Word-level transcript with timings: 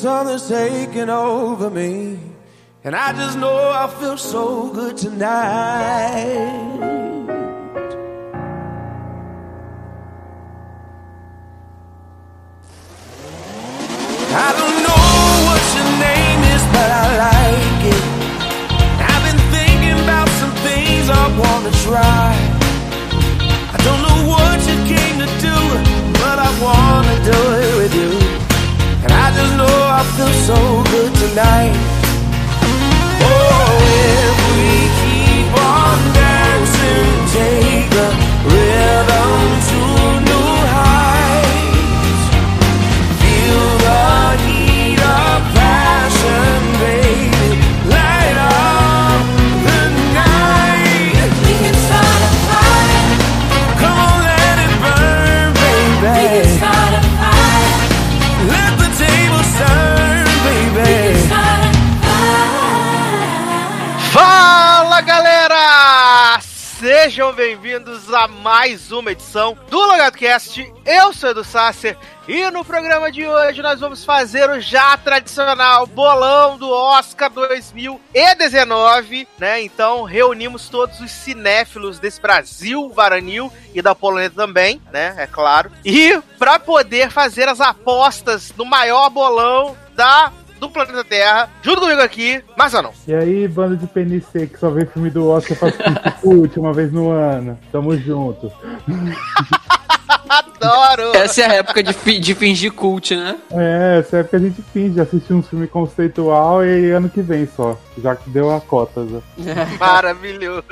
something's 0.00 0.48
taking 0.48 1.10
over 1.10 1.68
me. 1.68 2.18
And 2.84 2.96
I 2.96 3.12
just 3.12 3.36
know 3.36 3.54
I 3.54 3.86
feel 4.00 4.16
so 4.16 4.72
good 4.72 4.96
tonight. 4.96 6.40
I 14.32 14.48
don't 14.60 14.78
know 14.88 15.06
what 15.46 15.62
your 15.76 15.90
name 16.08 16.40
is, 16.54 16.62
but 16.72 16.88
I 17.02 17.06
like 17.26 17.82
it. 17.94 18.04
I've 19.10 19.24
been 19.28 19.42
thinking 19.52 19.98
about 20.04 20.28
some 20.40 20.54
things 20.64 21.10
I 21.10 21.24
wanna 21.42 21.72
try. 21.84 22.32
I 23.74 23.78
don't 23.86 24.00
know 24.06 24.18
what 24.32 24.56
you 24.64 24.76
came 24.94 25.16
to 25.24 25.28
do, 25.48 25.58
but 26.22 26.38
I 26.38 26.50
wanna 26.66 27.16
do 27.30 27.38
it 27.60 27.76
with 27.76 27.94
you. 27.94 28.19
I 30.00 30.04
feel 30.16 30.32
so 30.48 30.56
good 30.92 31.12
tonight. 31.14 31.76
Oh, 33.20 33.76
if 34.08 34.36
we 34.56 34.70
keep 35.02 35.52
on 35.60 35.98
dancing, 36.16 37.69
bem-vindos 67.70 68.12
a 68.12 68.26
mais 68.26 68.90
uma 68.90 69.12
edição 69.12 69.56
do 69.68 69.78
LogadoCast. 69.78 70.72
Eu 70.84 71.14
sou 71.14 71.30
Edu 71.30 71.44
Sasser 71.44 71.96
e 72.26 72.50
no 72.50 72.64
programa 72.64 73.12
de 73.12 73.24
hoje 73.24 73.62
nós 73.62 73.78
vamos 73.78 74.04
fazer 74.04 74.50
o 74.50 74.58
já 74.58 74.96
tradicional 74.96 75.86
bolão 75.86 76.58
do 76.58 76.68
Oscar 76.68 77.30
2019, 77.30 79.28
né? 79.38 79.62
Então 79.62 80.02
reunimos 80.02 80.68
todos 80.68 80.98
os 80.98 81.12
cinéfilos 81.12 82.00
desse 82.00 82.20
Brasil 82.20 82.88
varanil 82.90 83.52
e 83.72 83.80
da 83.80 83.94
Polônia 83.94 84.30
também, 84.30 84.82
né? 84.92 85.14
É 85.16 85.28
claro. 85.28 85.70
E 85.84 86.20
para 86.40 86.58
poder 86.58 87.08
fazer 87.12 87.48
as 87.48 87.60
apostas 87.60 88.52
no 88.56 88.64
maior 88.64 89.08
bolão 89.10 89.76
da 89.94 90.32
do 90.60 90.70
planeta 90.70 91.02
Terra, 91.02 91.48
junto 91.62 91.80
comigo 91.80 92.00
aqui, 92.02 92.42
Marcelo. 92.56 92.92
E 93.08 93.14
aí, 93.14 93.48
banda 93.48 93.76
de 93.76 93.86
PNC 93.86 94.46
que 94.46 94.58
só 94.58 94.70
vê 94.70 94.84
filme 94.84 95.10
do 95.10 95.28
Oscar 95.28 95.56
faz 95.56 95.74
cult 96.20 96.56
uma 96.58 96.72
vez 96.72 96.92
no 96.92 97.10
ano. 97.10 97.58
Tamo 97.72 97.96
junto. 97.96 98.52
Adoro! 100.30 101.12
Essa 101.16 101.42
é 101.42 101.46
a 101.46 101.52
época 101.54 101.82
de, 101.82 101.92
fi- 101.92 102.20
de 102.20 102.34
fingir 102.36 102.72
cult, 102.72 103.16
né? 103.16 103.36
É, 103.50 103.98
essa 103.98 104.18
época 104.18 104.36
a 104.36 104.40
gente 104.40 104.62
finge 104.72 105.00
assistir 105.00 105.32
um 105.32 105.42
filme 105.42 105.66
conceitual 105.66 106.64
e 106.64 106.92
ano 106.92 107.08
que 107.10 107.20
vem 107.20 107.48
só. 107.56 107.76
Já 108.00 108.14
que 108.14 108.30
deu 108.30 108.54
a 108.54 108.60
cota. 108.60 109.04
Já. 109.08 109.66
Maravilhoso. 109.78 110.62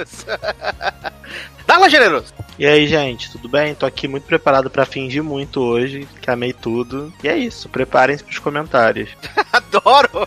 Dala 1.66 1.88
generoso. 1.90 2.32
E 2.58 2.66
aí, 2.66 2.86
gente, 2.86 3.30
tudo 3.32 3.48
bem? 3.48 3.74
Tô 3.74 3.84
aqui 3.84 4.06
muito 4.08 4.24
preparado 4.24 4.70
pra 4.70 4.86
fingir 4.86 5.22
muito 5.22 5.60
hoje, 5.60 6.06
que 6.22 6.30
amei 6.30 6.52
tudo. 6.52 7.12
E 7.22 7.28
é 7.28 7.36
isso, 7.36 7.68
preparem-se 7.68 8.22
pros 8.24 8.38
comentários. 8.38 9.10
Adoro. 9.52 10.26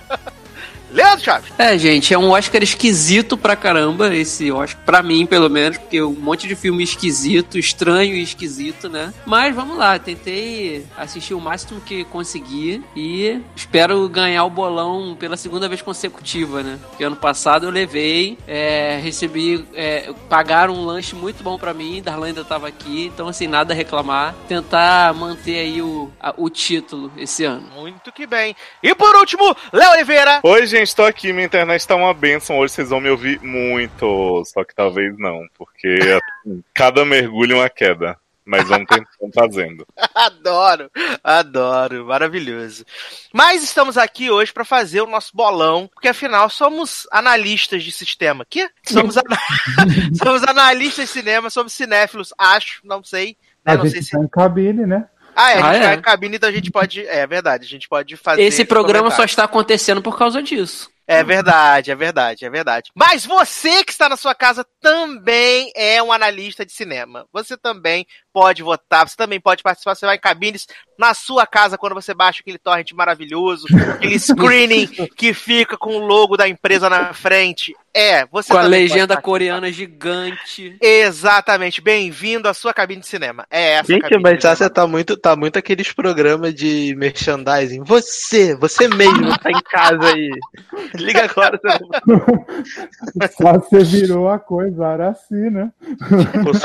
Leandro 0.91 1.23
Chaves. 1.23 1.51
É, 1.57 1.77
gente, 1.77 2.13
é 2.13 2.17
um 2.17 2.31
Oscar 2.31 2.61
esquisito 2.61 3.37
pra 3.37 3.55
caramba, 3.55 4.13
esse 4.15 4.51
Oscar, 4.51 4.83
pra 4.85 5.01
mim, 5.03 5.25
pelo 5.25 5.49
menos, 5.49 5.77
porque 5.77 6.01
um 6.01 6.11
monte 6.11 6.47
de 6.47 6.55
filme 6.55 6.83
esquisito, 6.83 7.57
estranho 7.57 8.13
e 8.15 8.21
esquisito, 8.21 8.89
né? 8.89 9.13
Mas 9.25 9.55
vamos 9.55 9.77
lá, 9.77 9.97
tentei 9.97 10.85
assistir 10.97 11.33
o 11.33 11.39
máximo 11.41 11.79
que 11.81 12.03
consegui 12.05 12.83
e 12.95 13.39
espero 13.55 14.07
ganhar 14.09 14.43
o 14.43 14.49
bolão 14.49 15.15
pela 15.17 15.37
segunda 15.37 15.69
vez 15.69 15.81
consecutiva, 15.81 16.61
né? 16.63 16.77
Porque 16.89 17.03
ano 17.03 17.15
passado 17.15 17.65
eu 17.65 17.69
levei, 17.71 18.37
é, 18.47 18.99
recebi, 19.01 19.65
é, 19.73 20.11
pagaram 20.29 20.73
um 20.73 20.85
lanche 20.85 21.15
muito 21.15 21.43
bom 21.43 21.57
pra 21.57 21.73
mim, 21.73 22.01
Darlan 22.01 22.27
ainda 22.27 22.43
tava 22.43 22.67
aqui, 22.67 23.11
então 23.13 23.27
assim, 23.27 23.47
nada 23.47 23.73
a 23.73 23.75
reclamar. 23.75 24.35
Tentar 24.47 25.13
manter 25.13 25.57
aí 25.59 25.81
o, 25.81 26.11
a- 26.19 26.33
o 26.37 26.49
título 26.49 27.11
esse 27.17 27.43
ano. 27.45 27.65
Muito 27.75 28.11
que 28.11 28.27
bem. 28.27 28.55
E 28.83 28.93
por 28.93 29.15
último, 29.15 29.55
Léo 29.71 29.91
Oliveira. 29.91 30.39
Oi, 30.43 30.65
gente, 30.67 30.80
tô 30.89 31.03
aqui. 31.03 31.31
Minha 31.33 31.45
internet 31.45 31.87
tá 31.87 31.95
uma 31.95 32.13
benção. 32.13 32.57
Hoje 32.59 32.73
vocês 32.73 32.89
vão 32.89 32.99
me 33.01 33.09
ouvir 33.09 33.39
muito. 33.41 34.43
Só 34.45 34.63
que 34.63 34.73
talvez 34.75 35.17
não, 35.17 35.45
porque 35.57 35.99
assim, 36.45 36.63
cada 36.73 37.05
mergulho 37.05 37.53
é 37.53 37.59
uma 37.59 37.69
queda. 37.69 38.17
Mas 38.43 38.67
vamos 38.67 38.87
tentando 38.87 39.07
fazendo. 39.35 39.85
Adoro, 40.15 40.89
adoro, 41.23 42.05
maravilhoso. 42.07 42.83
Mas 43.31 43.63
estamos 43.63 43.97
aqui 43.97 44.31
hoje 44.31 44.51
para 44.51 44.65
fazer 44.65 44.99
o 45.01 45.05
nosso 45.07 45.29
bolão, 45.33 45.87
porque 45.93 46.07
afinal 46.07 46.49
somos 46.49 47.07
analistas 47.11 47.83
de 47.83 47.91
sistema. 47.91 48.43
Que? 48.49 48.67
Somos, 48.83 49.15
ana- 49.15 49.37
somos 50.17 50.43
analistas 50.43 51.05
de 51.05 51.11
cinema, 51.11 51.51
somos 51.51 51.71
cinéfilos, 51.73 52.33
acho, 52.37 52.81
não 52.83 53.03
sei. 53.03 53.37
né? 53.63 53.73
A 53.73 53.77
Não 53.77 53.83
sei 53.83 53.91
gente 54.01 54.05
se. 54.05 54.11
tá 54.17 54.19
em 54.23 54.27
cabine, 54.27 54.87
né? 54.87 55.05
Ah, 55.35 55.51
é, 55.51 55.57
a 55.61 55.65
Ah, 55.65 55.73
gente 55.73 55.85
é? 55.85 55.93
em 55.95 56.01
cabine, 56.01 56.35
então 56.35 56.49
a 56.49 56.51
gente 56.51 56.71
pode. 56.71 57.05
É 57.07 57.25
verdade, 57.25 57.65
a 57.65 57.67
gente 57.67 57.87
pode 57.87 58.15
fazer. 58.17 58.41
Esse 58.41 58.65
programa 58.65 59.11
só 59.11 59.23
está 59.23 59.43
acontecendo 59.43 60.01
por 60.01 60.17
causa 60.17 60.41
disso. 60.41 60.89
É 61.07 61.23
verdade, 61.23 61.91
é 61.91 61.95
verdade, 61.95 62.45
é 62.45 62.49
verdade. 62.49 62.89
Mas 62.95 63.25
você 63.25 63.83
que 63.83 63.91
está 63.91 64.07
na 64.07 64.15
sua 64.15 64.33
casa 64.33 64.65
também 64.79 65.69
é 65.75 66.01
um 66.01 66.11
analista 66.11 66.65
de 66.65 66.71
cinema. 66.71 67.25
Você 67.33 67.57
também 67.57 68.05
pode 68.33 68.63
votar, 68.63 69.07
você 69.07 69.15
também 69.15 69.39
pode 69.39 69.63
participar. 69.63 69.95
Você 69.95 70.05
vai 70.05 70.15
em 70.15 70.19
cabines 70.19 70.67
na 70.97 71.13
sua 71.13 71.47
casa 71.47 71.77
quando 71.77 71.93
você 71.93 72.13
baixa 72.13 72.41
aquele 72.41 72.57
torrent 72.57 72.91
maravilhoso, 72.93 73.65
aquele 73.95 74.17
screening 74.19 74.87
que 75.15 75.33
fica 75.33 75.77
com 75.77 75.95
o 75.95 76.05
logo 76.05 76.37
da 76.37 76.47
empresa 76.47 76.89
na 76.89 77.13
frente. 77.13 77.75
É, 77.93 78.25
você 78.27 78.53
Com 78.53 78.57
a 78.57 78.61
legenda 78.61 79.19
coreana 79.19 79.71
gigante. 79.71 80.77
Exatamente, 80.79 81.81
bem-vindo 81.81 82.47
à 82.47 82.53
sua 82.53 82.73
cabine 82.73 83.01
de 83.01 83.07
cinema. 83.07 83.45
É 83.49 83.73
essa 83.73 83.91
a 83.91 83.95
Gente, 83.95 84.01
cabine 84.03 84.21
mas 84.21 84.43
você 84.43 84.69
tá 84.69 84.87
muito, 84.87 85.17
tá 85.17 85.35
muito 85.35 85.59
aqueles 85.59 85.91
programas 85.91 86.53
de 86.53 86.95
merchandising. 86.97 87.83
Você, 87.83 88.55
você 88.55 88.87
mesmo 88.87 89.37
tá 89.39 89.51
em 89.51 89.61
casa 89.63 90.07
aí. 90.07 90.31
Liga 90.95 91.25
agora. 91.25 91.59
Você 91.59 93.27
Só 93.33 93.53
você 93.53 93.83
virou 93.83 94.29
a 94.29 94.39
coisa, 94.39 94.85
era 94.85 95.09
assim, 95.09 95.49
né? 95.49 95.71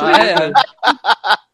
Ah, 0.00 0.25
é. 0.25 0.53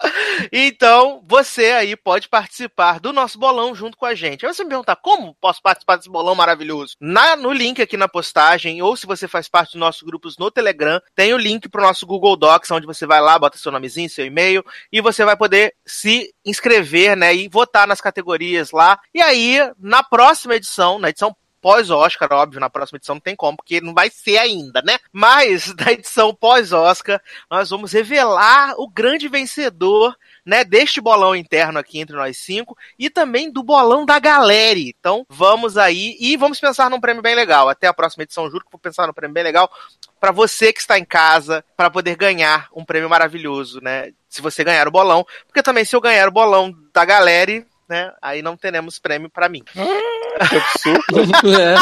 Então, 0.51 1.23
você 1.27 1.73
aí 1.73 1.97
pode 1.97 2.29
participar 2.29 2.99
do 3.01 3.13
nosso 3.13 3.39
bolão 3.39 3.75
junto 3.75 3.97
com 3.97 4.07
a 4.07 4.15
gente. 4.15 4.45
Aí 4.45 4.53
você 4.53 4.65
me 4.65 4.71
perguntar 4.71 4.97
como 4.97 5.35
posso 5.41 5.63
participar 5.63 5.97
desse 5.97 6.11
bolão 6.11 6.35
maravilhoso? 6.35 6.97
Na, 7.01 7.37
no 7.37 7.53
link 7.53 7.81
aqui 7.81 7.97
na 7.97 8.09
postagem, 8.09 8.83
ou 8.83 8.97
se 8.97 9.07
você 9.07 9.29
faz 9.29 9.49
parte 9.49 9.73
dos 9.73 9.81
nossos 9.81 10.03
grupos 10.03 10.37
no 10.39 10.51
Telegram, 10.51 11.01
tem 11.15 11.33
o 11.33 11.39
link 11.39 11.69
pro 11.69 11.83
nosso 11.83 12.07
Google 12.07 12.37
Docs, 12.37 12.71
onde 12.71 12.87
você 12.87 13.07
vai 13.07 13.21
lá, 13.21 13.39
bota 13.39 13.59
seu 13.59 13.73
nomezinho, 13.73 14.11
seu 14.11 14.27
e-mail, 14.27 14.65
e 14.91 15.01
você 15.01 15.25
vai 15.25 15.37
poder 15.37 15.75
se 15.87 16.35
inscrever, 16.45 17.17
né, 17.17 17.35
e 17.35 17.49
votar 17.49 17.87
nas 17.87 18.01
categorias 18.01 18.71
lá. 18.71 18.99
E 19.15 19.21
aí, 19.21 19.59
na 19.79 20.03
próxima 20.03 20.55
edição, 20.55 20.99
na 20.99 21.11
edição 21.11 21.35
pós-Oscar, 21.63 22.29
óbvio, 22.33 22.61
na 22.61 22.69
próxima 22.69 22.97
edição 22.97 23.15
não 23.15 23.21
tem 23.21 23.37
como, 23.37 23.57
porque 23.57 23.81
não 23.81 23.95
vai 23.95 24.11
ser 24.11 24.37
ainda, 24.37 24.83
né? 24.83 24.99
Mas 25.13 25.73
na 25.79 25.93
edição 25.93 26.35
pós-Oscar, 26.35 27.23
nós 27.49 27.71
vamos 27.71 27.93
revelar 27.93 28.75
o 28.77 28.89
grande 28.89 29.29
vencedor, 29.29 30.15
né, 30.45 30.65
deste 30.65 31.01
bolão 31.01 31.37
interno 31.37 31.79
aqui 31.79 32.01
entre 32.01 32.17
nós 32.17 32.37
cinco 32.37 32.77
e 32.99 33.09
também 33.09 33.49
do 33.49 33.63
bolão 33.63 34.05
da 34.05 34.19
galera. 34.19 34.81
Então, 34.81 35.25
vamos 35.29 35.79
aí 35.79 36.17
e 36.19 36.37
vamos 36.37 36.59
pensar 36.59 36.91
num 36.91 37.01
prêmio 37.01 37.23
bem 37.23 37.37
legal. 37.37 37.69
Até 37.69 37.87
a 37.87 37.95
próxima 37.95 38.25
edição, 38.25 38.51
juro 38.51 38.65
que 38.65 38.73
vou 38.73 38.81
pensar 38.81 39.07
num 39.07 39.13
prêmio 39.13 39.35
bem 39.35 39.45
legal 39.45 39.71
para 40.19 40.33
você 40.33 40.73
que 40.73 40.81
está 40.81 40.99
em 40.99 41.05
casa, 41.05 41.65
para 41.77 41.91
poder 41.91 42.17
ganhar 42.17 42.69
um 42.75 42.85
prêmio 42.85 43.09
maravilhoso, 43.09 43.81
né? 43.81 44.13
Se 44.29 44.43
você 44.43 44.65
ganhar 44.65 44.89
o 44.89 44.91
bolão, 44.91 45.25
porque 45.47 45.63
também 45.63 45.85
se 45.85 45.95
eu 45.95 46.01
ganhar 46.01 46.27
o 46.29 46.33
bolão 46.33 46.75
da 46.93 47.05
galera, 47.05 47.65
né, 47.93 48.11
aí 48.23 48.41
não 48.41 48.57
teremos 48.57 48.99
prêmio 48.99 49.29
para 49.29 49.49
mim. 49.49 49.63
Que 50.49 50.57
absurdo. 50.57 51.03
É. 51.61 51.77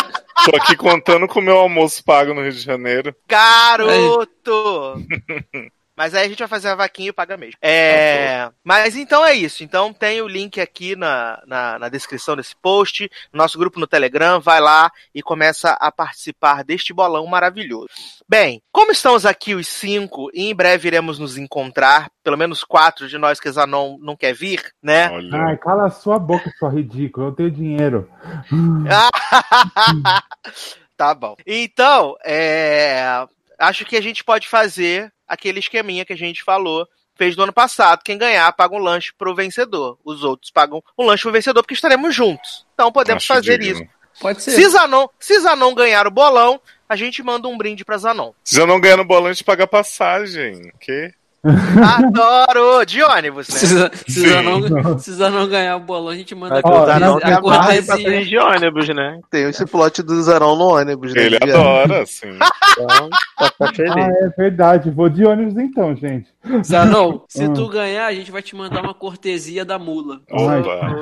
Tô 0.44 0.56
aqui 0.56 0.74
contando 0.74 1.28
com 1.28 1.38
o 1.38 1.42
meu 1.42 1.56
almoço 1.56 2.02
pago 2.02 2.34
no 2.34 2.42
Rio 2.42 2.50
de 2.50 2.58
Janeiro. 2.58 3.14
Garoto! 3.28 4.96
Mas 6.00 6.14
aí 6.14 6.24
a 6.24 6.28
gente 6.30 6.38
vai 6.38 6.48
fazer 6.48 6.68
a 6.68 6.74
vaquinha 6.74 7.10
e 7.10 7.12
paga 7.12 7.36
mesmo. 7.36 7.58
É, 7.60 8.48
mas 8.64 8.96
então 8.96 9.22
é 9.22 9.34
isso. 9.34 9.62
Então 9.62 9.92
tem 9.92 10.22
o 10.22 10.26
link 10.26 10.58
aqui 10.58 10.96
na, 10.96 11.42
na, 11.46 11.78
na 11.78 11.90
descrição 11.90 12.34
desse 12.34 12.56
post, 12.56 13.10
nosso 13.30 13.58
grupo 13.58 13.78
no 13.78 13.86
Telegram, 13.86 14.40
vai 14.40 14.62
lá 14.62 14.90
e 15.14 15.20
começa 15.20 15.72
a 15.72 15.92
participar 15.92 16.64
deste 16.64 16.94
bolão 16.94 17.26
maravilhoso. 17.26 17.90
Bem, 18.26 18.62
como 18.72 18.92
estamos 18.92 19.26
aqui 19.26 19.54
os 19.54 19.68
cinco 19.68 20.30
e 20.32 20.48
em 20.48 20.54
breve 20.54 20.88
iremos 20.88 21.18
nos 21.18 21.36
encontrar, 21.36 22.10
pelo 22.24 22.38
menos 22.38 22.64
quatro 22.64 23.06
de 23.06 23.18
nós 23.18 23.38
que 23.38 23.52
Zanon 23.52 23.98
não 24.00 24.16
quer 24.16 24.32
vir, 24.32 24.72
né? 24.82 25.10
Olha. 25.10 25.48
Ai, 25.48 25.58
cala 25.58 25.84
a 25.84 25.90
sua 25.90 26.18
boca, 26.18 26.50
sua 26.58 26.70
ridícula. 26.70 27.26
Eu 27.26 27.32
tenho 27.32 27.50
dinheiro. 27.50 28.08
tá 30.96 31.14
bom. 31.14 31.36
Então, 31.46 32.16
é, 32.24 33.26
acho 33.60 33.84
que 33.84 33.96
a 33.96 34.00
gente 34.00 34.24
pode 34.24 34.48
fazer 34.48 35.12
aquele 35.28 35.60
esqueminha 35.60 36.04
que 36.04 36.12
a 36.12 36.16
gente 36.16 36.42
falou. 36.42 36.86
Fez 37.14 37.36
no 37.36 37.42
ano 37.42 37.52
passado. 37.52 38.02
Quem 38.02 38.16
ganhar 38.16 38.50
paga 38.52 38.74
um 38.74 38.78
lanche 38.78 39.12
pro 39.16 39.34
vencedor. 39.34 39.98
Os 40.02 40.24
outros 40.24 40.50
pagam 40.50 40.82
um 40.98 41.04
lanche 41.04 41.22
pro 41.22 41.32
vencedor 41.32 41.62
porque 41.62 41.74
estaremos 41.74 42.14
juntos. 42.14 42.66
Então 42.72 42.90
podemos 42.90 43.22
Acho 43.22 43.34
fazer 43.34 43.58
digno. 43.58 43.82
isso. 43.82 43.90
Pode 44.18 44.42
ser. 44.42 44.52
Se 44.52 44.68
Zanon, 44.70 45.06
se 45.18 45.38
Zanon 45.40 45.74
ganhar 45.74 46.06
o 46.06 46.10
bolão, 46.10 46.60
a 46.88 46.96
gente 46.96 47.22
manda 47.22 47.46
um 47.46 47.58
brinde 47.58 47.84
pra 47.84 47.98
Zanon. 47.98 48.32
Se 48.42 48.58
eu 48.58 48.66
não 48.66 48.80
ganhar 48.80 48.96
no 48.96 49.04
bolão, 49.04 49.26
a 49.26 49.32
gente 49.32 49.44
paga 49.44 49.66
passagem. 49.66 50.72
Que? 50.80 51.12
Adoro! 51.42 52.84
De 52.84 53.02
ônibus, 53.02 53.48
né? 53.48 53.90
Sim. 54.06 55.12
Zanon 55.12 55.46
ganhar 55.46 55.76
o 55.76 55.80
bolão, 55.80 56.08
a 56.10 56.16
gente 56.16 56.34
manda 56.34 56.56
a 56.56 56.60
Ó, 56.62 56.98
não 56.98 57.18
que 57.18 57.24
a 57.24 57.40
cortesia. 57.40 58.24
de 58.24 58.36
ônibus, 58.36 58.88
né? 58.88 59.20
Tem 59.30 59.44
esse 59.48 59.64
plot 59.64 60.02
do 60.02 60.22
Zarão 60.22 60.54
no 60.56 60.74
ônibus, 60.74 61.14
né? 61.14 61.24
Ele 61.24 61.36
adora, 61.36 62.02
assim. 62.02 62.28
Então, 62.72 63.08
pra 63.36 63.48
ficar 63.48 63.74
feliz. 63.74 63.96
Ah, 63.96 64.24
é 64.24 64.28
verdade. 64.36 64.90
Vou 64.90 65.08
de 65.08 65.24
ônibus 65.24 65.56
então, 65.56 65.96
gente. 65.96 66.28
Zanon, 66.64 67.20
se 67.28 67.48
tu 67.52 67.68
ganhar, 67.68 68.06
a 68.06 68.14
gente 68.14 68.30
vai 68.30 68.42
te 68.42 68.56
mandar 68.56 68.82
uma 68.82 68.94
cortesia 68.94 69.64
da 69.64 69.78
mula. 69.78 70.20
Opa. 70.30 70.96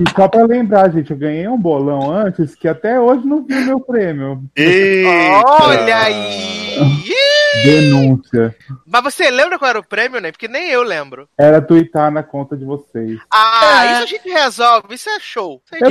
E 0.00 0.10
só 0.16 0.28
pra 0.28 0.44
lembrar, 0.44 0.90
gente, 0.90 1.10
eu 1.10 1.16
ganhei 1.16 1.46
um 1.48 1.58
bolão 1.58 2.10
antes 2.10 2.54
que 2.54 2.66
até 2.66 2.98
hoje 2.98 3.26
não 3.26 3.44
vi 3.44 3.54
o 3.54 3.66
meu 3.66 3.80
prêmio. 3.80 4.42
Eita. 4.56 5.42
Olha 5.62 5.96
aí! 5.98 6.68
Denúncia. 7.64 8.54
Mas 8.86 9.02
você 9.02 9.30
lembra 9.30 9.58
qual 9.58 9.70
era 9.70 9.78
o 9.80 9.84
prêmio, 9.86 10.20
né? 10.20 10.30
Porque 10.30 10.48
nem 10.48 10.68
eu 10.70 10.82
lembro. 10.82 11.28
Era 11.36 11.60
twittar 11.60 12.10
na 12.10 12.22
conta 12.22 12.56
de 12.56 12.64
vocês. 12.64 13.18
Ah, 13.32 13.84
É. 13.84 13.92
isso 13.94 14.02
a 14.02 14.06
gente 14.06 14.28
resolve. 14.28 14.94
Isso 14.94 15.08
é 15.10 15.18
show. 15.20 15.60
Isso 15.64 15.84
é 15.84 15.88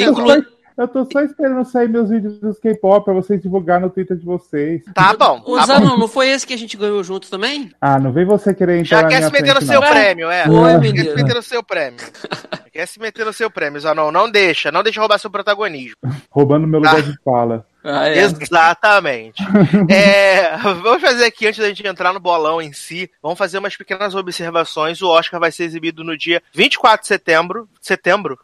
eu 0.78 0.88
tô 0.88 1.06
só 1.12 1.22
esperando 1.22 1.66
sair 1.66 1.90
meus 1.90 2.10
vídeos 2.10 2.40
dos 2.40 2.60
K-pop 2.60 3.04
pra 3.06 3.14
vocês 3.14 3.42
divulgar 3.42 3.80
no 3.82 3.90
Twitter 3.90 4.16
de 4.18 4.26
vocês. 4.26 4.84
Tá 4.94 5.14
bom. 5.14 5.40
Tá 5.40 5.44
bom. 5.46 5.66
Zanon, 5.66 5.98
não 5.98 6.08
foi 6.08 6.30
esse 6.30 6.46
que 6.46 6.54
a 6.54 6.58
gente 6.58 6.78
ganhou 6.78 7.04
junto 7.04 7.30
também? 7.30 7.72
Ah, 7.82 8.00
não 8.00 8.12
vem 8.12 8.26
você 8.26 8.54
querer 8.54 8.80
entrar 8.80 9.02
Já 9.02 9.08
quer 9.08 9.18
minha 9.18 9.28
se 9.30 9.34
meter 9.34 9.56
no 9.56 9.62
seu 9.62 9.82
não. 9.82 9.90
prêmio, 9.90 10.30
é. 10.30 10.48
Oi, 10.48 10.72
Quer 10.74 10.80
menino. 10.80 11.10
se 11.10 11.16
meter 11.16 11.36
no 11.36 11.42
seu 11.44 11.64
prêmio. 11.64 12.00
Quer 12.72 12.86
se 12.86 13.00
meter 13.00 13.26
no 13.26 13.34
seu 13.34 13.50
prêmio, 13.50 13.82
Zanon. 13.82 14.12
Não 14.12 14.30
deixa. 14.30 14.72
Não 14.72 14.84
deixa 14.84 15.00
roubar 15.00 15.18
seu 15.18 15.32
protagonismo. 15.32 15.96
Roubando 16.30 16.68
meu 16.68 16.80
lugar 16.80 16.98
Ah. 16.98 17.02
de 17.02 17.18
fala. 17.24 17.66
Ah, 17.84 18.08
é. 18.10 18.20
Exatamente. 18.20 19.42
É, 19.90 20.58
vamos 20.58 21.02
fazer 21.02 21.26
aqui, 21.26 21.48
antes 21.48 21.60
da 21.60 21.68
gente 21.70 21.86
entrar 21.88 22.12
no 22.14 22.20
bolão 22.20 22.62
em 22.62 22.74
si, 22.74 23.10
vamos 23.22 23.38
fazer 23.38 23.58
umas 23.60 23.76
pequenas 23.78 24.14
observações. 24.14 25.02
O 25.02 25.08
Oscar 25.10 25.40
vai 25.40 25.52
ser 25.52 25.64
exibido 25.64 26.04
no 26.04 26.18
dia 26.18 26.42
24 26.54 27.02
de 27.02 27.08
setembro. 27.08 27.68
Setembro? 27.82 28.38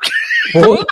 Junto 0.51 0.85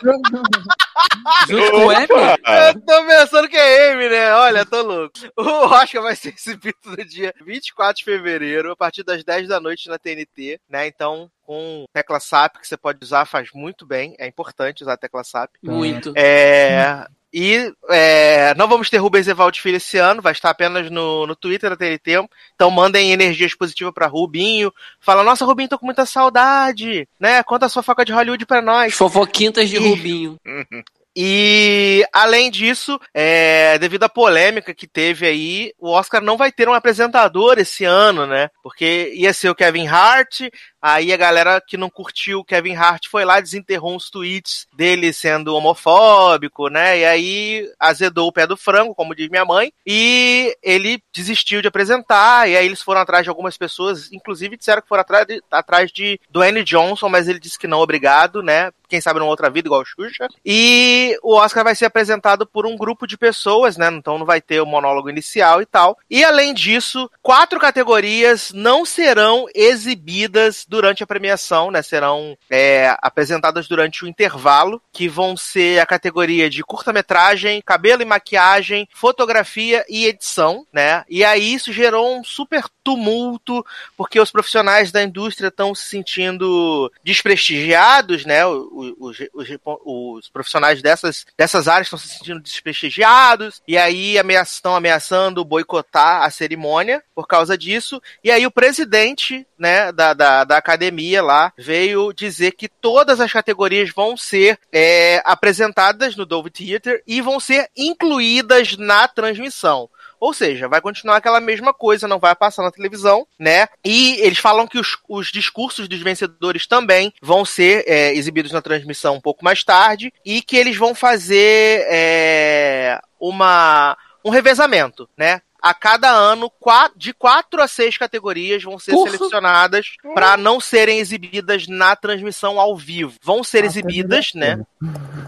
com 1.71 1.85
o? 1.85 1.91
Eu 1.91 2.81
tô 2.81 3.05
pensando 3.05 3.49
que 3.49 3.57
é 3.57 3.91
M, 3.91 4.09
né? 4.09 4.33
Olha, 4.33 4.65
tô 4.65 4.81
louco. 4.81 5.19
O 5.37 5.43
Oscar 5.43 6.03
vai 6.03 6.15
ser 6.15 6.33
exibido 6.33 6.77
no 6.85 7.03
dia 7.05 7.33
24 7.43 7.97
de 7.97 8.03
fevereiro, 8.03 8.71
a 8.71 8.75
partir 8.75 9.03
das 9.03 9.23
10 9.23 9.47
da 9.47 9.59
noite 9.59 9.89
na 9.89 9.99
TNT, 9.99 10.59
né? 10.69 10.87
Então, 10.87 11.29
com 11.43 11.85
tecla 11.93 12.19
SAP, 12.19 12.57
que 12.57 12.67
você 12.67 12.77
pode 12.77 12.99
usar, 13.03 13.25
faz 13.25 13.49
muito 13.53 13.85
bem. 13.85 14.15
É 14.17 14.27
importante 14.27 14.83
usar 14.83 14.93
a 14.93 14.97
tecla 14.97 15.23
SAP. 15.23 15.55
Muito. 15.61 16.13
É, 16.15 17.05
e 17.33 17.73
é, 17.89 18.53
não 18.55 18.67
vamos 18.67 18.89
ter 18.89 18.97
Rubens 18.97 19.27
Evaldo 19.27 19.57
Filho 19.57 19.77
esse 19.77 19.97
ano, 19.97 20.21
vai 20.21 20.33
estar 20.33 20.49
apenas 20.49 20.89
no, 20.91 21.25
no 21.25 21.35
Twitter 21.35 21.69
da 21.69 21.77
TNT. 21.77 22.27
Então 22.53 22.69
mandem 22.69 23.11
energias 23.11 23.55
positivas 23.55 23.93
pra 23.93 24.07
Rubinho. 24.07 24.73
Fala, 24.99 25.23
nossa, 25.23 25.45
Rubinho, 25.45 25.69
tô 25.69 25.79
com 25.79 25.85
muita 25.85 26.05
saudade, 26.05 27.07
né? 27.19 27.41
Conta 27.43 27.67
a 27.67 27.69
sua 27.69 27.83
foca 27.83 28.03
de 28.03 28.11
Hollywood 28.11 28.45
pra 28.45 28.61
nós. 28.61 28.93
Fofoquintas 28.93 29.69
de 29.69 29.77
Ih. 29.77 29.89
Rubinho. 29.89 30.39
E 31.15 32.05
além 32.13 32.49
disso, 32.49 32.97
é, 33.13 33.77
devido 33.77 34.03
à 34.03 34.09
polêmica 34.09 34.73
que 34.73 34.87
teve 34.87 35.27
aí, 35.27 35.73
o 35.77 35.89
Oscar 35.89 36.21
não 36.21 36.37
vai 36.37 36.51
ter 36.53 36.69
um 36.69 36.73
apresentador 36.73 37.59
esse 37.59 37.83
ano, 37.83 38.25
né? 38.25 38.49
Porque 38.63 39.11
ia 39.13 39.33
ser 39.33 39.49
o 39.49 39.55
Kevin 39.55 39.87
Hart, 39.87 40.43
aí 40.81 41.13
a 41.13 41.17
galera 41.17 41.61
que 41.65 41.77
não 41.77 41.89
curtiu 41.89 42.39
o 42.39 42.45
Kevin 42.45 42.75
Hart 42.75 43.07
foi 43.07 43.23
lá 43.23 43.39
desenterrou 43.39 43.95
uns 43.95 44.09
tweets 44.09 44.67
dele 44.73 45.13
sendo 45.13 45.55
homofóbico, 45.55 46.67
né? 46.69 46.99
E 46.99 47.05
aí 47.05 47.71
azedou 47.79 48.27
o 48.27 48.31
pé 48.31 48.47
do 48.47 48.57
frango, 48.57 48.95
como 48.95 49.15
diz 49.15 49.29
minha 49.29 49.45
mãe, 49.45 49.71
e 49.85 50.55
ele 50.63 51.01
desistiu 51.13 51.61
de 51.61 51.67
apresentar, 51.67 52.49
e 52.49 52.55
aí 52.55 52.65
eles 52.65 52.81
foram 52.81 53.01
atrás 53.01 53.23
de 53.23 53.29
algumas 53.29 53.57
pessoas, 53.57 54.11
inclusive 54.11 54.57
disseram 54.57 54.81
que 54.81 54.87
foram 54.87 55.01
atrás 55.01 55.25
de, 55.25 55.41
atrás 55.51 55.91
de 55.91 56.19
Dwayne 56.29 56.63
Johnson, 56.63 57.09
mas 57.09 57.27
ele 57.27 57.39
disse 57.39 57.59
que 57.59 57.67
não, 57.67 57.79
obrigado, 57.79 58.41
né? 58.41 58.71
Quem 58.91 58.99
sabe 58.99 59.19
numa 59.19 59.31
outra 59.31 59.49
vida, 59.49 59.69
igual 59.69 59.81
o 59.81 59.85
Xuxa. 59.85 60.27
E 60.45 61.17
o 61.23 61.35
Oscar 61.35 61.63
vai 61.63 61.73
ser 61.73 61.85
apresentado 61.85 62.45
por 62.45 62.65
um 62.65 62.75
grupo 62.75 63.07
de 63.07 63.17
pessoas, 63.17 63.77
né? 63.77 63.87
Então 63.87 64.17
não 64.17 64.25
vai 64.25 64.41
ter 64.41 64.59
o 64.59 64.65
monólogo 64.65 65.09
inicial 65.09 65.61
e 65.61 65.65
tal. 65.65 65.97
E 66.09 66.25
além 66.25 66.53
disso, 66.53 67.09
quatro 67.21 67.57
categorias 67.57 68.51
não 68.53 68.85
serão 68.85 69.45
exibidas 69.55 70.65
durante 70.71 71.03
a 71.03 71.07
premiação, 71.07 71.69
né? 71.69 71.81
Serão 71.81 72.37
é, 72.49 72.95
apresentadas 73.01 73.67
durante 73.67 74.05
o 74.05 74.07
intervalo, 74.07 74.81
que 74.93 75.09
vão 75.09 75.35
ser 75.35 75.79
a 75.79 75.85
categoria 75.85 76.49
de 76.49 76.63
curta-metragem, 76.63 77.61
cabelo 77.61 78.01
e 78.01 78.05
maquiagem, 78.05 78.87
fotografia 78.93 79.83
e 79.89 80.05
edição, 80.05 80.65
né? 80.71 81.03
E 81.09 81.25
aí 81.25 81.53
isso 81.53 81.73
gerou 81.73 82.17
um 82.17 82.23
super 82.23 82.63
tumulto, 82.81 83.65
porque 83.97 84.17
os 84.17 84.31
profissionais 84.31 84.93
da 84.93 85.03
indústria 85.03 85.49
estão 85.49 85.75
se 85.75 85.83
sentindo 85.89 86.89
desprestigiados, 87.03 88.25
né? 88.25 88.45
Os, 88.45 89.19
os, 89.33 89.47
os, 89.85 90.29
profissionais 90.29 90.81
dessas, 90.81 91.25
dessas 91.37 91.67
áreas 91.67 91.87
estão 91.87 91.99
se 91.99 92.07
sentindo 92.07 92.39
desprestigiados, 92.39 93.61
e 93.67 93.77
aí 93.77 94.17
amea- 94.17 94.41
estão 94.43 94.73
ameaçando 94.73 95.43
boicotar 95.43 96.23
a 96.23 96.29
cerimônia 96.29 97.03
por 97.13 97.27
causa 97.27 97.57
disso. 97.57 98.01
E 98.23 98.31
aí 98.31 98.45
o 98.47 98.51
presidente 98.51 99.45
né, 99.59 99.91
da, 99.91 100.13
da, 100.13 100.43
da 100.43 100.60
academia 100.61 101.21
lá 101.21 101.51
veio 101.57 102.13
dizer 102.13 102.51
que 102.51 102.69
todas 102.69 103.19
as 103.19 103.31
categorias 103.31 103.89
vão 103.89 104.15
ser 104.15 104.57
é, 104.71 105.21
apresentadas 105.25 106.15
no 106.15 106.25
Dove 106.25 106.49
Theater 106.49 107.03
e 107.05 107.21
vão 107.21 107.39
ser 107.39 107.69
incluídas 107.75 108.77
na 108.77 109.07
transmissão. 109.07 109.89
Ou 110.21 110.35
seja, 110.35 110.67
vai 110.67 110.79
continuar 110.79 111.17
aquela 111.17 111.39
mesma 111.39 111.73
coisa, 111.73 112.07
não 112.07 112.19
vai 112.19 112.35
passar 112.35 112.61
na 112.61 112.71
televisão, 112.71 113.25
né? 113.39 113.67
E 113.83 114.19
eles 114.19 114.37
falam 114.37 114.67
que 114.67 114.77
os, 114.77 114.95
os 115.09 115.31
discursos 115.31 115.87
dos 115.87 115.99
vencedores 115.99 116.67
também 116.67 117.11
vão 117.19 117.43
ser 117.43 117.83
é, 117.87 118.13
exibidos 118.13 118.51
na 118.51 118.61
transmissão 118.61 119.15
um 119.15 119.21
pouco 119.21 119.43
mais 119.43 119.63
tarde 119.63 120.13
e 120.23 120.43
que 120.43 120.55
eles 120.55 120.77
vão 120.77 120.93
fazer 120.93 121.87
é, 121.89 123.01
uma, 123.19 123.97
um 124.23 124.29
revezamento, 124.29 125.09
né? 125.17 125.41
A 125.61 125.73
cada 125.73 126.09
ano, 126.09 126.51
de 126.95 127.13
quatro 127.13 127.61
a 127.61 127.67
seis 127.67 127.95
categorias 127.95 128.63
vão 128.63 128.79
ser 128.79 128.91
Porra. 128.91 129.11
selecionadas 129.11 129.85
para 130.15 130.35
não 130.35 130.59
serem 130.59 130.97
exibidas 130.97 131.67
na 131.67 131.95
transmissão 131.95 132.59
ao 132.59 132.75
vivo. 132.75 133.13
Vão 133.21 133.43
ser 133.43 133.63
exibidas, 133.63 134.31
né? 134.33 134.59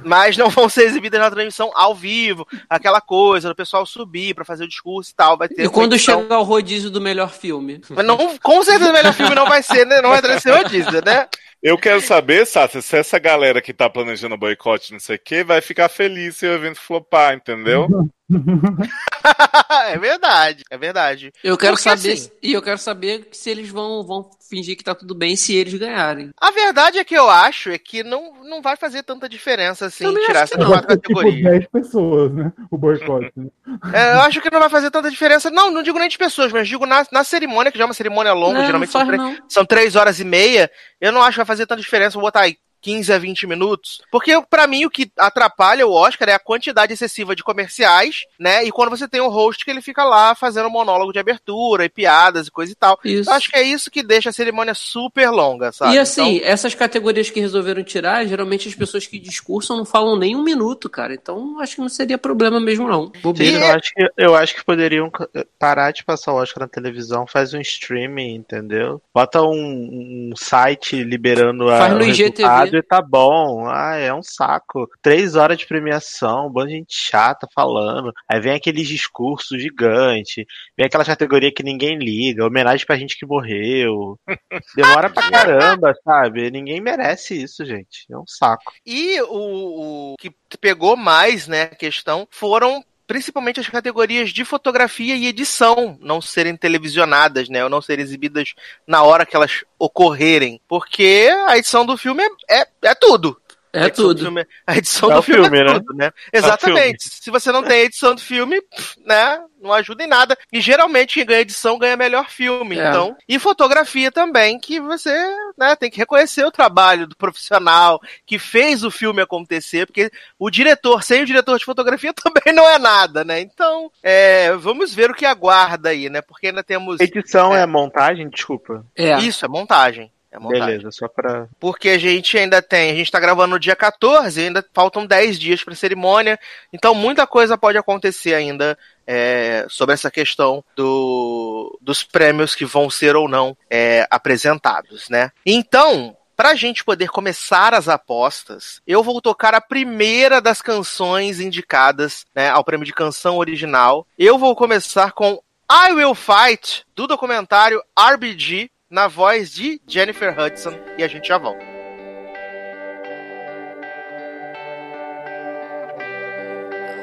Mas 0.04 0.36
não 0.36 0.50
vão 0.50 0.68
ser 0.68 0.84
exibidas 0.86 1.20
na 1.20 1.30
transmissão 1.30 1.72
ao 1.76 1.94
vivo, 1.94 2.48
aquela 2.70 3.00
coisa 3.00 3.50
do 3.50 3.56
pessoal 3.56 3.86
subir 3.86 4.34
pra 4.34 4.44
fazer 4.46 4.64
o 4.64 4.68
discurso 4.68 5.12
e 5.12 5.16
tal, 5.16 5.38
vai 5.38 5.48
ter 5.48 5.66
E 5.66 5.70
quando 5.70 5.94
edição. 5.94 6.22
chegar 6.22 6.40
o 6.40 6.44
rodízio 6.44 6.90
do 6.90 7.00
melhor 7.02 7.30
filme? 7.32 7.80
Mas 7.90 8.06
não, 8.06 8.38
com 8.40 8.64
certeza 8.64 8.90
o 8.90 8.94
melhor 8.94 9.14
filme 9.14 9.36
não 9.36 9.46
vai 9.48 9.62
ser, 9.62 9.86
né? 9.86 10.02
Não 10.02 10.10
vai 10.10 10.40
ser 10.40 10.52
rodízio, 10.52 11.02
né? 11.06 11.28
Eu 11.62 11.78
quero 11.78 12.02
saber, 12.02 12.46
Sácia, 12.46 12.82
se 12.82 12.98
essa 12.98 13.18
galera 13.18 13.62
que 13.62 13.74
tá 13.74 13.90
planejando 13.90 14.36
boicote, 14.36 14.92
não 14.92 15.00
sei 15.00 15.16
o 15.16 15.20
quê, 15.24 15.46
vai 15.46 15.62
ficar 15.62 15.88
feliz 15.88 16.36
se 16.36 16.46
o 16.46 16.52
evento 16.52 16.78
flopar, 16.82 17.34
entendeu? 17.36 17.88
é 19.88 19.98
verdade, 19.98 20.64
é 20.70 20.78
verdade. 20.78 21.32
Eu 21.44 21.58
quero 21.58 21.76
Porque, 21.78 21.84
saber. 21.90 22.14
assim- 22.14 22.32
E 22.42 22.54
eu 22.54 22.62
quero 22.62 22.78
saber 22.78 23.28
se 23.32 23.50
eles 23.50 23.70
vão, 23.70 24.04
vão 24.06 24.30
fingir 24.54 24.78
que 24.78 24.84
tá 24.84 24.94
tudo 24.94 25.16
bem 25.16 25.36
se 25.36 25.56
eles 25.56 25.74
ganharem. 25.74 26.30
A 26.40 26.52
verdade 26.52 27.00
é 27.00 27.04
que 27.04 27.16
eu 27.16 27.30
acho 27.30 27.70
é 27.72 27.78
que 27.78 28.04
não, 28.04 28.44
não 28.44 28.62
vai 28.62 28.76
fazer 28.76 29.02
tanta 29.04 29.28
diferença 29.28 29.88
assim 29.88 30.04
Também 30.04 30.26
tirar 30.26 30.48
não. 30.58 30.68
quatro 30.68 30.88
ter, 30.88 30.98
tipo 31.08 31.14
categorias. 31.20 31.52
10 31.52 31.68
pessoas, 31.68 32.32
né? 32.34 32.54
O 32.70 32.78
boicote. 32.78 33.32
né? 33.36 33.48
É, 33.94 34.14
eu 34.16 34.22
acho 34.22 34.40
que 34.42 34.52
não 34.52 34.60
vai 34.60 34.70
fazer 34.70 34.92
tanta 34.92 35.10
diferença. 35.10 35.50
Não, 35.50 35.72
não 35.72 35.82
digo 35.82 35.98
nem 35.98 36.08
de 36.10 36.18
pessoas, 36.18 36.52
mas 36.52 36.68
digo 36.68 36.86
na, 36.86 37.06
na 37.12 37.24
cerimônia, 37.24 37.72
que 37.72 37.78
já 37.78 37.84
é 37.84 37.88
uma 37.88 37.94
cerimônia 37.94 38.34
longa, 38.34 38.60
Não, 38.60 38.66
geralmente 38.66 38.94
não 38.94 39.02
são, 39.02 39.08
três- 39.08 39.40
são 39.48 39.66
três 39.66 39.96
horas 39.96 40.20
e 40.20 40.24
meia. 40.24 40.70
Eu 41.02 41.12
não 41.12 41.22
acho 41.22 41.32
que 41.32 41.38
vai 41.38 41.46
fazer 41.46 41.66
tanta 41.66 41.82
diferença 41.82 42.18
eu 42.18 42.22
botar 42.22 42.42
aí 42.42 42.58
15 42.84 43.14
a 43.14 43.18
20 43.18 43.48
minutos. 43.48 44.02
Porque, 44.12 44.40
pra 44.50 44.68
mim, 44.68 44.86
o 44.86 44.90
que 44.90 45.10
atrapalha 45.18 45.88
o 45.88 45.92
Oscar 45.94 46.30
é 46.30 46.34
a 46.34 46.40
quantidade 46.40 46.94
excessiva 46.94 47.36
de 47.36 47.44
comerciais, 47.44 48.26
né? 48.38 48.64
E 48.66 48.72
quando 48.72 48.90
você 48.90 49.08
tem 49.08 49.22
um 49.22 49.30
host 49.30 49.64
que 49.64 49.72
ele 49.72 49.82
fica 49.82 50.04
lá 50.04 50.36
fazendo 50.36 50.70
monólogo 50.70 51.14
de 51.14 51.20
abertura 51.20 51.86
e 51.86 51.90
piadas 51.90 52.48
e 52.48 52.52
coisa 52.52 52.72
e 52.74 52.76
tal. 52.76 53.00
Isso. 53.04 53.30
Eu 53.30 53.34
acho 53.34 53.50
que 53.50 53.58
é 53.58 53.64
isso 53.64 53.90
que 53.90 54.04
deixa 54.04 54.30
a 54.30 54.34
cerimônia 54.34 54.74
super 54.74 55.30
longa, 55.30 55.72
sabe? 55.72 55.96
E 55.96 56.00
assim, 56.00 56.36
Então, 56.38 56.50
essas 56.50 56.76
categorias 56.76 57.30
que 57.30 57.40
resolveram 57.40 57.84
tirar, 57.84 58.26
geralmente 58.26 58.68
as 58.68 58.76
pessoas 58.76 59.08
que 59.08 59.18
discursam 59.18 59.78
não 59.78 59.86
falam 59.86 60.18
nem 60.18 60.36
um 60.36 60.44
minuto, 60.44 60.90
cara. 60.90 61.14
Então 61.14 61.60
acho 61.60 61.76
que 61.76 61.82
não 61.82 61.90
seria 61.90 62.18
problema 62.18 62.60
mesmo, 62.60 62.88
não. 62.88 63.06
Sim, 63.06 63.22
Bobeira. 63.22 63.58
eu, 63.58 63.76
acho 63.76 63.94
que, 63.94 64.10
eu 64.18 64.36
acho 64.36 64.56
que 64.56 64.66
poderiam 64.66 65.12
eh, 65.34 65.46
parar 65.58 65.92
de 65.92 66.04
passar 66.04 66.34
o 66.34 66.38
Oscar 66.38 66.64
na 66.64 66.68
televisão, 66.68 67.26
faz 67.26 67.54
um 67.54 67.62
streaming, 67.62 68.36
entendeu? 68.36 69.02
Bota 69.14 69.42
um, 69.42 70.32
um 70.32 70.36
site 70.36 71.04
liberando 71.04 71.70
a, 71.70 71.78
Faz 71.78 71.94
no 71.94 72.04
IGTV. 72.04 72.73
E 72.78 72.84
tá 72.84 73.02
bom. 73.02 73.68
Ah, 73.68 73.96
é 73.96 74.14
um 74.14 74.24
saco. 74.24 74.88
Três 75.02 75.36
horas 75.36 75.58
de 75.58 75.68
premiação, 75.68 76.48
um 76.48 76.50
bando 76.50 76.70
de 76.70 76.76
gente 76.76 76.94
chata 76.94 77.48
falando. 77.54 78.12
Aí 78.28 78.40
vem 78.40 78.54
aqueles 78.54 78.88
discursos 78.88 79.62
gigantes, 79.62 80.46
vem 80.78 80.86
aquela 80.86 81.06
categoria 81.06 81.54
que 81.54 81.64
ninguém 81.64 81.98
liga, 81.98 82.46
homenagem 82.46 82.86
pra 82.86 82.98
gente 82.98 83.18
que 83.18 83.26
morreu. 83.26 84.18
Demora 84.76 85.10
pra 85.10 85.30
caramba, 85.30 85.94
sabe? 86.04 86.50
Ninguém 86.52 86.82
merece 86.82 87.42
isso, 87.42 87.66
gente. 87.66 88.06
É 88.12 88.18
um 88.18 88.28
saco. 88.28 88.72
E 88.86 89.22
o, 89.22 90.14
o 90.14 90.16
que 90.18 90.32
pegou 90.60 90.96
mais, 90.96 91.48
né, 91.48 91.64
a 91.64 91.76
questão, 91.76 92.28
foram 92.30 92.84
principalmente 93.06 93.60
as 93.60 93.68
categorias 93.68 94.30
de 94.30 94.46
fotografia 94.46 95.16
e 95.16 95.28
edição 95.28 95.98
não 96.02 96.22
serem 96.22 96.56
televisionadas, 96.56 97.50
né, 97.50 97.64
ou 97.64 97.70
não 97.70 97.82
serem 97.82 98.04
exibidas 98.04 98.54
na 98.88 99.04
hora 99.04 99.26
que 99.26 99.36
elas 99.36 99.64
ocorrerem, 99.78 100.62
porque 100.68 101.30
a 101.48 101.58
edição 101.58 101.86
do 101.86 101.98
filme 101.98 102.24
é, 102.50 102.62
é, 102.62 102.68
é 102.84 102.96
tudo. 102.96 103.40
É 103.76 103.86
edição 103.88 104.06
do 104.06 104.10
tudo. 104.14 104.22
filme- 104.26 104.46
a 104.68 104.78
edição 104.78 105.10
É 105.10 105.14
do 105.16 105.20
o 105.20 105.24
filme, 105.24 105.42
filme, 105.44 105.60
é 105.60 105.64
né? 105.64 105.74
tudo, 105.74 105.94
né? 105.96 106.12
Exatamente. 106.32 107.10
Se 107.10 107.32
você 107.32 107.52
não 107.52 107.64
tem 107.64 107.82
edição 107.82 108.14
do 108.14 108.22
filme, 108.22 108.62
né, 109.06 109.40
não 109.60 109.74
ajuda 109.74 110.04
em 110.04 110.08
nada. 110.08 110.38
E 110.52 110.62
geralmente 110.62 111.16
quem 111.16 111.26
ganha 111.26 111.40
edição 111.42 111.80
ganha 111.80 111.98
melhor 111.98 112.30
filme, 112.30 112.78
É. 112.78 112.88
então. 112.90 113.16
E 113.28 113.40
fotografia 113.40 114.12
também, 114.12 114.60
que 114.60 114.80
você, 114.80 115.12
né, 115.58 115.76
tem 115.76 115.90
que 115.90 115.98
reconhecer 115.98 116.46
o 116.46 116.52
trabalho 116.52 117.08
do 117.08 117.16
profissional 117.16 118.00
que 118.26 118.38
fez 118.38 118.84
o 118.84 118.92
filme 118.92 119.22
acontecer, 119.22 119.86
porque 119.88 120.12
o 120.38 120.50
diretor, 120.52 121.02
sem 121.04 121.24
o 121.24 121.26
diretor 121.26 121.58
de 121.58 121.66
fotografia 121.66 122.14
também 122.46 122.54
não 122.54 122.70
é 122.70 122.78
nada, 122.78 123.24
né? 123.24 123.40
Então, 123.40 123.90
é, 124.04 124.52
vamos 124.54 124.94
ver 124.94 125.10
o 125.10 125.16
que 125.16 125.26
aguarda 125.26 125.90
aí, 125.90 126.10
né? 126.10 126.22
Porque 126.22 126.48
ainda 126.48 126.64
temos 126.64 127.00
Edição 127.00 127.56
É. 127.56 127.62
é, 127.64 127.66
montagem? 127.66 128.30
Desculpa. 128.30 128.86
É. 128.96 129.18
isso, 129.20 129.44
é 129.46 129.48
montagem. 129.48 130.12
É. 130.34 130.40
Beleza, 130.40 130.92
só 130.92 131.08
pra. 131.08 131.48
Porque 131.60 131.90
a 131.90 131.98
gente 131.98 132.38
ainda 132.38 132.62
tem, 132.62 132.92
a 132.92 132.96
gente 132.96 133.12
tá 133.12 133.20
gravando 133.20 133.54
no 133.54 133.60
dia 133.60 133.76
14, 133.76 134.42
ainda 134.42 134.66
faltam 134.74 135.06
10 135.06 135.40
dias 135.40 135.64
pra 135.64 135.76
cerimônia, 135.76 136.40
então 136.72 136.96
muita 136.96 137.28
coisa 137.28 137.58
pode 137.58 137.78
acontecer 137.78 138.34
ainda 138.34 138.78
é, 139.06 139.66
sobre 139.70 139.94
essa 139.94 140.10
questão 140.10 140.64
do, 140.76 141.78
dos 141.82 142.04
prêmios 142.04 142.56
que 142.56 142.66
vão 142.66 142.90
ser 142.90 143.16
ou 143.16 143.28
não 143.28 143.56
é, 143.70 144.08
apresentados, 144.10 145.08
né? 145.10 145.32
Então, 145.46 146.18
pra 146.36 146.56
gente 146.56 146.84
poder 146.84 147.10
começar 147.10 147.74
as 147.74 147.88
apostas, 147.88 148.82
eu 148.88 149.04
vou 149.04 149.22
tocar 149.22 149.54
a 149.54 149.62
primeira 149.62 150.42
das 150.42 150.62
canções 150.62 151.40
indicadas 151.40 152.26
né, 152.36 152.50
ao 152.50 152.64
prêmio 152.64 152.86
de 152.86 152.94
canção 152.94 153.38
original. 153.38 154.08
Eu 154.18 154.38
vou 154.38 154.56
começar 154.56 155.12
com 155.12 155.40
I 155.72 155.94
Will 155.94 156.16
Fight, 156.16 156.86
do 156.96 157.08
documentário 157.08 157.82
RBG, 157.98 158.70
na 158.94 159.08
voz 159.08 159.50
de 159.50 159.82
Jennifer 159.88 160.30
Hudson, 160.30 160.78
e 161.00 161.04
a 161.04 161.08
gente 161.08 161.28
já 161.28 161.40
volta. 161.40 161.66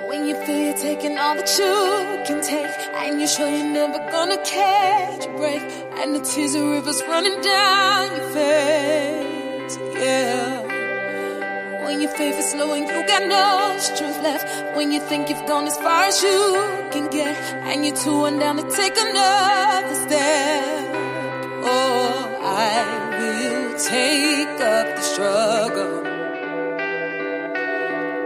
When 0.08 0.28
you 0.28 0.36
feel 0.46 0.56
you're 0.56 0.78
taking 0.78 1.18
all 1.18 1.34
that 1.34 1.58
you 1.58 2.22
can 2.24 2.40
take, 2.42 2.70
and 2.94 3.18
you're 3.18 3.26
sure 3.26 3.48
you're 3.48 3.64
never 3.64 3.98
gonna 4.12 4.38
catch 4.38 5.26
a 5.26 5.30
break, 5.36 5.62
and 6.00 6.14
the 6.14 6.20
tears 6.20 6.54
are 6.54 6.70
rivers 6.70 7.02
running 7.08 7.40
down 7.40 8.06
your 8.16 8.30
face, 8.30 9.78
yeah. 10.00 10.62
When 11.84 12.00
your 12.00 12.12
faith 12.12 12.38
is 12.38 12.54
low 12.54 12.72
and 12.72 12.86
you 12.88 13.04
got 13.08 13.26
no 13.26 13.76
strength 13.78 14.22
left, 14.22 14.76
when 14.76 14.92
you 14.92 15.00
think 15.00 15.28
you've 15.28 15.44
gone 15.48 15.66
as 15.66 15.76
far 15.78 16.04
as 16.04 16.22
you 16.22 16.54
can 16.92 17.08
get, 17.10 17.36
and 17.66 17.84
you're 17.84 17.96
too 17.96 18.16
one 18.16 18.38
down 18.38 18.58
to 18.58 18.76
take 18.76 18.96
another 18.96 19.94
step. 20.06 21.09
Oh, 21.62 22.38
I 22.42 23.18
will 23.18 23.78
take 23.78 24.60
up 24.60 24.96
the 24.96 25.02
struggle. 25.02 26.02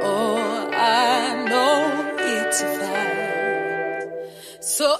Oh, 0.02 0.70
I 0.72 1.44
know 1.48 2.14
it's 2.18 2.62
a 2.62 2.68
fight. 2.78 4.10
So 4.60 4.96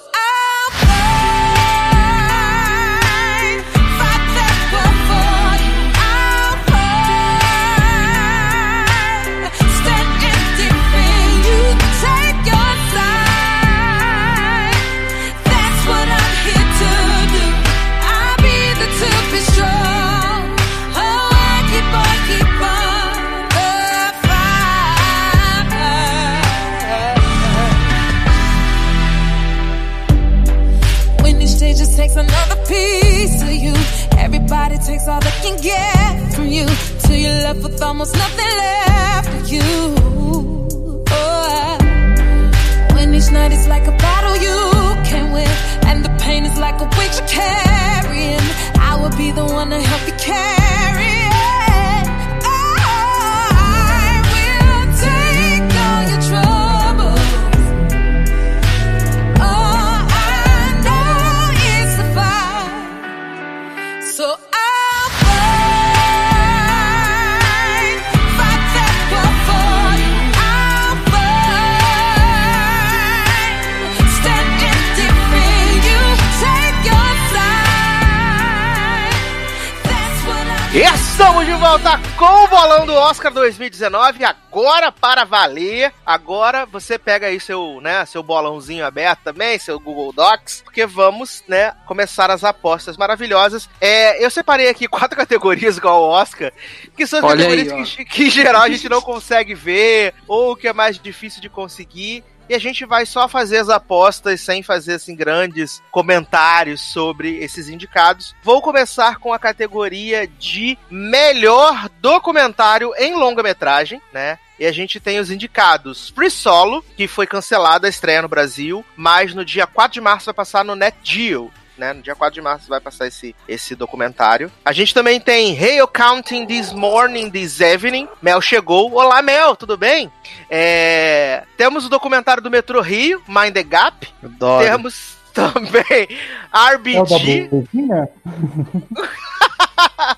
Oscar 83.05 83.31
2019, 83.31 84.25
agora 84.25 84.91
para 84.91 85.25
valer. 85.25 85.93
Agora 86.07 86.65
você 86.65 86.99
pega 86.99 87.27
aí 87.27 87.39
seu, 87.39 87.79
né, 87.83 88.07
seu 88.07 88.23
bolãozinho 88.23 88.87
aberto 88.87 89.21
também, 89.25 89.59
seu 89.59 89.79
Google 89.79 90.11
Docs, 90.11 90.63
porque 90.65 90.87
vamos, 90.87 91.45
né, 91.47 91.73
começar 91.87 92.31
as 92.31 92.43
apostas 92.43 92.97
maravilhosas. 92.97 93.69
É, 93.79 94.25
eu 94.25 94.31
separei 94.31 94.71
aqui 94.71 94.89
quatro 94.89 95.19
categorias 95.19 95.77
igual 95.77 96.03
ao 96.03 96.11
Oscar, 96.11 96.51
que 96.97 97.07
são 97.07 97.19
as 97.19 97.25
Olha 97.27 97.47
aí, 97.47 97.57
categorias 97.59 97.95
que, 97.95 98.05
que 98.07 98.25
em 98.25 98.31
geral 98.31 98.63
a 98.63 98.71
gente 98.71 98.89
não 98.89 99.03
consegue 99.03 99.55
ver, 99.55 100.15
ou 100.27 100.57
que 100.57 100.67
é 100.67 100.73
mais 100.73 100.99
difícil 100.99 101.43
de 101.43 101.51
conseguir. 101.51 102.25
E 102.49 102.55
a 102.55 102.59
gente 102.59 102.85
vai 102.85 103.07
só 103.07 103.29
fazer 103.29 103.59
as 103.59 103.69
apostas 103.69 104.41
sem 104.41 104.63
fazer 104.63 104.95
assim 104.95 105.17
grandes 105.17 105.83
comentários 105.91 106.81
sobre 106.81 107.39
esses 107.39 107.69
indicados. 107.69 108.35
Vou 108.43 108.61
começar 108.61 109.19
com 109.19 109.33
a 109.33 109.39
categoria 109.39 110.27
de 110.27 110.77
melhor 110.91 111.89
documentário 112.01 112.93
em 112.99 113.15
longa-metragem, 113.15 114.01
né? 114.13 114.39
E 114.59 114.67
a 114.67 114.73
gente 114.73 115.01
tem 115.01 115.19
os 115.19 115.31
indicados 115.31 116.11
Free 116.11 116.31
Solo, 116.31 116.85
que 116.97 117.09
foi 117.09 117.27
cancelada 117.27 117.89
a 117.89 117.91
estreia 117.91 118.23
no 118.23 118.29
Brasil, 118.29 118.85
mas 118.95 119.35
no 119.35 119.45
dia 119.45 119.67
4 119.67 119.95
de 119.95 120.01
março 120.01 120.27
vai 120.27 120.35
passar 120.35 120.65
no 120.65 120.77
Net 120.77 120.97
Geo. 121.03 121.51
Né? 121.77 121.93
No 121.93 122.03
dia 122.03 122.15
4 122.15 122.33
de 122.35 122.41
março 122.41 122.69
vai 122.69 122.81
passar 122.81 123.07
esse, 123.09 123.35
esse 123.49 123.75
documentário. 123.75 124.51
A 124.65 124.73
gente 124.73 124.95
também 124.95 125.19
tem 125.21 125.59
Hail 125.59 125.89
Counting 125.89 126.47
This 126.47 126.73
Morning, 126.73 127.29
This 127.31 127.61
Evening. 127.61 128.09
Mel 128.23 128.41
chegou. 128.41 128.93
Olá, 128.95 129.21
Mel, 129.23 129.57
tudo 129.57 129.77
bem? 129.77 130.11
É, 130.49 131.43
Temos 131.57 131.85
o 131.85 131.89
documentário 131.89 132.41
do 132.43 132.51
Metrô 132.51 132.81
Rio, 132.81 133.21
Mind 133.27 133.53
the 133.55 133.63
Gap. 133.65 134.09
Adoro. 134.23 134.65
Temos 134.65 135.17
também 135.35 135.85
É 135.91 136.07
o 136.47 136.53
da 136.53 136.73
RBG. 136.75 137.49
blusinha? 137.49 138.09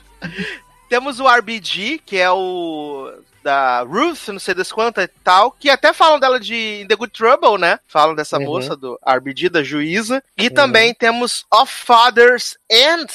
Temos 0.89 1.19
o 1.21 1.27
RBG, 1.29 2.01
que 2.05 2.17
é 2.17 2.31
o 2.31 3.11
da 3.47 3.83
Ruth, 3.83 4.26
não 4.29 4.41
sei 4.41 4.55
das 4.55 4.73
quantas 4.73 5.05
e 5.05 5.09
tal, 5.23 5.53
que 5.53 5.71
até 5.71 5.93
falam 5.93 6.19
dela 6.19 6.41
de 6.41 6.81
In 6.83 6.88
The 6.88 6.97
Good 6.97 7.12
Trouble, 7.12 7.59
né? 7.59 7.79
Falam 7.87 8.12
dessa 8.17 8.38
Uhum. 8.38 8.45
moça 8.45 8.76
do 8.76 8.99
RBG, 9.07 9.49
da 9.49 9.62
juíza. 9.62 10.21
E 10.37 10.50
também 10.50 10.93
temos 10.93 11.47
Of 11.55 11.73
Fathers 11.73 12.59
and 12.71 13.07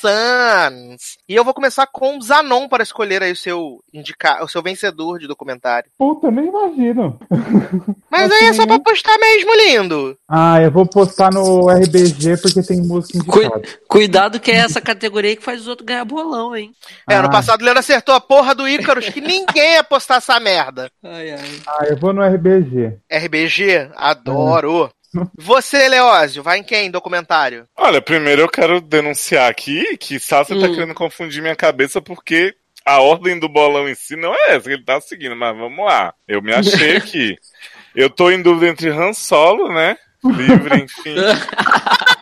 Sons. 0.00 1.16
E 1.28 1.34
eu 1.34 1.44
vou 1.44 1.52
começar 1.54 1.86
com 1.86 2.16
o 2.18 2.22
Zanon 2.22 2.68
para 2.68 2.82
escolher 2.82 3.22
aí 3.22 3.32
o 3.32 3.36
seu 3.36 3.78
indicar, 3.92 4.42
o 4.42 4.48
seu 4.48 4.62
vencedor 4.62 5.18
de 5.18 5.26
documentário. 5.28 5.90
Puta, 5.98 6.30
nem 6.30 6.46
imagino. 6.46 7.18
Mas 8.10 8.30
aí 8.30 8.44
é 8.46 8.52
só 8.52 8.66
pra 8.66 8.78
postar 8.80 9.16
mesmo, 9.18 9.50
lindo. 9.54 10.16
Ah, 10.28 10.60
eu 10.60 10.70
vou 10.70 10.86
postar 10.86 11.30
no 11.32 11.68
RBG 11.70 12.36
porque 12.40 12.62
tem 12.62 12.80
música 12.80 13.18
indicada. 13.18 13.62
Cuidado 13.88 14.40
que 14.40 14.50
é 14.50 14.56
essa 14.56 14.80
categoria 14.80 15.36
que 15.36 15.42
faz 15.42 15.60
os 15.62 15.68
outros 15.68 15.86
ganhar 15.86 16.04
bolão, 16.04 16.56
hein? 16.56 16.72
É, 17.08 17.14
ano 17.16 17.28
Ah. 17.28 17.30
passado 17.30 17.60
o 17.60 17.64
Leandro 17.64 17.80
acertou 17.80 18.14
a 18.14 18.20
porra 18.20 18.54
do 18.54 18.68
Ícaros, 18.68 19.08
que 19.08 19.20
ninguém 19.20 19.74
ia 19.74 19.84
postar 19.84 20.16
essa 20.16 20.38
merda. 20.40 20.90
Ai, 21.02 21.32
ai. 21.32 21.60
Ah, 21.66 21.84
eu 21.88 21.96
vou 21.96 22.12
no 22.12 22.22
RBG. 22.22 22.98
RBG, 23.10 23.90
adoro. 23.96 24.90
Você, 25.38 25.88
Leózio, 25.88 26.42
vai 26.42 26.58
em 26.58 26.62
quem 26.62 26.90
documentário? 26.90 27.66
Olha, 27.76 28.00
primeiro 28.00 28.42
eu 28.42 28.48
quero 28.48 28.80
denunciar 28.80 29.50
aqui 29.50 29.96
que 29.96 30.18
Sasha 30.20 30.58
tá 30.58 30.66
Hum. 30.66 30.74
querendo 30.74 30.94
confundir 30.94 31.42
minha 31.42 31.56
cabeça 31.56 32.00
porque 32.00 32.54
a 32.84 33.00
ordem 33.00 33.38
do 33.38 33.48
bolão 33.48 33.88
em 33.88 33.94
si 33.94 34.16
não 34.16 34.34
é 34.34 34.56
essa 34.56 34.68
que 34.68 34.74
ele 34.74 34.84
tá 34.84 35.00
seguindo, 35.00 35.36
mas 35.36 35.56
vamos 35.56 35.84
lá. 35.84 36.14
Eu 36.26 36.40
me 36.40 36.52
achei 36.52 36.96
aqui. 36.96 37.36
Eu 37.94 38.08
tô 38.08 38.30
em 38.30 38.40
dúvida 38.40 38.68
entre 38.70 38.88
Han 38.90 39.12
Solo, 39.12 39.72
né? 39.72 39.96
Livre, 40.24 40.82
enfim. 40.82 41.14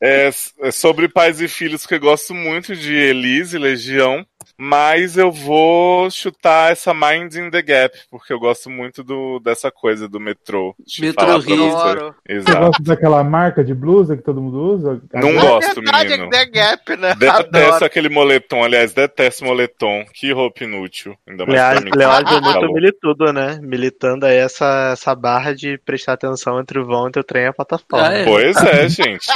É, 0.00 0.30
é 0.60 0.70
sobre 0.70 1.08
pais 1.08 1.40
e 1.40 1.48
filhos 1.48 1.84
que 1.84 1.92
eu 1.94 1.98
gosto 1.98 2.32
muito 2.32 2.76
de 2.76 2.94
Elise, 2.94 3.58
Legião. 3.58 4.24
Mas 4.58 5.16
eu 5.16 5.30
vou 5.30 6.10
chutar 6.10 6.72
essa 6.72 6.92
Mind 6.92 7.34
in 7.34 7.50
the 7.50 7.62
Gap, 7.62 7.96
porque 8.10 8.32
eu 8.32 8.40
gosto 8.40 8.68
muito 8.68 9.04
do, 9.04 9.38
dessa 9.38 9.70
coisa 9.70 10.08
do 10.08 10.18
metrô. 10.18 10.74
Metrô 10.98 11.38
Rio. 11.38 11.70
você. 11.70 12.54
Gosta 12.58 12.82
daquela 12.82 13.22
marca 13.22 13.62
de 13.62 13.72
blusa 13.72 14.16
que 14.16 14.22
todo 14.22 14.40
mundo 14.40 14.58
usa? 14.74 15.00
Não 15.14 15.28
É 15.30 15.32
gosto, 15.40 15.80
verdade, 15.80 16.08
menino. 16.10 16.24
é 16.26 16.30
The 16.30 16.46
Gap, 16.46 16.96
né? 16.96 17.14
Detesto 17.14 17.56
Adoro. 17.56 17.84
aquele 17.84 18.08
moletom, 18.08 18.64
aliás, 18.64 18.92
detesto 18.92 19.44
moletom. 19.44 20.04
Que 20.12 20.32
roupa 20.32 20.64
inútil. 20.64 21.16
Ainda 21.28 21.46
mais 21.46 21.60
pra 21.60 21.80
mim. 21.80 21.90
Leal 21.94 22.24
tá 22.24 22.34
é 22.36 22.40
muito 22.40 22.72
militudo, 22.72 23.32
né? 23.32 23.58
Militando 23.62 24.26
aí 24.26 24.36
essa, 24.36 24.90
essa 24.92 25.14
barra 25.14 25.54
de 25.54 25.78
prestar 25.78 26.14
atenção 26.14 26.58
entre 26.60 26.78
o 26.80 26.84
vão, 26.84 27.06
entre 27.06 27.20
o 27.20 27.24
trem 27.24 27.44
e 27.44 27.46
a 27.46 27.52
plataforma. 27.52 28.08
Ah, 28.08 28.12
é. 28.12 28.24
Pois 28.24 28.56
é, 28.56 28.88
gente. 28.88 29.28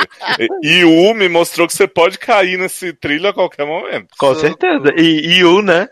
E 0.63 0.73
e 0.73 0.85
o 0.85 1.13
me 1.13 1.29
mostrou 1.29 1.67
que 1.67 1.75
você 1.75 1.87
pode 1.87 2.19
cair 2.19 2.57
nesse 2.59 2.93
trilho 2.95 3.29
a 3.29 3.33
qualquer 3.35 3.67
momento. 3.67 4.09
Com 4.19 4.35
certeza. 4.35 4.93
E, 4.97 5.12
e 5.21 5.45
o, 5.45 5.63
né? 5.63 5.89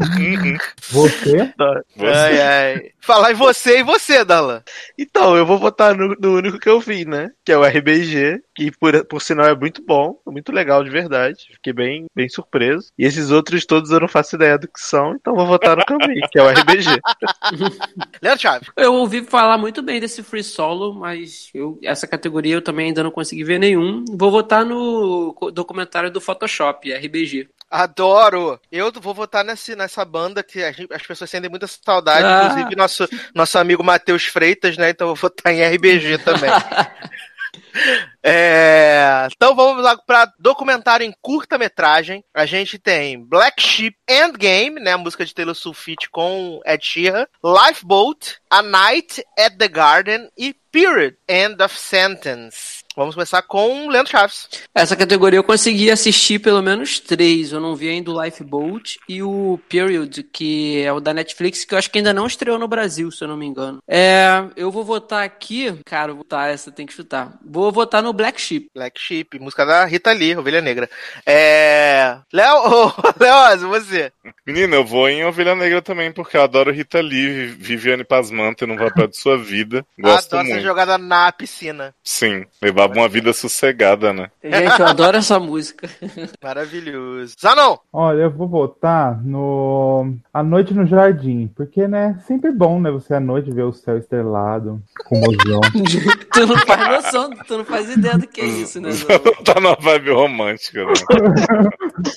Uhum. 0.00 0.56
Você? 0.90 1.52
Você- 1.96 2.06
Ai, 2.06 2.40
ai. 2.40 2.90
Falar 3.00 3.32
em 3.32 3.34
você 3.34 3.80
e 3.80 3.82
você, 3.82 4.24
Dalan. 4.24 4.62
Então, 4.98 5.36
eu 5.36 5.44
vou 5.44 5.58
votar 5.58 5.94
no, 5.96 6.14
no 6.20 6.36
único 6.36 6.58
que 6.58 6.68
eu 6.68 6.78
vi, 6.80 7.04
né? 7.04 7.30
Que 7.44 7.52
é 7.52 7.58
o 7.58 7.64
RBG, 7.64 8.40
que 8.58 8.72
por, 8.72 9.04
por 9.06 9.22
sinal 9.22 9.46
é 9.46 9.54
muito 9.54 9.80
bom, 9.82 10.18
muito 10.26 10.50
legal 10.50 10.82
de 10.82 10.90
verdade. 10.90 11.46
Fiquei 11.52 11.72
bem, 11.72 12.06
bem 12.12 12.28
surpreso. 12.28 12.90
E 12.98 13.04
esses 13.04 13.30
outros 13.30 13.64
todos 13.64 13.92
eu 13.92 14.00
não 14.00 14.08
faço 14.08 14.34
ideia 14.34 14.58
do 14.58 14.66
que 14.66 14.80
são, 14.80 15.14
então 15.14 15.36
vou 15.36 15.46
votar 15.46 15.76
no 15.76 15.98
vi, 16.06 16.20
que 16.32 16.38
é 16.38 16.42
o 16.42 16.48
RBG. 16.48 17.00
Leandro 18.20 18.40
Chaves. 18.42 18.68
Eu 18.76 18.94
ouvi 18.94 19.22
falar 19.22 19.56
muito 19.56 19.80
bem 19.80 20.00
desse 20.00 20.24
Free 20.24 20.42
Solo, 20.42 20.92
mas 20.92 21.50
eu, 21.54 21.78
essa 21.84 22.06
categoria 22.06 22.54
eu 22.54 22.62
também 22.62 22.86
ainda 22.86 23.02
não 23.04 23.12
consegui 23.12 23.44
ver 23.44 23.60
nenhum. 23.60 24.04
Vou 24.10 24.30
votar 24.30 24.64
no 24.64 25.34
documentário 25.52 26.10
do 26.10 26.20
Photoshop, 26.20 26.92
RBG. 26.92 27.48
Adoro. 27.70 28.58
Eu 28.72 28.90
vou 29.00 29.14
votar 29.14 29.44
nesse, 29.44 29.76
nessa 29.76 30.04
banda 30.04 30.42
que 30.42 30.64
a 30.64 30.72
gente- 30.72 30.92
as 30.92 31.06
pessoas 31.06 31.30
sentem 31.30 31.50
muita 31.50 31.66
saudade. 31.68 32.24
Ah. 32.24 32.46
Inclusive, 32.48 32.76
nosso, 32.76 33.08
nosso 33.34 33.58
amigo 33.58 33.84
Matheus 33.84 34.24
Freitas, 34.24 34.76
né? 34.76 34.90
Então 34.90 35.08
eu 35.08 35.14
vou 35.14 35.28
votar 35.30 35.52
em 35.52 35.62
RBG 35.62 36.18
também. 36.18 36.50
É, 38.22 39.28
Então 39.34 39.54
vamos 39.54 39.82
lá 39.82 39.96
para 39.96 40.30
documentário 40.38 41.04
em 41.04 41.14
curta-metragem. 41.20 42.24
A 42.34 42.46
gente 42.46 42.78
tem 42.78 43.22
Black 43.24 43.62
Sheep 43.62 43.96
Endgame, 44.08 44.80
né? 44.80 44.92
A 44.92 44.98
música 44.98 45.24
de 45.24 45.34
Taylor 45.34 45.54
Swift 45.54 46.08
com 46.10 46.60
Ed 46.64 46.84
Sheeran. 46.84 47.26
Lifeboat, 47.44 48.36
A 48.50 48.62
Night 48.62 49.22
at 49.38 49.56
the 49.56 49.68
Garden 49.68 50.28
e 50.36 50.54
Period, 50.70 51.16
End 51.28 51.62
of 51.62 51.78
Sentence. 51.78 52.84
Vamos 52.98 53.14
começar 53.14 53.42
com 53.42 53.88
Leandro 53.88 54.10
Chaves. 54.10 54.48
Essa 54.74 54.96
categoria 54.96 55.38
eu 55.38 55.44
consegui 55.44 55.88
assistir 55.88 56.40
pelo 56.40 56.60
menos 56.60 56.98
três. 56.98 57.52
Eu 57.52 57.60
não 57.60 57.76
vi 57.76 57.88
ainda 57.88 58.10
o 58.10 58.24
Lifeboat 58.24 58.98
e 59.08 59.22
o 59.22 59.60
Period, 59.68 60.24
que 60.32 60.82
é 60.82 60.92
o 60.92 60.98
da 60.98 61.14
Netflix, 61.14 61.64
que 61.64 61.74
eu 61.74 61.78
acho 61.78 61.88
que 61.92 61.98
ainda 61.98 62.12
não 62.12 62.26
estreou 62.26 62.58
no 62.58 62.66
Brasil, 62.66 63.08
se 63.12 63.22
eu 63.22 63.28
não 63.28 63.36
me 63.36 63.46
engano. 63.46 63.78
É, 63.86 64.42
eu 64.56 64.72
vou 64.72 64.82
votar 64.82 65.22
aqui. 65.22 65.78
Cara, 65.86 66.08
vou 66.08 66.24
votar, 66.24 66.50
essa 66.50 66.72
tem 66.72 66.86
que 66.86 66.92
chutar. 66.92 67.38
Vou 67.40 67.70
votar 67.70 68.02
no 68.02 68.12
Black 68.12 68.40
Sheep. 68.40 68.66
Black 68.74 69.00
Sheep, 69.00 69.38
música 69.38 69.64
da 69.64 69.84
Rita 69.84 70.10
Lee, 70.10 70.36
Ovelha 70.36 70.60
Negra. 70.60 70.90
É. 71.24 72.18
Léo, 72.32 72.92
Leoz, 73.20 73.62
você. 73.62 74.10
Menina, 74.44 74.74
eu 74.74 74.84
vou 74.84 75.08
em 75.08 75.24
Ovelha 75.24 75.54
Negra 75.54 75.80
também, 75.80 76.10
porque 76.10 76.36
eu 76.36 76.42
adoro 76.42 76.72
Rita 76.72 77.00
Lee, 77.00 77.46
Viviane 77.46 78.02
Pasmanta 78.02 78.66
no 78.66 78.76
papel 78.76 79.06
de 79.06 79.16
sua 79.16 79.38
vida. 79.38 79.86
Gosto 79.96 80.34
Adoro 80.34 80.42
essa 80.42 80.54
muito. 80.54 80.66
jogada 80.66 80.98
na 80.98 81.30
piscina. 81.30 81.94
Sim, 82.02 82.44
levava 82.88 83.00
uma 83.00 83.08
vida 83.08 83.32
sossegada, 83.32 84.12
né? 84.12 84.28
Gente, 84.42 84.80
eu 84.80 84.86
adoro 84.86 85.16
essa 85.16 85.38
música. 85.38 85.88
Maravilhoso. 86.42 87.34
Zanon! 87.40 87.76
Olha, 87.92 88.22
eu 88.22 88.30
vou 88.30 88.48
votar 88.48 89.22
no 89.24 90.14
A 90.32 90.42
Noite 90.42 90.74
no 90.74 90.86
Jardim, 90.86 91.50
porque, 91.56 91.86
né, 91.86 92.18
sempre 92.26 92.50
bom, 92.50 92.80
né, 92.80 92.90
você 92.90 93.14
à 93.14 93.20
noite 93.20 93.50
ver 93.50 93.64
o 93.64 93.72
céu 93.72 93.98
estrelado, 93.98 94.80
com 95.04 95.16
o 95.16 95.20
mozão. 95.20 95.60
tu 96.32 96.46
não 96.46 96.58
faz 96.58 96.88
noção, 96.88 97.30
tu 97.46 97.58
não 97.58 97.64
faz 97.64 97.90
ideia 97.90 98.18
do 98.18 98.26
que 98.26 98.40
é 98.40 98.46
isso, 98.46 98.80
né? 98.80 98.90
Zé? 98.92 99.18
tá 99.44 99.60
numa 99.60 99.76
vibe 99.76 100.10
romântica, 100.10 100.84
né? 100.84 100.92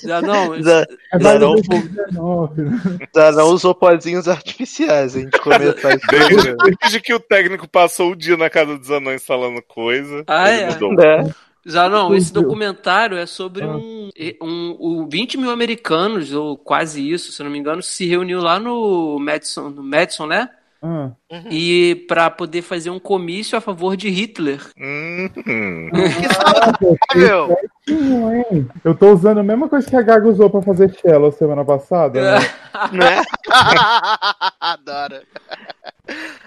Já 0.04 0.22
não, 0.22 0.62
Já, 0.62 0.86
já, 1.20 1.38
não, 1.38 1.54
2019, 1.56 2.62
né? 2.62 2.80
já 3.14 3.32
não 3.32 3.46
usou 3.48 3.74
pozinhos 3.74 4.28
artificiais, 4.28 5.16
a 5.16 5.20
gente 5.20 5.38
começar. 5.38 5.96
Desde, 6.10 6.56
desde 6.80 7.00
que 7.00 7.12
o 7.14 7.20
técnico 7.20 7.68
passou 7.68 8.12
o 8.12 8.16
dia 8.16 8.36
na 8.36 8.48
casa 8.48 8.78
dos 8.78 8.90
anões 8.90 9.24
falando 9.24 9.60
coisa, 9.62 10.24
Ah, 10.26 10.48
é? 10.48 10.61
Mudou. 10.70 10.94
Né? 10.94 11.34
Já 11.64 11.88
não, 11.88 12.12
esse 12.14 12.32
documentário 12.32 13.16
é 13.16 13.24
sobre 13.24 13.62
Ah. 13.62 13.68
um, 13.68 14.10
um, 14.42 14.76
um 14.80 15.08
20 15.08 15.38
mil 15.38 15.50
americanos, 15.50 16.32
ou 16.32 16.56
quase 16.56 17.08
isso, 17.08 17.30
se 17.30 17.40
eu 17.40 17.44
não 17.44 17.52
me 17.52 17.58
engano, 17.58 17.80
se 17.82 18.04
reuniu 18.06 18.40
lá 18.40 18.58
no 18.58 19.18
Madison, 19.20 19.70
no 19.70 19.82
Madison, 19.82 20.26
né? 20.26 20.48
Ah, 20.84 21.12
E 21.48 22.04
para 22.08 22.28
poder 22.28 22.60
fazer 22.62 22.90
um 22.90 22.98
comício 22.98 23.56
a 23.56 23.60
favor 23.60 23.96
de 23.96 24.08
Hitler. 24.10 24.58
Hum, 24.76 25.88
Meu. 27.14 27.56
certinho, 27.86 28.32
hein? 28.34 28.68
Eu 28.84 28.94
tô 28.94 29.12
usando 29.12 29.38
a 29.38 29.42
mesma 29.44 29.68
coisa 29.68 29.88
que 29.88 29.94
a 29.94 30.02
Gaga 30.02 30.26
usou 30.28 30.50
pra 30.50 30.62
fazer 30.62 30.92
Shallow 30.98 31.30
semana 31.30 31.64
passada, 31.64 32.20
né? 32.20 32.38
Né? 32.92 33.22
Adoro. 34.60 35.16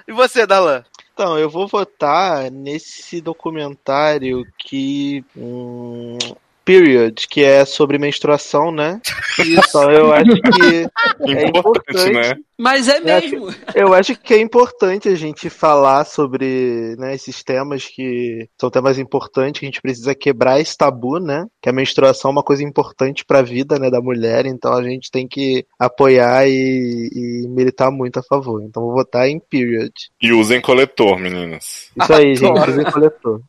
E 0.08 0.12
você, 0.12 0.46
Dalan? 0.46 0.84
Então, 1.18 1.40
eu 1.40 1.50
vou 1.50 1.66
votar 1.66 2.52
nesse 2.52 3.22
documentário 3.22 4.44
que. 4.58 5.24
hum, 5.34 6.18
Period, 6.66 7.28
que 7.30 7.44
é 7.44 7.64
sobre 7.64 8.00
menstruação, 8.00 8.72
né? 8.72 9.00
Então 9.40 9.92
eu 9.92 10.12
acho 10.12 10.32
que 10.34 10.88
é 11.32 11.46
importante, 11.48 12.12
né? 12.12 12.36
Mas 12.58 12.88
é 12.88 13.00
mesmo. 13.00 13.54
eu 13.76 13.94
acho 13.94 14.16
que 14.18 14.34
é 14.34 14.40
importante 14.40 15.10
a 15.10 15.16
gente 15.16 15.50
falar 15.50 16.06
sobre 16.06 16.96
né, 16.98 17.14
esses 17.14 17.44
temas 17.44 17.86
que 17.86 18.50
são 18.60 18.70
temas 18.70 18.98
importantes, 18.98 19.60
que 19.60 19.66
a 19.66 19.70
gente 19.70 19.82
precisa 19.82 20.16
quebrar 20.16 20.60
esse 20.60 20.76
tabu, 20.76 21.20
né? 21.20 21.46
Que 21.62 21.70
a 21.70 21.74
menstruação 21.74 22.30
é 22.30 22.32
uma 22.32 22.44
coisa 22.44 22.64
importante 22.64 23.24
para 23.26 23.40
a 23.40 23.44
vida 23.44 23.78
né, 23.78 23.92
da 23.92 24.02
mulher, 24.02 24.46
então 24.46 24.74
a 24.74 24.82
gente 24.82 25.12
tem 25.12 25.28
que 25.28 25.66
apoiar 25.78 26.48
e, 26.48 27.10
e 27.14 27.48
militar 27.48 27.92
muito 27.92 28.20
a 28.20 28.24
favor. 28.24 28.64
Então 28.64 28.84
vou 28.84 28.94
votar 28.94 29.28
em 29.30 29.40
Period. 29.40 29.94
E 30.20 30.32
usem 30.32 30.60
coletor, 30.60 31.20
meninas. 31.20 31.92
Isso 32.02 32.14
aí, 32.14 32.36
gente, 32.36 32.70
usem 32.70 32.86
coletor. 32.86 33.42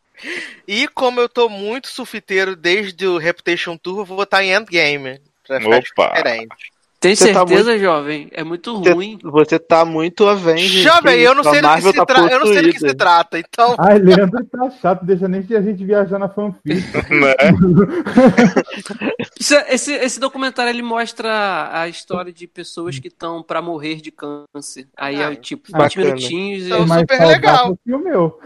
E 0.67 0.89
como 0.89 1.21
eu 1.21 1.29
tô 1.29 1.49
muito 1.49 1.89
sufiteiro 1.89 2.57
desde 2.57 3.07
o 3.07 3.19
Reputation 3.19 3.77
Tour, 3.77 4.01
eu 4.01 4.05
vou 4.05 4.17
votar 4.17 4.43
em 4.43 4.53
Endgame. 4.53 5.21
Pra 5.47 5.61
ficar 5.61 5.77
Opa. 5.77 6.13
diferente. 6.15 6.76
Tem 6.99 7.15
Você 7.15 7.31
tá 7.33 7.47
certeza, 7.47 7.79
jovem? 7.79 8.29
É 8.33 8.43
muito 8.43 8.75
ruim. 8.75 9.19
você 9.23 9.59
tá 9.59 9.85
muito 9.85 10.27
Avengers. 10.27 10.83
Jovem, 10.83 11.21
eu 11.21 11.35
não 11.35 11.45
sei 11.45 11.61
do 11.61 11.69
que 11.69 11.83
se 11.83 11.93
tá 11.93 12.07
trata. 12.07 12.33
Eu 12.33 12.41
não 12.41 12.47
sei 12.47 12.63
do 12.63 12.73
que 12.73 12.79
se 12.81 12.95
trata, 12.95 13.39
então. 13.39 13.75
Ai, 13.79 13.99
Leandro 13.99 14.43
tá 14.47 14.71
chato, 14.71 15.05
deixa 15.05 15.29
nem 15.29 15.41
a 15.41 15.61
gente 15.61 15.85
viajar 15.85 16.19
na 16.19 16.29
fanfic. 16.29 16.65
Né? 17.11 17.35
É- 17.39 17.53
esse, 19.75 19.93
esse 19.93 20.19
documentário 20.19 20.71
ele 20.71 20.83
mostra 20.83 21.71
a 21.73 21.89
história 21.89 22.33
de 22.33 22.47
pessoas 22.47 22.99
que 22.99 23.09
estão 23.09 23.43
pra 23.43 23.61
morrer 23.63 23.97
de 24.01 24.11
câncer. 24.11 24.89
Aí 24.97 25.23
Ah, 25.23 25.33
é 25.33 25.37
tipo 25.37 25.67
20 25.69 25.77
bacana. 25.77 26.07
minutinhos. 26.07 26.63
e- 26.63 26.67
Então, 26.67 26.83
É 26.83 26.87
mais 26.87 27.01
super 27.03 27.27
legal. 27.27 27.79
que 27.85 27.93
o 27.95 27.99
meu. 27.99 28.41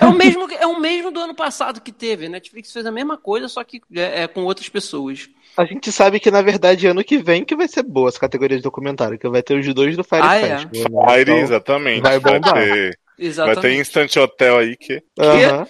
É 0.00 0.06
o 0.06 0.12
mesmo, 0.14 0.48
é 0.52 0.66
o 0.66 0.78
mesmo 0.80 1.10
do 1.10 1.20
ano 1.20 1.34
passado 1.34 1.80
que 1.80 1.92
teve. 1.92 2.28
Netflix 2.28 2.72
fez 2.72 2.84
a 2.86 2.92
mesma 2.92 3.16
coisa, 3.16 3.48
só 3.48 3.64
que 3.64 3.80
é, 3.94 4.22
é 4.24 4.28
com 4.28 4.44
outras 4.44 4.68
pessoas. 4.68 5.28
A 5.56 5.64
gente 5.64 5.92
sabe 5.92 6.18
que, 6.18 6.30
na 6.30 6.42
verdade, 6.42 6.86
ano 6.86 7.04
que 7.04 7.16
vem 7.18 7.44
que 7.44 7.54
vai 7.54 7.68
ser 7.68 7.82
boa 7.84 8.08
essa 8.08 8.18
categoria 8.18 8.56
de 8.56 8.62
documentário, 8.62 9.18
que 9.18 9.28
vai 9.28 9.42
ter 9.42 9.56
os 9.58 9.74
dois 9.74 9.96
do 9.96 10.02
Fire 10.02 10.22
Ah, 10.22 10.36
é? 10.36 10.58
Festival. 10.58 11.06
né? 11.06 11.12
Fire, 11.12 11.22
Então, 11.30 11.38
exatamente. 11.38 12.02
vai 12.02 12.18
Vai, 12.18 12.40
bombar. 12.40 12.54
ter, 12.54 12.68
vai 13.16 13.26
Exatamente. 13.26 13.60
ter 13.60 13.74
Instant 13.80 14.16
Hotel 14.16 14.58
aí 14.58 14.76
que. 14.76 15.02
aham. 15.18 15.66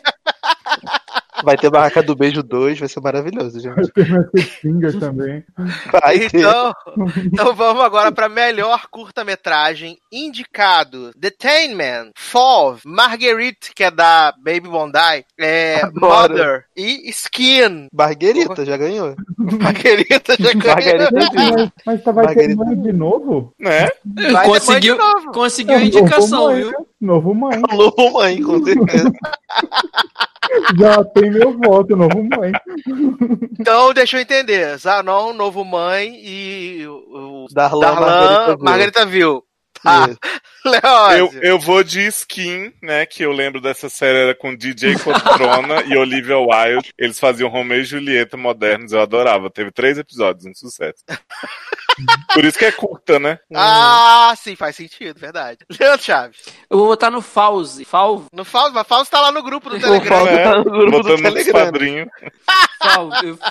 Vai 1.45 1.57
ter 1.57 1.71
Barraca 1.71 2.03
do 2.03 2.17
Beijo 2.17 2.43
2, 2.43 2.79
vai 2.79 2.89
ser 2.89 3.01
maravilhoso, 3.01 3.61
gente. 3.61 3.93
Tem 3.93 4.09
mais 4.09 4.27
Finger 4.61 4.99
também. 4.99 5.45
Vai 5.93 6.19
ter. 6.29 6.39
Então, 6.39 6.73
então 7.17 7.55
vamos 7.55 7.83
agora 7.83 8.11
para 8.11 8.29
melhor 8.29 8.87
curta-metragem 8.91 9.99
indicado: 10.13 11.11
Detainment, 11.17 12.11
Fall, 12.17 12.79
Marguerite, 12.85 13.73
que 13.75 13.85
é 13.85 13.91
da 13.91 14.33
Baby 14.39 14.69
Bondi, 14.69 15.25
é, 15.39 15.83
Adoro. 15.83 16.01
Mother 16.01 16.65
e 16.77 17.09
Skin. 17.11 17.89
Marguerita 17.93 18.65
já 18.65 18.77
ganhou. 18.77 19.15
Marguerita 19.39 20.37
já 20.39 20.53
ganhou. 20.53 20.75
Margarita 20.75 21.11
Mas, 21.13 21.71
mas 21.85 22.03
tá, 22.03 22.13
vai 22.13 22.35
ter 22.35 22.55
mãe 22.57 22.81
de 22.81 22.93
novo? 22.93 23.53
Né? 23.59 23.89
Vai 24.05 24.45
ter 24.45 24.49
Conseguiu, 24.49 24.97
mãe 24.97 25.07
de 25.07 25.15
novo. 25.15 25.33
conseguiu 25.33 25.77
a 25.77 25.83
indicação, 25.83 26.55
viu? 26.55 26.73
Novo 27.05 27.35
mãe. 27.35 27.61
Alô, 27.69 27.93
mãe, 28.15 28.43
com 28.43 28.65
certeza. 28.65 29.13
Já 30.79 31.05
tem 31.05 31.31
meu 31.31 31.57
voto, 31.59 31.97
novo 31.97 32.23
mãe. 32.23 32.53
Então, 33.59 33.93
deixa 33.93 34.17
eu 34.17 34.21
entender: 34.23 34.79
Zanon, 34.79 35.33
Novo 35.33 35.65
Mãe 35.65 36.15
e 36.23 36.87
o 36.87 37.47
Darlan, 37.53 37.81
Darlan, 37.81 38.07
Margarita 38.07 38.65
Margarita 38.65 39.07
Viu. 39.07 39.43
Eu, 40.65 40.71
Leózio. 40.73 41.41
eu 41.43 41.59
vou 41.59 41.85
de 41.85 42.07
Skin, 42.07 42.73
né? 42.83 43.05
Que 43.05 43.23
eu 43.23 43.33
lembro 43.33 43.61
dessa 43.61 43.91
série 43.91 44.17
era 44.17 44.35
com 44.35 44.57
DJ 44.57 44.95
Cotrona 44.99 45.83
e 45.83 45.95
Olivia 45.95 46.39
Wilde. 46.39 46.91
Eles 46.99 47.21
faziam 47.21 47.51
Romeo 47.51 47.83
e 47.83 47.85
Julieta 47.85 48.35
modernos, 48.35 48.93
eu 48.93 49.03
adorava. 49.03 49.51
Teve 49.51 49.71
três 49.71 49.99
episódios, 49.99 50.47
um 50.47 50.55
sucesso. 50.55 51.05
Por 52.33 52.45
isso 52.47 52.59
que 52.59 52.65
é 52.65 52.73
curta, 52.73 53.19
né? 53.19 53.39
Ah, 53.55 54.33
sim, 54.39 54.57
faz 54.57 54.75
sentido, 54.75 55.21
verdade. 55.21 55.59
Leandro 55.79 56.03
Chaves. 56.03 56.39
Eu 56.69 56.79
vou 56.79 56.87
votar 56.87 57.11
no 57.11 57.21
Fauzi. 57.21 57.85
Fauve, 57.85 58.27
No 58.33 58.45
Fausto, 58.45 58.73
mas 58.73 58.87
Fausto 58.87 59.11
tá 59.11 59.21
lá 59.21 59.31
no 59.31 59.43
grupo 59.43 59.69
do 59.69 59.77
O 59.77 59.81
Telegram. 59.81 60.09
Fausto 60.09 60.35
É, 60.35 60.45
tá 60.45 60.59
no 60.59 60.65
grupo 60.65 60.87
do 60.87 60.91
Botando 61.03 61.21
nos 61.21 61.45
Telegram. 61.45 62.07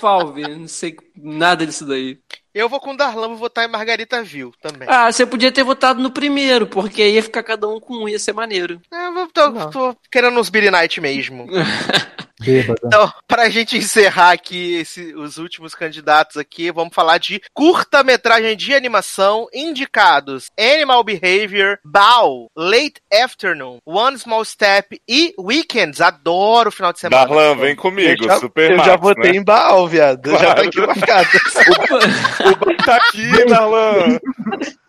Fauve. 0.00 0.42
eu 0.42 0.58
Não 0.58 0.68
sei 0.68 0.96
nada 1.16 1.64
disso 1.64 1.86
daí. 1.86 2.18
Eu 2.54 2.68
vou 2.68 2.78
com 2.78 2.92
o 2.92 2.96
Darlan, 2.96 3.28
vou 3.28 3.36
votar 3.36 3.68
em 3.68 3.70
Margarita 3.70 4.22
Viu 4.22 4.52
também. 4.62 4.86
Ah, 4.88 5.10
você 5.10 5.26
podia 5.26 5.50
ter 5.50 5.64
votado 5.64 6.00
no 6.00 6.12
primeiro, 6.12 6.68
porque 6.68 7.02
aí 7.02 7.14
ia 7.14 7.22
ficar 7.22 7.42
cada 7.42 7.66
um 7.68 7.80
com 7.80 8.04
um, 8.04 8.08
ia 8.08 8.18
ser 8.18 8.32
maneiro. 8.32 8.80
É, 8.92 9.08
eu 9.08 9.26
tô, 9.26 9.70
tô 9.70 9.96
querendo 10.10 10.38
uns 10.38 10.50
Beat 10.50 10.70
Night 10.70 11.00
mesmo. 11.00 11.46
Bêbada. 12.44 12.80
Então, 12.84 13.12
pra 13.26 13.48
gente 13.48 13.76
encerrar 13.76 14.30
aqui 14.32 14.76
esse- 14.76 15.14
os 15.14 15.38
últimos 15.38 15.74
candidatos 15.74 16.36
aqui, 16.36 16.70
vamos 16.70 16.94
falar 16.94 17.18
de 17.18 17.40
curta-metragem 17.52 18.56
de 18.56 18.74
animação 18.74 19.46
indicados: 19.52 20.50
Animal 20.58 21.02
Behavior, 21.04 21.78
Bow, 21.84 22.46
Late 22.56 23.00
Afternoon, 23.12 23.78
One 23.86 24.18
Small 24.18 24.44
Step 24.44 25.00
e 25.08 25.34
Weekends. 25.38 26.00
Adoro 26.00 26.68
o 26.68 26.72
final 26.72 26.92
de 26.92 27.00
semana. 27.00 27.26
Darlan, 27.26 27.56
vem 27.56 27.74
comigo, 27.76 28.24
eu 28.24 28.28
já, 28.28 28.38
Super 28.38 28.70
eu 28.72 28.78
já 28.84 28.96
votei 28.96 29.32
né? 29.32 29.38
em 29.38 29.44
Baal, 29.44 29.86
viado. 29.88 30.30
Eu 30.30 30.38
já 30.38 30.54
tô 30.54 30.62
Claro. 30.62 30.68
aqui 30.68 30.80
marcado. 30.80 31.28
Tá 32.84 32.96
aqui, 32.96 33.44
Darlan. 33.46 34.18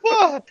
Porra, 0.01 0.43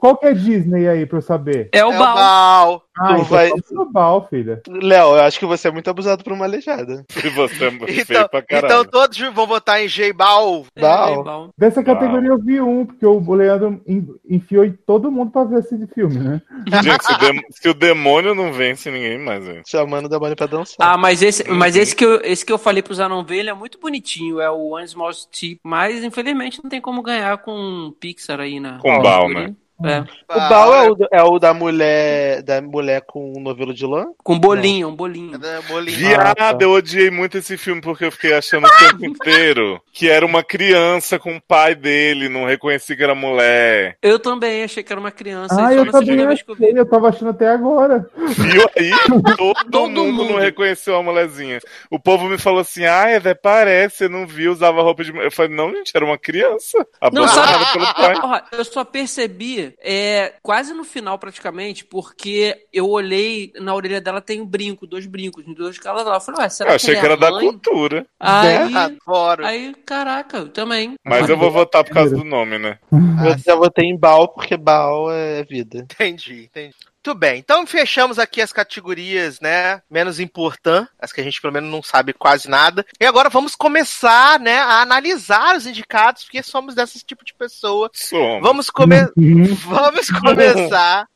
Qual 0.00 0.16
que 0.16 0.26
é 0.26 0.34
Disney 0.34 0.88
aí 0.88 1.06
pra 1.06 1.18
eu 1.18 1.22
saber? 1.22 1.68
É 1.72 1.84
o 1.84 1.92
É 1.92 1.96
o 1.96 1.98
Bal. 1.98 2.82
Ah, 2.98 3.16
Tu 3.16 3.24
vai- 3.24 3.50
global, 3.70 4.26
filha. 4.30 4.62
Léo, 4.68 5.16
eu 5.16 5.22
acho 5.22 5.38
que 5.38 5.46
você 5.46 5.68
é 5.68 5.70
muito 5.70 5.88
abusado 5.90 6.24
por 6.24 6.32
uma 6.32 6.44
aleijada. 6.44 7.04
E 7.24 7.28
você 7.30 7.66
é 7.66 7.70
feio 7.70 8.00
Então, 8.00 8.28
pra 8.28 8.42
caralho. 8.42 8.66
então 8.66 8.84
todos 8.84 9.18
vão 9.18 9.46
votar 9.46 9.82
em 9.82 9.88
J 9.88 10.12
Bow. 10.12 10.64
É, 10.76 10.80
Bal. 10.80 11.24
Bal. 11.24 11.48
Dessa 11.58 11.82
categoria 11.82 12.30
eu 12.30 12.38
vi 12.38 12.60
um, 12.60 12.86
porque 12.86 13.04
o 13.04 13.34
Leandro 13.34 13.80
en- 13.86 14.06
enfiou 14.28 14.64
em 14.64 14.72
todo 14.72 15.10
mundo 15.10 15.30
pra 15.30 15.44
ver 15.44 15.58
esse 15.60 15.86
filme, 15.88 16.18
né? 16.18 16.40
Gente, 16.82 17.04
se 17.04 17.12
o, 17.12 17.18
dem- 17.18 17.42
se 17.50 17.68
o 17.68 17.74
demônio 17.74 18.34
não 18.34 18.52
vence 18.52 18.90
ninguém 18.90 19.18
mais, 19.18 19.44
velho. 19.44 19.62
Chamando 19.66 20.06
o 20.06 20.08
demônio 20.08 20.36
pra 20.36 20.46
dançar. 20.46 20.76
Ah, 20.78 20.96
mas 20.96 21.22
esse, 21.22 21.48
mas 21.50 21.76
esse 21.76 21.94
que 21.94 22.04
eu, 22.04 22.20
esse 22.22 22.44
que 22.46 22.52
eu 22.52 22.58
falei 22.58 22.82
pro 22.82 22.94
Zanon 22.94 23.24
ver, 23.24 23.38
ele 23.38 23.50
é 23.50 23.54
muito 23.54 23.78
bonitinho, 23.80 24.40
é 24.40 24.50
o 24.50 24.74
One 24.74 24.86
Small 24.88 25.12
Step, 25.12 25.58
mas 25.64 26.02
infelizmente 26.04 26.60
não 26.62 26.70
tem 26.70 26.80
como 26.80 27.02
ganhar 27.02 27.36
com 27.38 27.92
Pixar 28.00 28.40
aí 28.40 28.60
na 28.60 28.78
Com 28.78 29.00
Bal, 29.02 29.28
né? 29.28 29.54
É. 29.84 30.00
O 30.00 30.48
Baal 30.48 30.74
é 30.74 30.90
o, 30.90 30.96
é 31.12 31.22
o 31.22 31.38
da 31.38 31.52
mulher 31.52 32.42
da 32.42 32.62
mulher 32.62 33.02
com 33.02 33.36
um 33.36 33.40
novelo 33.40 33.74
de 33.74 33.84
lã? 33.84 34.06
Com 34.22 34.38
bolinho, 34.38 34.88
um 34.88 34.96
bolinho. 34.96 35.38
É 35.42 35.60
Bolinho. 35.68 35.96
Viado, 35.96 36.36
tá. 36.36 36.56
eu 36.60 36.70
odiei 36.72 37.10
muito 37.10 37.36
esse 37.36 37.58
filme 37.58 37.80
porque 37.80 38.06
eu 38.06 38.12
fiquei 38.12 38.32
achando 38.32 38.66
o 38.66 38.78
tempo 38.78 39.04
inteiro 39.04 39.80
que 39.92 40.08
era 40.08 40.24
uma 40.24 40.42
criança 40.42 41.18
com 41.18 41.36
o 41.36 41.40
pai 41.40 41.74
dele, 41.74 42.28
não 42.28 42.46
reconheci 42.46 42.96
que 42.96 43.02
era 43.02 43.14
mulher. 43.14 43.96
Eu 44.00 44.18
também 44.18 44.64
achei 44.64 44.82
que 44.82 44.92
era 44.92 45.00
uma 45.00 45.10
criança. 45.10 45.54
Ah, 45.58 45.72
eu 45.72 45.90
também 45.90 46.16
que 46.16 46.22
eu 46.22 46.28
vi. 46.28 46.32
achei, 46.34 46.78
eu 46.78 46.86
tava 46.86 47.08
achando 47.08 47.30
até 47.30 47.48
agora. 47.48 48.08
Viu 48.16 48.70
aí? 48.76 48.90
Todo, 49.36 49.70
Todo 49.70 49.88
mundo, 49.88 50.12
mundo. 50.12 50.32
não 50.32 50.38
reconheceu 50.38 50.96
a 50.96 51.02
mulherzinha. 51.02 51.60
O 51.90 51.98
povo 51.98 52.28
me 52.28 52.38
falou 52.38 52.60
assim: 52.60 52.84
ah, 52.84 53.16
até 53.16 53.34
parece, 53.34 53.96
você 53.96 54.08
não 54.08 54.26
viu, 54.26 54.52
usava 54.52 54.82
roupa 54.82 55.04
de. 55.04 55.12
mulher." 55.12 55.26
Eu 55.26 55.32
falei, 55.32 55.54
não, 55.54 55.70
gente, 55.74 55.92
era 55.94 56.04
uma 56.04 56.18
criança. 56.18 56.86
Não, 57.12 57.28
sabe? 57.28 57.72
pelo 57.72 57.94
pai. 57.94 58.42
Eu 58.52 58.64
só 58.64 58.84
percebi 58.84 59.65
é, 59.80 60.34
quase 60.42 60.72
no 60.72 60.84
final, 60.84 61.18
praticamente, 61.18 61.84
porque 61.84 62.66
eu 62.72 62.88
olhei 62.88 63.52
na 63.60 63.74
orelha 63.74 64.00
dela 64.00 64.20
tem 64.20 64.40
um 64.40 64.46
brinco, 64.46 64.86
dois 64.86 65.06
brincos, 65.06 65.44
dois 65.54 65.78
cada 65.78 66.02
lado. 66.02 66.16
Eu 66.16 66.20
falei, 66.20 66.40
ué, 66.42 66.48
será 66.48 66.70
Eu 66.70 66.76
achei 66.76 66.94
que, 66.94 67.00
que 67.00 67.06
ele 67.06 67.12
era 67.12 67.22
é 67.22 67.26
a 67.26 67.30
da 67.30 67.36
mãe? 67.36 67.46
cultura. 67.46 68.06
Aí, 68.18 68.74
Adoro. 68.76 69.46
aí, 69.46 69.74
caraca, 69.84 70.38
eu 70.38 70.48
também. 70.48 70.94
Mas 71.04 71.28
eu 71.28 71.36
vou 71.36 71.50
votar 71.50 71.84
por 71.84 71.92
causa 71.94 72.16
do 72.16 72.24
nome, 72.24 72.58
né? 72.58 72.78
Eu 72.92 73.38
já 73.38 73.54
votei 73.54 73.86
em 73.86 73.96
Baal 73.98 74.28
porque 74.28 74.56
Baal 74.56 75.10
é 75.10 75.42
vida. 75.44 75.78
Entendi, 75.78 76.44
entendi. 76.44 76.74
Muito 77.06 77.20
bem, 77.20 77.38
então 77.38 77.64
fechamos 77.64 78.18
aqui 78.18 78.42
as 78.42 78.52
categorias, 78.52 79.38
né, 79.40 79.80
menos 79.88 80.18
importantes, 80.18 80.92
as 80.98 81.12
que 81.12 81.20
a 81.20 81.24
gente 81.24 81.40
pelo 81.40 81.52
menos 81.52 81.70
não 81.70 81.80
sabe 81.80 82.12
quase 82.12 82.48
nada. 82.50 82.84
E 83.00 83.06
agora 83.06 83.28
vamos 83.28 83.54
começar, 83.54 84.40
né, 84.40 84.58
a 84.58 84.80
analisar 84.80 85.54
os 85.54 85.68
indicados, 85.68 86.24
porque 86.24 86.42
somos 86.42 86.74
desse 86.74 86.98
tipo 87.06 87.24
de 87.24 87.32
pessoa. 87.32 87.88
Somos. 87.94 88.42
Vamos, 88.42 88.70
come 88.70 88.96
Uhum. 89.16 89.54
vamos 89.66 90.10
começar 90.10 91.06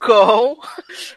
com 0.00 0.58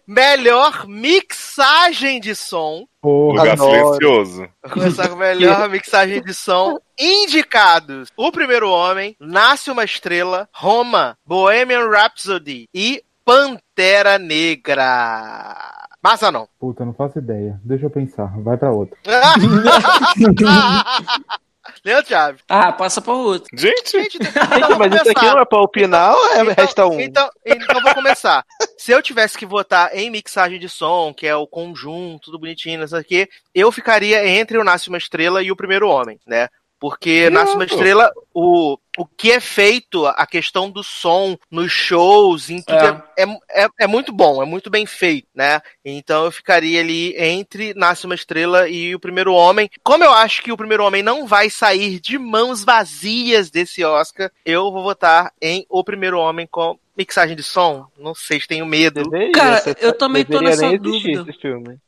melhor 0.06 0.86
mixagem 0.88 2.20
de 2.20 2.36
som. 2.36 2.86
Porra. 3.02 3.40
Lugar 3.40 3.54
Adoro. 3.54 3.96
silencioso. 3.96 4.48
Vou 4.62 4.72
começar 4.74 5.10
com 5.10 5.16
melhor 5.16 5.68
mixagem 5.72 6.22
de 6.22 6.36
som. 6.36 6.78
Indicados: 7.00 8.10
O 8.16 8.32
Primeiro 8.32 8.70
Homem, 8.70 9.16
Nasce 9.20 9.72
uma 9.72 9.84
Estrela, 9.84 10.48
Roma, 10.54 11.18
Bohemian 11.26 11.90
Rhapsody 11.90 12.70
e 12.72 13.02
Pantera 13.26 13.63
Negra. 14.20 15.56
Massa 16.04 16.32
não. 16.32 16.48
Puta, 16.60 16.84
não 16.84 16.94
faço 16.94 17.20
ideia. 17.20 17.60
Deixa 17.64 17.86
eu 17.86 17.90
pensar. 17.90 18.34
Vai 18.42 18.58
pra 18.58 18.72
outra. 18.72 18.98
Leandro 21.84 22.10
Chaves. 22.10 22.42
Ah, 22.48 22.72
passa 22.72 23.02
pra 23.02 23.14
outro. 23.14 23.50
Gente, 23.54 23.92
Gente, 23.92 24.18
então, 24.18 24.44
Gente, 24.48 24.68
vou 24.68 24.78
mas 24.80 24.94
isso 24.94 25.10
aqui 25.10 25.26
não 25.26 25.40
é 25.40 25.46
pra 25.46 25.62
opinar 25.62 26.14
ou 26.14 26.28
é 26.28 26.42
Então, 26.42 26.54
resta 26.56 26.88
um? 26.88 27.00
Então, 27.00 27.30
então 27.46 27.82
vou 27.82 27.94
começar. 27.94 28.46
Se 28.78 28.92
eu 28.92 29.02
tivesse 29.02 29.38
que 29.38 29.46
votar 29.46 29.96
em 29.96 30.10
mixagem 30.10 30.60
de 30.60 30.68
som, 30.68 31.14
que 31.14 31.26
é 31.26 31.36
o 31.36 31.48
conjunto, 31.48 32.26
tudo 32.26 32.40
bonitinho, 32.40 32.80
não 32.80 32.88
sei 32.88 33.00
o 33.00 33.04
quê, 33.04 33.30
eu 33.54 33.72
ficaria 33.72 34.28
entre 34.28 34.58
o 34.58 34.64
Nasce 34.64 34.90
uma 34.90 34.98
Estrela 34.98 35.42
e 35.42 35.52
o 35.52 35.56
Primeiro 35.56 35.88
Homem, 35.88 36.20
né? 36.28 36.48
Porque 36.80 37.30
Nasce 37.30 37.56
uma. 37.56 37.64
Estrela, 37.66 38.12
o, 38.34 38.78
o 38.98 39.06
que 39.06 39.32
é 39.32 39.40
feito, 39.40 40.06
a 40.06 40.26
questão 40.28 40.70
do 40.70 40.84
som 40.84 41.38
nos 41.50 41.72
shows, 41.72 42.50
em 42.50 42.62
tudo, 42.62 43.04
é. 43.18 43.24
É, 43.64 43.68
é 43.82 43.88
muito 43.88 44.12
bom, 44.12 44.42
é 44.42 44.46
muito 44.46 44.70
bem 44.70 44.86
feito, 44.86 45.28
né? 45.34 45.62
Então 45.84 46.26
eu 46.26 46.32
ficaria 46.32 46.80
ali 46.80 47.16
entre 47.18 47.74
Nasce 47.74 48.06
uma 48.06 48.16
Estrela 48.16 48.70
e 48.70 48.94
o 48.94 49.00
Primeiro 49.00 49.34
Homem. 49.34 49.70
Como 49.84 50.04
eu 50.04 50.14
acho 50.14 50.44
que 50.44 50.52
o 50.52 50.58
Primeiro 50.58 50.84
Homem 50.84 51.02
não 51.02 51.26
vai 51.26 51.50
sair 51.50 52.00
de 52.00 52.18
mãos 52.18 52.64
vazias 52.64 53.50
desse 53.50 53.84
Oscar, 53.84 54.32
eu 54.46 54.72
vou 54.72 54.84
votar 54.84 55.32
em 55.42 55.66
O 55.70 55.84
Primeiro 55.84 56.20
Homem 56.20 56.48
com 56.50 56.78
mixagem 56.98 57.36
de 57.36 57.44
som? 57.44 57.86
Não 57.98 58.14
sei, 58.16 58.40
tenho 58.40 58.66
medo. 58.66 59.02
Deveria, 59.04 59.32
Cara, 59.32 59.60
você- 59.62 59.76
eu 59.80 59.94
também 59.94 60.24
tô 60.26 60.40
nessa 60.42 60.78
dúvida. 60.78 61.26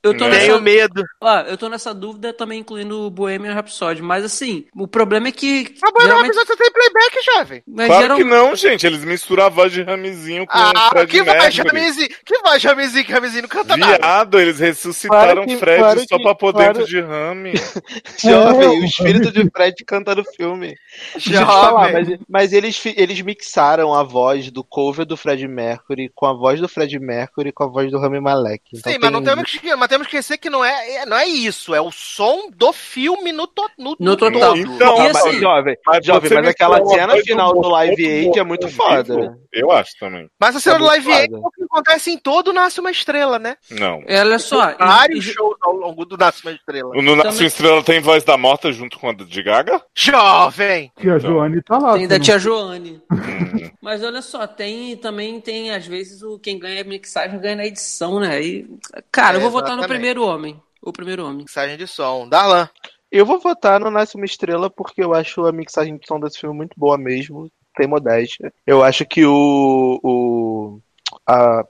Eu 0.03 0.13
tô 0.17 0.23
Não. 0.25 0.29
nessa 0.31 0.45
Tenho 0.47 0.61
medo. 0.61 1.03
Ó, 1.21 1.39
eu 1.41 1.57
tô 1.57 1.69
nessa 1.69 1.93
dúvida 1.93 2.33
também 2.33 2.59
incluindo 2.59 3.01
o 3.05 3.09
Bohemian 3.09 3.53
Rhapsody, 3.53 4.01
mas 4.01 4.23
assim, 4.25 4.65
o 4.75 4.87
problema 4.87 5.27
é 5.27 5.31
que 5.31 5.75
Mas 5.81 5.91
o 5.93 6.01
geralmente, 6.01 6.27
episódio 6.37 6.47
você 6.47 6.57
tem 6.57 6.71
playback, 6.71 7.25
jovem. 7.35 7.63
mas 7.67 7.87
Claro 7.87 8.01
geral- 8.01 8.17
que 8.17 8.23
não, 8.23 8.55
gente. 8.55 8.85
Eles 8.87 9.03
misturam 9.03 9.45
a 9.45 9.49
voz 9.49 9.71
de 9.71 9.81
Ramizinho 9.83 10.45
com 10.45 10.57
o 10.57 10.61
Ah, 10.61 10.89
Fred 10.89 11.07
que 11.11 11.21
voz, 11.23 11.37
Mercury. 11.55 11.67
Ramizinho? 11.79 12.09
Que 12.25 12.37
voz, 12.39 12.63
Ramizinho? 12.63 13.05
Que 13.05 13.11
Ramizinho 13.11 13.41
não 13.43 13.49
canta 13.49 13.77
nada. 13.77 13.97
Viado, 13.97 14.39
eles 14.39 14.59
ressuscitaram 14.59 15.33
Claro 15.35 15.47
que- 15.47 15.57
Fred 15.57 15.79
claro 15.79 15.99
só 16.07 16.17
que- 16.17 16.23
pra 16.23 16.35
pôr 16.35 16.53
claro- 16.53 16.73
dentro 16.73 16.87
de 16.89 17.01
Rami. 17.01 17.53
Jovem, 18.23 18.67
o 18.81 18.85
espírito 18.85 19.31
de 19.31 19.49
Fred 19.49 19.83
canta 19.85 20.15
no 20.15 20.23
filme. 20.23 20.75
Te 21.19 21.33
falar, 21.33 21.89
Jovem. 21.89 21.93
mas, 22.09 22.19
mas 22.29 22.53
eles, 22.53 22.81
eles 22.95 23.21
mixaram 23.21 23.93
a 23.93 24.03
voz 24.03 24.49
do 24.51 24.63
cover 24.63 24.94
do 25.03 25.17
Fred 25.17 25.45
Mercury 25.47 26.09
com 26.13 26.25
a 26.27 26.33
voz 26.33 26.61
do 26.61 26.69
Fred 26.69 26.97
Mercury 26.99 27.51
com 27.51 27.63
a 27.63 27.67
voz 27.67 27.91
do 27.91 27.99
Rami 27.99 28.19
Malek. 28.21 28.63
Então 28.73 28.91
Sim, 28.93 28.99
mas 29.01 29.11
não 29.11 29.21
tem- 29.23 29.33
temos 29.35 29.51
que, 29.51 29.75
mas 29.75 29.87
temos 29.89 30.07
que 30.07 30.15
esquecer 30.15 30.37
que 30.37 30.49
não 30.49 30.63
é, 30.63 30.95
é- 30.97 31.05
não 31.05 31.17
é 31.17 31.25
isso, 31.27 31.73
é 31.73 31.81
o 31.81 31.91
som 31.91 32.49
do 32.55 32.71
filme 32.71 33.31
no, 33.31 33.47
to, 33.47 33.67
no, 33.77 33.95
No 33.99 34.15
total. 34.15 34.55
Então, 34.55 34.95
Ah, 34.99 35.03
mas, 35.11 35.15
assim, 35.17 35.39
jovem, 35.39 35.75
Mas 35.85 36.05
jovem, 36.05 36.31
mas 36.33 36.47
aquela 36.47 36.79
uma 36.81 36.93
cena 36.93 37.15
final 37.17 37.53
do 37.53 37.67
Live 37.67 38.05
Aid 38.07 38.39
é 38.39 38.43
muito 38.43 38.69
foda. 38.69 39.03
vivo. 39.03 39.35
Eu 39.51 39.71
acho 39.71 39.91
também. 39.99 40.27
Mas 40.39 40.55
a 40.55 40.59
cena 40.59 40.75
É 40.75 40.79
do 40.79 40.85
Live 40.85 41.11
Aid 41.11 41.33
é 41.33 41.37
o 41.37 41.49
que 41.49 41.63
acontece 41.63 42.11
em 42.11 42.17
todo 42.17 42.53
Nasce 42.53 42.79
Uma 42.79 42.91
Estrela, 42.91 43.39
né? 43.39 43.55
Não. 43.71 44.03
olha 44.07 44.37
só, 44.39 44.69
e- 44.71 44.75
Vários 44.77 45.25
e- 45.25 45.33
shows 45.33 45.55
ao 45.61 45.73
longo 45.73 46.05
do 46.05 46.15
Nasce 46.17 46.41
Uma 46.45 46.51
Estrela. 46.51 46.91
No 46.93 47.15
Nasce 47.15 47.29
Também- 47.31 47.47
Estrela 47.47 47.83
tem 47.83 47.99
voz 48.01 48.23
da 48.23 48.37
morta 48.37 48.71
junto 48.71 48.99
com 48.99 49.09
a 49.09 49.13
de 49.13 49.41
Gaga? 49.41 49.81
Jovem! 49.95 50.91
Tia 50.99 51.17
Joane 51.19 51.61
tá 51.61 51.77
lá. 51.77 51.93
tem 51.97 52.07
da 52.07 52.19
tia 52.19 52.37
Joane. 52.37 53.01
Hum. 53.11 53.69
Mas 53.81 54.03
olha 54.03 54.21
só, 54.21 54.45
tem 54.45 54.84
também 54.93 55.39
tem 55.39 55.71
às 55.71 55.87
vezes 55.87 56.21
o 56.21 56.37
quem 56.37 56.59
ganha 56.59 56.81
a 56.81 56.83
mixagem 56.83 57.39
ganha 57.39 57.55
na 57.55 57.65
edição, 57.65 58.19
né? 58.19 58.41
E, 58.41 58.69
cara, 59.09 59.37
eu 59.37 59.41
vou 59.41 59.49
votar 59.49 59.69
no 59.69 59.75
Exatamente. 59.79 59.97
primeiro 59.97 60.25
homem. 60.25 60.61
O 60.81 60.91
primeiro 60.91 61.23
homem. 61.23 61.37
Mixagem 61.37 61.77
de 61.77 61.87
som. 61.87 62.27
Darlan. 62.27 62.69
Eu 63.09 63.25
vou 63.25 63.39
votar 63.39 63.79
no 63.79 63.89
Nasce 63.89 64.17
Uma 64.17 64.25
Estrela 64.25 64.69
porque 64.69 65.01
eu 65.01 65.13
acho 65.13 65.45
a 65.45 65.51
mixagem 65.51 65.95
de 65.97 66.05
som 66.05 66.19
desse 66.19 66.39
filme 66.39 66.55
muito 66.55 66.77
boa 66.77 66.97
mesmo, 66.97 67.49
tem 67.75 67.87
modéstia. 67.87 68.53
Eu 68.67 68.83
acho 68.83 69.05
que 69.05 69.25
o. 69.25 69.99
o 70.03 70.79
a, 71.25 71.63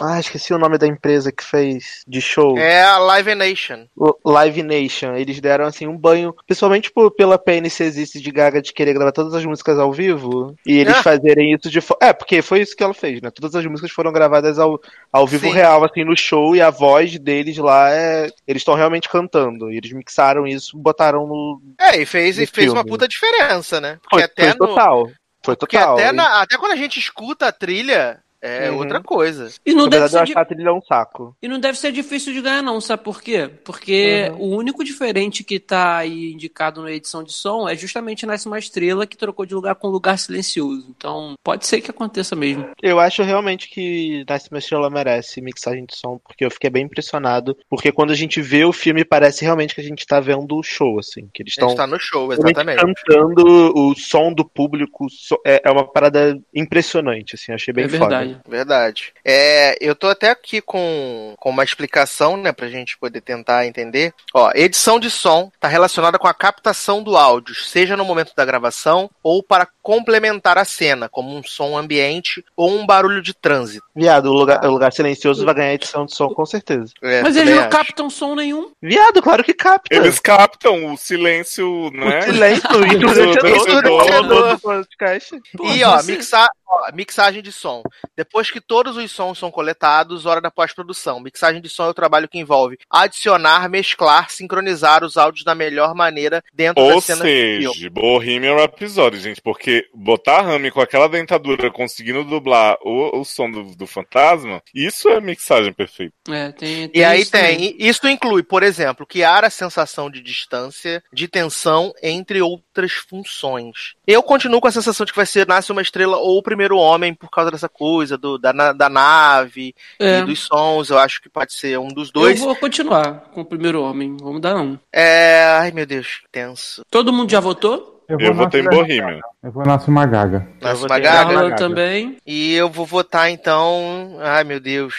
ah, 0.00 0.20
esqueci 0.20 0.52
o 0.52 0.58
nome 0.58 0.76
da 0.78 0.86
empresa 0.86 1.32
que 1.32 1.42
fez 1.44 2.02
de 2.06 2.20
show. 2.20 2.58
É 2.58 2.82
a 2.82 2.98
Live 2.98 3.34
Nation. 3.34 3.86
o 3.96 4.14
Live 4.30 4.62
Nation. 4.62 5.14
Eles 5.14 5.40
deram 5.40 5.64
assim 5.66 5.86
um 5.86 5.96
banho, 5.96 6.34
principalmente 6.46 6.90
por, 6.90 7.10
pela 7.12 7.38
PNC 7.38 7.84
existe 7.84 8.20
de 8.20 8.30
Gaga 8.30 8.60
de 8.60 8.72
querer 8.72 8.92
gravar 8.92 9.12
todas 9.12 9.32
as 9.34 9.44
músicas 9.44 9.78
ao 9.78 9.92
vivo 9.92 10.54
e 10.66 10.78
eles 10.78 10.96
Ah. 10.96 11.02
fazerem 11.02 11.54
isso 11.54 11.70
de 11.70 11.78
É, 12.00 12.12
porque 12.12 12.42
foi 12.42 12.60
isso 12.60 12.76
que 12.76 12.82
ela 12.84 12.94
fez, 12.94 13.20
né? 13.22 13.30
Todas 13.30 13.54
as 13.54 13.64
músicas 13.66 13.90
foram 13.90 14.12
gravadas 14.12 14.58
ao, 14.58 14.80
ao 15.12 15.26
vivo 15.26 15.46
Sim. 15.46 15.52
real, 15.52 15.84
assim, 15.84 16.04
no 16.04 16.16
show, 16.16 16.54
e 16.54 16.60
a 16.60 16.70
voz 16.70 17.18
deles 17.18 17.56
lá 17.58 17.90
é. 17.90 18.28
Eles 18.46 18.60
estão 18.60 18.74
realmente 18.74 19.08
cantando. 19.08 19.70
E 19.72 19.76
eles 19.78 19.92
mixaram 19.92 20.46
isso, 20.46 20.76
botaram 20.76 21.26
no. 21.26 21.60
É, 21.80 22.00
e 22.00 22.06
fez, 22.06 22.38
e 22.38 22.46
fez 22.46 22.70
uma 22.72 22.84
puta 22.84 23.08
diferença, 23.08 23.80
né? 23.80 23.98
Porque 24.02 24.16
Foi, 24.16 24.22
até 24.24 24.50
foi 24.50 24.60
no. 24.60 24.74
total. 24.74 25.10
Foi 25.44 25.56
Porque 25.56 25.76
total. 25.78 25.94
até, 25.94 26.08
E, 26.08 26.12
na- 26.12 26.42
até 26.42 26.58
quando 26.58 26.72
a 26.72 26.76
gente 26.76 26.98
escuta 26.98 27.46
a 27.46 27.52
trilha, 27.52 28.18
é 28.46 28.70
Uhum. 28.70 28.78
outra 28.78 29.00
coisa. 29.02 29.50
E 29.64 29.74
não 29.74 29.88
deve 29.88 30.02
verdade, 30.02 30.14
eu 30.14 30.18
ser 30.20 30.26
di- 30.26 30.32
que 30.32 30.38
a 30.38 30.44
trilha 30.44 30.68
é 30.68 30.72
um 30.72 30.82
saco. 30.82 31.36
E 31.42 31.48
não 31.48 31.58
deve 31.60 31.78
ser 31.78 31.92
difícil 31.92 32.32
de 32.32 32.40
ganhar, 32.40 32.62
não, 32.62 32.80
sabe 32.80 33.02
por 33.02 33.20
quê? 33.22 33.50
Porque 33.64 34.28
Uhum. 34.32 34.38
o 34.38 34.56
único 34.56 34.84
diferente 34.84 35.42
que 35.44 35.58
tá 35.58 35.96
aí 35.98 36.32
indicado 36.32 36.82
na 36.82 36.90
edição 36.92 37.22
de 37.22 37.32
som 37.32 37.68
é 37.68 37.76
justamente 37.76 38.26
Nasce 38.26 38.46
uma 38.46 38.58
Estrela 38.58 39.06
que 39.06 39.16
trocou 39.16 39.44
de 39.46 39.54
lugar 39.54 39.74
com 39.74 39.88
Lugar 39.88 40.18
Silencioso. 40.18 40.86
Então, 40.96 41.34
pode 41.42 41.66
ser 41.66 41.80
que 41.80 41.90
aconteça 41.90 42.34
mesmo. 42.36 42.68
Eu 42.82 42.98
acho 43.00 43.22
realmente 43.22 43.68
que 43.68 44.24
Nasce 44.28 44.48
uma 44.50 44.58
Estrela 44.58 44.90
merece 44.90 45.40
mixagem 45.40 45.84
de 45.84 45.96
som, 45.96 46.18
porque 46.26 46.44
eu 46.44 46.50
fiquei 46.50 46.70
bem 46.70 46.84
impressionado. 46.84 47.56
Porque 47.68 47.90
quando 47.92 48.10
a 48.10 48.14
gente 48.16 48.40
vê 48.40 48.64
o 48.64 48.72
filme, 48.72 49.04
parece 49.04 49.44
realmente 49.44 49.74
que 49.74 49.80
a 49.80 49.84
gente 49.84 50.06
tá 50.06 50.20
vendo 50.20 50.56
o 50.56 50.62
show, 50.62 50.98
assim. 50.98 51.28
Que 51.32 51.42
eles 51.42 51.54
A 51.58 51.60
gente 51.62 51.70
estão 51.70 51.74
tá 51.74 51.86
no 51.86 51.98
show, 51.98 52.32
exatamente. 52.32 52.80
cantando 52.80 53.72
o 53.74 53.94
som 53.94 54.32
do 54.32 54.44
público. 54.44 55.06
É, 55.44 55.62
é 55.64 55.70
uma 55.70 55.84
parada 55.86 56.38
impressionante, 56.54 57.34
assim. 57.34 57.52
Achei 57.52 57.72
bem 57.72 57.84
é 57.84 57.88
foda. 57.88 58.35
Verdade. 58.46 58.66
Verdade. 58.66 59.12
É, 59.24 59.76
eu 59.80 59.94
tô 59.94 60.08
até 60.08 60.30
aqui 60.30 60.60
com, 60.60 61.34
com 61.38 61.50
uma 61.50 61.62
explicação, 61.64 62.36
né, 62.36 62.52
pra 62.52 62.68
gente 62.68 62.98
poder 62.98 63.20
tentar 63.20 63.66
entender. 63.66 64.12
Ó, 64.34 64.50
edição 64.54 64.98
de 64.98 65.10
som 65.10 65.50
tá 65.60 65.68
relacionada 65.68 66.18
com 66.18 66.26
a 66.26 66.34
captação 66.34 67.02
do 67.02 67.16
áudio, 67.16 67.54
seja 67.54 67.96
no 67.96 68.04
momento 68.04 68.32
da 68.36 68.44
gravação 68.44 69.08
ou 69.22 69.42
para 69.42 69.66
complementar 69.82 70.58
a 70.58 70.64
cena, 70.64 71.08
como 71.08 71.36
um 71.36 71.42
som 71.44 71.76
ambiente 71.78 72.44
ou 72.56 72.70
um 72.70 72.84
barulho 72.84 73.22
de 73.22 73.32
trânsito. 73.34 73.84
Viado, 73.94 74.26
o 74.26 74.32
lugar, 74.32 74.64
o 74.64 74.70
lugar 74.70 74.92
silencioso 74.92 75.44
vai 75.44 75.54
ganhar 75.54 75.74
edição 75.74 76.04
de 76.04 76.14
som, 76.14 76.28
com 76.30 76.44
certeza. 76.44 76.92
É, 77.02 77.22
Mas 77.22 77.36
eles 77.36 77.54
não 77.54 77.60
acho. 77.62 77.70
captam 77.70 78.10
som 78.10 78.34
nenhum. 78.34 78.70
Viado, 78.82 79.22
claro 79.22 79.44
que 79.44 79.54
capta. 79.54 79.94
Eles 79.94 80.18
captam 80.18 80.92
o 80.92 80.96
silêncio, 80.96 81.90
né? 81.92 82.18
O 82.26 82.32
silêncio, 82.32 82.68
Do 82.68 82.86
ensurdecedor 82.86 83.82
torcedor. 83.82 84.52
do 84.54 84.60
podcast. 84.60 85.40
E 85.74 85.84
ó, 85.84 85.96
você- 85.98 86.12
mixa- 86.16 86.48
ó, 86.68 86.92
mixagem 86.92 87.42
de 87.42 87.52
som. 87.52 87.82
Depois 88.16 88.50
que 88.50 88.60
todos 88.60 88.96
os 88.96 89.10
sons 89.12 89.38
são 89.38 89.50
coletados, 89.50 90.26
hora 90.26 90.40
da 90.40 90.50
pós-produção. 90.50 91.20
Mixagem 91.20 91.60
de 91.60 91.68
som 91.68 91.84
é 91.84 91.88
o 91.88 91.94
trabalho 91.94 92.28
que 92.28 92.38
envolve 92.38 92.78
adicionar, 92.90 93.68
mesclar, 93.68 94.30
sincronizar 94.30 95.04
os 95.04 95.16
áudios 95.16 95.44
da 95.44 95.54
melhor 95.54 95.94
maneira 95.94 96.42
dentro 96.52 96.82
Ou 96.82 96.94
da 96.96 97.00
cena 97.00 97.24
de 97.24 97.30
filme. 97.30 97.74
seja, 97.74 97.90
Bohemian 97.90 98.56
Rhapsody, 98.56 99.18
gente, 99.20 99.40
porque 99.40 99.86
botar 99.94 100.38
a 100.38 100.42
Rami 100.42 100.70
com 100.70 100.80
aquela 100.80 101.08
dentadura 101.08 101.70
conseguindo 101.70 102.24
dublar 102.24 102.76
o, 102.82 103.20
o 103.20 103.24
som 103.24 103.50
do, 103.50 103.76
do 103.76 103.86
fantasma, 103.86 104.62
isso 104.74 105.08
é 105.08 105.20
mixagem 105.20 105.72
perfeita. 105.72 106.14
É, 106.28 106.52
tem, 106.52 106.90
E 106.92 107.04
tem 107.04 107.04
aí 107.04 107.22
isso 107.22 107.30
também. 107.30 107.58
tem, 107.58 107.76
isso 107.78 108.06
inclui, 108.08 108.42
por 108.42 108.62
exemplo, 108.62 109.06
criar 109.06 109.44
a 109.44 109.50
sensação 109.50 110.10
de 110.10 110.20
distância, 110.20 111.02
de 111.12 111.28
tensão, 111.28 111.92
entre 112.02 112.40
outras 112.42 112.92
funções. 112.92 113.94
Eu 114.06 114.22
continuo 114.22 114.60
com 114.60 114.68
a 114.68 114.72
sensação 114.72 115.04
de 115.04 115.12
que 115.12 115.16
vai 115.18 115.26
ser 115.26 115.46
Nasce 115.46 115.72
uma 115.72 115.82
Estrela 115.82 116.16
ou 116.16 116.38
o 116.38 116.42
Primeiro 116.42 116.55
Homem 116.76 117.12
por 117.14 117.30
causa 117.30 117.50
dessa 117.50 117.68
coisa, 117.68 118.16
do, 118.16 118.38
da, 118.38 118.52
na- 118.52 118.72
da 118.72 118.88
nave 118.88 119.74
É. 119.98 120.20
e 120.20 120.22
dos 120.24 120.40
sons. 120.40 120.90
Eu 120.90 120.98
acho 120.98 121.20
que 121.20 121.28
pode 121.28 121.52
ser 121.52 121.78
um 121.78 121.88
dos 121.88 122.08
Eu 122.08 122.12
dois. 122.22 122.40
vou 122.40 122.54
continuar 122.56 123.20
com 123.32 123.42
o 123.42 123.44
primeiro 123.44 123.82
homem. 123.82 124.16
Vamos 124.20 124.40
dar 124.40 124.56
um. 124.56 124.78
É. 124.92 125.44
Ai, 125.60 125.70
meu 125.70 125.86
Deus, 125.86 126.20
que 126.22 126.28
tenso. 126.32 126.82
Todo 126.90 127.12
mundo 127.12 127.30
já 127.30 127.40
votou? 127.40 128.04
Eu 128.08 128.18
Eu 128.20 128.32
vou 128.32 128.44
votei 128.44 128.60
em 128.60 128.64
Bohemian. 128.68 129.20
Eu 129.42 129.50
vou 129.50 129.64
nascer 129.66 129.90
uma 129.90 130.06
gaga. 130.06 130.46
Nasce 130.62 130.76
vou 130.80 130.88
uma 130.88 130.94
ter- 130.96 131.02
Gaga. 131.02 131.24
Darlan 131.24 131.42
Gaga. 131.50 131.56
também. 131.56 132.16
E 132.26 132.54
eu 132.54 132.70
vou 132.70 132.86
votar 132.86 133.28
então. 133.30 134.16
Ai, 134.20 134.44
meu 134.44 134.60
Deus. 134.60 134.94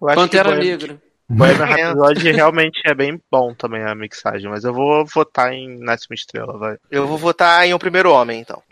Eu 0.00 0.06
Pantera 0.14 0.54
Negra. 0.54 1.00
Bohemian 1.30 1.66
Rhapsody 1.66 2.32
realmente 2.32 2.80
é 2.86 2.94
bem 2.94 3.20
bom 3.30 3.54
também 3.54 3.82
a 3.82 3.94
mixagem, 3.94 4.48
mas 4.48 4.64
eu 4.64 4.72
vou 4.72 5.04
votar 5.04 5.52
em 5.52 5.78
Nasce 5.78 6.06
uma 6.08 6.14
Estrela, 6.14 6.56
vai. 6.56 6.78
Eu 6.90 7.06
vou 7.06 7.18
votar 7.18 7.66
em 7.66 7.74
O 7.74 7.78
Primeiro 7.78 8.10
Homem, 8.10 8.40
então. 8.40 8.62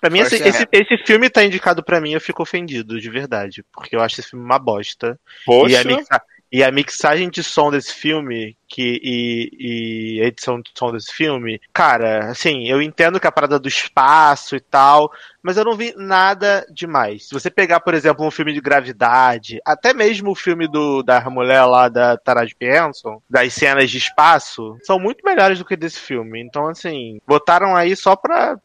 Pra 0.00 0.10
mim, 0.10 0.18
esse, 0.18 0.38
Força 0.38 0.48
esse, 0.48 0.68
esse 0.72 1.06
filme 1.06 1.30
tá 1.30 1.44
indicado 1.44 1.82
pra 1.82 2.00
mim, 2.00 2.12
eu 2.12 2.20
fico 2.20 2.42
ofendido, 2.42 3.00
de 3.00 3.08
verdade. 3.08 3.64
Porque 3.72 3.94
eu 3.94 4.00
acho 4.00 4.20
esse 4.20 4.30
filme 4.30 4.44
uma 4.44 4.58
bosta. 4.58 5.18
E 5.40 5.44
Poxa, 5.44 5.80
a, 5.80 5.84
mixa- 5.84 6.22
e 6.52 6.62
a 6.62 6.70
mixagem 6.70 7.30
de 7.30 7.42
som 7.42 7.70
desse 7.70 7.94
filme 7.94 8.54
que, 8.68 9.00
e, 9.02 10.18
e 10.18 10.22
a 10.22 10.26
edição 10.26 10.60
de 10.60 10.70
som 10.74 10.92
desse 10.92 11.12
filme, 11.12 11.58
cara, 11.72 12.30
assim, 12.30 12.68
eu 12.68 12.82
entendo 12.82 13.18
que 13.18 13.26
a 13.26 13.32
parada 13.32 13.58
do 13.58 13.68
espaço 13.68 14.54
e 14.54 14.60
tal, 14.60 15.10
mas 15.42 15.56
eu 15.56 15.64
não 15.64 15.76
vi 15.76 15.94
nada 15.96 16.66
demais. 16.70 17.26
Se 17.28 17.34
você 17.34 17.50
pegar, 17.50 17.80
por 17.80 17.94
exemplo, 17.94 18.26
um 18.26 18.30
filme 18.30 18.52
de 18.52 18.60
gravidade, 18.60 19.60
até 19.64 19.94
mesmo 19.94 20.30
o 20.30 20.34
filme 20.34 20.68
do, 20.68 21.02
da 21.02 21.20
mulher 21.30 21.64
lá 21.64 21.88
da 21.88 22.18
Taraji 22.18 22.54
Benson, 22.58 23.20
das 23.28 23.52
cenas 23.54 23.90
de 23.90 23.96
espaço, 23.96 24.76
são 24.82 24.98
muito 24.98 25.24
melhores 25.24 25.58
do 25.58 25.64
que 25.64 25.76
desse 25.76 25.98
filme. 25.98 26.40
Então, 26.42 26.68
assim, 26.68 27.18
botaram 27.26 27.74
aí 27.74 27.96
só 27.96 28.14
pra. 28.14 28.58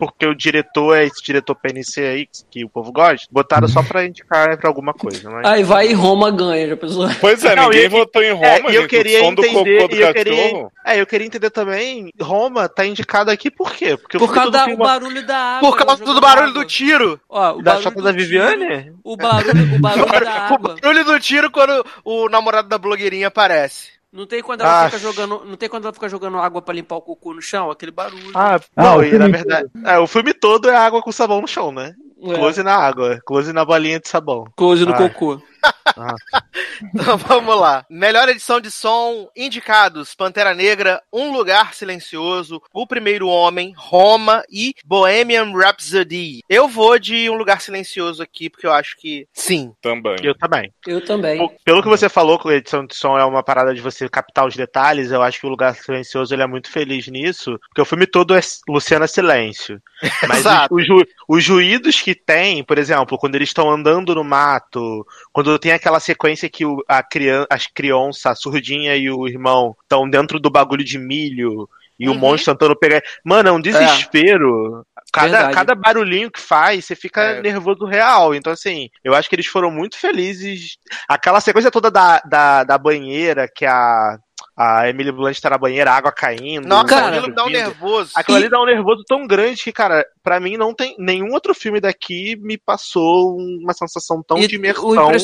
Porque 0.00 0.26
o 0.26 0.34
diretor 0.34 0.96
é 0.96 1.04
esse 1.04 1.22
diretor 1.22 1.54
PNC 1.54 2.00
aí, 2.00 2.28
que 2.50 2.64
o 2.64 2.68
povo 2.68 2.90
gosta, 2.90 3.26
botaram 3.30 3.68
só 3.68 3.82
pra 3.82 4.04
indicar 4.06 4.56
pra 4.58 4.68
alguma 4.68 4.92
coisa. 4.94 5.30
Mas... 5.30 5.46
Aí 5.46 5.62
vai 5.62 5.88
e 5.88 5.92
Roma 5.92 6.30
ganha, 6.30 6.68
já 6.68 6.76
pensou? 6.76 7.06
pois 7.20 7.44
é, 7.44 7.54
Não, 7.54 7.64
ninguém 7.64 7.84
e- 7.84 7.88
votou 7.88 8.22
em 8.22 8.32
Roma, 8.32 8.46
É, 8.46 8.60
e 8.62 8.74
eu 8.74 8.82
gente. 8.82 8.88
queria 8.90 9.20
o 9.20 9.24
som 9.26 9.34
do 9.34 9.44
entender, 9.44 9.76
cocô 9.82 9.88
do 9.88 9.96
e 9.96 10.00
eu 10.00 10.14
queria, 10.14 10.68
é, 10.86 11.00
eu 11.00 11.06
queria 11.06 11.26
entender 11.26 11.50
também, 11.50 12.10
Roma 12.20 12.68
tá 12.68 12.84
indicado 12.86 13.30
aqui 13.30 13.50
por 13.50 13.72
quê? 13.74 13.96
Porque 13.96 14.16
o 14.16 14.20
Por 14.20 14.32
causa 14.34 14.50
do 14.66 14.76
barulho 14.76 15.26
da 15.26 15.36
água. 15.36 15.70
Por 15.70 15.76
causa 15.76 16.02
do 16.04 16.20
barulho 16.20 16.48
água. 16.50 16.62
do 16.62 16.64
tiro. 16.66 17.20
Ó, 17.28 17.56
o 17.58 17.62
da 17.62 17.74
do 17.74 17.82
da 18.02 18.10
tiro, 18.12 18.12
Viviane? 18.14 18.92
O 19.04 19.16
barulho, 19.16 19.76
o 19.76 19.78
barulho 19.78 20.06
da 20.24 20.30
O 20.50 20.54
água. 20.54 20.76
barulho 20.80 21.04
do 21.04 21.20
tiro 21.20 21.50
quando 21.50 21.84
o 22.04 22.28
namorado 22.30 22.68
da 22.68 22.78
blogueirinha 22.78 23.28
aparece. 23.28 23.99
Não 24.12 24.26
tem 24.26 24.42
quando 24.42 24.62
ela 24.62 24.82
Ah. 24.82 24.90
fica 24.90 24.98
jogando, 24.98 25.44
não 25.44 25.56
tem 25.56 25.68
quando 25.68 25.84
ela 25.84 25.92
fica 25.92 26.08
jogando 26.08 26.38
água 26.38 26.60
pra 26.60 26.74
limpar 26.74 26.96
o 26.96 27.00
cocô 27.02 27.32
no 27.32 27.40
chão, 27.40 27.70
aquele 27.70 27.92
barulho. 27.92 28.32
Ah, 28.34 28.60
não, 28.76 28.98
o 28.98 29.04
e 29.04 29.16
na 29.16 29.28
verdade, 29.28 29.68
é, 29.84 29.98
o 30.00 30.06
filme 30.06 30.34
todo 30.34 30.68
é 30.68 30.76
água 30.76 31.00
com 31.00 31.12
sabão 31.12 31.40
no 31.40 31.46
chão, 31.46 31.70
né? 31.70 31.94
É, 32.22 32.34
Close 32.34 32.62
na 32.62 32.74
água, 32.74 33.20
close 33.24 33.52
na 33.52 33.64
bolinha 33.64 34.00
de 34.00 34.08
sabão. 34.08 34.44
close 34.56 34.84
no 34.84 34.92
Ah. 34.92 34.96
cocô. 34.96 35.40
Então 36.94 37.18
vamos 37.18 37.58
lá. 37.60 37.84
Melhor 37.90 38.28
edição 38.28 38.60
de 38.60 38.70
som 38.70 39.28
indicados: 39.36 40.14
Pantera 40.14 40.54
Negra, 40.54 41.02
Um 41.12 41.30
Lugar 41.32 41.74
Silencioso, 41.74 42.62
O 42.72 42.86
Primeiro 42.86 43.28
Homem, 43.28 43.74
Roma 43.76 44.42
e 44.50 44.74
Bohemian 44.84 45.52
Rhapsody. 45.52 46.40
Eu 46.48 46.68
vou 46.68 46.98
de 46.98 47.28
Um 47.28 47.34
Lugar 47.34 47.60
Silencioso 47.60 48.22
aqui, 48.22 48.48
porque 48.48 48.66
eu 48.66 48.72
acho 48.72 48.96
que 48.98 49.26
sim. 49.32 49.72
Também. 49.82 50.16
Eu 50.22 50.34
também. 50.36 50.72
Eu 50.86 51.04
também. 51.04 51.50
Pelo 51.64 51.82
que 51.82 51.88
você 51.88 52.08
falou, 52.08 52.38
que 52.38 52.48
a 52.48 52.54
edição 52.54 52.86
de 52.86 52.94
som 52.94 53.18
é 53.18 53.24
uma 53.24 53.42
parada 53.42 53.74
de 53.74 53.80
você 53.80 54.08
captar 54.08 54.46
os 54.46 54.56
detalhes, 54.56 55.10
eu 55.10 55.22
acho 55.22 55.40
que 55.40 55.46
o 55.46 55.50
Lugar 55.50 55.74
Silencioso 55.74 56.34
ele 56.34 56.42
é 56.42 56.46
muito 56.46 56.70
feliz 56.70 57.06
nisso, 57.08 57.58
porque 57.68 57.82
o 57.82 57.84
filme 57.84 58.06
todo 58.06 58.34
é 58.34 58.40
Luciana 58.68 59.06
Silêncio. 59.06 59.80
Mas 60.26 60.38
os, 60.40 60.46
Exato. 60.46 60.74
os, 60.74 60.86
ju- 60.86 61.06
os 61.28 61.44
juídos 61.44 62.00
que 62.00 62.14
tem, 62.14 62.64
por 62.64 62.78
exemplo, 62.78 63.18
quando 63.18 63.34
eles 63.34 63.50
estão 63.50 63.70
andando 63.70 64.14
no 64.14 64.24
mato, 64.24 65.06
quando 65.32 65.49
tem 65.58 65.72
aquela 65.72 66.00
sequência 66.00 66.48
que 66.48 66.64
o- 66.64 66.82
a 66.88 67.02
criança, 67.02 67.46
as 67.50 67.66
crianças, 67.66 68.26
a 68.26 68.34
surdinha 68.34 68.96
e 68.96 69.10
o 69.10 69.26
irmão 69.26 69.76
estão 69.82 70.08
dentro 70.08 70.38
do 70.40 70.50
bagulho 70.50 70.84
de 70.84 70.98
milho. 70.98 71.68
E 71.98 72.08
o 72.08 72.12
Uhum. 72.12 72.18
monstro 72.18 72.54
tentando 72.54 72.74
pegar. 72.74 73.02
Mano, 73.22 73.50
é 73.50 73.52
um 73.52 73.60
desespero. 73.60 74.86
Cada, 75.12 75.28
Verdade. 75.28 75.54
cada 75.54 75.74
barulhinho 75.74 76.30
que 76.30 76.40
faz, 76.40 76.86
você 76.86 76.96
fica 76.96 77.20
É. 77.20 77.42
nervoso 77.42 77.84
real. 77.84 78.34
Então, 78.34 78.50
assim, 78.52 78.88
eu 79.04 79.14
acho 79.14 79.28
que 79.28 79.34
eles 79.34 79.46
foram 79.46 79.70
muito 79.70 79.98
felizes. 79.98 80.78
Aquela 81.06 81.40
sequência 81.42 81.70
toda 81.70 81.90
da, 81.90 82.20
da, 82.20 82.64
da 82.64 82.78
banheira, 82.78 83.46
que 83.54 83.66
a, 83.66 84.18
a 84.62 84.86
Emily 84.90 85.10
Blunt 85.10 85.40
tá 85.40 85.48
na 85.48 85.56
banheira, 85.56 85.90
a 85.90 85.96
água 85.96 86.12
caindo. 86.12 86.68
Nossa, 86.68 86.84
Cara, 86.84 87.06
aquilo 87.08 87.28
me 87.28 87.34
dá 87.34 87.44
um 87.46 87.48
nervoso. 87.48 88.10
Aquilo 88.14 88.36
ali 88.36 88.48
dá 88.50 88.60
um 88.60 88.66
nervoso 88.66 89.02
tão 89.08 89.26
grande 89.26 89.64
que, 89.64 89.72
cara, 89.72 90.04
pra 90.22 90.38
mim 90.38 90.58
não 90.58 90.74
tem. 90.74 90.94
Nenhum 90.98 91.32
outro 91.32 91.54
filme 91.54 91.80
daqui 91.80 92.36
me 92.36 92.58
passou 92.58 93.38
uma 93.38 93.72
sensação 93.72 94.22
tão 94.22 94.36
E 94.36 94.46
de 94.46 94.56
imersão 94.56 94.90
o 94.90 95.18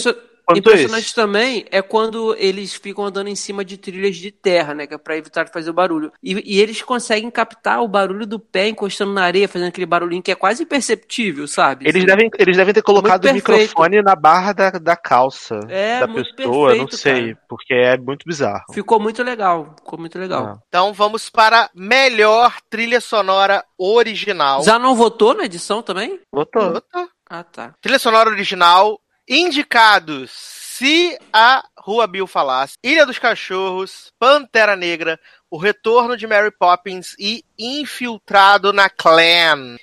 impressionante 0.54 1.06
esse. 1.06 1.14
também 1.14 1.64
é 1.70 1.82
quando 1.82 2.34
eles 2.38 2.74
ficam 2.74 3.04
andando 3.04 3.28
em 3.28 3.34
cima 3.34 3.64
de 3.64 3.76
trilhas 3.76 4.16
de 4.16 4.30
terra, 4.30 4.74
né? 4.74 4.86
Que 4.86 4.94
é 4.94 4.98
pra 4.98 5.16
evitar 5.16 5.44
de 5.44 5.52
fazer 5.52 5.70
o 5.70 5.74
barulho. 5.74 6.12
E, 6.22 6.56
e 6.56 6.60
eles 6.60 6.82
conseguem 6.82 7.30
captar 7.30 7.80
o 7.80 7.88
barulho 7.88 8.26
do 8.26 8.38
pé 8.38 8.68
encostando 8.68 9.12
na 9.12 9.24
areia, 9.24 9.48
fazendo 9.48 9.68
aquele 9.68 9.86
barulhinho 9.86 10.22
que 10.22 10.30
é 10.30 10.34
quase 10.34 10.62
imperceptível, 10.62 11.48
sabe? 11.48 11.88
Eles 11.88 12.04
devem, 12.04 12.30
eles 12.38 12.56
devem 12.56 12.74
ter 12.74 12.82
colocado 12.82 13.24
o 13.26 13.32
microfone 13.32 14.02
na 14.02 14.14
barra 14.14 14.52
da, 14.52 14.70
da 14.70 14.96
calça 14.96 15.58
É, 15.68 16.00
da 16.00 16.06
muito 16.06 16.34
pessoa, 16.34 16.70
não 16.74 16.86
perfeito, 16.86 16.96
sei, 16.96 17.34
cara. 17.34 17.46
porque 17.48 17.74
é 17.74 17.96
muito 17.98 18.24
bizarro. 18.26 18.64
Ficou 18.72 19.00
muito 19.00 19.22
legal. 19.22 19.74
Ficou 19.78 19.98
muito 19.98 20.18
legal. 20.18 20.44
Ah. 20.46 20.58
Então 20.68 20.92
vamos 20.92 21.28
para 21.30 21.70
melhor 21.74 22.54
trilha 22.70 23.00
sonora 23.00 23.64
original. 23.78 24.62
Já 24.62 24.78
não 24.78 24.94
votou 24.94 25.34
na 25.34 25.44
edição 25.44 25.82
também? 25.82 26.20
Botou. 26.32 26.74
Outra. 26.74 27.08
Ah, 27.28 27.42
tá. 27.42 27.74
Trilha 27.80 27.98
sonora 27.98 28.30
original. 28.30 29.00
Indicados: 29.28 30.30
Se 30.30 31.18
a 31.32 31.64
Rua 31.78 32.06
Bill 32.06 32.26
Falasse, 32.26 32.76
Ilha 32.82 33.06
dos 33.06 33.18
Cachorros, 33.18 34.12
Pantera 34.18 34.76
Negra, 34.76 35.18
O 35.50 35.58
Retorno 35.58 36.16
de 36.16 36.26
Mary 36.26 36.50
Poppins 36.50 37.14
e 37.18 37.42
Infiltrado 37.58 38.72
na 38.72 38.88
Clan. 38.88 39.76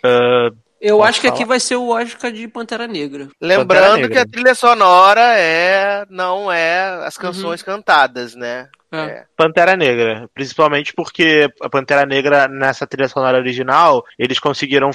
Eu 0.81 0.97
Posso 0.97 1.09
acho 1.09 1.21
que 1.21 1.27
aqui 1.27 1.37
falar? 1.37 1.47
vai 1.47 1.59
ser 1.61 1.75
o 1.77 1.89
Oscar 1.89 2.29
de 2.29 2.45
Pantera 2.45 2.85
Negra. 2.87 3.29
Lembrando 3.39 4.01
Negra. 4.01 4.09
que 4.11 4.17
a 4.17 4.25
trilha 4.25 4.53
sonora 4.53 5.37
é 5.37 6.05
não 6.09 6.51
é 6.51 7.05
as 7.05 7.17
canções 7.17 7.63
cantadas, 7.63 8.35
né? 8.35 8.67
É. 8.91 9.23
Pantera 9.35 9.77
Negra, 9.77 10.29
principalmente 10.33 10.93
porque 10.93 11.49
a 11.61 11.69
Pantera 11.69 12.05
Negra 12.05 12.49
nessa 12.49 12.85
trilha 12.85 13.07
sonora 13.07 13.37
original, 13.37 14.03
eles 14.19 14.39
conseguiram 14.39 14.91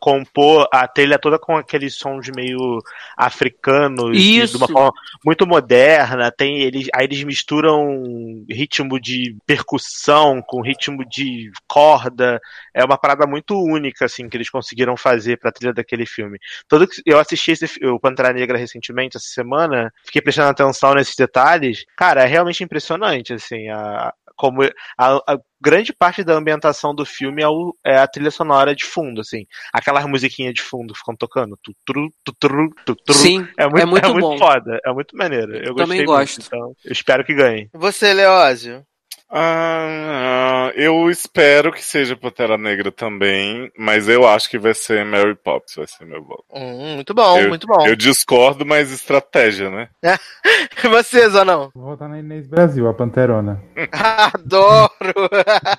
compor 0.00 0.68
a 0.72 0.86
trilha 0.88 1.18
toda 1.18 1.38
com 1.38 1.56
aqueles 1.56 1.94
sons 1.94 2.28
meio 2.34 2.78
africanos, 3.16 4.16
e 4.16 4.38
Isso. 4.40 4.56
de 4.56 4.64
uma 4.64 4.68
forma 4.68 4.92
muito 5.24 5.46
moderna. 5.46 6.30
Tem 6.30 6.60
eles, 6.60 6.88
aí 6.94 7.04
eles 7.04 7.22
misturam 7.24 8.44
ritmo 8.48 9.00
de 9.00 9.36
percussão 9.46 10.42
com 10.42 10.62
ritmo 10.62 11.04
de 11.08 11.50
corda. 11.66 12.40
É 12.72 12.84
uma 12.84 12.98
parada 12.98 13.26
muito 13.26 13.54
única 13.60 14.04
assim 14.04 14.28
que 14.28 14.36
eles 14.36 14.50
conseguiram 14.50 14.96
fazer 14.96 15.38
pra 15.38 15.52
trilha 15.52 15.72
daquele 15.72 16.06
filme. 16.06 16.38
Todo 16.66 16.86
que- 16.86 17.02
eu 17.04 17.18
assisti 17.18 17.52
esse, 17.52 17.66
o 17.86 17.98
Pantera 18.00 18.32
Negra 18.32 18.58
recentemente 18.58 19.16
essa 19.16 19.28
semana, 19.28 19.92
fiquei 20.04 20.22
prestando 20.22 20.50
atenção 20.50 20.94
nesses 20.94 21.14
detalhes. 21.16 21.84
Cara, 21.96 22.22
é 22.22 22.26
realmente 22.26 22.62
impressionante 22.64 23.32
assim, 23.32 23.68
a 23.68 24.12
como 24.38 24.62
a, 24.96 25.16
a 25.16 25.38
grande 25.60 25.92
parte 25.92 26.22
da 26.24 26.34
ambientação 26.34 26.94
do 26.94 27.04
filme 27.04 27.42
é, 27.42 27.48
o- 27.48 27.74
é 27.84 27.98
a 27.98 28.06
trilha 28.06 28.30
sonora 28.30 28.74
de 28.74 28.84
fundo, 28.84 29.20
assim. 29.20 29.44
Aquelas 29.74 30.06
musiquinhas 30.06 30.54
de 30.54 30.62
fundo 30.62 30.94
ficam 30.94 31.14
tocando. 31.16 31.58
Tutru, 31.62 32.08
tutru, 32.24 32.70
tutru. 32.86 33.14
Sim, 33.14 33.46
É 33.58 33.66
muito, 33.68 33.82
é 33.82 33.86
muito 33.86 34.14
bom. 34.20 34.38
foda, 34.38 34.78
é 34.84 34.92
muito 34.92 35.16
maneiro. 35.16 35.56
Eu 35.56 35.74
Também 35.74 36.04
gostei 36.04 36.04
gosto. 36.06 36.36
muito, 36.38 36.46
então 36.46 36.72
eu 36.84 36.92
espero 36.92 37.24
que 37.24 37.34
ganhe. 37.34 37.68
Você, 37.74 38.14
Leózio? 38.14 38.84
Ah, 39.30 40.72
eu 40.74 41.10
espero 41.10 41.70
que 41.72 41.84
seja 41.84 42.16
Pantera 42.16 42.56
Negra 42.56 42.90
também, 42.90 43.70
mas 43.78 44.08
eu 44.08 44.26
acho 44.26 44.48
que 44.48 44.58
vai 44.58 44.74
ser 44.74 45.04
Mary 45.04 45.34
Poppins, 45.34 45.74
vai 45.76 45.86
ser 45.86 46.04
meu 46.06 46.22
voto. 46.24 46.44
Hum, 46.52 46.94
muito 46.96 47.12
bom, 47.14 47.38
Eu- 47.38 47.48
muito 47.48 47.66
bom. 47.66 47.86
Eu 47.86 47.94
discordo, 47.94 48.64
mas 48.64 48.90
estratégia, 48.90 49.70
né? 49.70 49.88
Você, 50.90 51.28
Zanão? 51.28 51.70
Vou 51.74 51.84
votar 51.90 52.08
na 52.08 52.18
Inês 52.18 52.46
Brasil, 52.46 52.88
a 52.88 52.94
Panterona. 52.94 53.62
Adoro! 53.92 54.90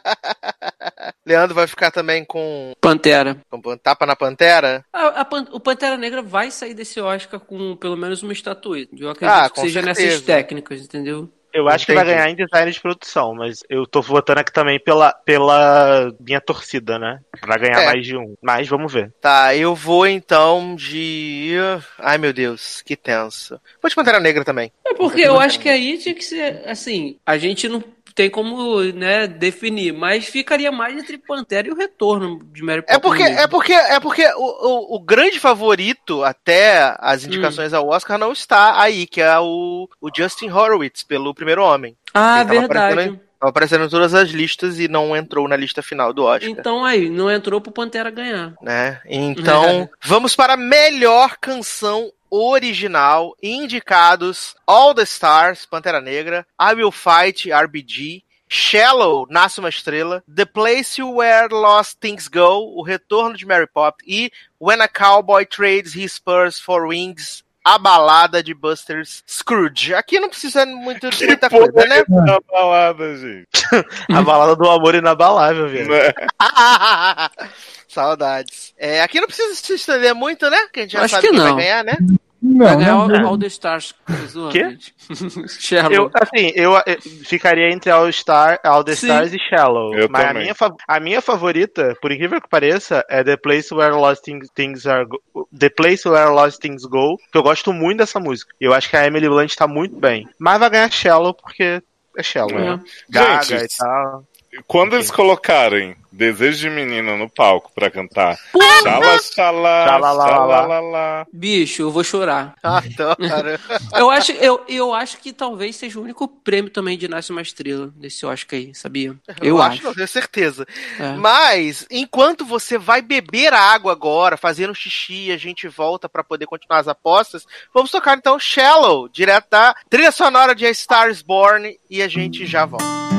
Leandro 1.26 1.56
vai 1.56 1.68
ficar 1.68 1.92
também 1.92 2.26
com, 2.26 2.74
Pantera. 2.82 3.38
com 3.50 3.62
tapa 3.78 4.06
na 4.06 4.16
pantera? 4.16 4.84
A- 4.94 5.22
a 5.22 5.26
Pan- 5.26 5.48
o 5.52 5.60
Pantera 5.60 5.98
Negra 5.98 6.22
vai 6.22 6.52
sair 6.52 6.74
desse 6.74 7.00
Oscar 7.00 7.40
com 7.40 7.76
pelo 7.76 7.96
menos 7.98 8.24
uma 8.24 8.34
estatueta. 8.34 8.92
Eu 8.98 9.10
acredito 9.10 9.36
Ah, 9.46 9.50
que 9.50 9.62
seja 9.62 9.82
certeza. 9.82 10.06
nessas 10.08 10.22
técnicas, 10.22 10.82
entendeu? 10.82 11.30
Eu 11.54 11.68
acho 11.68 11.86
que 11.86 11.94
vai 11.94 12.04
Entendi. 12.04 12.18
ganhar 12.18 12.30
em 12.32 12.36
design 12.36 12.72
de 12.72 12.80
produção, 12.80 13.34
mas 13.34 13.64
eu 13.70 13.86
tô 13.88 14.02
votando 14.02 14.40
aqui 14.40 14.54
também 14.54 14.80
pela, 14.80 15.12
pela 15.12 16.12
minha 16.20 16.40
torcida, 16.40 17.00
né? 17.00 17.20
Pra 17.42 17.58
ganhar 17.58 17.82
É. 17.82 17.86
mais 17.88 18.06
de 18.06 18.16
um. 18.16 18.36
Mas 18.42 18.68
vamos 18.68 18.92
ver. 18.94 19.12
Tá, 19.22 19.56
eu 19.56 19.74
vou 19.74 20.06
então 20.08 20.76
de. 20.76 21.56
Ai 21.98 22.18
meu 22.18 22.32
Deus, 22.34 22.82
que 22.82 22.96
tenso. 22.96 23.60
Vou 23.82 23.90
de 23.90 23.96
Pantera 23.96 24.20
Negra 24.20 24.44
também. 24.44 24.72
É 24.86 24.94
porque 24.94 25.22
eu 25.22 25.40
acho 25.40 25.60
que 25.60 25.70
aí 25.70 25.98
tinha 25.98 26.14
que 26.16 26.24
ser 26.24 26.62
assim. 26.68 27.18
A 27.26 27.38
gente 27.38 27.68
não 27.68 27.84
tem 28.20 28.30
como 28.30 28.82
né, 28.82 29.28
definir, 29.28 29.94
mas 29.94 30.26
ficaria 30.26 30.74
mais 30.74 30.98
entre 30.98 31.18
Pantera 31.18 31.70
e 31.70 31.72
o 31.72 31.76
retorno 31.76 32.44
de 32.52 32.62
Mary 32.62 32.84
É 32.86 33.00
Poppins 33.00 33.02
porque, 33.02 33.24
mesmo. 33.24 33.40
é 33.40 33.48
porque, 33.48 33.72
é 33.72 34.00
porque 34.02 34.28
o, 34.36 34.96
o, 34.96 34.96
o 34.98 35.00
grande 35.00 35.40
favorito 35.40 36.22
até 36.22 36.98
as 37.00 37.24
indicações 37.24 37.74
ao 37.74 37.88
Oscar 37.88 38.18
não 38.18 38.34
está 38.34 38.82
aí, 38.82 39.08
que 39.08 39.22
é 39.22 39.40
o, 39.40 39.88
o 40.02 40.10
Justin 40.14 40.50
Horowitz, 40.50 41.02
pelo 41.02 41.34
primeiro 41.34 41.64
homem. 41.64 41.96
Ah, 42.14 42.44
verdade. 42.44 43.18
Tava 43.40 43.52
aparecendo 43.52 43.86
em 43.86 43.90
todas 43.90 44.14
as 44.14 44.32
listas 44.32 44.82
e 44.82 44.90
não 44.90 45.16
entrou 45.16 45.48
na 45.48 45.56
lista 45.56 45.82
final 45.82 46.12
do 46.12 46.26
Oscar. 46.26 46.50
Então 46.50 46.84
aí, 46.84 47.10
não 47.10 47.32
entrou 47.32 47.62
pro 47.62 47.72
Pantera 47.72 48.12
ganhar. 48.12 48.54
né? 48.62 49.00
Então, 49.06 49.90
vamos 50.04 50.36
para 50.36 50.56
a 50.56 50.58
melhor 50.58 51.38
canção 51.40 52.12
original, 52.32 53.36
indicados 53.42 54.56
All 54.66 54.94
the 54.94 55.04
Stars, 55.04 55.66
Pantera 55.66 56.02
Negra, 56.02 56.46
I 56.60 56.74
Will 56.74 56.92
Fight, 56.92 57.52
RBG, 57.52 58.24
Shallow, 58.48 59.28
Nasce 59.30 59.60
uma 59.60 59.70
Estrela, 59.70 60.24
The 60.28 60.46
Place 60.46 61.02
Where 61.02 61.48
Lost 61.50 62.00
Things 62.00 62.28
Go, 62.28 62.74
O 62.76 62.82
Retorno 62.82 63.38
de 63.38 63.46
Mary 63.46 63.68
Poppins 63.68 64.08
e 64.08 64.32
When 64.60 64.82
a 64.82 64.88
Cowboy 64.88 65.46
Trades 65.46 65.96
His 65.96 66.14
Spurs 66.14 66.60
for 66.60 66.88
Wings, 66.88 67.44
a 67.64 67.78
balada 67.78 68.42
de 68.42 68.54
Buster 68.54 69.04
Scrooge. 69.28 69.94
Aqui 69.94 70.20
não 70.20 70.30
precisa 70.30 70.66
muito, 70.66 71.10
de 71.10 71.26
muita 71.28 71.50
coisa, 71.50 71.72
né? 71.88 71.98
é 71.98 72.00
essa 72.00 72.40
balada, 72.52 73.16
gente? 73.16 73.48
A 74.12 74.22
balada 74.24 74.56
do 74.56 74.68
amor 74.68 74.96
inabalável, 74.96 75.70
velho. 75.70 75.90
Saudades. 77.94 78.74
É, 78.78 79.02
aqui 79.02 79.20
não 79.20 79.28
precisa 79.28 79.54
se 79.56 79.74
estender 79.74 80.14
muito, 80.16 80.50
né? 80.50 80.58
Que 80.74 80.82
a 80.82 80.84
gente 80.84 80.92
já 80.94 81.02
Acho 81.02 81.16
sabe 81.16 81.28
que 81.28 81.34
quem 81.34 81.40
vai 81.40 81.50
não. 81.50 81.58
ganhar, 81.58 81.84
né? 81.84 81.98
Vai 82.00 82.10
Não, 82.42 82.78
ganhar 82.78 82.92
não, 82.94 83.02
All. 83.02 83.28
All 83.32 83.38
the 83.38 83.48
Stars. 83.48 83.94
Shallow. 85.60 85.92
Eu, 85.94 86.12
assim, 86.14 86.52
eu, 86.56 86.78
eh, 86.78 86.98
ficaria 87.26 87.70
entre 87.72 87.92
All, 87.92 88.10
Star, 88.12 88.60
All 88.64 88.84
the 88.84 88.96
Sim. 88.96 89.08
Stars 89.08 89.34
e 89.34 89.38
Shallow. 89.40 89.94
Eu 89.96 90.08
mas 90.10 90.24
a 90.24 90.28
também. 90.28 90.44
minha, 90.44 90.56
fa- 90.56 90.74
a 90.88 91.00
minha 91.00 91.22
favorita, 91.22 91.96
por 92.02 92.12
incrível 92.12 92.42
que 92.42 92.48
pareça, 92.50 93.04
é 93.10 93.24
The 93.24 93.38
Place 93.38 93.74
Where 93.74 93.94
Lost 93.96 94.24
Things, 94.24 94.48
Things 94.56 94.86
Are 94.86 95.06
Go- 95.06 95.22
The 95.58 95.70
Place 95.70 96.08
Where 96.08 96.30
Lost 96.32 96.60
Things 96.60 96.84
Go, 96.86 97.18
que 97.32 97.38
eu 97.38 97.44
gosto 97.44 97.74
muito 97.74 97.98
dessa 98.00 98.20
música. 98.20 98.54
Eu 98.60 98.74
acho 98.74 98.90
que 98.90 98.96
a 98.98 99.06
Emily 99.06 99.28
Blunt 99.28 99.54
tá 99.56 99.68
muito 99.68 99.98
bem. 99.98 100.28
Mas 100.40 100.60
vai 100.60 100.70
ganhar 100.70 100.92
Shallow 100.92 101.34
porque 101.34 101.82
é 102.18 102.24
Shallow, 102.24 102.58
É. 102.58 102.62
né? 102.78 102.80
Gaga 103.10 103.44
Gente, 103.44 103.74
e 103.74 103.78
tal. 103.78 104.24
Quando 104.68 104.96
eles 104.96 105.12
colocarem 105.12 105.96
Desejo 106.12 106.58
de 106.58 106.70
Menina 106.70 107.16
no 107.16 107.30
palco 107.30 107.72
pra 107.74 107.90
cantar 107.90 108.38
Xala, 108.82 109.20
xala, 109.20 109.86
xalalala. 109.86 111.28
Bicho, 111.32 111.84
eu 111.84 111.92
vou 111.92 112.04
chorar. 112.04 112.56
Adoro. 112.64 113.20
Eu 113.96 114.10
acho, 114.10 114.32
eu, 114.34 114.64
eu 114.68 114.94
acho 114.94 115.18
que 115.18 115.34
talvez 115.34 115.76
seja 115.76 116.00
o 116.00 116.04
único 116.04 116.28
prêmio 116.28 116.72
também 116.72 116.98
de 116.98 117.08
Nasce 117.08 117.32
uma 117.32 117.42
Estrela 117.42 117.92
desse 117.96 118.26
Oscar 118.26 118.60
aí, 118.60 118.74
sabia? 118.74 119.16
Eu, 119.42 119.62
acho. 119.62 119.84
não 119.84 119.94
tenho 119.94 120.08
certeza. 120.08 120.66
É. 121.00 121.14
Mas, 121.14 121.86
enquanto 121.90 122.46
você 122.46 122.78
vai 122.78 123.02
beber 123.02 123.54
água 123.54 123.92
agora, 123.92 124.38
fazendo 124.38 124.76
xixi, 124.76 125.28
e 125.28 125.32
a 125.32 125.38
gente 125.38 125.68
volta 125.68 126.08
pra 126.08 126.24
poder 126.24 126.46
continuar 126.46 126.80
as 126.80 126.88
apostas, 126.88 127.46
vamos 127.74 127.92
tocar 127.92 128.18
então 128.18 128.40
Shallow, 128.40 129.10
direto 129.10 129.48
da 129.50 129.76
trilha 129.90 130.12
sonora 130.12 130.56
de 130.56 130.66
A 130.66 130.74
Star 130.74 131.10
is 131.10 131.22
Born, 131.22 131.78
e 131.90 132.02
a 132.02 132.08
gente 132.08 132.46
já 132.46 132.66
volta. 132.66 133.19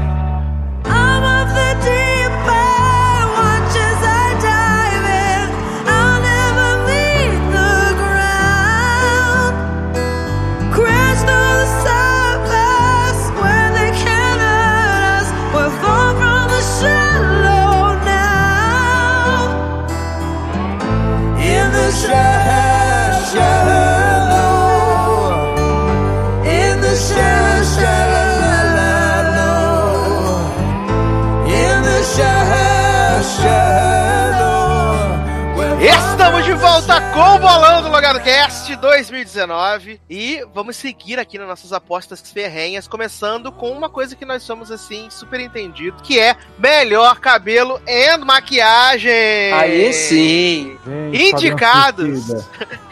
Bolão 38.21 38.23
do 38.23 38.23
Logado 38.23 38.23
Cast 38.23 38.75
2019 38.75 40.01
e 40.09 40.45
vamos 40.53 40.75
seguir 40.77 41.19
aqui 41.19 41.37
nas 41.37 41.47
nossas 41.47 41.73
apostas 41.73 42.21
ferrenhas, 42.31 42.87
começando 42.87 43.51
com 43.51 43.71
uma 43.71 43.89
coisa 43.89 44.15
que 44.15 44.25
nós 44.25 44.43
somos 44.43 44.71
assim 44.71 45.09
super 45.09 45.39
entendido, 45.39 46.01
que 46.03 46.19
é 46.19 46.35
melhor 46.57 47.19
cabelo 47.19 47.81
e 47.87 48.17
maquiagem. 48.17 49.53
Aí 49.53 49.93
sim. 49.93 50.77
Gente, 51.11 51.31
Indicados. 51.31 52.25
Suicida. 52.25 52.45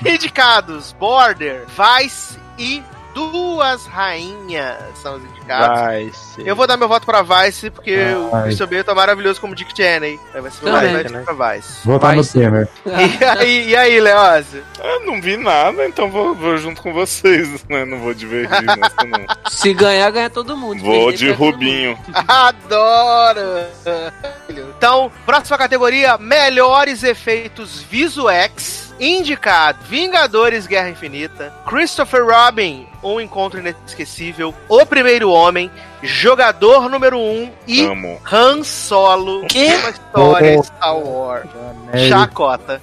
Indicados: 0.05 0.93
Border, 0.93 1.65
Vice 1.67 2.37
e 2.57 2.83
Duas 3.13 3.85
Rainhas 3.87 4.77
são 5.01 5.15
os 5.15 5.23
indicados. 5.23 5.81
Vai 5.81 6.11
ser. 6.13 6.47
Eu 6.47 6.55
vou 6.55 6.67
dar 6.67 6.77
meu 6.77 6.87
voto 6.87 7.05
pra 7.05 7.21
Vice, 7.21 7.69
porque 7.69 7.95
o 8.13 8.29
Vai. 8.29 8.43
Christian 8.43 8.67
Bale 8.67 8.83
tá 8.83 8.93
maravilhoso 8.93 9.41
como 9.41 9.55
Dick 9.55 9.75
Cheney. 9.75 10.19
Vai 10.33 10.51
ser 10.51 10.65
meu 10.65 10.73
voto 10.73 11.13
vai 11.13 11.23
pra 11.23 11.53
Vice. 11.55 11.73
Votar 11.85 12.15
no 12.15 12.25
Temer. 12.25 12.67
E 13.19 13.23
aí, 13.23 13.69
e 13.69 13.75
aí 13.75 13.99
Leózio? 13.99 14.63
Eu 14.83 15.05
não 15.05 15.21
vi 15.21 15.37
nada, 15.37 15.85
então 15.87 16.09
vou, 16.09 16.35
vou 16.35 16.57
junto 16.57 16.81
com 16.81 16.93
vocês, 16.93 17.63
né? 17.69 17.85
Não 17.85 17.99
vou 17.99 18.13
divergir 18.13 18.61
nessa, 18.63 19.03
não. 19.05 19.25
Se 19.49 19.73
ganhar, 19.73 20.09
ganha 20.11 20.29
todo 20.29 20.55
mundo. 20.55 20.81
Vou 20.81 21.11
de. 21.11 21.31
Rubinho. 21.31 21.97
Adoro! 22.27 23.65
Então, 24.49 25.11
próxima 25.25 25.57
categoria: 25.57 26.17
melhores 26.17 27.03
efeitos 27.03 27.81
visuais. 27.81 28.88
Indicado: 28.99 29.79
Vingadores 29.85 30.67
Guerra 30.67 30.89
Infinita, 30.89 31.53
Christopher 31.65 32.25
Robin, 32.25 32.87
Um 33.01 33.21
Encontro 33.21 33.59
Inesquecível, 33.59 34.53
O 34.67 34.85
Primeiro 34.85 35.31
Homem, 35.31 35.71
Jogador 36.01 36.89
Número 36.89 37.17
1 37.17 37.21
um, 37.21 37.51
e 37.67 37.81
Amo. 37.85 38.19
Han 38.31 38.63
Solo. 38.63 39.45
Quê? 39.47 39.67
Uma 39.75 39.89
história 39.89 40.59
Oh. 40.59 40.63
Star 40.63 40.97
Wars. 40.97 41.49
É, 41.91 41.97
Chacota. 42.07 42.81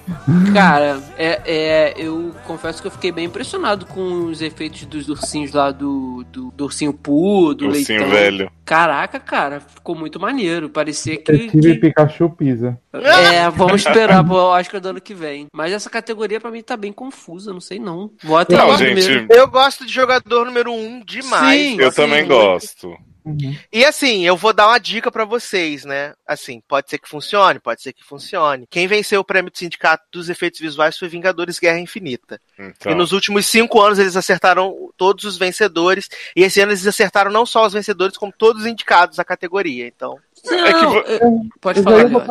Cara, 0.53 1.01
é, 1.17 1.41
é, 1.45 1.93
eu 1.97 2.33
confesso 2.45 2.81
que 2.81 2.87
eu 2.87 2.91
fiquei 2.91 3.11
bem 3.11 3.25
impressionado 3.25 3.85
com 3.85 4.25
os 4.25 4.41
efeitos 4.41 4.85
dos 4.85 5.09
ursinhos 5.09 5.51
lá 5.53 5.71
do, 5.71 6.23
do, 6.31 6.51
do 6.51 6.63
ursinho 6.65 6.93
Poo, 6.93 7.53
do 7.53 7.67
Ursinho 7.67 7.99
leitão. 8.01 8.09
velho. 8.17 8.51
Caraca, 8.65 9.19
cara, 9.19 9.61
ficou 9.61 9.95
muito 9.95 10.19
maneiro. 10.19 10.69
Parecia 10.69 11.15
que. 11.17 11.31
Detetive 11.31 11.73
que- 11.75 11.79
Pikachu 11.79 12.29
pisa. 12.29 12.77
É, 12.93 13.49
vamos 13.49 13.85
esperar 13.85 14.23
pro 14.23 14.35
Oscar 14.35 14.79
do 14.81 14.89
ano 14.89 15.01
que 15.01 15.13
vem. 15.13 15.47
Mas 15.53 15.71
essa 15.71 15.89
categoria 15.89 16.39
pra 16.39 16.51
mim 16.51 16.61
tá 16.61 16.75
bem 16.75 16.91
confusa, 16.91 17.53
não 17.53 17.61
sei 17.61 17.79
não. 17.79 18.11
Vou 18.23 18.37
até 18.37 18.57
Não, 18.57 18.67
lá 18.67 18.77
gente. 18.77 19.25
Eu 19.29 19.47
gosto 19.47 19.85
de 19.85 19.93
jogador 19.93 20.45
número 20.45 20.71
1 20.71 20.75
um 20.85 21.01
demais. 21.05 21.61
Sim, 21.61 21.79
eu 21.79 21.91
sim, 21.91 21.95
também 22.01 22.25
muito. 22.25 22.97
Gosto. 23.35 23.59
E 23.71 23.83
assim, 23.85 24.25
eu 24.25 24.35
vou 24.37 24.53
dar 24.53 24.67
uma 24.67 24.79
dica 24.79 25.11
pra 25.11 25.25
vocês, 25.25 25.83
né? 25.85 26.13
Assim, 26.27 26.61
pode 26.67 26.89
ser 26.89 26.97
que 26.97 27.07
funcione, 27.09 27.59
pode 27.59 27.81
ser 27.81 27.93
que 27.93 28.03
funcione. 28.03 28.65
Quem 28.69 28.87
venceu 28.87 29.19
o 29.21 29.23
prêmio 29.25 29.51
do 29.51 29.57
Sindicato 29.57 30.03
dos 30.11 30.29
Efeitos 30.29 30.59
Visuais 30.59 30.97
foi 30.97 31.07
Vingadores 31.07 31.59
Guerra 31.59 31.79
Infinita. 31.79 32.39
Então, 32.59 32.91
E 32.91 32.95
nos 32.95 33.11
últimos 33.11 33.45
cinco 33.47 33.81
anos 33.81 33.99
eles 33.99 34.15
acertaram 34.15 34.91
todos 34.97 35.23
os 35.25 35.37
vencedores. 35.37 36.09
E 36.35 36.43
esse 36.43 36.59
ano 36.61 36.71
eles 36.71 36.85
acertaram 36.87 37.31
não 37.31 37.45
só 37.45 37.65
os 37.65 37.73
vencedores, 37.73 38.17
como 38.17 38.31
todos 38.31 38.61
os 38.63 38.67
indicados 38.67 39.19
à 39.19 39.23
categoria. 39.25 39.87
Então, 39.87 40.17
Não, 40.45 40.65
É 40.65 40.73
que 40.73 40.85
eu- 40.85 41.41
pode 41.59 41.79
Eu 41.79 41.83
falar. 41.83 42.25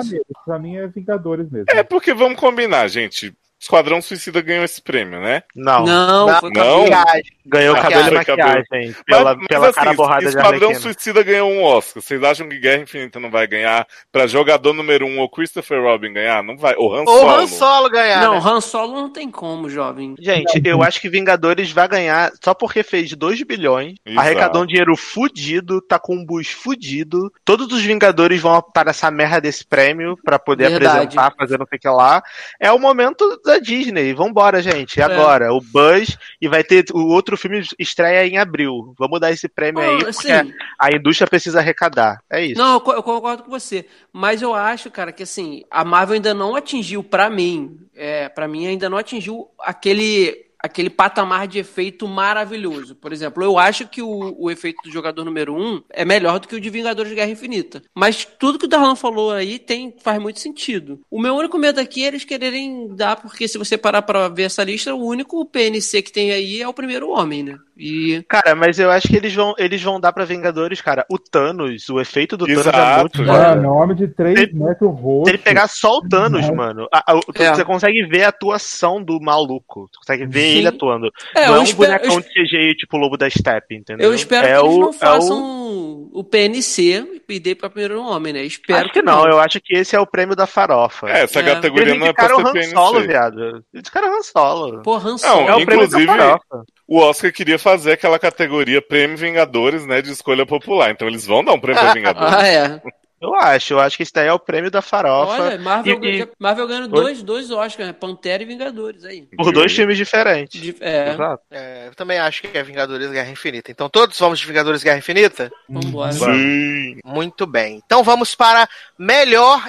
Pra 0.44 0.58
mim 0.58 0.76
é 0.76 0.86
Vingadores 0.86 1.50
mesmo. 1.50 1.66
É 1.68 1.82
porque 1.82 2.14
vamos 2.14 2.38
combinar, 2.38 2.86
gente. 2.88 3.34
Esquadrão 3.58 4.02
Suicida 4.02 4.40
ganhou 4.42 4.64
esse 4.64 4.82
prêmio, 4.82 5.18
né? 5.20 5.42
Não. 5.54 5.84
Não, 5.84 6.26
Não, 6.26 6.40
foi 6.40 6.50
não. 6.50 6.80
Maquiagem. 6.90 7.22
Ganhou 7.48 7.74
cabelo 7.76 8.08
e 8.08 8.14
Maquiagem. 8.14 8.44
maquiagem. 8.44 8.96
Pela, 9.06 9.24
Mas- 9.24 9.36
mas 9.38 9.46
pela 9.46 9.66
assim, 9.68 9.74
cara 9.80 9.94
borrada 9.94 10.20
de 10.22 10.28
Esquadrão. 10.28 10.74
Suicida 10.74 11.22
ganhou 11.22 11.50
um 11.50 11.62
Oscar. 11.62 12.02
Vocês 12.02 12.22
acham 12.22 12.48
que 12.48 12.58
Guerra 12.58 12.82
Infinita 12.82 13.20
não 13.20 13.30
vai 13.30 13.46
ganhar 13.46 13.86
pra 14.12 14.26
jogador 14.26 14.72
número 14.72 15.06
um 15.06 15.20
ou 15.20 15.28
Christopher 15.30 15.80
Robin 15.80 16.12
ganhar? 16.12 16.42
Não 16.42 16.56
vai. 16.58 16.74
Ou 16.76 16.92
Han 16.94 17.04
Ou 17.06 17.18
Solo. 17.20 17.30
Han 17.30 17.46
Solo 17.46 17.88
ganhar. 17.90 18.20
Não, 18.20 18.34
né? 18.34 18.40
Han 18.44 18.60
Solo 18.60 18.92
não 18.94 19.10
tem 19.12 19.30
como, 19.30 19.70
jovem. 19.70 20.16
Gente, 20.18 20.60
eu 20.64 20.82
acho 20.82 21.00
que 21.00 21.08
Vingadores 21.08 21.70
vai 21.70 21.86
ganhar 21.88 22.32
só 22.42 22.52
porque 22.52 22.82
fez 22.82 23.12
2 23.14 23.42
bilhões, 23.44 23.94
Exato. 24.04 24.20
arrecadou 24.20 24.62
um 24.62 24.66
dinheiro 24.66 24.96
fudido, 24.96 25.80
tá 25.80 25.98
com 25.98 26.14
um 26.16 26.24
bus 26.26 26.48
fudido. 26.48 27.32
Todos 27.44 27.72
os 27.72 27.82
Vingadores 27.82 28.40
vão 28.40 28.58
estar 28.58 28.84
nessa 28.84 29.10
merda 29.10 29.40
desse 29.40 29.64
prêmio 29.64 30.16
pra 30.24 30.38
poder 30.38 30.68
Verdade. 30.70 30.96
apresentar, 31.16 31.32
fazer 31.38 31.58
não 31.58 31.66
sei 31.66 31.76
o 31.78 31.80
que 31.80 31.88
lá. 31.88 32.22
É 32.60 32.72
o 32.72 32.78
momento 32.78 33.24
da 33.46 33.58
Disney. 33.58 34.12
Vambora, 34.12 34.60
gente. 34.60 35.00
É. 35.00 35.04
Agora, 35.04 35.52
o 35.52 35.60
Buzz 35.60 36.16
e 36.40 36.48
vai 36.48 36.62
ter 36.62 36.84
o 36.92 37.06
outro 37.06 37.36
filme 37.36 37.62
estreia 37.78 38.26
em 38.26 38.36
abril. 38.38 38.94
Vamos 38.98 39.18
dar 39.20 39.30
esse 39.32 39.48
prêmio 39.48 39.80
aí, 39.80 39.90
Não, 39.92 39.98
porque 39.98 40.30
assim, 40.32 40.52
a 40.78 40.90
indústria 40.94 41.26
precisa 41.28 41.58
arrecadar. 41.60 42.20
É 42.30 42.44
isso. 42.44 42.60
Não, 42.60 42.74
eu 42.74 42.80
co- 42.80 42.92
eu 42.92 43.02
concordo 43.02 43.42
com 43.44 43.50
você. 43.50 43.86
Mas 44.12 44.42
eu 44.42 44.54
acho, 44.54 44.90
cara, 44.90 45.12
que 45.12 45.22
assim, 45.22 45.62
a 45.70 45.84
Marvel 45.84 46.14
ainda 46.14 46.34
não 46.34 46.54
atingiu, 46.56 47.02
pra 47.02 47.30
mim, 47.30 47.78
é, 47.94 48.28
para 48.28 48.46
mim 48.48 48.66
ainda 48.66 48.88
não 48.90 48.98
atingiu 48.98 49.48
aquele 49.60 50.45
aquele 50.66 50.90
patamar 50.90 51.48
de 51.48 51.58
efeito 51.58 52.06
maravilhoso. 52.06 52.94
Por 52.94 53.12
exemplo, 53.12 53.42
eu 53.42 53.58
acho 53.58 53.88
que 53.88 54.02
o, 54.02 54.34
o 54.38 54.50
efeito 54.50 54.82
do 54.84 54.90
jogador 54.90 55.24
número 55.24 55.54
um 55.54 55.82
é 55.90 56.04
melhor 56.04 56.38
do 56.38 56.48
que 56.48 56.54
o 56.54 56.60
de 56.60 56.70
Vingadores 56.70 57.10
de 57.10 57.16
Guerra 57.16 57.30
Infinita. 57.30 57.82
Mas 57.94 58.24
tudo 58.24 58.58
que 58.58 58.66
o 58.66 58.68
Darlan 58.68 58.96
falou 58.96 59.32
aí 59.32 59.58
tem, 59.58 59.94
faz 60.02 60.20
muito 60.20 60.40
sentido. 60.40 61.00
O 61.10 61.20
meu 61.20 61.34
único 61.34 61.58
medo 61.58 61.80
aqui 61.80 62.04
é 62.04 62.08
eles 62.08 62.24
quererem 62.24 62.94
dar, 62.94 63.16
porque 63.16 63.48
se 63.48 63.58
você 63.58 63.78
parar 63.78 64.02
pra 64.02 64.28
ver 64.28 64.44
essa 64.44 64.64
lista, 64.64 64.94
o 64.94 65.06
único 65.06 65.44
PNC 65.46 66.02
que 66.02 66.12
tem 66.12 66.32
aí 66.32 66.60
é 66.60 66.68
o 66.68 66.74
primeiro 66.74 67.10
homem, 67.10 67.42
né? 67.42 67.58
E 67.78 68.24
Cara, 68.28 68.54
mas 68.54 68.78
eu 68.78 68.90
acho 68.90 69.06
que 69.06 69.16
eles 69.16 69.34
vão, 69.34 69.54
eles 69.58 69.82
vão 69.82 70.00
dar 70.00 70.10
pra 70.12 70.24
Vingadores, 70.24 70.80
cara. 70.80 71.04
O 71.10 71.18
Thanos, 71.18 71.88
o 71.90 72.00
efeito 72.00 72.34
do 72.36 72.46
Thanos 72.46 72.66
é 72.66 72.68
Exato. 72.70 73.00
muito. 73.00 73.22
Mano, 73.24 73.72
homem 73.74 73.94
de 73.96 74.08
3 74.08 74.38
Ele- 74.38 74.52
metros. 74.54 74.96
Se 75.24 75.30
ele 75.30 75.38
pegar 75.38 75.68
só 75.68 75.98
o 75.98 76.08
Thanos, 76.08 76.48
mano, 76.50 76.88
a- 76.92 77.12
a- 77.12 77.20
tu- 77.20 77.42
É. 77.42 77.54
você 77.54 77.64
consegue 77.66 78.02
ver 78.06 78.24
a 78.24 78.28
atuação 78.28 79.02
do 79.02 79.20
maluco. 79.20 79.88
Tu 79.92 79.98
consegue 79.98 80.24
ver 80.26 80.40
Sim. 80.52 80.58
ele 80.58 80.68
atuando. 80.68 81.10
É, 81.34 81.40
não 81.46 81.52
eu 81.52 81.56
é 81.56 81.60
um 81.60 81.62
espero- 81.64 81.92
bonecão 81.92 82.14
eu 82.14 82.20
de 82.22 82.28
CGI 82.28 82.74
tipo 82.76 82.96
o 82.96 83.00
Lobo 83.00 83.16
da 83.18 83.28
Steppe, 83.28 83.74
entendeu? 83.76 84.06
Eu 84.08 84.14
espero 84.14 84.46
é 84.46 84.54
que 84.58 84.64
eles 84.64 84.74
o- 84.74 84.80
não 84.80 84.90
é 84.90 84.92
façam 84.94 85.42
o- 85.42 86.10
o... 86.14 86.24
PNC 86.24 87.20
e 87.28 87.38
dê 87.38 87.54
pra 87.54 87.68
primeiro 87.68 88.00
homem, 88.00 88.32
né? 88.32 88.42
Espero 88.42 88.84
Acho 88.84 88.92
que 88.92 89.02
não, 89.02 89.26
eu 89.28 89.38
acho 89.38 89.60
que 89.60 89.74
esse 89.76 89.94
é 89.94 90.00
o 90.00 90.06
prêmio 90.06 90.34
da 90.34 90.46
farofa. 90.46 91.08
É, 91.10 91.24
essa 91.24 91.40
É. 91.40 91.42
categoria 91.54 91.88
Eles 91.90 91.98
não 92.00 92.06
é 92.06 92.12
pra 92.14 92.26
ser 92.28 92.32
o 92.34 92.40
Han 92.40 92.62
Solo, 92.62 92.92
PNC. 92.94 93.06
viado. 93.08 93.40
Eles 93.44 93.62
indicaram 93.74 94.08
o 94.12 94.16
Han 94.16 94.22
Solo. 94.22 94.82
Pô, 94.82 94.96
Han 94.96 95.02
Não, 95.10 95.18
Solo. 95.18 95.48
é 95.48 95.54
o 95.56 95.64
prêmio 95.66 95.88
da 95.88 96.00
inclusive- 96.00 96.06
farofa. 96.06 96.64
O 96.88 96.98
Oscar 96.98 97.32
queria 97.32 97.58
fazer 97.58 97.92
aquela 97.92 98.18
categoria 98.18 98.80
Prêmio 98.80 99.16
Vingadores, 99.16 99.84
né, 99.86 100.00
de 100.00 100.10
escolha 100.12 100.46
popular. 100.46 100.90
Então 100.90 101.08
eles 101.08 101.26
vão 101.26 101.44
dar 101.44 101.52
um 101.52 101.60
prêmio 101.60 101.82
Vingadores. 101.92 102.32
Ah, 102.34 102.46
é. 102.46 102.80
Eu 103.18 103.34
acho, 103.34 103.72
eu 103.72 103.80
acho 103.80 103.96
que 103.96 104.02
esse 104.02 104.12
daí 104.12 104.28
é 104.28 104.32
o 104.32 104.38
prêmio 104.38 104.70
da 104.70 104.82
farofa. 104.82 105.42
Olha, 105.44 105.58
Marvel, 105.58 106.04
E- 106.04 106.20
e- 106.20 106.28
Marvel 106.38 106.68
ganhando 106.68 106.88
dois, 106.88 107.22
dois 107.22 107.50
Oscars, 107.50 107.88
né? 107.88 107.92
Pantera 107.94 108.42
e 108.42 108.46
Vingadores 108.46 109.04
aí. 109.06 109.26
por 109.38 109.52
dois 109.54 109.74
filmes 109.74 109.96
diferentes. 109.96 110.60
De- 110.60 110.76
é, 110.80 111.14
Exato. 111.14 111.42
É, 111.50 111.86
eu 111.88 111.94
também 111.94 112.18
acho 112.18 112.42
que 112.42 112.56
é 112.56 112.62
Vingadores 112.62 113.10
Guerra 113.10 113.30
Infinita. 113.30 113.70
Então 113.70 113.88
todos 113.88 114.18
vamos 114.18 114.38
de 114.38 114.46
Vingadores 114.46 114.82
Guerra 114.82 114.98
Infinita? 114.98 115.50
vambora. 115.66 116.12
Sim. 116.12 116.98
Muito 117.06 117.46
bem. 117.46 117.80
Então 117.86 118.04
vamos 118.04 118.34
para 118.34 118.68
melhor 118.98 119.64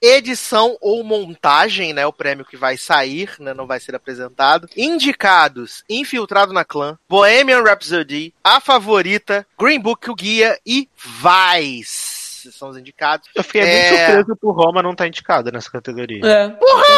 edição 0.00 0.76
ou 0.80 1.02
montagem, 1.04 1.92
né? 1.92 2.06
O 2.06 2.12
prêmio 2.12 2.44
que 2.44 2.56
vai 2.56 2.76
sair, 2.76 3.34
né? 3.38 3.52
Não 3.54 3.66
vai 3.66 3.80
ser 3.80 3.94
apresentado. 3.94 4.68
Indicados: 4.76 5.82
Infiltrado 5.88 6.52
na 6.52 6.64
Clã, 6.64 6.98
Bohemian 7.08 7.62
Rhapsody, 7.62 8.34
A 8.42 8.60
Favorita, 8.60 9.46
Green 9.58 9.80
Book, 9.80 10.10
o 10.10 10.14
Guia 10.14 10.58
e 10.64 10.88
Vice. 10.96 12.52
São 12.52 12.70
os 12.70 12.76
indicados. 12.78 13.28
Eu 13.34 13.42
fiquei 13.44 13.60
É. 13.62 13.90
muito 13.90 13.98
surpreso 14.04 14.36
por 14.40 14.52
Roma 14.52 14.82
não 14.82 14.92
estar 14.92 15.06
indicado 15.06 15.50
nessa 15.52 15.70
categoria. 15.70 16.24
É. 16.24 16.56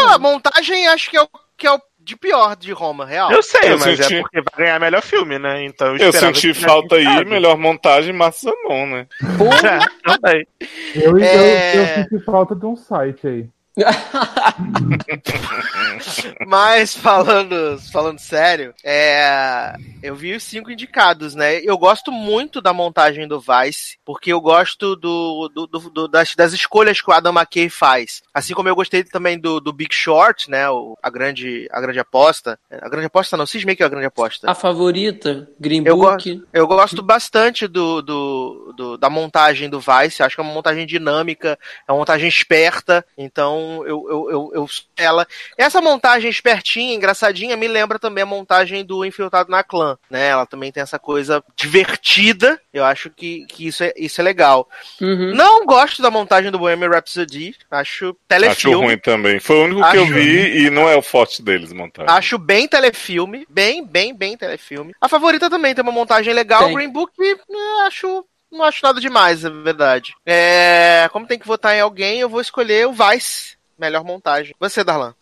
Ah, 0.08 0.14
a 0.14 0.18
montagem 0.18 0.86
acho 0.88 1.10
que 1.10 1.16
é 1.16 1.22
o 1.22 1.28
que 1.56 1.66
é 1.66 1.72
o 1.72 1.80
de 2.10 2.16
pior 2.16 2.56
de 2.56 2.72
Roma, 2.72 3.06
real. 3.06 3.30
Eu 3.32 3.42
sei, 3.42 3.72
Eu 3.72 3.78
mas 3.78 3.96
senti- 3.98 4.16
é 4.16 4.20
porque 4.22 4.40
vai 4.42 4.66
ganhar 4.66 4.80
melhor 4.80 5.02
filme, 5.02 5.38
né? 5.38 5.64
Então 5.64 5.96
eu, 5.96 6.06
Eu 6.06 6.12
senti 6.12 6.52
falta 6.52 6.96
aí, 6.96 7.04
indicado. 7.04 7.30
melhor 7.30 7.56
montagem, 7.56 8.12
Massa 8.12 8.52
não, 8.64 8.86
né? 8.86 9.06
É, 10.10 10.12
também. 10.14 10.46
Eu, 10.94 11.18
eu, 11.18 11.24
É. 11.24 11.76
eu 11.78 12.04
senti 12.04 12.24
falta 12.24 12.54
de 12.54 12.66
um 12.66 12.74
site 12.76 13.26
aí. 13.26 13.48
Mas 16.46 16.94
falando, 16.96 17.78
falando 17.92 18.18
sério, 18.18 18.74
é, 18.84 19.74
eu 20.02 20.14
vi 20.14 20.34
os 20.34 20.42
cinco 20.42 20.70
indicados, 20.70 21.34
né? 21.34 21.60
Eu 21.60 21.76
gosto 21.78 22.10
muito 22.12 22.60
da 22.60 22.72
montagem 22.72 23.26
do 23.28 23.40
Vice, 23.40 23.98
porque 24.04 24.32
eu 24.32 24.40
gosto 24.40 24.96
do, 24.96 25.48
do- 25.48 25.66
do- 25.66 26.08
das, 26.08 26.34
das 26.34 26.52
escolhas 26.52 27.00
que 27.00 27.10
o 27.10 27.12
Adam 27.12 27.32
McKay 27.32 27.68
faz. 27.68 28.22
Assim 28.32 28.54
como 28.54 28.68
eu 28.68 28.74
gostei 28.74 29.04
também 29.04 29.38
do, 29.38 29.60
do 29.60 29.72
Big 29.72 29.94
Short, 29.94 30.50
né? 30.50 30.68
O- 30.70 30.96
a, 31.02 31.10
grande, 31.10 31.68
a 31.70 31.80
grande 31.80 31.98
aposta. 32.00 32.58
A 32.70 32.88
grande 32.88 33.06
aposta 33.06 33.36
não, 33.36 33.46
cismei 33.46 33.76
que 33.76 33.82
é 33.82 33.86
a 33.86 33.90
grande 33.90 34.06
aposta. 34.06 34.50
A 34.50 34.54
favorita, 34.54 35.48
Green 35.58 35.82
Eu 35.84 35.96
Book. 35.96 36.42
Eu 36.52 36.66
gosto 36.66 37.02
bastante 37.02 37.66
do, 37.66 38.02
do, 38.02 38.72
do- 38.76 38.98
da 38.98 39.10
montagem 39.10 39.68
do 39.68 39.80
Vice. 39.80 40.22
Acho 40.22 40.36
que 40.36 40.40
é 40.40 40.44
uma 40.44 40.52
montagem 40.54 40.86
dinâmica, 40.86 41.58
é 41.86 41.92
uma 41.92 41.98
montagem 41.98 42.28
esperta. 42.28 43.04
Então 43.16 43.59
eu, 43.86 44.06
eu, 44.08 44.30
eu, 44.30 44.50
eu 44.54 44.66
ela. 44.96 45.26
Essa 45.56 45.80
montagem 45.80 46.30
espertinha, 46.30 46.94
engraçadinha, 46.94 47.56
me 47.56 47.68
lembra 47.68 47.98
também 47.98 48.22
a 48.22 48.26
montagem 48.26 48.84
do 48.84 49.04
Infiltrado 49.04 49.50
na 49.50 49.62
Clã. 49.62 49.98
Né? 50.10 50.28
Ela 50.28 50.46
também 50.46 50.70
tem 50.72 50.82
essa 50.82 50.98
coisa 50.98 51.42
divertida. 51.56 52.60
Eu 52.72 52.84
acho 52.84 53.10
que, 53.10 53.44
que 53.46 53.66
isso, 53.66 53.82
é, 53.84 53.92
isso 53.96 54.20
é 54.20 54.24
legal. 54.24 54.68
Uhum. 55.00 55.34
Não 55.34 55.64
gosto 55.66 56.02
da 56.02 56.10
montagem 56.10 56.50
do 56.50 56.58
Bohemian 56.58 56.90
Rhapsody. 56.90 57.54
Acho 57.70 57.90
Acho 58.10 58.16
telefilme. 58.28 58.86
ruim 58.86 58.98
também. 58.98 59.40
Foi 59.40 59.56
o 59.56 59.64
único 59.64 59.90
que 59.90 59.96
eu 59.96 60.04
Acho- 60.04 60.12
vi 60.14 60.64
e 60.66 60.70
não 60.70 60.88
é 60.88 60.96
o 60.96 61.02
forte 61.02 61.42
deles 61.42 61.72
montagem. 61.72 62.12
Acho 62.14 62.38
bem 62.38 62.66
telefilme. 62.68 63.46
Bem, 63.48 63.84
bem, 63.84 64.14
bem 64.14 64.36
telefilme. 64.36 64.92
A 65.00 65.08
favorita 65.08 65.50
também 65.50 65.74
tem 65.74 65.82
uma 65.82 65.92
montagem 65.92 66.32
legal. 66.32 66.64
Tem. 66.64 66.74
Green 66.74 66.90
Book, 66.90 67.12
eh, 67.20 67.86
acho. 67.86 68.24
Não 68.50 68.64
acho 68.64 68.84
nada 68.84 69.00
demais, 69.00 69.44
é 69.44 69.50
verdade. 69.50 70.14
É, 70.26 71.08
como 71.12 71.26
tem 71.26 71.38
que 71.38 71.46
votar 71.46 71.74
em 71.76 71.80
alguém, 71.80 72.20
eu 72.20 72.28
vou 72.28 72.40
escolher 72.40 72.86
o 72.86 72.92
Vice. 72.92 73.56
Melhor 73.78 74.04
montagem. 74.04 74.54
Você, 74.58 74.84
Darlan. 74.84 75.14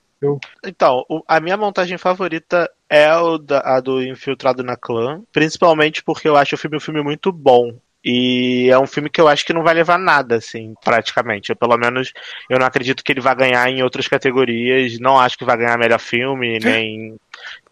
Então, 0.64 1.05
o- 1.09 1.22
a 1.29 1.39
minha 1.39 1.57
montagem 1.57 1.97
favorita 1.97 2.68
é 2.91 3.14
o 3.16 3.39
da- 3.39 3.61
a 3.61 3.81
do 3.81 4.03
Infiltrado 4.03 4.64
na 4.64 4.76
Clã, 4.76 5.22
principalmente 5.33 6.03
porque 6.03 6.29
eu 6.29 6.37
acho 6.37 6.57
o 6.57 6.59
filme 6.59 6.76
um 6.76 6.81
filme 6.81 7.03
muito 7.03 7.31
bom. 7.31 7.72
E 8.05 8.68
é 8.70 8.79
um 8.79 8.87
filme 8.87 9.11
que 9.11 9.20
eu 9.20 9.29
acho 9.29 9.45
que 9.45 9.53
não 9.53 9.62
vai 9.62 9.74
levar 9.74 9.99
nada, 9.99 10.37
assim, 10.37 10.72
praticamente. 10.85 11.51
Eu, 11.51 11.57
pelo 11.57 11.76
menos, 11.76 12.12
eu 12.49 12.59
não 12.59 12.66
acredito 12.66 13.03
que 13.05 13.12
ele 13.12 13.20
vai 13.20 13.35
ganhar 13.35 13.68
em 13.68 13.83
outras 13.83 14.09
categorias. 14.09 14.99
Não 14.99 15.18
acho 15.18 15.37
que 15.37 15.45
vai 15.45 15.57
ganhar 15.57 15.76
melhor 15.79 15.99
filme, 16.01 16.59
nem. 16.61 17.16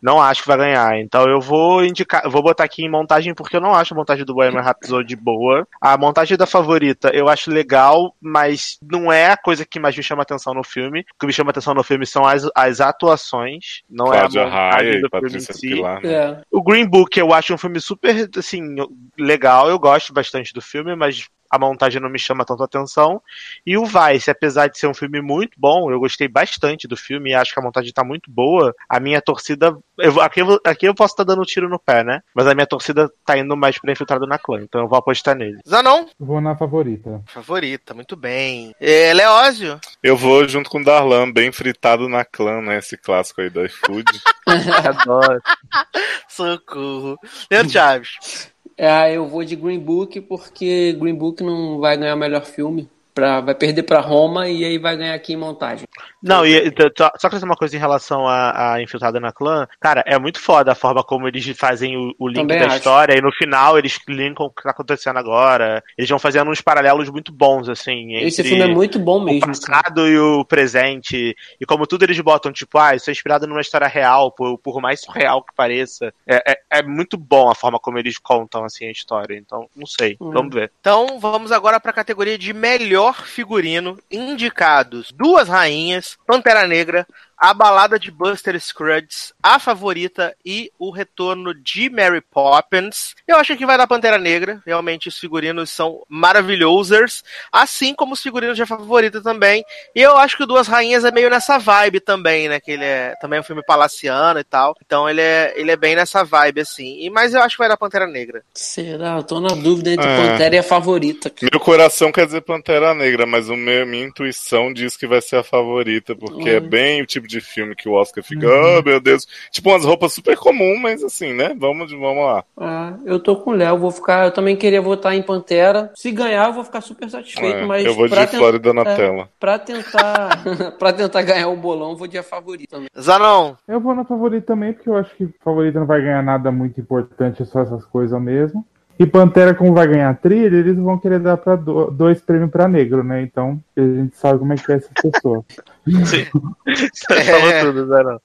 Não 0.01 0.21
acho 0.21 0.43
que 0.43 0.49
vai 0.49 0.57
ganhar. 0.57 0.99
Então 1.01 1.29
eu 1.29 1.41
vou 1.41 1.85
indicar, 1.85 2.25
eu 2.25 2.31
vou 2.31 2.43
botar 2.43 2.65
aqui 2.65 2.85
em 2.85 2.91
montagem 2.91 3.35
porque 3.35 3.57
eu 3.57 3.61
não 3.61 3.75
acho 3.75 3.93
a 3.93 3.97
montagem 3.97 4.25
do 4.25 4.35
Bohemian 4.35 4.61
Rhapsody 4.61 5.17
boa. 5.17 5.67
A 5.81 5.97
montagem 5.97 6.37
da 6.37 6.47
favorita 6.47 7.11
eu 7.13 7.29
acho 7.29 7.51
legal, 7.51 8.15
mas 8.21 8.79
não 8.83 9.11
é 9.11 9.33
a 9.33 9.37
coisa 9.37 9.65
que 9.65 9.81
mais 9.81 9.97
me 9.97 10.03
chama 10.03 10.23
atenção 10.23 10.55
no 10.55 10.63
filme. 10.63 11.01
O 11.01 11.19
que 11.21 11.27
me 11.27 11.33
chama 11.33 11.51
atenção 11.51 11.75
no 11.75 11.83
filme 11.83 12.07
são 12.07 12.25
as, 12.25 12.49
as 12.55 12.81
atuações, 12.81 13.83
não 13.91 14.07
Cláudia 14.07 14.41
é 14.41 14.43
a 14.43 14.47
montagem 14.47 14.71
Raia 14.71 14.91
e 14.91 15.01
do 15.01 15.09
filme 15.09 15.11
Patrícia 15.11 15.53
em 15.53 15.55
si. 15.55 15.69
Pilar. 15.69 16.03
né? 16.03 16.13
É. 16.13 16.41
O 16.51 16.63
Green 16.63 16.87
Book 16.87 17.19
eu 17.19 17.33
acho 17.33 17.55
um 17.55 17.59
filme 17.59 17.81
super, 17.81 18.29
assim, 18.37 18.77
legal. 19.19 19.69
Eu 19.69 19.79
gosto 19.79 20.13
bastante 20.13 20.53
do 20.53 20.61
filme, 20.61 20.95
mas 20.95 21.29
a 21.51 21.59
montagem 21.59 22.01
não 22.01 22.09
me 22.09 22.19
chama 22.19 22.45
tanto 22.45 22.63
atenção. 22.63 23.21
E 23.65 23.77
o 23.77 23.85
Vice, 23.85 24.31
apesar 24.31 24.69
de 24.69 24.79
ser 24.79 24.87
um 24.87 24.95
filme 24.95 25.21
muito 25.21 25.59
bom, 25.59 25.91
eu 25.91 25.99
gostei 25.99 26.29
bastante 26.29 26.89
do 26.89 26.97
filme 26.97 27.31
e 27.31 27.35
acho 27.35 27.53
que 27.53 27.61
a 27.61 27.63
montagem 27.63 27.93
tá 27.93 28.05
muito 28.05 28.31
boa. 28.31 28.75
A 28.89 29.01
minha 29.01 29.21
torcida. 29.21 29.77
eu 29.99 30.21
aqui, 30.21 30.41
eu, 30.41 30.61
aqui 30.65 30.87
eu 30.87 30.95
posso 30.95 31.15
estar 31.15 31.25
dando 31.25 31.43
um 31.43 31.45
tiro 31.45 31.69
no 31.69 31.79
pé, 31.79 32.05
né? 32.05 32.21
Mas 32.35 32.47
a 32.47 32.55
minha 32.55 32.67
torcida 32.67 33.11
tá 33.25 33.37
indo 33.37 33.57
mais 33.57 33.79
pra 33.79 33.93
infiltrado 33.93 34.27
na 34.27 34.39
clã, 34.39 34.61
então 34.63 34.83
eu 34.83 34.89
vou 34.89 34.99
apostar 34.99 35.35
nele. 35.35 35.59
Zanon. 35.69 36.07
Vou 36.19 36.41
na 36.41 36.57
favorita. 36.57 37.23
Favorita, 37.27 37.95
muito 37.95 38.17
bem. 38.17 38.75
É, 38.81 39.13
Leózio. 39.15 39.81
Eu 40.03 40.17
vou 40.17 40.47
junto 40.49 40.71
com 40.71 40.81
o 40.81 40.85
Darlan, 40.85 41.33
bem 41.33 41.53
fritado 41.53 42.09
na 42.09 42.25
clã, 42.25 42.61
né? 42.61 42.79
Esse 42.79 42.97
clássico 42.97 43.41
aí 43.41 43.51
do 43.51 43.65
iFood. 43.65 44.05
Adoro. 44.89 45.41
Socorro. 46.29 47.19
Leandro 47.51 47.73
Chaves. 47.73 48.56
É, 48.77 49.17
eu 49.17 49.27
vou 49.27 49.43
de 49.43 49.57
Green 49.57 49.79
Book 49.79 50.21
porque 50.23 50.93
Green 50.93 51.15
Book 51.15 51.43
não 51.43 51.79
vai 51.79 51.97
ganhar 51.97 52.15
o 52.15 52.19
melhor 52.19 52.45
filme. 52.45 52.89
Pra, 53.15 53.41
vai 53.41 53.55
perder 53.55 53.83
pra 53.85 54.01
Roma 54.01 54.47
e 54.47 54.63
aí 54.63 54.77
vai 54.77 54.95
ganhar 54.95 55.15
aqui 55.15 55.33
em 55.33 55.37
montagem. 55.37 55.87
Não, 56.27 56.45
e 56.47 56.71
t- 56.71 56.93
só 57.19 57.29
que 57.29 57.37
uma 57.37 57.55
coisa 57.57 57.77
em 57.77 57.79
relação 57.79 58.27
à, 58.27 58.75
à 58.75 58.83
infiltrada 58.83 59.21
na 59.21 59.33
clã, 59.33 59.67
cara, 59.81 60.03
é 60.07 60.19
muito 60.19 60.41
foda 60.41 60.73
a 60.73 60.75
forma 60.75 61.03
como 61.05 61.29
eles 61.29 61.47
fazem 61.57 61.97
o, 61.97 62.15
o 62.19 62.29
link 62.29 62.39
Também 62.39 62.59
da 62.59 62.67
acho. 62.67 62.77
história 62.77 63.17
e 63.17 63.21
no 63.23 63.31
final 63.33 63.79
eles 63.79 63.99
linkam 64.09 64.47
o 64.47 64.51
que 64.51 64.63
tá 64.63 64.71
acontecendo 64.71 65.19
agora. 65.19 65.83
Eles 65.97 66.09
vão 66.11 66.19
fazendo 66.19 66.51
uns 66.51 66.61
paralelos 66.61 67.09
muito 67.11 67.33
bons, 67.33 67.69
assim. 67.69 68.15
Entre 68.15 68.27
Esse 68.29 68.43
filme 68.43 68.63
é 68.63 68.67
muito 68.67 68.99
bom 68.99 69.19
o 69.19 69.25
mesmo. 69.25 69.41
cara. 69.41 69.53
passado 69.53 70.09
e 70.09 70.19
o 70.19 70.45
presente. 70.45 71.35
E 71.61 71.67
como 71.67 71.87
tudo 71.87 72.03
eles 72.05 72.19
botam, 72.21 72.53
tipo, 72.53 72.79
ah, 72.79 72.95
isso 72.95 73.11
é 73.11 73.13
inspirado 73.13 73.47
numa 73.47 73.61
história 73.61 73.87
real, 73.87 74.33
por, 74.33 74.59
por 74.59 74.81
mais 74.81 75.01
surreal 75.01 75.43
que 75.43 75.55
pareça. 75.55 76.13
É, 76.27 76.53
é, 76.53 76.59
é 76.79 76.83
muito 76.83 77.17
bom 77.17 77.51
a 77.51 77.55
forma 77.55 77.79
como 77.79 77.99
eles 77.99 78.19
contam, 78.19 78.65
assim, 78.65 78.87
a 78.87 78.91
história. 78.91 79.37
Então, 79.37 79.69
não 79.77 79.87
sei. 79.87 80.17
Hum. 80.21 80.31
Vamos 80.33 80.55
ver. 80.55 80.73
Então 80.81 81.19
vamos 81.21 81.53
agora 81.53 81.79
para 81.79 81.91
a 81.91 81.95
categoria 81.95 82.37
de 82.39 82.53
melhor 82.53 83.23
figurino. 83.25 83.99
Indicados 84.11 85.11
duas 85.13 85.49
rainhas, 85.49 86.16
Pantera 86.25 86.67
Negra, 86.67 87.07
a 87.39 87.53
balada 87.53 87.99
de 87.99 88.11
Buster 88.11 88.59
Scruggs, 88.61 89.33
a 89.43 89.59
favorita 89.59 90.35
e 90.45 90.71
o 90.79 90.91
retorno 90.91 91.53
de 91.55 91.91
Mary 91.91 92.21
Poppins. 92.21 93.15
Eu 93.27 93.37
acho 93.37 93.57
que 93.57 93.67
vai 93.67 93.77
dar 93.77 93.87
Pantera 93.87 94.19
Negra. 94.19 94.63
Realmente 94.65 95.09
os 95.09 95.19
figurinos 95.19 95.71
são 95.71 96.03
maravilhosos, 96.09 97.23
assim 97.53 97.95
como 97.95 98.15
os 98.15 98.23
figurinos 98.23 98.57
de 98.57 98.63
a 98.63 98.67
favorita 98.67 99.21
também. 99.23 99.65
E 99.95 100.01
eu 100.01 100.17
acho 100.17 100.37
que 100.37 100.43
o 100.43 100.47
Duas 100.47 100.67
Rainhas 100.67 101.05
é 101.05 101.11
meio 101.11 101.29
nessa 101.31 101.59
vibe 101.59 102.01
também, 102.01 102.49
né? 102.49 102.61
Que 102.61 102.73
ele 102.73 102.85
é 102.85 103.15
também 103.21 103.39
é 103.39 103.41
um 103.41 103.45
filme 103.45 103.63
palaciano 103.65 104.39
e 104.41 104.45
tal. 104.45 104.75
Então 104.85 105.09
ele 105.09 105.21
é, 105.21 105.53
ele 105.57 105.71
é 105.71 105.77
bem 105.77 105.95
nessa 105.97 106.25
vibe 106.25 106.61
assim. 106.61 107.01
E 107.01 107.11
mas 107.11 107.35
eu 107.35 107.43
acho 107.43 107.57
que 107.57 107.61
vai 107.61 107.69
dar 107.69 107.77
Pantera 107.77 108.07
Negra. 108.07 108.43
Será? 108.55 109.17
Eu 109.17 109.23
tô 109.23 109.41
na 109.41 109.49
dúvida 109.49 109.91
entre 109.91 110.07
É. 110.07 110.17
Pantera 110.17 110.55
e 110.55 110.59
a 110.59 110.63
favorita. 110.63 111.31
cara. 111.31 111.49
Meu 111.53 111.61
coração 111.61 112.11
quer 112.13 112.27
dizer 112.27 112.41
Pantera 112.43 112.95
Negra, 112.95 113.27
mas 113.27 113.49
o 113.49 113.57
meu, 113.57 113.87
minha 113.87 114.05
intuição 114.07 114.73
diz 114.73 114.97
que 114.97 115.07
vai 115.07 115.21
ser 115.21 115.37
a 115.37 115.43
favorita, 115.43 116.15
porque 116.15 116.49
é 116.51 116.59
Hum. 116.61 116.69
bem 116.69 117.03
o 117.03 117.07
tipo 117.07 117.26
de 117.27 117.41
filme 117.41 117.75
que 117.75 117.89
o 117.89 117.93
Oscar 117.93 118.23
fica, 118.23 118.47
oh 118.47 118.83
meu 118.83 119.01
Deus. 119.01 119.27
Tipo 119.51 119.71
umas 119.71 119.85
roupas 119.85 120.13
super 120.13 120.37
comum, 120.37 120.79
mas 120.81 121.03
assim, 121.03 121.33
né? 121.33 121.55
Vamos, 121.59 121.91
vamos 121.93 122.25
lá. 122.25 122.45
Ah, 122.57 122.95
eu 123.05 123.19
tô 123.21 123.37
com 123.37 123.51
o 123.51 123.55
Léo, 123.55 123.79
vou 123.79 123.91
ficar. 123.91 124.25
Eu 124.27 124.31
também 124.31 124.57
queria 124.57 124.81
votar 124.81 125.15
em 125.15 125.23
Pantera. 125.23 125.91
Se 125.95 126.11
ganhar, 126.13 126.47
eu 126.49 126.53
vou 126.53 126.65
ficar 126.65 126.81
super 126.81 127.09
satisfeito, 127.11 127.59
É, 127.59 127.65
mas. 127.67 127.85
eu 127.85 127.95
vou 127.95 128.07
de 128.07 128.15
pra 128.15 128.27
ten- 128.27 128.39
Flórida 128.39 128.73
na 128.73 128.83
é, 128.83 128.95
tela. 128.97 129.29
Pra 129.39 129.59
tentar, 129.59 130.29
pra 130.79 130.93
tentar 130.93 131.23
ganhar 131.23 131.49
o 131.49 131.57
bolão, 131.57 131.91
eu 131.91 131.97
vou 131.97 132.07
de 132.07 132.19
a 132.19 132.23
favorita 132.23 132.77
também. 132.77 132.89
Zanon, 132.99 133.55
Eu 133.69 133.81
vou 133.81 133.95
na 133.95 134.05
favorita 134.05 134.47
também, 134.47 134.73
porque 134.73 134.89
eu 134.89 134.97
acho 134.97 135.15
que 135.17 135.29
favorita 135.43 135.79
não 135.81 135.87
vai 135.87 136.01
ganhar 136.01 136.23
nada 136.23 136.51
muito 136.53 136.81
importante, 136.81 137.43
é 137.43 137.45
só 137.45 137.61
essas 137.61 137.85
coisas 137.87 138.21
mesmo. 138.21 138.65
E 138.99 139.07
Pantera, 139.07 139.55
como 139.55 139.75
vai 139.75 139.87
ganhar 139.87 140.15
trilha, 140.17 140.57
eles 140.57 140.77
vão 140.77 140.99
querer 140.99 141.19
dar 141.21 141.37
pra 141.37 141.55
do- 141.57 141.91
dois 141.91 142.21
prêmios 142.21 142.51
pra 142.51 142.67
negro, 142.67 143.05
né? 143.05 143.21
Então 143.23 143.63
a 143.77 143.81
gente 143.81 144.17
sabe 144.17 144.39
como 144.39 144.53
é 144.53 144.57
que 144.57 144.73
é 144.73 144.77
essa 144.77 144.91
pessoa. 145.03 145.45
Você 145.87 146.25
falou 147.25 147.61
tudo, 147.73 147.87
né? 147.87 148.03
não? 148.03 148.21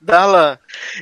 Darlan. 0.00 0.58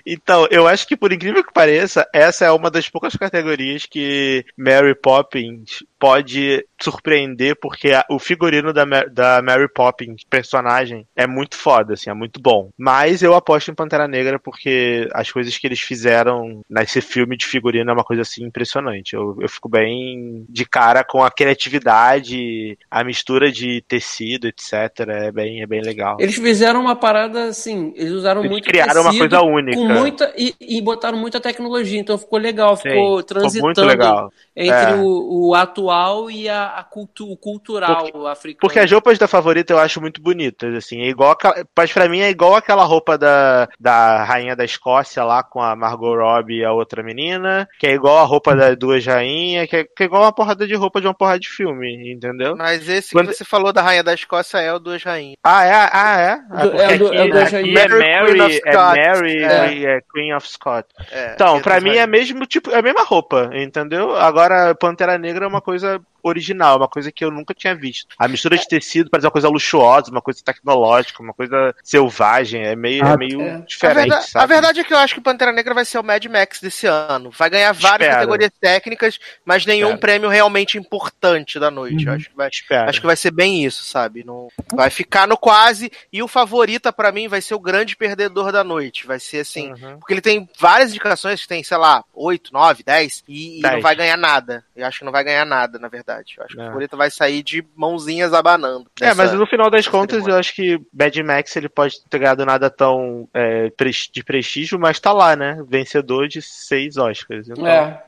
Então, 0.06 0.46
eu 0.50 0.66
acho 0.66 0.86
que 0.86 0.96
por 0.96 1.12
incrível 1.12 1.44
que 1.44 1.52
pareça, 1.52 2.06
essa 2.14 2.44
é 2.44 2.50
uma 2.50 2.70
das 2.70 2.88
poucas 2.88 3.14
categorias 3.16 3.84
que 3.84 4.44
Mary 4.56 4.94
Poppins 4.94 5.82
pode 6.00 6.66
surpreender, 6.80 7.54
porque 7.60 7.90
o 8.08 8.18
figurino 8.18 8.72
da, 8.72 8.84
da 8.84 9.42
Mary 9.42 9.68
Poppins, 9.72 10.24
personagem, 10.28 11.06
é 11.14 11.26
muito 11.26 11.56
foda, 11.56 11.92
assim, 11.92 12.08
é 12.08 12.14
muito 12.14 12.40
bom. 12.40 12.70
Mas 12.76 13.22
eu 13.22 13.34
aposto 13.34 13.70
em 13.70 13.74
Pantera 13.74 14.08
Negra 14.08 14.38
porque 14.38 15.06
as 15.12 15.30
coisas 15.30 15.56
que 15.58 15.66
eles 15.66 15.80
fizeram 15.80 16.62
nesse 16.68 17.02
filme 17.02 17.36
de 17.36 17.44
figurino 17.44 17.90
é 17.90 17.92
uma 17.94 18.02
coisa 18.04 18.22
assim 18.22 18.44
impressionante. 18.44 19.14
Eu, 19.14 19.36
eu 19.40 19.48
fico 19.48 19.68
bem 19.68 20.46
de 20.48 20.64
cara 20.64 21.04
com 21.04 21.22
a 21.22 21.30
criatividade, 21.30 22.78
a 22.90 23.04
mistura 23.04 23.52
de 23.52 23.84
tecido, 23.86 24.46
etc. 24.46 24.72
É 25.06 25.30
bem, 25.30 25.62
é 25.62 25.66
bem 25.66 25.82
legal. 25.82 26.16
Eles 26.18 26.36
fizeram 26.36 26.80
uma 26.80 26.96
parada 26.96 27.44
assim, 27.44 27.92
eles 27.94 28.12
usaram 28.12 28.40
Eles 28.40 28.50
muito 28.50 28.68
criaram 28.68 29.02
uma 29.02 29.10
tecido 29.10 29.28
coisa 29.28 29.44
única. 29.44 29.76
Com 29.76 29.86
muita, 29.86 30.32
e, 30.36 30.54
e 30.58 30.80
botaram 30.80 31.18
muita 31.18 31.38
tecnologia, 31.40 32.00
então 32.00 32.16
ficou 32.16 32.38
legal, 32.38 32.74
Sim, 32.76 32.88
ficou 32.88 33.10
ficou 33.10 33.22
transitando 33.22 33.64
muito 33.64 33.80
legal. 33.82 34.32
entre 34.56 34.92
É. 34.92 34.94
o, 34.94 35.48
o 35.48 35.54
atual 35.54 35.89
e 36.30 36.48
a, 36.48 36.66
a 36.78 36.84
cultu, 36.84 37.30
o 37.30 37.36
cultural 37.36 38.26
africano. 38.26 38.60
Porque 38.60 38.78
as 38.78 38.90
roupas 38.90 39.18
da 39.18 39.26
favorita 39.28 39.72
eu 39.72 39.78
acho 39.78 40.00
muito 40.00 40.20
bonitas, 40.22 40.74
assim. 40.74 41.02
É 41.02 41.08
igual 41.08 41.36
mas 41.76 41.92
pra 41.92 42.08
mim 42.08 42.20
é 42.20 42.30
igual 42.30 42.54
aquela 42.54 42.84
roupa 42.84 43.16
da, 43.16 43.68
da 43.78 44.24
rainha 44.24 44.54
da 44.56 44.64
Escócia 44.64 45.24
lá 45.24 45.42
com 45.42 45.60
a 45.62 45.74
Margot 45.76 46.14
Robbie 46.16 46.58
e 46.60 46.64
a 46.64 46.72
outra 46.72 47.02
menina, 47.02 47.68
que 47.78 47.86
é 47.86 47.92
igual 47.92 48.18
a 48.18 48.24
roupa 48.24 48.54
das 48.54 48.76
duas 48.76 49.04
rainhas, 49.04 49.68
que 49.68 49.76
é, 49.76 49.84
que 49.84 50.02
é 50.02 50.06
igual 50.06 50.22
uma 50.22 50.32
porrada 50.32 50.66
de 50.66 50.74
roupa 50.74 51.00
de 51.00 51.06
uma 51.06 51.14
porrada 51.14 51.38
de 51.40 51.48
filme, 51.48 52.12
entendeu? 52.12 52.56
Mas 52.56 52.88
esse 52.88 53.12
Quando- 53.12 53.28
que 53.28 53.34
você 53.34 53.44
falou 53.44 53.72
da 53.72 53.82
Rainha 53.82 54.02
da 54.02 54.14
Escócia 54.14 54.58
é 54.58 54.72
o 54.72 54.78
Duas 54.78 55.02
Rainhas. 55.02 55.36
Ah, 55.44 55.64
é? 55.64 55.90
Ah, 55.92 56.20
é? 56.20 56.38
Ah, 56.50 56.64
Do- 56.64 56.70
porque 56.70 56.82
é 56.82 56.94
o 56.94 56.98
do- 56.98 57.06
aqui, 57.08 57.16
é 57.16 57.24
o 57.24 57.30
das 57.32 57.42
aqui 57.54 57.54
rainhas. 57.54 57.80
é 57.80 57.88
Mary, 57.88 58.00
Queen 58.00 58.38
Mary, 58.38 58.60
é. 58.64 58.72
Mary 58.76 59.44
É. 59.44 59.74
e 59.74 59.86
é 59.86 60.00
Queen 60.12 60.34
of 60.34 60.48
Scott. 60.48 60.88
É, 61.10 61.32
Então, 61.34 61.56
que 61.58 61.62
pra 61.62 61.80
mim 61.80 61.90
é 61.90 62.04
Rainhas. 62.04 62.08
mesmo 62.08 62.46
tipo, 62.46 62.70
é 62.70 62.78
a 62.78 62.82
mesma 62.82 63.04
roupa, 63.04 63.50
entendeu? 63.54 64.16
Agora, 64.16 64.74
Pantera 64.74 65.18
Negra 65.18 65.44
é 65.44 65.48
uma 65.48 65.60
coisa 65.60 65.79
a 65.82 66.00
original, 66.22 66.76
uma 66.76 66.88
coisa 66.88 67.10
que 67.12 67.24
eu 67.24 67.30
nunca 67.30 67.54
tinha 67.54 67.74
visto. 67.74 68.08
A 68.18 68.28
mistura 68.28 68.56
de 68.56 68.66
tecido 68.66 69.10
parece 69.10 69.26
uma 69.26 69.32
coisa 69.32 69.48
luxuosa, 69.48 70.10
uma 70.10 70.22
coisa 70.22 70.40
tecnológica, 70.44 71.22
uma 71.22 71.32
coisa 71.34 71.74
selvagem, 71.82 72.62
é 72.62 72.74
meio, 72.76 73.04
Ah, 73.04 73.12
é 73.12 73.16
meio 73.16 73.40
é. 73.42 73.54
A 73.54 73.58
diferente, 73.60 73.96
verdade, 74.08 74.26
sabe? 74.30 74.44
a 74.44 74.46
verdade 74.46 74.80
é 74.80 74.84
que 74.84 74.92
eu 74.92 74.98
acho 74.98 75.14
que 75.14 75.20
Pantera 75.20 75.52
Negra 75.52 75.74
vai 75.74 75.84
ser 75.84 75.98
o 75.98 76.02
Mad 76.04 76.24
Max 76.26 76.60
desse 76.60 76.86
ano. 76.86 77.30
Vai 77.30 77.50
ganhar 77.50 77.72
várias 77.72 78.08
Espero. 78.08 78.14
categorias 78.14 78.52
técnicas, 78.60 79.18
mas 79.44 79.66
nenhum 79.66 79.88
Espero. 79.88 80.00
prêmio 80.00 80.28
realmente 80.28 80.78
importante 80.78 81.58
da 81.58 81.70
noite. 81.70 82.04
Eu 82.04 82.10
Uhum. 82.12 82.16
acho 82.16 82.30
que 82.30 82.36
vai, 82.36 82.48
Espero. 82.48 82.88
acho 82.90 83.00
que 83.00 83.06
vai 83.06 83.16
ser 83.16 83.30
bem 83.30 83.64
isso, 83.64 83.84
sabe? 83.84 84.24
Não, 84.24 84.48
vai 84.72 84.90
ficar 84.90 85.26
no 85.26 85.36
quase. 85.36 85.90
E 86.12 86.22
o 86.22 86.28
favorita 86.28 86.92
pra 86.92 87.12
mim 87.12 87.28
vai 87.28 87.40
ser 87.40 87.54
o 87.54 87.60
grande 87.60 87.96
perdedor 87.96 88.52
da 88.52 88.62
noite. 88.64 89.06
Vai 89.06 89.18
ser 89.20 89.40
assim. 89.40 89.70
Uhum. 89.72 89.98
Porque 89.98 90.14
ele 90.14 90.20
tem 90.20 90.48
várias 90.58 90.90
indicações 90.90 91.40
que 91.42 91.48
tem, 91.48 91.62
sei 91.62 91.76
lá, 91.76 92.04
8, 92.14 92.52
9, 92.52 92.82
10, 92.82 93.22
e, 93.28 93.58
e 93.58 93.62
Dez. 93.62 93.74
não 93.74 93.80
vai 93.80 93.94
ganhar 93.94 94.16
nada. 94.16 94.64
Eu 94.76 94.86
acho 94.86 94.98
que 95.00 95.04
não 95.04 95.12
vai 95.12 95.24
ganhar 95.24 95.44
nada, 95.44 95.78
na 95.78 95.88
verdade. 95.88 96.09
Eu 96.38 96.44
acho 96.44 96.54
que 96.54 96.60
É. 96.60 96.64
o 96.64 96.66
favorito 96.68 96.96
vai 96.96 97.10
sair 97.10 97.42
de 97.42 97.64
mãozinhas 97.76 98.32
abanando. 98.34 98.86
É, 99.00 99.06
nessa- 99.06 99.14
mas 99.22 99.32
no 99.32 99.46
final 99.46 99.70
das 99.70 99.86
contas 99.86 100.16
cerimônia. 100.16 100.34
eu 100.34 100.38
acho 100.38 100.54
que 100.54 100.80
Bad 100.92 101.22
Max 101.22 101.54
ele 101.56 101.68
pode 101.68 101.96
ter 102.08 102.18
ganhado 102.18 102.44
nada 102.44 102.68
tão 102.70 103.28
é, 103.34 103.70
de 104.12 104.24
prestígio, 104.24 104.78
mas 104.78 104.98
tá 105.00 105.12
lá, 105.12 105.36
né? 105.36 105.62
Vencedor 105.68 106.28
de 106.28 106.40
seis 106.42 106.96
Oscars. 106.96 107.48
Então, 107.48 107.66
É, 107.66 108.02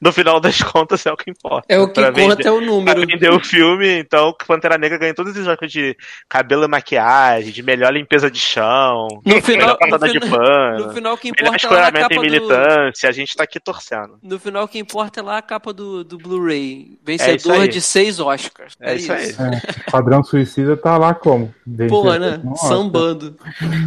no 0.00 0.12
final 0.12 0.40
das 0.40 0.62
contas 0.62 1.04
é 1.06 1.12
o 1.12 1.16
que 1.16 1.30
importa. 1.30 1.66
é 1.68 1.78
o 1.78 1.86
que 1.88 1.94
Pra 1.94 2.12
conta 2.12 2.20
vender- 2.20 2.46
é 2.46 2.50
o 2.50 2.56
Pra 2.58 2.66
número. 2.66 3.06
vender 3.06 3.30
o 3.32 3.40
filme, 3.40 3.98
então 3.98 4.34
Pantera 4.46 4.78
Negra 4.78 4.98
ganhou 4.98 5.14
todos 5.14 5.36
os 5.36 5.46
Oscars 5.46 5.70
de 5.72 5.96
cabelo 6.28 6.64
e 6.64 6.68
maquiagem, 6.68 7.52
de 7.52 7.62
melhor 7.62 7.92
limpeza 7.92 8.30
de 8.30 8.38
chão, 8.38 9.08
No 9.24 9.40
final, 9.42 9.58
melhor 9.66 9.78
passada 9.78 10.08
de 10.08 10.20
pano, 10.20 10.86
no 10.86 10.92
final 10.94 11.16
que 11.18 11.30
melhor 11.32 11.54
importa 11.56 11.66
é 11.66 11.70
lá 11.70 11.90
na 11.90 11.90
escoramento 11.90 12.02
capa 12.08 12.14
em 12.14 12.16
do, 12.16 12.22
militância, 12.22 13.08
a 13.08 13.12
gente 13.12 13.34
tá 13.36 13.44
aqui 13.44 13.60
torcendo. 13.60 14.18
no 14.22 14.38
final 14.38 14.66
que 14.68 14.78
importa 14.78 15.20
é 15.20 15.22
lá 15.22 15.38
a 15.38 15.42
capa 15.42 15.72
do, 15.72 16.04
do 16.04 16.18
Blu-ray. 16.18 16.98
É 17.06 17.12
isso 17.14 17.24
Vencedor 17.34 17.60
aí. 17.62 17.68
de 17.68 17.80
seis 17.80 18.20
Oscars. 18.20 18.74
É 18.80 18.94
isso 18.94 19.12
aí. 19.12 19.30
É, 19.30 19.90
Padrão 19.90 20.22
Suicida 20.22 20.76
tá 20.76 20.96
lá 20.96 21.14
como? 21.14 21.54
Pô, 21.88 22.02
Vencedor 22.02 22.20
né? 22.20 22.42
Sambando. 22.56 23.36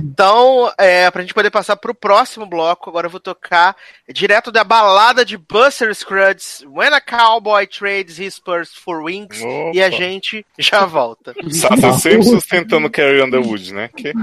Então, 0.03 0.71
é, 0.77 1.09
pra 1.11 1.21
gente 1.21 1.33
poder 1.33 1.49
passar 1.49 1.75
pro 1.75 1.93
próximo 1.93 2.45
bloco, 2.45 2.89
agora 2.89 3.07
eu 3.07 3.11
vou 3.11 3.19
tocar 3.19 3.75
direto 4.11 4.51
da 4.51 4.63
balada 4.63 5.25
de 5.25 5.37
Buster 5.37 5.93
Scruggs, 5.93 6.65
When 6.67 6.93
a 6.93 7.01
Cowboy 7.01 7.67
Trades 7.67 8.19
His 8.19 8.39
Purse 8.39 8.71
for 8.75 9.03
Wings, 9.03 9.41
Opa. 9.41 9.71
e 9.73 9.81
a 9.81 9.89
gente 9.89 10.45
já 10.57 10.85
volta. 10.85 11.33
Sasha 11.51 11.93
sempre 11.93 12.23
sustentando 12.23 12.89
Carrie 12.89 13.21
Underwood, 13.21 13.73
né? 13.73 13.89
Que... 13.95 14.13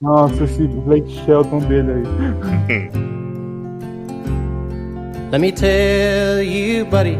Nossa, 0.00 0.44
esse 0.44 0.66
Blake 0.66 1.10
Shelton 1.24 1.60
dele 1.60 1.92
aí. 1.92 3.08
Let 5.30 5.42
me 5.42 5.52
tell 5.52 6.42
you, 6.42 6.86
buddy, 6.86 7.18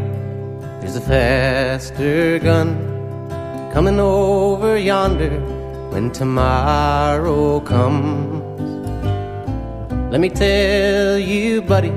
there's 0.80 0.96
a 0.96 1.00
faster 1.00 2.38
gun 2.38 2.76
coming 3.72 4.00
over 4.00 4.76
yonder 4.76 5.40
when 5.90 6.10
tomorrow 6.10 7.60
comes. 7.60 8.42
Let 10.10 10.20
me 10.20 10.30
tell 10.30 11.18
you, 11.18 11.60
buddy, 11.62 11.92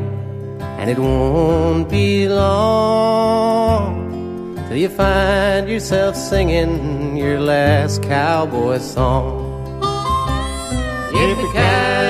and 0.80 0.90
it 0.90 1.00
won't 1.00 1.90
be 1.90 2.28
long 2.28 4.02
till 4.68 4.78
you 4.78 4.90
find 4.90 5.70
yourself 5.70 6.16
singing 6.16 7.16
your 7.18 7.40
last 7.40 8.04
cowboy 8.04 8.80
song. 8.80 9.50
Yippee-ki-yay, 11.14 12.08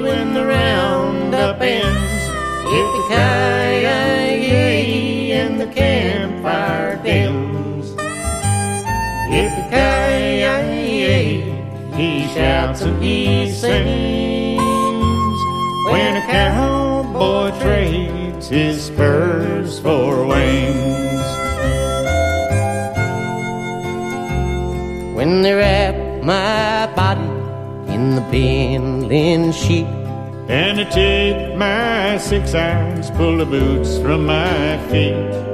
when 0.00 0.34
the 0.34 0.44
roundup 0.44 1.60
ends. 1.60 2.22
Yippee-ki-yay, 2.66 3.86
and 3.86 4.13
the 5.64 5.72
campfire 5.74 6.96
dims. 7.02 7.92
Yippee-ki-yay, 9.32 11.24
he 11.96 12.28
shouts 12.34 12.82
and 12.82 13.02
he 13.02 13.50
sings. 13.50 14.60
When 15.90 16.16
a 16.16 16.26
cowboy 16.26 17.50
trades 17.60 18.48
his 18.48 18.84
spurs 18.84 19.78
for 19.78 20.26
wings. 20.26 21.02
when 25.14 25.42
they 25.42 25.54
wrap 25.54 25.94
my 26.24 26.92
body 26.96 27.22
in 27.94 28.16
the 28.16 28.20
Benlin 28.32 29.52
sheet. 29.52 29.86
And 30.48 30.80
I 30.80 30.84
take 30.84 31.56
my 31.56 32.18
six 32.18 32.52
irons, 32.52 33.10
pull 33.12 33.38
the 33.38 33.46
boots 33.46 33.96
from 33.98 34.26
my 34.26 34.76
feet. 34.90 35.53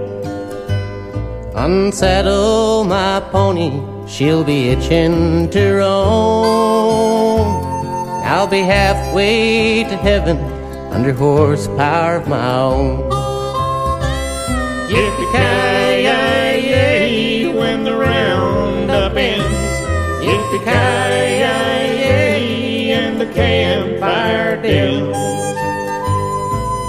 Unsaddle 1.55 2.85
my 2.87 3.21
pony, 3.33 3.83
she'll 4.07 4.45
be 4.45 4.69
itching 4.69 5.51
to 5.51 5.73
roam. 5.75 7.65
I'll 8.25 8.47
be 8.47 8.61
halfway 8.61 9.83
to 9.83 9.97
heaven 9.97 10.39
under 10.93 11.13
horsepower 11.13 12.19
of 12.19 12.29
my 12.29 12.55
own. 12.55 13.11
Yippee-ki-yay, 14.91 17.53
when 17.53 17.83
the 17.83 17.97
roundup 17.97 19.17
ends. 19.17 19.45
Yippee-ki-yay, 20.25 22.93
and 22.93 23.21
the 23.21 23.27
campfire 23.27 24.57
dins. 24.63 25.17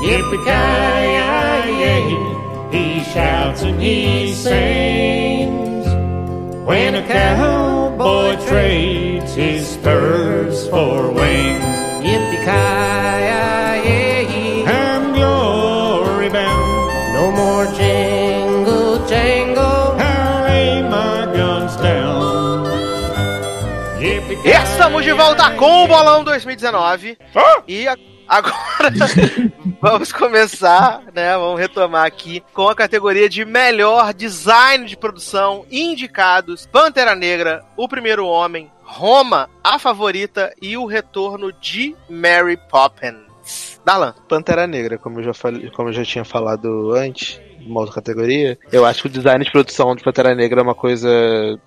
Yippee-ki-yay, 0.05 1.20
shouts 3.14 3.62
and 3.64 3.82
he 3.82 4.34
sings. 4.34 5.86
When 6.66 6.95
a 6.95 7.01
cowboy 7.07 8.36
trades 8.47 9.34
his 9.36 9.68
spurs 9.68 10.68
for 10.70 11.12
wings. 11.12 11.64
Yippee-ki-yay, 13.22 14.66
I'm 14.66 15.14
glory 15.14 16.30
bound. 16.30 17.14
no 17.14 17.32
more 17.32 17.66
jingle 17.78 19.05
jangle. 19.07 19.95
I 19.99 20.82
my 20.89 21.26
guns 21.36 21.76
down. 21.78 22.66
Yippee-ki-yay. 23.99 24.53
Estamos 24.64 25.03
de 25.03 25.14
volta 25.14 25.51
com 25.51 25.84
o 25.84 25.88
Bolão 25.88 26.24
2019. 26.24 27.18
Ah! 27.36 27.62
E 27.68 27.88
a- 27.88 27.97
agora 28.32 28.93
vamos 29.82 30.13
começar, 30.13 31.03
né? 31.13 31.38
Vamos 31.38 31.59
retomar 31.59 32.05
aqui 32.05 32.41
com 32.53 32.69
a 32.69 32.75
categoria 32.75 33.27
de 33.27 33.43
melhor 33.43 34.13
design 34.13 34.86
de 34.86 34.95
produção 34.95 35.65
indicados: 35.69 36.65
Pantera 36.65 37.13
Negra, 37.13 37.65
O 37.75 37.89
Primeiro 37.89 38.25
Homem, 38.25 38.71
Roma, 38.82 39.49
A 39.61 39.77
Favorita 39.77 40.53
e 40.61 40.77
o 40.77 40.86
retorno 40.86 41.51
de 41.51 41.93
Mary 42.09 42.57
Poppins. 42.69 43.82
Darlan. 43.84 44.13
Pantera 44.29 44.65
Negra, 44.65 44.97
como 44.97 45.19
eu 45.19 45.23
já 45.23 45.34
falei, 45.34 45.69
como 45.71 45.89
eu 45.89 45.93
já 45.93 46.05
tinha 46.05 46.23
falado 46.23 46.93
antes, 46.93 47.41
uma 47.65 47.82
outra 47.82 47.95
categoria, 47.95 48.57
eu 48.71 48.86
acho 48.86 49.01
que 49.01 49.07
o 49.07 49.11
design 49.11 49.43
de 49.43 49.51
produção 49.51 49.95
de 49.95 50.03
Pantera 50.03 50.34
Negra 50.36 50.61
é 50.61 50.63
uma 50.63 50.75
coisa 50.75 51.09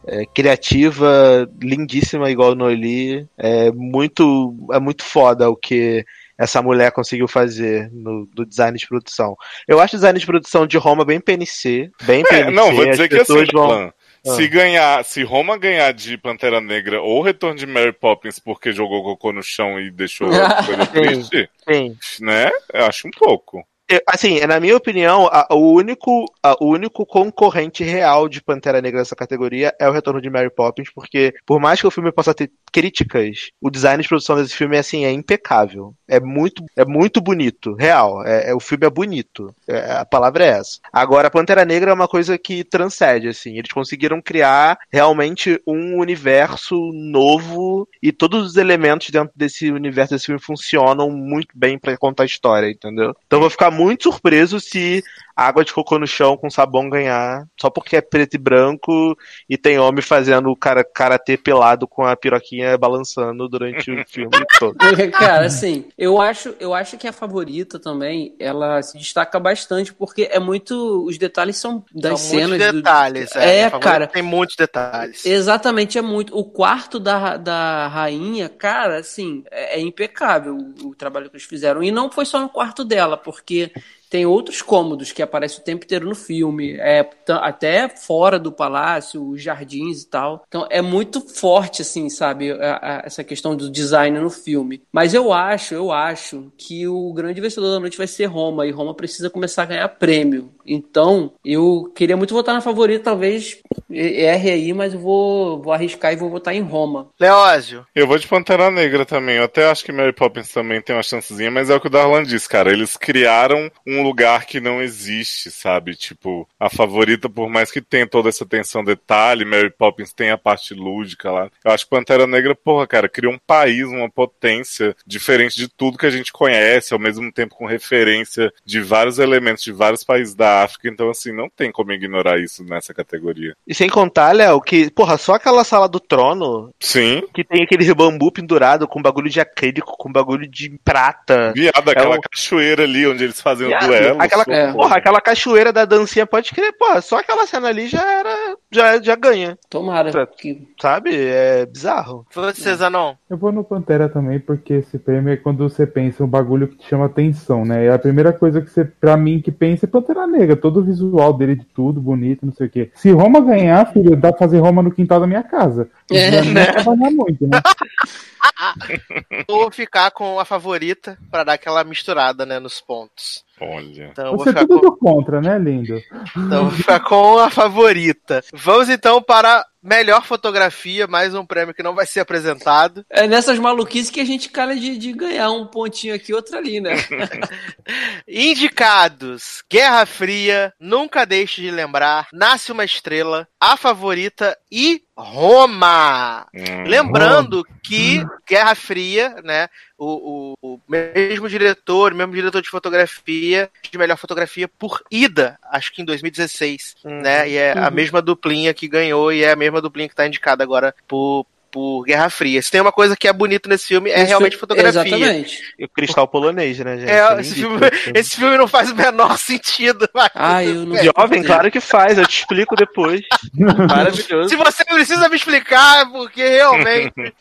é, 0.06 0.24
criativa, 0.26 1.48
lindíssima, 1.60 2.30
igual 2.30 2.52
o 2.52 2.54
Noeli. 2.54 3.28
É 3.36 3.70
muito, 3.72 4.54
é 4.72 4.78
muito 4.78 5.04
foda 5.04 5.50
o 5.50 5.56
que 5.56 6.06
essa 6.38 6.60
mulher 6.62 6.90
conseguiu 6.92 7.28
fazer 7.28 7.90
no, 7.92 8.26
do 8.26 8.44
design 8.44 8.76
de 8.78 8.86
produção. 8.86 9.36
Eu 9.68 9.80
acho 9.80 9.94
o 9.94 9.98
design 9.98 10.18
de 10.18 10.26
produção 10.26 10.66
de 10.66 10.76
Roma 10.78 11.04
bem 11.04 11.20
PNC, 11.20 11.90
bem 12.02 12.20
É, 12.22 12.24
PNC. 12.24 12.50
não, 12.50 12.74
vou 12.74 12.84
dizer 12.90 13.08
que 13.08 13.16
assim, 13.16 13.44
vão- 13.52 13.68
Plan, 13.68 13.92
se 14.24 14.48
ganhar, 14.48 15.04
se 15.04 15.22
Roma 15.22 15.58
ganhar 15.58 15.92
de 15.92 16.16
Pantera 16.16 16.60
Negra 16.60 17.00
ou 17.02 17.20
Retorno 17.22 17.56
de 17.56 17.66
Mary 17.66 17.92
Poppins 17.92 18.38
porque 18.38 18.72
jogou 18.72 19.02
cocô 19.02 19.32
no 19.32 19.42
chão 19.42 19.78
e 19.78 19.90
deixou 19.90 20.28
a 20.32 20.62
coisa 20.64 20.86
triste, 20.86 21.50
Sim. 21.68 21.96
né? 22.20 22.50
Eu 22.72 22.86
acho 22.86 23.06
um 23.06 23.10
pouco. 23.10 23.62
Assim, 24.08 24.40
na 24.40 24.58
minha 24.58 24.76
opinião, 24.76 25.26
a- 25.30 25.46
o, 25.50 25.72
único, 25.74 26.24
a- 26.42 26.56
o 26.58 26.68
único 26.70 27.04
concorrente 27.04 27.84
real 27.84 28.28
de 28.28 28.42
Pantera 28.42 28.80
Negra 28.80 29.00
nessa 29.00 29.14
categoria 29.14 29.74
é 29.78 29.86
o 29.86 29.92
retorno 29.92 30.22
de 30.22 30.30
Mary 30.30 30.50
Poppins, 30.50 30.88
porque 30.92 31.34
por 31.44 31.60
mais 31.60 31.80
que 31.80 31.86
o 31.86 31.90
filme 31.90 32.10
possa 32.10 32.32
ter 32.32 32.50
críticas, 32.72 33.50
o 33.60 33.70
design 33.70 34.02
de 34.02 34.08
produção 34.08 34.36
desse 34.36 34.56
filme 34.56 34.76
é 34.76 34.80
assim, 34.80 35.04
é 35.04 35.12
impecável. 35.12 35.94
É 36.08 36.18
muito, 36.18 36.64
é 36.76 36.84
muito 36.84 37.20
bonito, 37.20 37.74
real. 37.74 38.24
É, 38.26 38.50
é- 38.50 38.54
o 38.54 38.58
filme 38.60 38.86
é 38.86 38.90
bonito. 38.90 39.54
É, 39.68 39.92
a 39.92 40.04
palavra 40.04 40.44
é 40.44 40.48
essa. 40.48 40.78
Agora, 40.92 41.30
Pantera 41.30 41.64
Negra 41.64 41.90
é 41.90 41.94
uma 41.94 42.08
coisa 42.08 42.38
que 42.38 42.64
transcende, 42.64 43.28
assim. 43.28 43.58
Eles 43.58 43.70
conseguiram 43.70 44.20
criar 44.20 44.78
realmente 44.90 45.60
um 45.66 45.98
universo 45.98 46.74
novo 46.94 47.86
e 48.02 48.10
todos 48.12 48.46
os 48.46 48.56
elementos 48.56 49.10
dentro 49.10 49.32
desse 49.36 49.70
universo 49.70 50.14
desse 50.14 50.26
filme 50.26 50.40
funcionam 50.40 51.10
muito 51.10 51.48
bem 51.54 51.78
pra 51.78 51.96
contar 51.96 52.22
a 52.22 52.26
história, 52.26 52.70
entendeu? 52.70 53.14
Então 53.26 53.40
vou 53.40 53.50
ficar 53.50 53.70
muito 53.74 54.04
surpreso 54.04 54.60
se 54.60 55.02
água 55.36 55.64
de 55.64 55.72
cocô 55.72 55.98
no 55.98 56.06
chão 56.06 56.36
com 56.36 56.48
sabão 56.50 56.88
ganhar, 56.88 57.44
só 57.60 57.68
porque 57.70 57.96
é 57.96 58.00
preto 58.00 58.34
e 58.34 58.38
branco 58.38 59.16
e 59.48 59.56
tem 59.58 59.78
homem 59.78 60.02
fazendo 60.02 60.48
o 60.50 60.56
cara 60.56 60.84
karatê 60.84 61.36
pelado 61.36 61.86
com 61.88 62.04
a 62.04 62.16
piroquinha 62.16 62.76
balançando 62.78 63.48
durante 63.48 63.90
o 63.90 64.04
filme 64.08 64.30
todo. 64.58 64.76
Cara, 65.12 65.46
assim, 65.46 65.86
eu 65.98 66.20
acho, 66.20 66.54
eu 66.60 66.72
acho 66.74 66.96
que 66.96 67.08
a 67.08 67.12
favorita 67.12 67.78
também, 67.78 68.34
ela 68.38 68.80
se 68.82 68.96
destaca 68.98 69.38
bastante 69.40 69.92
porque 69.92 70.28
é 70.30 70.38
muito. 70.38 71.04
Os 71.06 71.18
detalhes 71.18 71.56
são 71.56 71.84
das 71.92 72.20
São 72.20 72.30
cenas. 72.30 72.48
muitos 72.50 72.66
do- 72.68 72.72
detalhes. 72.82 73.36
É, 73.36 73.64
A 73.64 73.70
Favorita 73.70 73.78
cara. 73.90 74.06
Tem 74.06 74.22
muitos 74.22 74.56
detalhes. 74.56 75.26
Exatamente, 75.26 75.98
é 75.98 76.02
muito. 76.02 76.36
O 76.36 76.44
quarto 76.44 77.00
da, 77.00 77.36
da 77.36 77.88
rainha, 77.88 78.48
cara, 78.48 78.98
assim, 78.98 79.42
é, 79.50 79.78
é 79.78 79.80
impecável 79.80 80.56
o, 80.56 80.88
o 80.88 80.94
trabalho 80.94 81.28
que 81.28 81.36
eles 81.36 81.46
fizeram. 81.46 81.82
E 81.82 81.90
não 81.90 82.10
foi 82.10 82.24
só 82.24 82.40
no 82.40 82.48
quarto 82.48 82.84
dela, 82.84 83.16
porque 83.16 83.72
tem 84.14 84.24
outros 84.24 84.62
cômodos 84.62 85.10
que 85.10 85.20
aparecem 85.20 85.58
o 85.58 85.64
tempo 85.64 85.84
inteiro 85.84 86.08
no 86.08 86.14
filme, 86.14 86.74
é, 86.74 87.04
até 87.28 87.88
fora 87.88 88.38
do 88.38 88.52
palácio, 88.52 89.28
os 89.28 89.42
jardins 89.42 90.02
e 90.02 90.06
tal. 90.08 90.44
Então 90.46 90.64
é 90.70 90.80
muito 90.80 91.20
forte, 91.20 91.82
assim, 91.82 92.08
sabe, 92.08 92.52
a- 92.52 92.78
a- 92.80 93.02
essa 93.04 93.24
questão 93.24 93.56
do 93.56 93.68
design 93.68 94.16
no 94.20 94.30
filme. 94.30 94.82
Mas 94.92 95.14
eu 95.14 95.32
acho, 95.32 95.74
eu 95.74 95.90
acho 95.90 96.52
que 96.56 96.86
o 96.86 97.12
grande 97.12 97.40
vencedor 97.40 97.72
da 97.72 97.80
noite 97.80 97.98
vai 97.98 98.06
ser 98.06 98.26
Roma, 98.26 98.64
e 98.68 98.70
Roma 98.70 98.94
precisa 98.94 99.28
começar 99.28 99.64
a 99.64 99.66
ganhar 99.66 99.88
prêmio. 99.88 100.52
Então, 100.64 101.32
eu 101.44 101.90
queria 101.92 102.16
muito 102.16 102.32
votar 102.34 102.54
na 102.54 102.60
favorita, 102.60 103.02
talvez 103.06 103.58
erre 103.90 104.50
aí, 104.52 104.72
mas 104.72 104.94
eu 104.94 105.00
vou, 105.00 105.60
vou 105.60 105.72
arriscar 105.72 106.12
e 106.12 106.16
vou 106.16 106.30
votar 106.30 106.54
em 106.54 106.62
Roma. 106.62 107.08
Leózio. 107.18 107.84
Eu 107.96 108.06
vou 108.06 108.16
de 108.16 108.28
Pantera 108.28 108.70
Negra 108.70 109.04
também. 109.04 109.38
Eu 109.38 109.44
até 109.44 109.68
acho 109.68 109.84
que 109.84 109.90
Mary 109.92 110.12
Poppins 110.12 110.50
também 110.52 110.80
tem 110.80 110.94
uma 110.94 111.02
chancezinha, 111.02 111.50
mas 111.50 111.68
é 111.68 111.74
o 111.74 111.80
que 111.80 111.88
o 111.88 111.90
Darlan 111.90 112.22
disse, 112.22 112.48
cara. 112.48 112.70
Eles 112.72 112.96
criaram 112.96 113.68
um 113.84 114.03
lugar 114.04 114.46
que 114.46 114.60
não 114.60 114.82
existe, 114.82 115.50
sabe? 115.50 115.94
Tipo, 115.96 116.48
a 116.58 116.70
favorita, 116.70 117.28
por 117.28 117.48
mais 117.48 117.70
que 117.70 117.80
tenha 117.80 118.06
toda 118.06 118.28
essa 118.28 118.46
tensão 118.46 118.84
detalhe, 118.84 119.44
Mary 119.44 119.70
Poppins 119.70 120.12
tem 120.12 120.30
a 120.30 120.38
parte 120.38 120.74
lúdica 120.74 121.30
lá. 121.30 121.50
Eu 121.64 121.72
acho 121.72 121.84
que 121.84 121.90
Pantera 121.90 122.26
Negra, 122.26 122.54
porra, 122.54 122.86
cara, 122.86 123.08
cria 123.08 123.30
um 123.30 123.38
país, 123.38 123.86
uma 123.86 124.08
potência 124.10 124.94
diferente 125.06 125.56
de 125.56 125.68
tudo 125.68 125.98
que 125.98 126.06
a 126.06 126.10
gente 126.10 126.32
conhece, 126.32 126.92
ao 126.92 126.98
mesmo 127.00 127.30
tempo 127.32 127.54
com 127.54 127.66
referência 127.66 128.52
de 128.64 128.80
vários 128.80 129.18
elementos 129.18 129.62
de 129.64 129.72
vários 129.72 130.04
países 130.04 130.34
da 130.34 130.62
África. 130.62 130.88
Então, 130.88 131.10
assim, 131.10 131.32
não 131.32 131.48
tem 131.48 131.72
como 131.72 131.92
ignorar 131.92 132.38
isso 132.38 132.62
nessa 132.64 132.92
categoria. 132.94 133.56
E 133.66 133.74
sem 133.74 133.88
contar, 133.88 134.32
Léo, 134.32 134.60
que, 134.60 134.90
porra, 134.90 135.16
só 135.16 135.34
aquela 135.34 135.64
sala 135.64 135.88
do 135.88 135.98
trono 136.00 136.72
Sim, 136.80 137.22
que 137.32 137.42
tem 137.44 137.62
aquele 137.62 137.92
bambu 137.94 138.30
pendurado 138.32 138.86
com 138.86 139.00
bagulho 139.02 139.30
de 139.30 139.40
acrílico, 139.40 139.96
com 139.96 140.10
bagulho 140.12 140.46
de 140.48 140.78
prata. 140.84 141.52
viado, 141.54 141.88
aquela 141.88 142.16
um- 142.16 142.20
cachoeira 142.20 142.82
ali 142.84 143.06
onde 143.06 143.24
eles 143.24 143.40
fazem 143.40 143.66
o 143.66 143.70
Viado, 143.70 143.83
duelo. 143.86 144.22
Aquela, 144.22 144.44
É. 144.48 144.72
Porra, 144.72 144.96
aquela 144.96 145.20
cachoeira 145.20 145.72
da 145.72 145.84
dancinha, 145.84 146.26
pode 146.26 146.52
crer, 146.52 146.72
porra, 146.76 147.00
só 147.00 147.18
aquela 147.18 147.46
cena 147.46 147.68
ali 147.68 147.88
já 147.88 148.02
era. 148.02 148.56
Já, 148.74 149.00
já 149.00 149.14
ganha, 149.14 149.56
Tomara 149.70 150.10
Certo. 150.10 150.36
que. 150.36 150.66
sabe? 150.82 151.14
É 151.14 151.64
bizarro. 151.64 152.26
Você, 152.34 152.74
Zanon. 152.74 153.14
Eu 153.30 153.36
vou 153.36 153.52
no 153.52 153.62
Pantera 153.62 154.08
também, 154.08 154.40
porque 154.40 154.74
esse 154.74 154.98
prêmio 154.98 155.32
é 155.32 155.36
quando 155.36 155.68
você 155.68 155.86
pensa 155.86 156.24
um 156.24 156.26
bagulho 156.26 156.66
que 156.66 156.78
te 156.78 156.88
chama 156.88 157.06
atenção, 157.06 157.64
né? 157.64 157.84
E 157.84 157.88
a 157.88 157.98
primeira 158.00 158.32
coisa 158.32 158.60
que 158.60 158.68
você, 158.68 158.84
pra 158.84 159.16
mim, 159.16 159.40
que 159.40 159.52
pensa 159.52 159.86
é 159.86 159.88
Pantera 159.88 160.26
Negra, 160.26 160.56
todo 160.56 160.80
o 160.80 160.82
visual 160.84 161.32
dele 161.32 161.54
de 161.54 161.64
tudo, 161.66 162.00
bonito, 162.00 162.44
não 162.44 162.52
sei 162.52 162.66
o 162.66 162.70
quê. 162.70 162.90
Se 162.94 163.12
Roma 163.12 163.40
ganhar, 163.40 163.92
filho, 163.92 164.16
dá 164.16 164.30
pra 164.32 164.40
fazer 164.40 164.58
Roma 164.58 164.82
no 164.82 164.90
quintal 164.90 165.20
da 165.20 165.26
minha 165.26 165.44
casa. 165.44 165.88
É, 166.10 166.42
vai 166.42 166.72
trabalhar 166.72 167.10
muito, 167.12 167.46
né? 167.46 167.60
Vou 169.48 169.70
ficar 169.70 170.10
com 170.10 170.38
a 170.38 170.44
favorita 170.44 171.16
pra 171.30 171.44
dar 171.44 171.54
aquela 171.54 171.82
misturada, 171.84 172.44
né, 172.44 172.58
nos 172.58 172.80
pontos. 172.80 173.44
Olha. 173.60 174.08
Então 174.12 174.36
Você 174.36 174.50
é 174.50 174.52
tudo 174.54 174.80
com, 174.80 174.80
do 174.80 174.96
contra, 174.96 175.40
né, 175.40 175.58
lindo? 175.58 176.00
então, 176.36 176.58
eu 176.58 176.62
vou 176.64 176.70
ficar 176.70 177.00
com 177.00 177.38
a 177.38 177.48
favorita. 177.50 178.42
Vamos 178.64 178.88
então 178.88 179.20
para 179.22 179.62
melhor 179.84 180.24
fotografia, 180.24 181.06
mais 181.06 181.34
um 181.34 181.44
prêmio 181.44 181.74
que 181.74 181.82
não 181.82 181.94
vai 181.94 182.06
ser 182.06 182.20
apresentado. 182.20 183.04
É 183.10 183.26
nessas 183.28 183.58
maluquices 183.58 184.10
que 184.10 184.20
a 184.20 184.24
gente 184.24 184.48
calha 184.48 184.74
de, 184.74 184.96
de 184.96 185.12
ganhar 185.12 185.50
um 185.50 185.66
pontinho 185.66 186.14
aqui, 186.14 186.32
outro 186.32 186.56
ali, 186.56 186.80
né? 186.80 186.94
Indicados: 188.26 189.62
Guerra 189.70 190.06
Fria, 190.06 190.72
Nunca 190.80 191.24
Deixe 191.24 191.60
de 191.60 191.70
Lembrar, 191.70 192.28
Nasce 192.32 192.72
uma 192.72 192.84
Estrela, 192.84 193.46
A 193.60 193.76
Favorita 193.76 194.56
e 194.70 195.02
Roma. 195.16 196.46
Hum. 196.52 196.84
Lembrando 196.86 197.64
que 197.82 198.24
Guerra 198.48 198.74
Fria, 198.74 199.36
né? 199.44 199.68
O, 199.96 200.54
o- 200.62 200.74
o 200.74 200.80
mesmo 200.88 201.48
diretor, 201.48 202.12
o 202.12 202.16
mesmo 202.16 202.32
diretor 202.34 202.60
de 202.60 202.68
fotografia, 202.68 203.70
de 203.88 203.96
melhor 203.96 204.16
fotografia 204.16 204.66
por 204.66 205.00
Ida, 205.10 205.56
acho 205.70 205.92
que 205.92 206.02
em 206.02 206.04
2016, 206.04 206.96
né? 207.04 207.48
E 207.48 207.56
é 207.56 207.78
a 207.78 207.90
mesma 207.92 208.20
duplinha 208.20 208.74
que 208.74 208.88
ganhou 208.88 209.32
e 209.32 209.44
é 209.44 209.52
a 209.52 209.56
mesma 209.56 209.73
duplinha 209.80 210.08
que 210.08 210.14
tá 210.14 210.26
indicada 210.26 210.62
agora 210.62 210.94
por, 211.06 211.46
por 211.74 212.04
Guerra 212.04 212.30
Fria. 212.30 212.62
Se 212.62 212.70
tem 212.70 212.80
uma 212.80 212.92
coisa 212.92 213.16
que 213.16 213.26
é 213.26 213.32
bonito 213.32 213.68
nesse 213.68 213.88
filme, 213.88 214.08
é 214.08 214.20
Esse 214.20 214.26
realmente 214.28 214.52
fi- 214.52 214.58
fotografia. 214.60 215.00
Exatamente. 215.00 215.74
E 215.76 215.84
o 215.84 215.88
cristal 215.88 216.28
polonês, 216.28 216.78
né, 216.78 216.98
gente? 216.98 217.10
É, 217.10 217.40
esse, 217.40 217.54
filme, 217.56 217.80
esse 218.14 218.36
filme 218.36 218.56
não 218.56 218.68
faz 218.68 218.92
o 218.92 218.94
menor 218.94 219.36
sentido. 219.36 220.08
mas 220.14 220.30
Ah, 220.36 220.62
eu 220.64 220.86
não. 220.86 220.96
Jovem, 221.02 221.42
claro 221.42 221.68
que 221.72 221.80
faz, 221.80 222.16
eu 222.16 222.24
te 222.28 222.38
explico 222.38 222.76
depois. 222.76 223.22
Maravilhoso. 223.58 224.48
Se 224.50 224.54
você 224.56 224.84
precisa 224.84 225.28
me 225.28 225.34
explicar, 225.34 226.02
é 226.02 226.04
porque 226.06 226.46
realmente. 226.48 227.12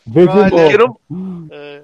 Olha, 0.52 0.78
não- 0.78 0.98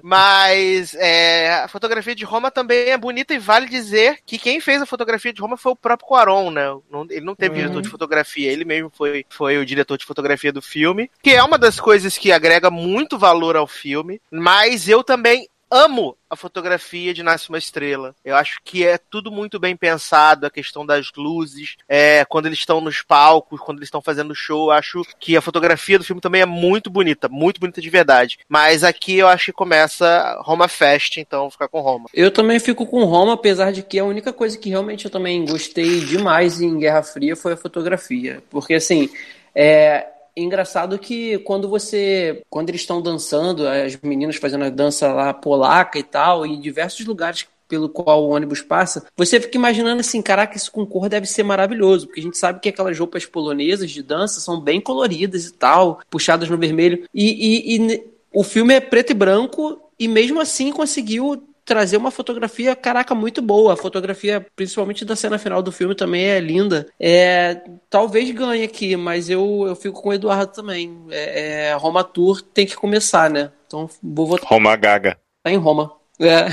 Mas 0.03 0.93
é, 0.95 1.53
a 1.63 1.67
fotografia 1.69 2.13
de 2.13 2.25
Roma 2.25 2.51
também 2.51 2.89
é 2.89 2.97
bonita 2.97 3.33
e 3.33 3.39
vale 3.39 3.67
dizer 3.69 4.17
que 4.25 4.37
quem 4.37 4.59
fez 4.59 4.81
a 4.81 4.85
fotografia 4.85 5.31
de 5.31 5.41
Roma 5.41 5.55
foi 5.55 5.71
o 5.71 5.75
próprio 5.75 6.07
Cuarón, 6.07 6.51
né? 6.51 6.65
Não- 6.91 7.07
ele 7.09 7.21
não 7.25 7.35
teve 7.35 7.55
diretor 7.55 7.81
de 7.81 7.87
fotografia, 7.89 8.51
ele 8.51 8.65
mesmo 8.65 8.91
foi, 8.93 9.25
foi 9.29 9.57
o 9.57 9.65
diretor 9.65 9.97
de 9.97 10.05
fotografia 10.05 10.51
do 10.51 10.61
filme, 10.61 11.09
que 11.23 11.31
é 11.31 11.41
uma 11.43 11.57
das 11.57 11.79
coisas 11.79 12.17
que 12.17 12.31
agrega 12.41 12.71
muito 12.71 13.17
valor 13.17 13.55
ao 13.55 13.67
filme, 13.67 14.19
mas 14.31 14.89
eu 14.89 15.03
também 15.03 15.47
amo 15.71 16.17
a 16.29 16.35
fotografia 16.35 17.13
de 17.13 17.23
Nasce 17.23 17.47
uma 17.47 17.57
Estrela. 17.57 18.13
Eu 18.25 18.35
acho 18.35 18.59
que 18.63 18.85
é 18.85 18.97
tudo 18.97 19.31
muito 19.31 19.57
bem 19.57 19.75
pensado, 19.75 20.45
a 20.45 20.51
questão 20.51 20.85
das 20.85 21.11
luzes, 21.15 21.77
é, 21.87 22.25
quando 22.25 22.47
eles 22.47 22.59
estão 22.59 22.81
nos 22.81 23.01
palcos, 23.01 23.61
quando 23.61 23.77
eles 23.77 23.87
estão 23.87 24.01
fazendo 24.01 24.35
show, 24.35 24.67
eu 24.67 24.71
acho 24.71 25.01
que 25.17 25.37
a 25.37 25.41
fotografia 25.41 25.97
do 25.97 26.03
filme 26.03 26.21
também 26.21 26.41
é 26.41 26.45
muito 26.45 26.89
bonita, 26.89 27.29
muito 27.29 27.59
bonita 27.59 27.79
de 27.79 27.89
verdade. 27.89 28.39
Mas 28.49 28.83
aqui 28.83 29.17
eu 29.17 29.27
acho 29.29 29.45
que 29.45 29.53
começa 29.53 30.37
Roma 30.41 30.67
Fest, 30.67 31.17
então 31.17 31.41
vou 31.41 31.51
ficar 31.51 31.69
com 31.69 31.79
Roma. 31.79 32.09
Eu 32.13 32.31
também 32.31 32.59
fico 32.59 32.85
com 32.85 33.05
Roma, 33.05 33.33
apesar 33.33 33.71
de 33.71 33.81
que 33.81 33.97
a 33.97 34.03
única 34.03 34.33
coisa 34.33 34.57
que 34.57 34.69
realmente 34.69 35.05
eu 35.05 35.11
também 35.11 35.45
gostei 35.45 36.01
demais 36.01 36.59
em 36.59 36.77
Guerra 36.77 37.03
Fria 37.03 37.35
foi 37.35 37.53
a 37.53 37.57
fotografia. 37.57 38.43
Porque, 38.49 38.73
assim, 38.73 39.09
é 39.55 40.07
engraçado 40.35 40.97
que 40.99 41.37
quando 41.39 41.67
você. 41.67 42.41
Quando 42.49 42.69
eles 42.69 42.81
estão 42.81 43.01
dançando, 43.01 43.67
as 43.67 43.97
meninas 44.01 44.35
fazendo 44.37 44.65
a 44.65 44.69
dança 44.69 45.11
lá 45.13 45.33
polaca 45.33 45.97
e 45.99 46.03
tal, 46.03 46.45
em 46.45 46.59
diversos 46.59 47.05
lugares 47.05 47.47
pelo 47.67 47.87
qual 47.87 48.25
o 48.25 48.29
ônibus 48.31 48.61
passa, 48.61 49.05
você 49.15 49.39
fica 49.39 49.57
imaginando 49.57 50.01
assim, 50.01 50.21
caraca, 50.21 50.57
isso 50.57 50.69
com 50.69 50.85
cor 50.85 51.07
deve 51.07 51.25
ser 51.25 51.43
maravilhoso, 51.43 52.05
porque 52.05 52.19
a 52.19 52.23
gente 52.23 52.37
sabe 52.37 52.59
que 52.59 52.67
aquelas 52.67 52.99
roupas 52.99 53.25
polonesas 53.25 53.89
de 53.89 54.03
dança 54.03 54.41
são 54.41 54.59
bem 54.59 54.81
coloridas 54.81 55.45
e 55.45 55.53
tal, 55.53 56.01
puxadas 56.09 56.49
no 56.49 56.57
vermelho, 56.57 57.05
e, 57.13 57.77
e- 57.77 57.77
e 57.77 58.03
o 58.33 58.43
filme 58.43 58.73
é 58.73 58.81
preto 58.81 59.11
e 59.11 59.13
branco, 59.13 59.79
e 59.97 60.05
mesmo 60.05 60.41
assim 60.41 60.69
conseguiu 60.69 61.41
trazer 61.65 61.97
uma 61.97 62.11
fotografia, 62.11 62.75
caraca, 62.75 63.13
muito 63.13 63.41
boa. 63.41 63.73
A 63.73 63.77
fotografia, 63.77 64.45
principalmente 64.55 65.05
da 65.05 65.15
cena 65.15 65.37
final 65.37 65.61
do 65.61 65.71
filme, 65.71 65.95
também 65.95 66.25
é 66.25 66.39
linda. 66.39 66.87
É, 66.99 67.61
talvez 67.89 68.29
ganhe 68.31 68.63
aqui, 68.63 68.95
mas 68.95 69.29
eu, 69.29 69.65
eu 69.67 69.75
fico 69.75 70.01
com 70.01 70.09
o 70.09 70.13
Eduardo 70.13 70.51
também. 70.51 71.05
É, 71.09 71.69
é, 71.69 71.73
Roma 71.73 72.03
Tour 72.03 72.41
tem 72.41 72.65
que 72.65 72.75
começar, 72.75 73.29
né? 73.29 73.51
Então 73.67 73.89
vou 74.01 74.27
votar 74.27 74.49
Roma 74.49 74.75
Gaga. 74.75 75.17
em 75.45 75.57
Roma. 75.57 75.93
É. 76.19 76.45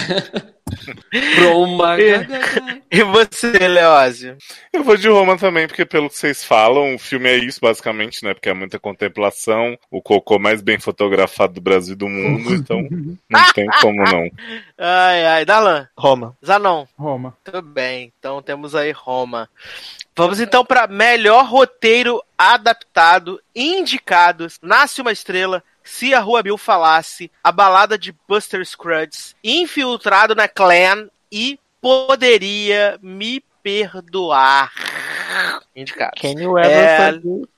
Roma. 1.42 2.00
É. 2.00 2.26
E 2.90 3.02
você, 3.02 3.68
Leózio? 3.68 4.36
Eu 4.72 4.82
vou 4.82 4.96
de 4.96 5.08
Roma 5.08 5.36
também, 5.36 5.66
porque 5.66 5.84
pelo 5.84 6.08
que 6.08 6.16
vocês 6.16 6.42
falam, 6.42 6.94
o 6.94 6.98
filme 6.98 7.28
é 7.28 7.36
isso, 7.36 7.60
basicamente, 7.60 8.24
né? 8.24 8.34
Porque 8.34 8.48
é 8.48 8.54
muita 8.54 8.78
contemplação, 8.78 9.78
o 9.90 10.00
cocô 10.00 10.38
mais 10.38 10.62
bem 10.62 10.78
fotografado 10.78 11.54
do 11.54 11.60
Brasil 11.60 11.94
e 11.94 11.98
do 11.98 12.08
mundo, 12.08 12.54
então 12.54 12.80
não 13.28 13.52
tem 13.52 13.66
como 13.80 14.02
não. 14.04 14.28
Ai, 14.78 15.26
ai, 15.26 15.44
Darlan, 15.44 15.88
Roma. 15.96 16.36
Zanon. 16.44 16.86
Roma. 16.96 17.36
Tudo 17.44 17.62
bem, 17.62 18.12
então 18.18 18.42
temos 18.42 18.74
aí 18.74 18.92
Roma. 18.92 19.48
Vamos 20.16 20.40
então 20.40 20.64
para 20.64 20.88
melhor 20.88 21.46
roteiro 21.46 22.20
adaptado, 22.36 23.40
indicados, 23.54 24.58
Nasce 24.62 25.00
uma 25.00 25.12
Estrela, 25.12 25.62
Se 25.90 26.12
a 26.12 26.20
Rua 26.20 26.42
Bill 26.42 26.58
Falasse, 26.58 27.30
A 27.42 27.50
Balada 27.50 27.96
de 27.96 28.14
Buster 28.28 28.64
Scruggs, 28.64 29.34
Infiltrado 29.42 30.34
na 30.34 30.46
Clan 30.46 31.08
e 31.32 31.58
Poderia 31.80 32.98
Me 33.02 33.42
Perdoar. 33.62 34.70
Indicado. 35.74 36.12
Can 36.20 36.38
you 36.40 36.58
ever 36.58 36.70
É- 36.70 37.12
forgive 37.12 37.48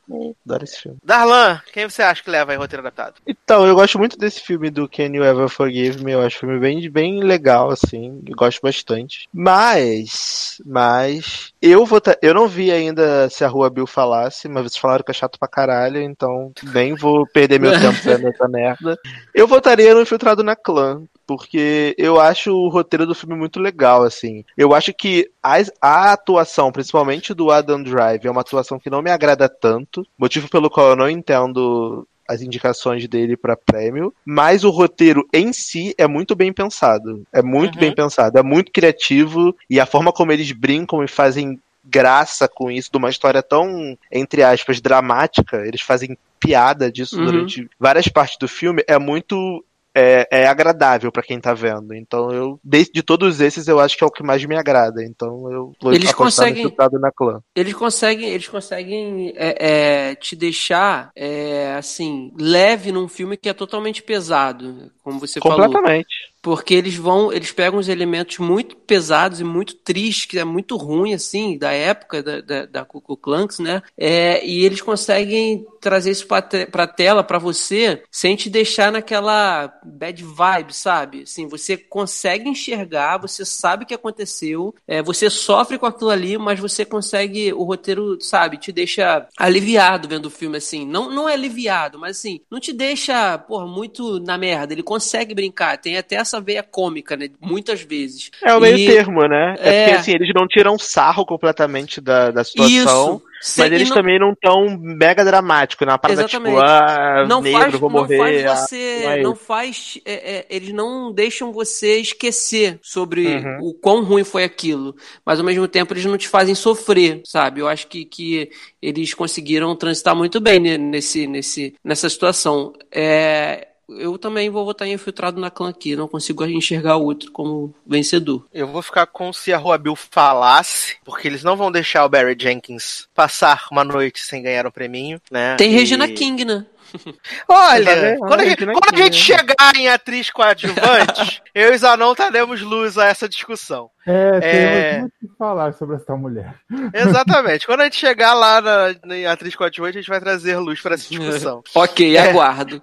Adoro 0.45 0.65
esse 0.65 0.81
filme. 0.83 0.99
Darlan, 1.05 1.61
quem 1.73 1.89
você 1.89 2.03
acha 2.03 2.23
que 2.23 2.31
leva 2.31 2.53
aí 2.53 2.59
roteiro 2.59 2.81
adaptado? 2.83 3.15
Então, 3.27 3.67
eu 3.67 3.75
gosto 3.75 3.99
muito 3.99 4.19
desse 4.19 4.41
filme 4.41 4.71
do 4.71 4.89
Can 4.89 5.07
You 5.15 5.25
Ever 5.25 5.49
Forgive 5.49 6.03
Me. 6.05 6.13
Eu 6.13 6.23
acho 6.23 6.37
o 6.37 6.41
filme 6.41 6.59
bem, 6.59 6.91
bem 6.91 7.23
legal, 7.23 7.71
assim. 7.71 8.21
Eu 8.27 8.37
gosto 8.37 8.61
bastante. 8.63 9.29
Mas, 9.33 10.61
mas, 10.65 11.53
eu 11.61 11.85
vou 11.85 12.01
tá- 12.01 12.17
eu 12.23 12.35
não 12.35 12.49
vi 12.49 12.71
ainda 12.71 13.29
se 13.31 13.45
a 13.45 13.49
Rua 13.49 13.71
Bill 13.71 13.87
falasse, 13.87 14.49
mas 14.49 14.63
vocês 14.65 14.77
falaram 14.77 15.05
que 15.05 15.11
é 15.11 15.15
chato 15.15 15.39
pra 15.39 15.49
caralho, 15.49 16.01
então 16.01 16.53
nem 16.73 16.95
vou 16.95 17.27
perder 17.27 17.61
meu 17.61 17.71
tempo 17.81 17.99
vendo 18.03 18.29
essa 18.29 18.49
merda. 18.49 18.99
Eu 19.35 19.47
votaria 19.47 19.95
no 19.95 20.03
Infiltrado 20.03 20.43
na 20.43 20.57
Clã. 20.57 21.03
Porque 21.27 21.95
eu 21.97 22.19
acho 22.21 22.53
o 22.53 22.69
roteiro 22.69 23.07
do 23.07 23.15
filme 23.15 23.37
muito 23.37 23.61
legal, 23.61 24.03
assim. 24.03 24.45
Eu 24.59 24.75
acho 24.75 24.93
que 24.93 25.31
as- 25.41 25.71
a 25.81 26.13
atuação, 26.13 26.73
principalmente 26.73 27.33
do 27.33 27.53
Adam 27.53 27.81
Drive, 27.85 28.27
é 28.27 28.31
uma 28.33 28.41
atuação 28.41 28.81
que 28.81 28.91
não 28.91 29.01
me 29.01 29.13
agrada 29.13 29.49
tanto. 29.49 29.99
Motivo 30.18 30.48
pelo 30.48 30.70
qual 30.70 30.90
eu 30.90 30.96
não 30.96 31.09
entendo 31.09 32.07
as 32.28 32.42
indicações 32.42 33.09
dele 33.09 33.36
pra 33.36 33.57
prêmio, 33.57 34.14
mas 34.24 34.62
o 34.62 34.70
roteiro 34.70 35.26
em 35.34 35.53
si 35.53 35.92
é 35.98 36.07
muito 36.07 36.36
bem 36.36 36.53
pensado. 36.53 37.24
É 37.32 37.42
muito 37.42 37.74
Uhum. 37.74 37.80
bem 37.80 37.92
pensado, 37.94 38.38
é 38.38 38.42
muito 38.42 38.70
criativo 38.70 39.55
e 39.68 39.80
a 39.80 39.86
forma 39.86 40.12
como 40.12 40.30
eles 40.30 40.53
brincam 40.53 41.03
e 41.03 41.09
fazem 41.09 41.59
graça 41.84 42.46
com 42.46 42.70
isso 42.70 42.90
de 42.92 42.98
uma 42.98 43.11
história 43.11 43.42
tão, 43.42 43.96
entre 44.12 44.42
aspas, 44.44 44.80
dramática, 44.80 45.66
eles 45.66 45.80
fazem 45.80 46.16
piada 46.38 46.90
disso 46.90 47.18
Uhum. 47.18 47.24
durante 47.24 47.68
várias 47.78 48.07
partes 48.07 48.38
do 48.38 48.46
filme, 48.46 48.82
é 48.86 48.98
muito 48.98 49.64
é, 49.95 50.26
é 50.30 50.47
agradável 50.47 51.11
pra 51.11 51.22
quem 51.22 51.41
tá 51.41 51.53
vendo. 51.55 51.95
Então 51.95 52.30
eu, 52.30 52.61
de, 52.62 52.84
de 52.93 53.03
todos 53.03 53.41
esses, 53.41 53.66
eu 53.66 53.80
acho 53.80 53.97
que 53.97 54.05
é 54.05 54.07
o 54.07 54.11
que 54.11 54.22
mais 54.22 54.45
me 54.45 54.57
agrada. 54.57 55.03
Então 55.05 55.51
eu 55.51 55.72
vou 55.80 55.93
Eles 55.93 56.12
conseguem- 56.12 56.64
no 56.64 56.99
na 57.01 57.11
clã. 57.11 57.41
Eles 57.55 57.74
conseguem, 57.74 58.28
eles 58.30 58.49
conseguem 58.49 59.32
é, 59.36 60.11
é, 60.11 60.14
te 60.14 60.36
deixar 60.36 61.11
é, 61.14 61.74
assim 61.76 62.32
leve 62.38 62.93
num 62.93 63.09
filme 63.09 63.36
que 63.36 63.49
é 63.49 63.53
totalmente 63.53 64.03
pesado, 64.03 64.91
como 65.03 65.18
você 65.18 65.41
falou. 65.41 65.59
Completamente. 65.59 66.30
Porque 66.43 66.74
eles 66.74 66.97
vão, 66.97 67.32
eles 67.32 67.53
pegam 67.53 67.78
os 67.78 67.88
elementos 67.88 68.38
muito 68.38 68.76
pesados 68.76 69.41
e 69.41 69.45
muito 69.45 69.74
tristes, 69.74 70.26
que 70.26 70.38
é 70.38 70.45
muito 70.45 70.76
ruim, 70.76 71.14
assim, 71.14 71.59
da 71.59 71.72
época 71.72 72.22
da, 72.22 72.41
da, 72.41 72.66
da 72.66 72.84
Ku 72.84 73.01
Klux 73.01 73.59
né? 73.59 73.82
É, 73.97 74.45
e 74.47 74.64
eles 74.64 74.80
conseguem 74.80 75.66
trazer 75.80 76.11
isso 76.11 76.26
pra, 76.26 76.43
te, 76.43 76.66
pra 76.66 76.86
tela, 76.86 77.24
pra 77.24 77.38
você, 77.38 78.03
sem 78.11 78.36
te 78.36 78.51
deixar 78.51 78.93
naquela 78.93 79.72
bad 79.84 80.22
vibe, 80.22 80.74
sabe? 80.74 81.22
Assim, 81.22 81.49
você 81.49 81.76
consegue 81.76 82.49
enxergar, 82.49 83.18
você 83.18 83.45
sabe 83.45 83.84
o 83.84 83.86
que 83.86 83.95
aconteceu, 83.95 84.74
é, 84.86 85.03
você 85.03 85.30
sofre 85.30 85.78
com 85.78 85.86
aquilo 85.86 86.11
ali, 86.11 86.36
mas 86.38 86.61
você 86.61 86.84
consegue, 86.84 87.53
o 87.53 87.62
roteiro, 87.64 88.18
sabe, 88.20 88.59
te 88.59 88.72
deixa 88.72 89.26
aliviado 89.36 90.09
vendo 90.09 90.26
o 90.26 90.30
filme, 90.30 90.59
assim. 90.59 90.86
Não, 90.86 91.11
não 91.11 91.28
é 91.28 91.34
aliviado, 91.34 91.99
mas 91.99 92.18
assim, 92.18 92.41
não 92.51 92.61
te 92.61 92.72
deixa, 92.72 93.38
porra, 93.38 93.66
muito 93.66 94.20
na 94.20 94.36
merda. 94.36 94.72
Ele 94.72 94.82
consegue 94.82 95.34
brincar, 95.34 95.78
tem 95.78 95.97
até 95.97 96.16
essa 96.31 96.41
veia 96.41 96.62
cômica, 96.62 97.16
né? 97.16 97.28
Muitas 97.41 97.83
vezes. 97.83 98.31
É 98.43 98.55
o 98.55 98.61
meio 98.61 98.76
E- 98.76 98.87
termo, 98.87 99.26
né? 99.26 99.55
É, 99.59 99.68
É. 99.68 99.85
porque 99.85 99.99
assim, 99.99 100.12
eles 100.12 100.31
não 100.35 100.47
tiram 100.47 100.78
sarro 100.78 101.26
completamente 101.26 102.01
da, 102.01 102.31
da 102.31 102.45
situação. 102.45 103.16
Isso. 103.16 103.22
Sem- 103.43 103.64
Mas 103.64 103.72
eles 103.72 103.89
não- 103.89 103.97
também 103.97 104.18
não 104.18 104.35
tão 104.35 104.78
mega 104.78 105.24
dramáticos, 105.24 105.87
né? 105.87 105.93
Uma 105.95 105.99
parada 105.99 106.20
Exatamente. 106.22 106.55
tipo, 106.57 106.62
ah, 106.62 107.24
não 107.26 107.41
negro, 107.41 107.59
faz, 107.62 107.74
vou 107.76 107.91
não 107.91 108.01
morrer. 108.01 108.18
faz 108.18 108.45
ah, 108.45 108.57
você, 108.57 109.01
não 109.03 109.11
é 109.12 109.22
não 109.22 109.33
isso. 109.33 109.43
faz, 109.47 109.99
é, 110.05 110.12
é, 110.41 110.47
eles 110.51 110.74
não 110.74 111.11
deixam 111.11 111.51
você 111.51 111.97
esquecer 112.01 112.78
sobre 112.83 113.26
Uhum. 113.26 113.59
o 113.68 113.72
quão 113.74 114.05
ruim 114.05 114.24
foi 114.24 114.45
aquilo, 114.45 114.95
mas 115.24 115.39
ao 115.41 115.47
mesmo 115.47 115.66
tempo 115.66 115.95
eles 115.95 116.05
não 116.05 116.18
te 116.18 116.28
fazem 116.28 116.55
sofrer, 116.55 117.22
sabe? 117.24 117.61
Eu 117.62 117.66
acho 117.68 117.87
que, 117.87 118.05
que 118.05 118.51
eles 118.83 119.14
conseguiram 119.14 119.74
transitar 119.74 120.14
muito 120.14 120.39
bem 120.39 120.61
ne- 120.61 120.76
nesse, 120.76 121.26
nesse, 121.26 121.74
nessa 121.83 122.11
situação. 122.11 122.74
É, 122.93 123.68
eu 123.99 124.16
também 124.18 124.49
vou 124.51 124.64
votar 124.64 124.86
infiltrado 124.88 125.41
na 125.41 125.51
clã 125.51 125.70
aqui, 125.70 125.97
não 125.97 126.09
consigo 126.09 126.45
enxergar 126.45 126.97
o 126.97 127.05
outro 127.05 127.30
como 127.32 127.74
vencedor. 127.86 128.45
Eu 128.53 128.66
vou 128.68 128.82
ficar 128.82 129.07
com 129.07 129.32
se 129.32 129.53
a 129.53 129.59
Rua 129.59 129.78
Bill 129.78 129.97
falasse, 129.97 130.97
porque 131.05 131.26
eles 131.28 131.43
não 131.43 131.57
vão 131.57 131.70
deixar 131.72 132.05
o 132.05 132.09
Barry 132.09 132.36
Jenkins 132.38 133.09
passar 133.14 133.66
uma 133.70 133.84
noite 133.84 134.20
sem 134.24 134.43
ganhar 134.43 134.66
um 134.66 134.70
preminho, 134.70 135.20
né? 135.30 135.57
Tem 135.57 135.70
E- 135.70 135.74
Regina 135.74 136.09
King, 136.09 136.45
né? 136.45 136.66
Olha, 137.49 137.80
Exatamente. 137.91 138.18
quando, 138.20 138.41
a 138.41 138.45
gente, 138.45 138.66
quando 138.66 138.95
a 138.95 138.97
gente 138.97 139.12
né? 139.12 139.36
chegar 139.36 139.76
em 139.76 139.88
atriz 139.88 140.30
coadjuvante, 140.30 141.43
eu 141.55 141.72
e 141.72 141.78
Zanon 141.78 142.14
daremos 142.14 142.61
luz 142.62 142.97
a 142.99 143.07
essa 143.07 143.28
discussão. 143.28 143.91
É, 144.07 144.38
É. 144.38 144.41
temos 144.41 145.01
muito 145.01 145.12
o 145.22 145.28
que 145.28 145.36
falar 145.38 145.72
sobre 145.74 145.97
essa 145.97 146.16
mulher. 146.16 146.55
Exatamente. 146.95 147.66
quando 147.66 147.80
a 147.82 147.84
gente 147.84 147.97
chegar 147.97 148.32
lá 148.34 148.61
na, 148.61 148.95
na 149.05 149.32
atriz 149.32 149.55
coadjuvante, 149.55 149.99
a 149.99 150.01
gente 150.01 150.11
vai 150.11 150.20
trazer 150.20 150.57
luz 150.59 150.80
para 150.80 150.95
essa 150.95 151.09
discussão. 151.09 151.62
Ok, 151.74 152.16
É. 152.16 152.30
aguardo. 152.30 152.82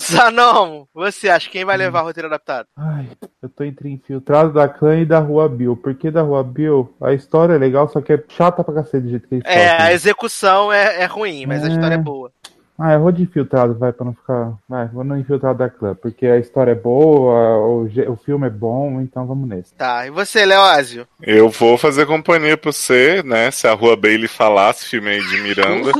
Zanon, 0.00 0.84
você 0.94 1.28
acha 1.28 1.50
quem 1.50 1.64
vai 1.64 1.76
levar 1.76 2.02
o 2.02 2.04
roteiro 2.06 2.28
adaptado? 2.28 2.66
Ai, 2.76 3.08
eu 3.42 3.48
tô 3.48 3.64
entre 3.64 3.88
infiltrado 3.90 4.52
da 4.52 4.68
clã 4.68 4.98
e 5.00 5.04
da 5.06 5.18
Rua 5.18 5.48
Bill. 5.48 5.76
Porque 5.76 6.10
da 6.10 6.22
Rua 6.22 6.44
Bill, 6.44 6.94
a 7.00 7.12
história 7.12 7.54
é 7.54 7.58
legal, 7.58 7.88
só 7.88 8.00
que 8.00 8.12
é 8.12 8.22
chata 8.28 8.62
pra 8.62 8.74
cacete 8.74 9.04
do 9.04 9.10
jeito 9.10 9.28
que 9.28 9.34
eles 9.36 9.44
É, 9.46 9.70
a 9.70 9.76
fazem. 9.78 9.94
execução 9.94 10.72
é, 10.72 11.02
é 11.02 11.04
ruim, 11.06 11.46
mas 11.46 11.62
a 11.64 11.68
É. 11.68 11.70
história 11.70 11.94
é 11.94 11.98
boa. 11.98 12.30
Ah, 12.84 12.94
eu 12.94 13.00
vou 13.00 13.12
de 13.12 13.22
infiltrado, 13.22 13.78
vai, 13.78 13.92
pra 13.92 14.04
não 14.04 14.12
ficar. 14.12 14.54
Vai, 14.68 14.88
vou 14.88 15.04
no 15.04 15.16
infiltrado 15.16 15.58
da 15.60 15.70
clã, 15.70 15.94
porque 15.94 16.26
a 16.26 16.36
história 16.38 16.72
é 16.72 16.74
boa, 16.74 17.56
o, 17.58 17.84
o 18.12 18.16
filme 18.16 18.48
é 18.48 18.50
bom, 18.50 19.00
então 19.00 19.24
vamos 19.24 19.48
nesse. 19.48 19.72
Tá, 19.74 20.04
e 20.04 20.10
você, 20.10 20.44
Leózio? 20.44 21.06
Eu 21.22 21.48
vou 21.48 21.78
fazer 21.78 22.06
companhia 22.06 22.56
pra 22.56 22.72
você, 22.72 23.22
né? 23.22 23.52
Se 23.52 23.68
a 23.68 23.72
Rua 23.72 23.94
Bailey 23.94 24.26
falasse, 24.26 24.86
filme 24.86 25.10
aí 25.10 25.20
de 25.24 25.40
Miranda. 25.42 25.92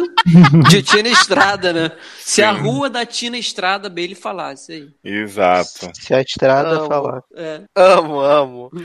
De 0.69 0.83
Tina 0.83 1.07
Estrada, 1.13 1.73
né? 1.73 1.93
Se 2.19 2.43
a 2.43 2.53
Sim. 2.53 2.61
rua 2.63 2.91
da 2.91 3.07
Tina 3.07 3.39
Estrada 3.39 3.89
Bailey 3.89 4.17
falasse 4.17 4.73
aí. 4.73 4.89
Exato. 5.05 5.91
Se 5.95 6.13
a 6.13 6.21
estrada 6.21 6.79
Amo. 6.79 6.89
falar. 6.89 7.23
É. 7.37 7.61
Amo, 7.77 8.21
amo. 8.21 8.71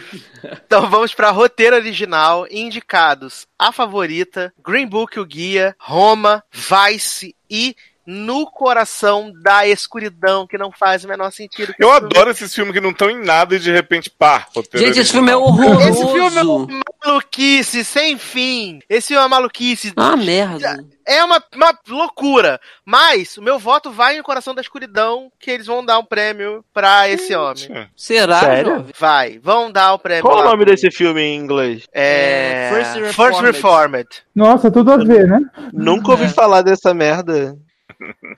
Então 0.67 0.89
vamos 0.89 1.13
pra 1.13 1.31
roteiro 1.31 1.75
original, 1.77 2.45
indicados 2.51 3.47
A 3.57 3.71
Favorita, 3.71 4.53
Green 4.65 4.85
Book, 4.85 5.17
o 5.19 5.25
Guia, 5.25 5.73
Roma, 5.79 6.43
Vice 6.51 7.36
e 7.49 7.75
No 8.07 8.49
Coração 8.49 9.33
da 9.43 9.67
Escuridão, 9.67 10.47
que 10.47 10.57
não 10.57 10.71
faz 10.71 11.03
o 11.03 11.09
menor 11.09 11.29
sentido. 11.31 11.75
Eu 11.77 11.91
adoro 11.91 12.31
esses 12.31 12.55
filmes 12.55 12.73
que 12.73 12.79
não 12.79 12.91
estão 12.91 13.09
em 13.09 13.21
nada 13.21 13.55
e 13.55 13.59
de 13.59 13.69
repente, 13.69 14.09
pá, 14.09 14.47
roteiro 14.55 14.87
Gente, 14.87 14.99
esse 14.99 15.11
filme 15.11 15.29
é 15.29 15.35
horroroso. 15.35 15.89
Esse 15.89 16.07
filme 16.07 16.37
é 16.37 16.43
uma 16.43 16.67
maluquice 17.05 17.83
sem 17.83 18.17
fim. 18.17 18.79
Esse 18.89 19.09
filme 19.09 19.19
é 19.19 19.23
uma 19.23 19.35
maluquice. 19.35 19.91
Ah, 19.97 20.15
merda. 20.15 20.85
É 21.05 21.23
uma, 21.23 21.43
uma 21.55 21.77
loucura. 21.87 22.59
Mas 22.85 23.37
o 23.37 23.41
meu 23.41 23.59
voto 23.59 23.91
vai 23.91 24.17
no 24.17 24.23
Coração 24.23 24.55
da 24.55 24.61
Escuridão, 24.61 25.29
que 25.39 25.51
eles 25.51 25.65
vão 25.67 25.83
dar 25.85 25.99
um 25.99 26.05
prêmio 26.05 26.63
pra 26.73 27.09
esse 27.09 27.35
homem. 27.35 27.89
Será, 27.95 28.39
Sério? 28.39 28.85
Vai, 28.97 29.37
vão 29.39 29.71
dar 29.71 29.93
o 29.93 29.99
prêmio. 29.99 30.23
Qual 30.23 30.39
o 30.39 30.43
nome 30.43 30.63
desse 30.65 30.89
filme 30.91 31.21
em 31.21 31.37
inglês? 31.37 31.83
É... 31.93 32.69
É, 32.69 32.69
First 32.73 32.91
First 32.93 33.41
Reformed. 33.41 33.45
Reformed. 33.45 34.07
Nossa, 34.35 34.71
tudo 34.71 34.91
a 34.91 34.97
ver, 34.97 35.27
né? 35.27 35.39
Nunca 35.73 36.11
ouvi 36.11 36.25
É. 36.25 36.29
falar 36.29 36.61
dessa 36.61 36.93
merda. 36.93 37.57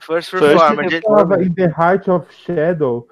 First 0.00 0.30
First 0.30 0.32
Reformed. 0.32 0.92
Eu 0.92 1.02
tava 1.02 1.42
in 1.42 1.52
the 1.54 1.66
heart 1.66 2.08
of 2.08 2.26
shadow. 2.44 3.06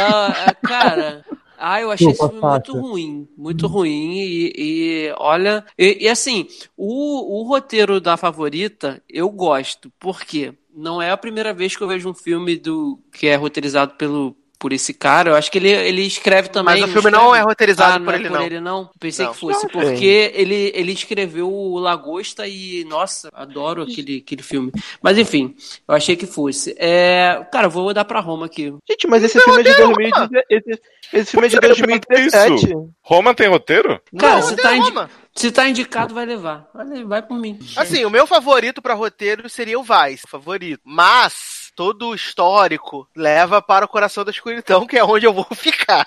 Ah, 0.00 0.46
ah, 0.46 0.54
cara. 0.54 1.24
Ah, 1.58 1.80
eu 1.80 1.90
achei 1.90 2.06
esse 2.06 2.20
Desculpa, 2.20 2.62
filme 2.62 2.76
muito 2.76 2.88
ruim, 2.88 3.28
muito 3.36 3.66
ruim 3.66 4.12
e, 4.12 4.52
e, 4.56 5.14
olha, 5.18 5.64
e, 5.76 6.04
e 6.04 6.08
assim, 6.08 6.46
o, 6.76 7.40
o 7.40 7.48
roteiro 7.48 8.00
da 8.00 8.16
favorita 8.16 9.02
eu 9.08 9.28
gosto, 9.28 9.92
porque 9.98 10.54
não 10.72 11.02
é 11.02 11.10
a 11.10 11.16
primeira 11.16 11.52
vez 11.52 11.76
que 11.76 11.82
eu 11.82 11.88
vejo 11.88 12.08
um 12.08 12.14
filme 12.14 12.56
do 12.56 13.00
que 13.12 13.26
é 13.26 13.34
roteirizado 13.34 13.94
pelo 13.94 14.36
por 14.58 14.72
esse 14.72 14.92
cara. 14.92 15.30
Eu 15.30 15.36
acho 15.36 15.50
que 15.50 15.58
ele, 15.58 15.70
ele 15.70 16.02
escreve 16.02 16.48
também. 16.48 16.80
Mas 16.80 16.90
o 16.90 16.92
filme 16.92 17.10
não 17.10 17.34
é 17.34 17.40
roteirizado 17.40 17.92
Ah, 17.94 17.98
por 17.98 18.04
não 18.06 18.12
é 18.12 18.16
ele, 18.16 18.28
por 18.28 18.38
não. 18.38 18.44
ele 18.46 18.60
não. 18.60 18.90
Pensei 18.98 19.24
Não. 19.26 19.32
que 19.32 19.38
fosse, 19.40 19.62
Não, 19.64 19.70
porque 19.70 20.32
ele, 20.34 20.72
ele 20.74 20.92
escreveu 20.92 21.50
o 21.52 21.78
Lagosta 21.78 22.46
e, 22.46 22.84
nossa, 22.84 23.28
adoro 23.32 23.82
aquele, 23.82 24.18
aquele 24.24 24.42
filme. 24.42 24.72
Mas 25.02 25.16
enfim, 25.18 25.54
eu 25.86 25.94
achei 25.94 26.16
que 26.16 26.26
fosse. 26.26 26.74
É, 26.78 27.46
cara, 27.52 27.66
eu 27.66 27.70
vou 27.70 27.92
dar 27.94 28.04
pra 28.04 28.20
Roma 28.20 28.46
aqui. 28.46 28.74
Gente, 28.88 29.06
mas 29.06 29.22
esse 29.22 29.40
filme 29.40 29.60
é 29.60 29.64
de 29.64 29.74
2017. 29.76 30.46
Esse, 30.50 30.80
esse 31.12 31.30
filme 31.30 31.46
é 31.46 31.50
de 31.50 31.60
Pois 31.60 31.70
é, 31.70 31.72
eu 31.72 31.76
perguntei 31.86 32.28
2017. 32.28 32.90
Roma 33.02 33.34
tem 33.34 33.48
roteiro? 33.48 34.00
Cara, 34.18 34.42
tem 34.42 34.56
tá, 34.56 34.76
indi- 34.76 34.92
se 35.34 35.52
tá 35.52 35.68
indicado, 35.68 36.14
vai 36.14 36.26
levar. 36.26 36.68
Vai, 36.74 37.04
vai 37.04 37.22
por 37.22 37.38
mim. 37.38 37.58
Assim, 37.76 38.04
o 38.04 38.10
meu 38.10 38.26
favorito 38.26 38.82
pra 38.82 38.94
roteiro 38.94 39.48
seria 39.48 39.78
o 39.78 39.82
Vice, 39.84 40.24
favorito. 40.28 40.80
Mas 40.84 41.34
todo 41.78 42.08
o 42.08 42.14
histórico 42.16 43.06
leva 43.14 43.62
para 43.62 43.84
o 43.84 43.88
Coração 43.88 44.24
da 44.24 44.32
Escuridão, 44.32 44.84
que 44.84 44.98
é 44.98 45.04
onde 45.04 45.24
eu 45.24 45.32
vou 45.32 45.46
ficar. 45.54 46.04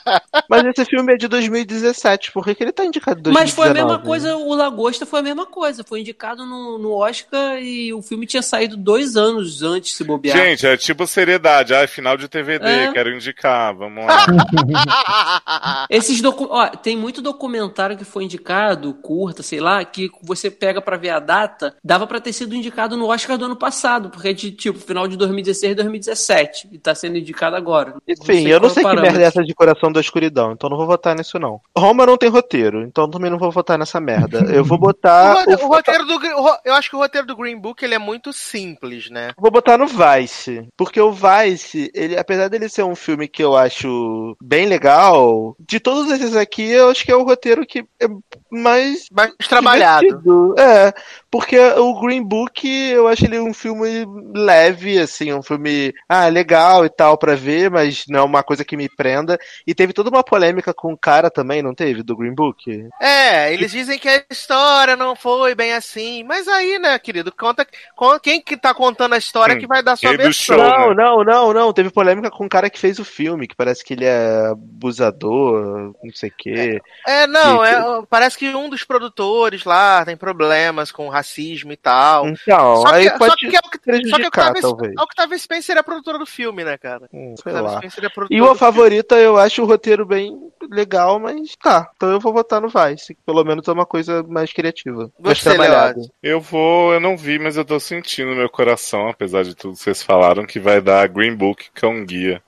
Mas 0.49 0.65
esse 0.65 0.83
filme 0.83 1.13
é 1.13 1.15
de 1.15 1.29
2017. 1.29 2.33
Por 2.33 2.43
que, 2.43 2.53
que 2.53 2.61
ele 2.61 2.73
tá 2.73 2.83
indicado 2.83 3.21
em 3.21 3.23
2019? 3.23 3.33
Mas 3.33 3.55
foi 3.55 3.69
a 3.69 3.73
mesma 3.73 3.97
coisa, 3.97 4.35
o 4.35 4.53
Lagosta 4.53 5.05
foi 5.05 5.21
a 5.21 5.23
mesma 5.23 5.45
coisa. 5.45 5.81
Foi 5.81 6.01
indicado 6.01 6.45
no, 6.45 6.77
no 6.77 6.91
Oscar 6.91 7.57
e 7.57 7.93
o 7.93 8.01
filme 8.01 8.25
tinha 8.25 8.41
saído 8.41 8.75
dois 8.75 9.15
anos 9.15 9.63
antes, 9.63 9.95
se 9.95 10.03
bobear. 10.03 10.37
Gente, 10.37 10.67
é 10.67 10.75
tipo 10.75 11.07
seriedade. 11.07 11.73
Ah, 11.73 11.83
é 11.83 11.87
final 11.87 12.17
de 12.17 12.27
TVD, 12.27 12.67
É. 12.67 12.91
quero 12.91 13.15
indicar, 13.15 13.73
vamos 13.73 14.05
lá. 14.05 14.25
Esses 15.89 16.19
docu... 16.19 16.49
Ó, 16.49 16.67
tem 16.67 16.97
muito 16.97 17.21
documentário 17.21 17.95
que 17.95 18.03
foi 18.03 18.25
indicado, 18.25 18.93
curta, 18.95 19.41
sei 19.41 19.61
lá, 19.61 19.85
que 19.85 20.11
você 20.21 20.51
pega 20.51 20.81
pra 20.81 20.97
ver 20.97 21.11
a 21.11 21.19
data, 21.19 21.73
dava 21.81 22.05
pra 22.05 22.19
ter 22.19 22.33
sido 22.33 22.53
indicado 22.53 22.97
no 22.97 23.07
Oscar 23.07 23.37
do 23.37 23.45
ano 23.45 23.55
passado, 23.55 24.09
porque 24.09 24.27
é 24.27 24.33
de 24.33 24.51
tipo 24.51 24.77
final 24.77 25.07
de 25.07 25.15
2016 25.61 25.91
2017 26.11 26.69
e 26.71 26.77
tá 26.77 26.93
sendo 26.95 27.17
indicado 27.17 27.55
agora. 27.55 27.95
Enfim, 28.07 28.47
eu 28.47 28.59
não 28.59 28.69
sei 28.69 28.83
o 28.83 28.89
que 28.89 28.95
merda 29.01 29.21
é 29.21 29.25
essa 29.25 29.43
de 29.43 29.53
Coração 29.53 29.91
da 29.91 29.99
Escuridão, 29.99 30.51
então 30.51 30.69
não 30.69 30.77
vou 30.77 30.85
votar 30.87 31.15
nisso 31.15 31.39
não. 31.39 31.59
Roma 31.77 32.05
não 32.05 32.17
tem 32.17 32.29
roteiro, 32.29 32.81
então 32.83 33.09
também 33.09 33.29
não 33.31 33.37
vou 33.37 33.51
votar 33.51 33.77
nessa 33.77 33.99
merda. 33.99 34.39
Eu 34.51 34.63
vou 34.63 34.77
O, 34.77 34.81
botar. 34.81 35.33
rote- 35.33 35.63
o- 35.63 35.65
o 35.65 35.67
roteiro 35.67 36.05
do, 36.05 36.15
o 36.15 36.57
eu 36.65 36.73
acho 36.73 36.89
que 36.89 36.95
o 36.95 36.99
roteiro 36.99 37.27
do 37.27 37.35
Green 37.35 37.57
Book 37.57 37.83
ele 37.83 37.93
é 37.95 37.99
muito 37.99 38.33
simples, 38.33 39.09
né? 39.09 39.31
Vou 39.37 39.51
botar 39.51 39.77
no 39.77 39.85
Vice. 39.87 40.67
Porque 40.77 40.99
o 40.99 41.11
Vice, 41.11 41.91
ele, 41.93 42.17
apesar 42.17 42.47
dele 42.49 42.67
ser 42.69 42.83
um 42.83 42.95
filme 42.95 43.27
que 43.27 43.43
eu 43.43 43.55
acho 43.55 44.35
bem 44.41 44.65
legal, 44.65 45.55
de 45.59 45.79
todos 45.79 46.11
esses 46.11 46.35
aqui, 46.35 46.69
eu 46.71 46.89
acho 46.89 47.03
que 47.05 47.11
é 47.11 47.15
o 47.15 47.23
roteiro 47.23 47.65
que 47.65 47.79
é 47.99 48.07
mais 48.51 49.09
Mais 49.09 49.33
trabalhado. 49.47 50.23
divertido. 50.23 50.55
É, 50.59 50.93
porque 51.29 51.57
o 51.59 51.99
Green 52.01 52.23
Book, 52.23 52.67
eu 52.67 53.07
acho 53.07 53.25
ele 53.25 53.39
um 53.39 53.53
filme 53.53 54.05
leve, 54.35 54.99
assim, 54.99 55.33
um 55.33 55.41
filme, 55.43 55.93
ah, 56.09 56.27
legal 56.27 56.85
e 56.85 56.89
tal 56.89 57.17
pra 57.17 57.35
ver, 57.35 57.69
mas 57.71 58.05
não 58.07 58.19
é 58.19 58.23
uma 58.23 58.43
coisa 58.43 58.65
que 58.65 58.77
me 58.77 58.89
prenda. 58.89 59.37
E 59.65 59.73
teve 59.73 59.93
toda 59.93 60.09
uma 60.09 60.23
polêmica 60.23 60.73
com 60.73 60.93
o 60.93 60.97
cara 60.97 61.29
também, 61.31 61.61
não 61.61 61.73
teve, 61.75 62.03
do 62.03 62.15
Green 62.17 62.35
Book? 62.35 62.89
É, 62.99 63.51
eles 63.53 63.71
dizem 63.71 63.97
que 63.97 64.07
a 64.07 64.23
história 64.29 64.95
não 64.95 65.15
foi 65.15 65.55
bem 65.55 65.73
assim. 65.73 66.23
Mas 66.23 66.47
aí, 66.47 66.77
né, 66.79 66.97
querido, 66.99 67.31
conta, 67.35 67.65
con- 67.95 68.19
quem 68.19 68.41
que 68.41 68.55
tá 68.57 68.73
contando 68.73 69.13
a 69.15 69.17
história 69.17 69.55
Hum, 69.55 69.57
que 69.57 69.67
vai 69.67 69.81
dar 69.83 69.95
sua 69.95 70.13
versão. 70.13 70.55
show, 70.55 70.57
Não, 70.57 70.93
né? 70.93 70.95
não, 70.95 71.23
não, 71.23 71.53
não. 71.53 71.73
Teve 71.73 71.89
polêmica 71.91 72.29
com 72.29 72.45
o 72.45 72.49
cara 72.49 72.69
que 72.69 72.79
fez 72.79 72.99
o 72.99 73.05
filme, 73.05 73.47
que 73.47 73.55
parece 73.55 73.83
que 73.83 73.93
ele 73.93 74.05
é 74.05 74.47
abusador, 74.51 75.95
não 76.03 76.13
sei 76.13 76.29
o 76.29 76.33
quê. 76.37 76.81
É, 77.07 77.25
não, 77.27 77.63
Que- 77.63 77.85
é, 78.01 78.05
parece 78.09 78.37
que 78.37 78.40
um 78.49 78.69
dos 78.69 78.83
produtores 78.83 79.63
lá 79.63 80.03
tem 80.05 80.17
problemas 80.17 80.91
com 80.91 81.07
racismo 81.09 81.71
e 81.71 81.77
tal. 81.77 82.27
Então, 82.27 82.75
Só 82.77 82.89
que, 82.89 82.95
aí 82.95 83.09
só 83.09 83.17
pode 83.17 83.35
que 83.49 83.55
é 83.55 83.59
o 83.59 83.69
que, 83.69 83.77
só 83.77 84.17
que 84.19 84.27
o 84.27 84.31
prejudicar, 84.31 84.51
Octavia, 84.51 84.61
talvez. 84.61 84.93
a 84.97 85.03
Octavia 85.03 85.37
Spencer 85.37 85.75
é 85.77 85.79
a 85.79 85.83
produtora 85.83 86.17
do 86.19 86.25
filme, 86.25 86.63
né, 86.63 86.77
cara? 86.77 87.07
Hum, 87.13 87.33
A 87.37 87.41
sei 87.41 87.51
Octavia 87.53 87.61
lá. 87.61 87.73
É 87.83 87.87
a 88.05 88.25
E 88.29 88.41
o 88.41 88.45
filme. 88.45 88.59
favorita, 88.59 89.15
eu 89.15 89.37
acho 89.37 89.61
o 89.61 89.65
roteiro 89.65 90.05
bem 90.05 90.37
legal, 90.69 91.19
mas 91.19 91.55
tá. 91.55 91.89
Então 91.95 92.09
eu 92.11 92.19
vou 92.19 92.33
votar 92.33 92.61
no 92.61 92.69
Vice. 92.69 93.15
que 93.15 93.21
Pelo 93.25 93.43
menos 93.43 93.67
é 93.67 93.71
uma 93.71 93.85
coisa 93.85 94.23
mais 94.23 94.51
criativa. 94.53 95.11
mais 95.19 95.37
Você, 95.39 95.49
trabalhada. 95.49 95.95
Leoz. 95.99 96.09
Eu 96.21 96.41
vou, 96.41 96.93
eu 96.93 96.99
não 96.99 97.17
vi, 97.17 97.37
mas 97.39 97.57
eu 97.57 97.65
tô 97.65 97.79
sentindo 97.79 98.29
no 98.31 98.35
meu 98.37 98.49
coração, 98.49 99.09
apesar 99.09 99.43
de 99.43 99.55
tudo 99.55 99.73
que 99.75 99.83
vocês 99.83 100.01
falaram, 100.03 100.45
que 100.45 100.59
vai 100.59 100.81
dar 100.81 101.07
Green 101.07 101.35
Book, 101.35 101.69
que 101.73 101.85
é 101.85 101.87
um 101.87 102.05
guia. 102.05 102.41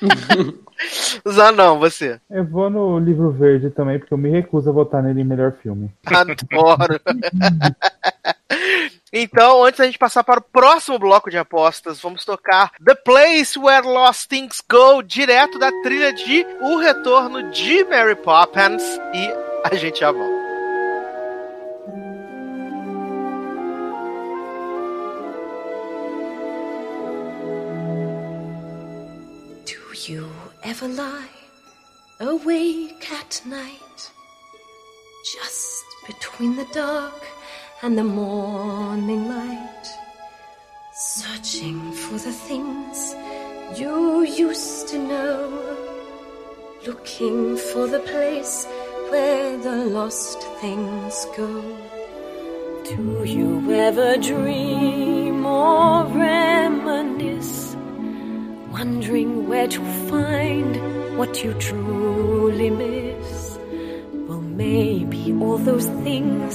Zanão, 1.28 1.78
você. 1.78 2.20
Eu 2.30 2.44
vou 2.44 2.68
no 2.68 2.98
livro 2.98 3.30
verde 3.30 3.70
também, 3.70 3.98
porque 3.98 4.12
eu 4.12 4.18
me 4.18 4.30
recuso 4.30 4.68
a 4.68 4.72
votar 4.72 5.02
nele 5.02 5.20
em 5.20 5.24
melhor 5.24 5.52
filme. 5.62 5.90
Adoro. 6.06 7.00
Então, 9.16 9.62
antes 9.62 9.78
da 9.78 9.86
gente 9.86 9.96
passar 9.96 10.24
para 10.24 10.40
o 10.40 10.42
próximo 10.42 10.98
bloco 10.98 11.30
de 11.30 11.38
apostas, 11.38 12.00
vamos 12.00 12.24
tocar 12.24 12.72
The 12.84 12.96
Place 12.96 13.56
Where 13.56 13.86
Lost 13.86 14.28
Things 14.28 14.60
Go, 14.68 15.04
direto 15.04 15.56
da 15.56 15.70
trilha 15.84 16.12
de 16.12 16.44
O 16.60 16.78
Retorno 16.78 17.48
de 17.52 17.84
Mary 17.84 18.16
Poppins. 18.16 18.82
E 19.14 19.30
a 19.70 19.76
gente 19.76 20.00
já 20.00 20.10
volta. 20.10 20.43
Ever 30.64 30.88
lie 30.88 31.28
awake 32.20 33.12
at 33.12 33.42
night, 33.44 34.10
just 35.34 35.84
between 36.06 36.56
the 36.56 36.66
dark 36.72 37.26
and 37.82 37.98
the 37.98 38.04
morning 38.04 39.28
light, 39.28 39.86
searching 40.94 41.92
for 41.92 42.14
the 42.14 42.32
things 42.32 43.14
you 43.78 44.22
used 44.22 44.88
to 44.88 44.96
know, 44.96 45.76
looking 46.86 47.58
for 47.58 47.86
the 47.86 48.00
place 48.00 48.66
where 49.10 49.58
the 49.58 49.84
lost 49.84 50.40
things 50.62 51.26
go? 51.36 51.62
Do 52.84 53.24
you 53.24 53.70
ever 53.70 54.16
dream 54.16 54.93
wondering 58.84 59.48
where 59.48 59.66
to 59.66 59.80
find 60.10 60.72
what 61.16 61.42
you 61.42 61.54
truly 61.54 62.68
miss. 62.68 63.58
Well, 64.28 64.42
maybe 64.42 65.32
all 65.40 65.56
those 65.56 65.86
things 66.06 66.54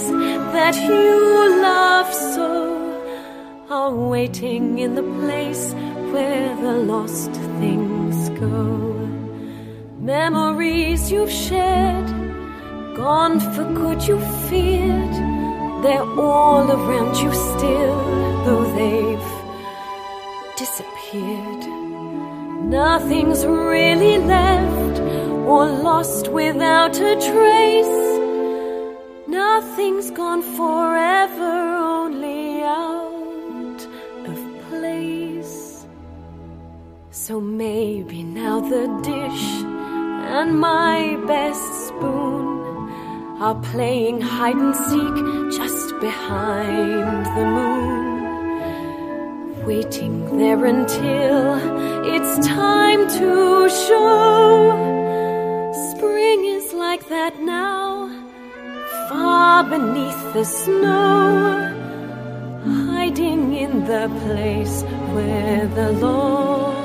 that 0.56 0.76
you 0.76 1.62
love 1.70 2.14
so 2.14 2.52
are 3.72 3.96
waiting 4.14 4.78
in 4.78 4.94
the 4.94 5.08
place 5.22 5.74
where 6.14 6.56
the 6.58 6.74
lost 6.94 7.32
things 7.62 8.30
go. 8.40 8.94
Memories 9.98 11.12
you've 11.12 11.32
shared, 11.32 12.10
gone 12.96 13.40
for 13.40 13.66
good 13.82 14.00
you 14.08 14.20
feared, 14.48 15.16
They're 15.84 16.12
all 16.28 16.66
around 16.78 17.14
you 17.24 17.32
still, 17.34 18.00
though 18.46 18.66
they've 18.78 19.30
disappeared. 20.62 21.59
Nothing's 22.70 23.44
really 23.48 24.20
left 24.20 25.00
or 25.50 25.66
lost 25.66 26.28
without 26.28 26.96
a 27.00 27.16
trace. 27.16 28.00
Nothing's 29.28 30.12
gone 30.12 30.44
forever, 30.44 31.56
only 31.94 32.62
out 32.62 33.82
of 34.28 34.38
place. 34.70 35.88
So 37.10 37.42
maybe 37.42 38.22
now 38.22 38.60
the 38.60 38.86
dish 39.02 39.48
and 40.38 40.60
my 40.60 41.18
best 41.26 41.88
spoon 41.88 43.42
are 43.42 43.60
playing 43.72 44.22
hide 44.22 44.58
and 44.58 44.76
seek 44.76 45.16
just 45.58 46.00
behind 46.00 47.26
the 47.36 47.46
moon. 47.46 48.09
Waiting 49.70 50.16
there 50.40 50.66
until 50.66 51.54
it's 52.16 52.48
time 52.48 53.08
to 53.08 53.70
show. 53.70 54.74
Spring 55.92 56.46
is 56.58 56.74
like 56.74 57.08
that 57.10 57.40
now, 57.40 58.10
far 59.10 59.64
beneath 59.64 60.34
the 60.34 60.44
snow, 60.44 61.70
hiding 62.66 63.54
in 63.54 63.86
the 63.86 64.10
place 64.24 64.82
where 65.14 65.68
the 65.68 65.92
lost 65.92 66.79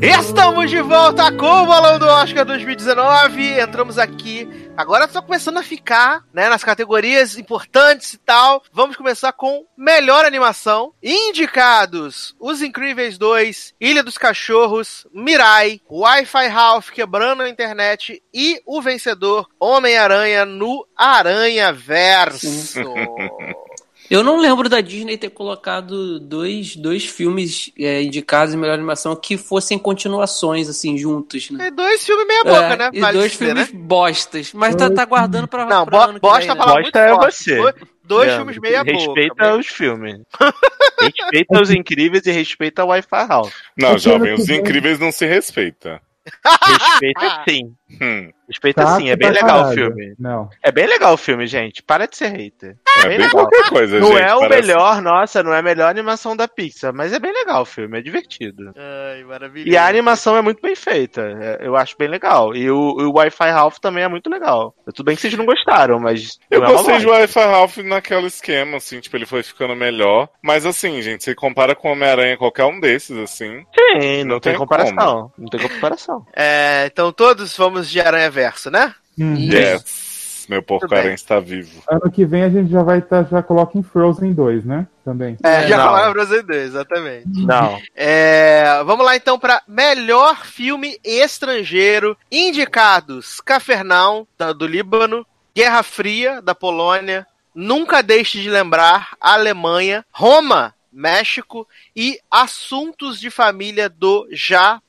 Estamos 0.00 0.70
de 0.70 0.80
volta 0.80 1.32
com 1.32 1.44
o 1.44 1.66
Bolão 1.66 1.98
do 1.98 2.06
Oscar 2.06 2.44
2019. 2.44 3.60
Entramos 3.60 3.98
aqui. 3.98 4.48
Agora 4.76 5.06
está 5.06 5.20
começando 5.20 5.56
a 5.56 5.62
ficar, 5.62 6.22
né, 6.32 6.48
nas 6.48 6.62
categorias 6.62 7.36
importantes 7.36 8.14
e 8.14 8.18
tal. 8.18 8.62
Vamos 8.72 8.96
começar 8.96 9.32
com 9.32 9.66
melhor 9.76 10.24
animação. 10.24 10.92
Indicados: 11.02 12.36
Os 12.38 12.62
Incríveis 12.62 13.18
2, 13.18 13.74
Ilha 13.80 14.04
dos 14.04 14.16
Cachorros, 14.16 15.04
Mirai, 15.12 15.80
Wi-Fi 15.90 16.46
Ralph 16.46 16.90
quebrando 16.90 17.42
a 17.42 17.48
internet 17.48 18.22
e 18.32 18.62
o 18.64 18.80
vencedor 18.80 19.48
Homem-Aranha 19.58 20.44
no 20.44 20.86
Aranha 20.96 21.72
Verso. 21.72 22.84
Eu 24.10 24.22
não 24.22 24.40
lembro 24.40 24.68
da 24.68 24.80
Disney 24.80 25.18
ter 25.18 25.30
colocado 25.30 26.18
dois, 26.18 26.74
dois 26.76 27.04
filmes 27.04 27.70
é, 27.78 28.02
indicados 28.02 28.54
em 28.54 28.56
melhor 28.56 28.74
animação 28.74 29.14
que 29.14 29.36
fossem 29.36 29.78
continuações, 29.78 30.68
assim, 30.68 30.96
juntos, 30.96 31.50
né? 31.50 31.66
É 31.66 31.70
dois 31.70 32.04
filmes 32.06 32.26
meia 32.26 32.42
boca, 32.44 32.74
É, 32.74 32.76
né? 32.76 32.90
E 32.94 33.00
Vale 33.00 33.18
dois 33.18 33.32
dizer, 33.32 33.44
filmes 33.46 33.72
né? 33.72 33.78
bostas. 33.80 34.52
Mas 34.54 34.74
tá, 34.74 34.90
tá 34.90 35.04
guardando 35.04 35.46
pra. 35.46 35.66
Não, 35.66 35.84
pra 35.84 35.98
bo 35.98 36.04
ano 36.04 36.14
que 36.14 36.20
bosta 36.20 36.54
vem, 36.54 36.66
né? 36.66 36.72
Bosta 36.82 36.98
é 37.00 37.08
forte. 37.14 37.34
você. 37.36 37.56
Dois, 37.56 37.74
dois 38.04 38.26
Leandro, 38.28 38.44
filmes 38.54 38.58
meia 38.62 38.84
boca. 38.84 38.96
Respeita 38.96 39.54
os 39.56 39.66
filmes. 39.66 40.20
respeita 41.00 41.60
os 41.62 41.70
incríveis 41.70 42.26
e 42.26 42.30
respeita 42.32 42.84
o 42.84 42.88
Wi-Fi 42.88 43.26
House. 43.28 43.52
Não, 43.76 43.98
jovem, 43.98 44.34
os 44.34 44.48
incríveis 44.48 44.98
não 44.98 45.12
se 45.12 45.26
respeita. 45.26 46.00
Respeita 46.44 47.42
sim. 47.48 47.74
Hum, 48.02 48.30
Respeita 48.46 48.82
Chato 48.82 48.96
sim, 49.00 49.10
é 49.10 49.16
bem 49.16 49.30
legal 49.30 49.60
o 49.60 49.62
caralho. 49.64 49.74
filme. 49.94 50.14
Não. 50.18 50.48
É 50.62 50.70
bem 50.72 50.86
legal 50.86 51.14
o 51.14 51.18
filme, 51.18 51.46
gente. 51.46 51.82
Para 51.82 52.06
de 52.06 52.16
ser 52.16 52.28
hater. 52.28 52.76
É 53.06 53.16
bem 53.18 53.28
qualquer 53.30 53.68
coisa, 53.68 53.98
Não 54.00 54.12
gente. 54.12 54.22
é 54.22 54.34
o 54.34 54.40
parece- 54.40 54.68
melhor, 54.68 55.02
nossa, 55.02 55.42
não 55.42 55.52
é 55.54 55.58
a 55.58 55.62
melhor 55.62 55.88
animação 55.90 56.36
da 56.36 56.46
Pixar, 56.48 56.92
mas 56.94 57.12
é 57.12 57.18
bem 57.18 57.32
legal 57.32 57.62
o 57.62 57.66
filme, 57.66 57.98
é 57.98 58.02
divertido. 58.02 58.72
Ai, 58.76 59.22
maravilhoso. 59.24 59.70
E 59.70 59.76
a 59.76 59.86
animação 59.86 60.36
é 60.36 60.42
muito 60.42 60.60
bem 60.62 60.74
feita, 60.74 61.20
é- 61.22 61.58
eu 61.66 61.76
acho 61.76 61.96
bem 61.98 62.08
legal. 62.08 62.54
E 62.54 62.70
o, 62.70 62.76
o 62.78 63.12
Wi-Fi 63.16 63.50
Ralph 63.50 63.78
também 63.78 64.04
é 64.04 64.08
muito 64.08 64.28
legal. 64.30 64.74
Tudo 64.94 65.04
bem 65.06 65.14
que 65.16 65.22
vocês 65.22 65.34
não 65.34 65.46
gostaram, 65.46 65.98
mas. 66.00 66.38
Eu 66.50 66.60
não 66.60 66.68
é 66.68 66.72
gostei 66.72 66.98
de 66.98 67.04
bosta. 67.04 67.20
Wi-Fi 67.20 67.40
Ralph 67.44 67.76
naquele 67.78 68.26
esquema, 68.26 68.76
assim, 68.78 69.00
tipo, 69.00 69.16
ele 69.16 69.26
foi 69.26 69.42
ficando 69.42 69.74
melhor. 69.76 70.28
Mas 70.42 70.64
assim, 70.66 71.00
gente, 71.02 71.24
você 71.24 71.34
compara 71.34 71.74
com 71.74 71.90
Homem-Aranha, 71.92 72.36
qualquer 72.36 72.64
um 72.64 72.80
desses, 72.80 73.16
assim. 73.18 73.64
Sim, 73.74 74.24
não, 74.24 74.34
Não 74.34 74.40
tem 74.40 74.52
tem 74.52 74.58
comparação. 74.58 75.32
Não 75.38 75.46
tem 75.48 75.60
comparação. 75.60 76.24
É, 76.34 76.84
então 76.86 77.12
todos 77.12 77.56
vamos 77.56 77.88
de 77.90 78.00
Aranha 78.00 78.30
Verso, 78.30 78.70
né? 78.70 78.94
Hum. 79.18 79.34
Yes. 79.36 80.07
Meu 80.48 80.62
porco-aranha 80.62 81.04
bem. 81.08 81.14
está 81.14 81.38
vivo. 81.40 81.82
Ano 81.88 82.10
que 82.10 82.24
vem 82.24 82.42
a 82.42 82.48
gente 82.48 82.70
já 82.70 82.82
vai 82.82 82.98
estar, 82.98 83.24
já 83.28 83.42
coloca 83.42 83.76
em 83.76 83.82
Frozen 83.82 84.32
2, 84.32 84.64
né? 84.64 84.86
Também. 85.04 85.36
É, 85.42 85.66
já 85.66 85.76
Não. 85.76 85.84
falaram 85.84 86.12
pra 86.12 86.24
vocês 86.26 86.44
dois, 86.44 86.62
exatamente. 86.64 87.26
Não. 87.44 87.78
É, 87.94 88.82
vamos 88.84 89.04
lá 89.06 89.16
então 89.16 89.38
para 89.38 89.62
melhor 89.66 90.44
filme 90.44 90.98
estrangeiro. 91.04 92.16
Indicados: 92.30 93.40
Cafarnaum, 93.40 94.26
da- 94.38 94.52
do 94.52 94.66
Líbano, 94.66 95.26
Guerra 95.54 95.82
Fria, 95.82 96.42
da 96.42 96.54
Polônia, 96.54 97.26
Nunca 97.54 98.02
Deixe 98.02 98.40
de 98.40 98.48
Lembrar, 98.50 99.10
Alemanha, 99.20 100.04
Roma, 100.12 100.74
México 100.92 101.66
e 101.96 102.18
Assuntos 102.30 103.18
de 103.20 103.30
Família 103.30 103.88
do 103.88 104.26
Japão. 104.32 104.82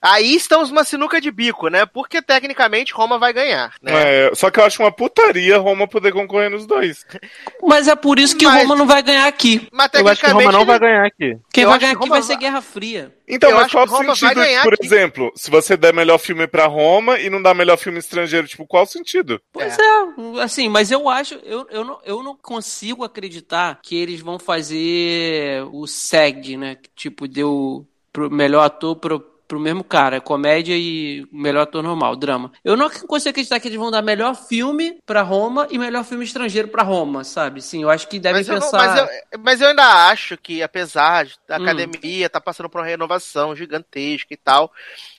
Aí 0.00 0.34
estamos 0.34 0.70
uma 0.70 0.84
sinuca 0.84 1.20
de 1.20 1.30
bico, 1.30 1.68
né? 1.68 1.86
Porque 1.86 2.20
tecnicamente 2.20 2.92
Roma 2.92 3.18
vai 3.18 3.32
ganhar, 3.32 3.74
né? 3.82 3.92
É, 4.28 4.34
só 4.34 4.50
que 4.50 4.60
eu 4.60 4.64
acho 4.64 4.82
uma 4.82 4.92
putaria 4.92 5.58
Roma 5.58 5.88
poder 5.88 6.12
concorrer 6.12 6.50
nos 6.50 6.66
dois. 6.66 7.04
Mas 7.62 7.88
é 7.88 7.94
por 7.96 8.18
isso 8.18 8.36
que 8.36 8.44
Mas- 8.44 8.62
Roma 8.62 8.76
não 8.76 8.86
vai 8.86 9.02
ganhar 9.02 9.26
aqui. 9.26 9.66
Mas 9.72 9.90
Eu 9.94 10.06
acho 10.08 10.20
que 10.20 10.30
Roma 10.30 10.52
não 10.52 10.64
vai 10.64 10.78
ganhar 10.78 11.06
aqui. 11.06 11.38
Quem 11.52 11.64
Eu 11.64 11.70
vai 11.70 11.78
ganhar 11.78 11.92
que 11.96 12.00
aqui 12.00 12.08
vai 12.08 12.22
ser 12.22 12.36
Guerra 12.36 12.60
Fria. 12.60 13.14
Então, 13.28 13.48
Eu 13.48 13.56
mas 13.56 13.64
acho 13.66 13.74
qual 13.76 13.86
que 13.86 13.92
Roma 13.92 14.04
vai 14.08 14.16
sentido, 14.16 14.34
ganhar 14.34 14.62
por 14.62 14.74
aqui. 14.74 14.84
exemplo, 14.84 15.32
se 15.34 15.50
você 15.50 15.76
der 15.76 15.94
melhor 15.94 16.18
filme 16.18 16.46
pra 16.46 16.66
Roma 16.66 17.18
e 17.18 17.30
não 17.30 17.40
dá 17.40 17.54
melhor 17.54 17.78
filme 17.78 17.98
estrangeiro, 17.98 18.46
tipo, 18.46 18.66
qual 18.66 18.82
o 18.82 18.86
sentido? 18.86 19.40
Pois 19.52 19.78
é. 19.78 20.42
assim, 20.42 20.68
mas 20.68 20.90
eu 20.90 21.08
acho, 21.08 21.34
eu, 21.44 21.66
eu, 21.70 21.84
não, 21.84 21.98
eu 22.04 22.22
não 22.22 22.36
consigo 22.36 23.04
acreditar 23.04 23.78
que 23.82 23.96
eles 23.96 24.20
vão 24.20 24.38
fazer 24.38 25.64
o 25.72 25.86
SEG, 25.86 26.56
né? 26.56 26.74
Que, 26.76 26.90
Tipo, 26.94 27.26
deu 27.26 27.86
pro 28.12 28.30
melhor 28.30 28.62
ator 28.64 28.96
pro, 28.96 29.20
pro 29.20 29.58
mesmo 29.60 29.82
cara, 29.84 30.20
comédia 30.20 30.74
e 30.76 31.26
melhor 31.32 31.62
ator 31.62 31.82
normal, 31.82 32.14
drama. 32.16 32.52
Eu 32.64 32.76
não 32.76 32.88
consigo 32.90 33.30
acreditar 33.30 33.58
que 33.60 33.68
eles 33.68 33.78
vão 33.78 33.90
dar 33.90 34.02
melhor 34.02 34.34
filme 34.34 34.98
pra 35.04 35.22
Roma 35.22 35.66
e 35.70 35.78
melhor 35.78 36.04
filme 36.04 36.24
estrangeiro 36.24 36.68
pra 36.68 36.82
Roma, 36.82 37.24
sabe? 37.24 37.60
Sim, 37.62 37.82
eu 37.82 37.90
acho 37.90 38.08
que 38.08 38.18
devem 38.18 38.40
Mas 38.40 38.48
eu, 38.48 38.54
não- 38.54 38.60
pensar. 38.62 38.78
mas, 38.78 38.98
eu, 39.32 39.38
mas 39.40 39.60
eu 39.60 39.68
ainda 39.68 40.08
acho 40.08 40.36
que, 40.36 40.62
apesar 40.62 41.26
da 41.48 41.58
Hum. 41.58 41.62
academia 41.62 42.28
tá 42.30 42.40
passando 42.40 42.68
por 42.68 42.80
uma 42.80 42.86
renovação 42.86 43.54
gigantesca 43.56 44.32
e 44.32 44.36
tal, 44.36 44.72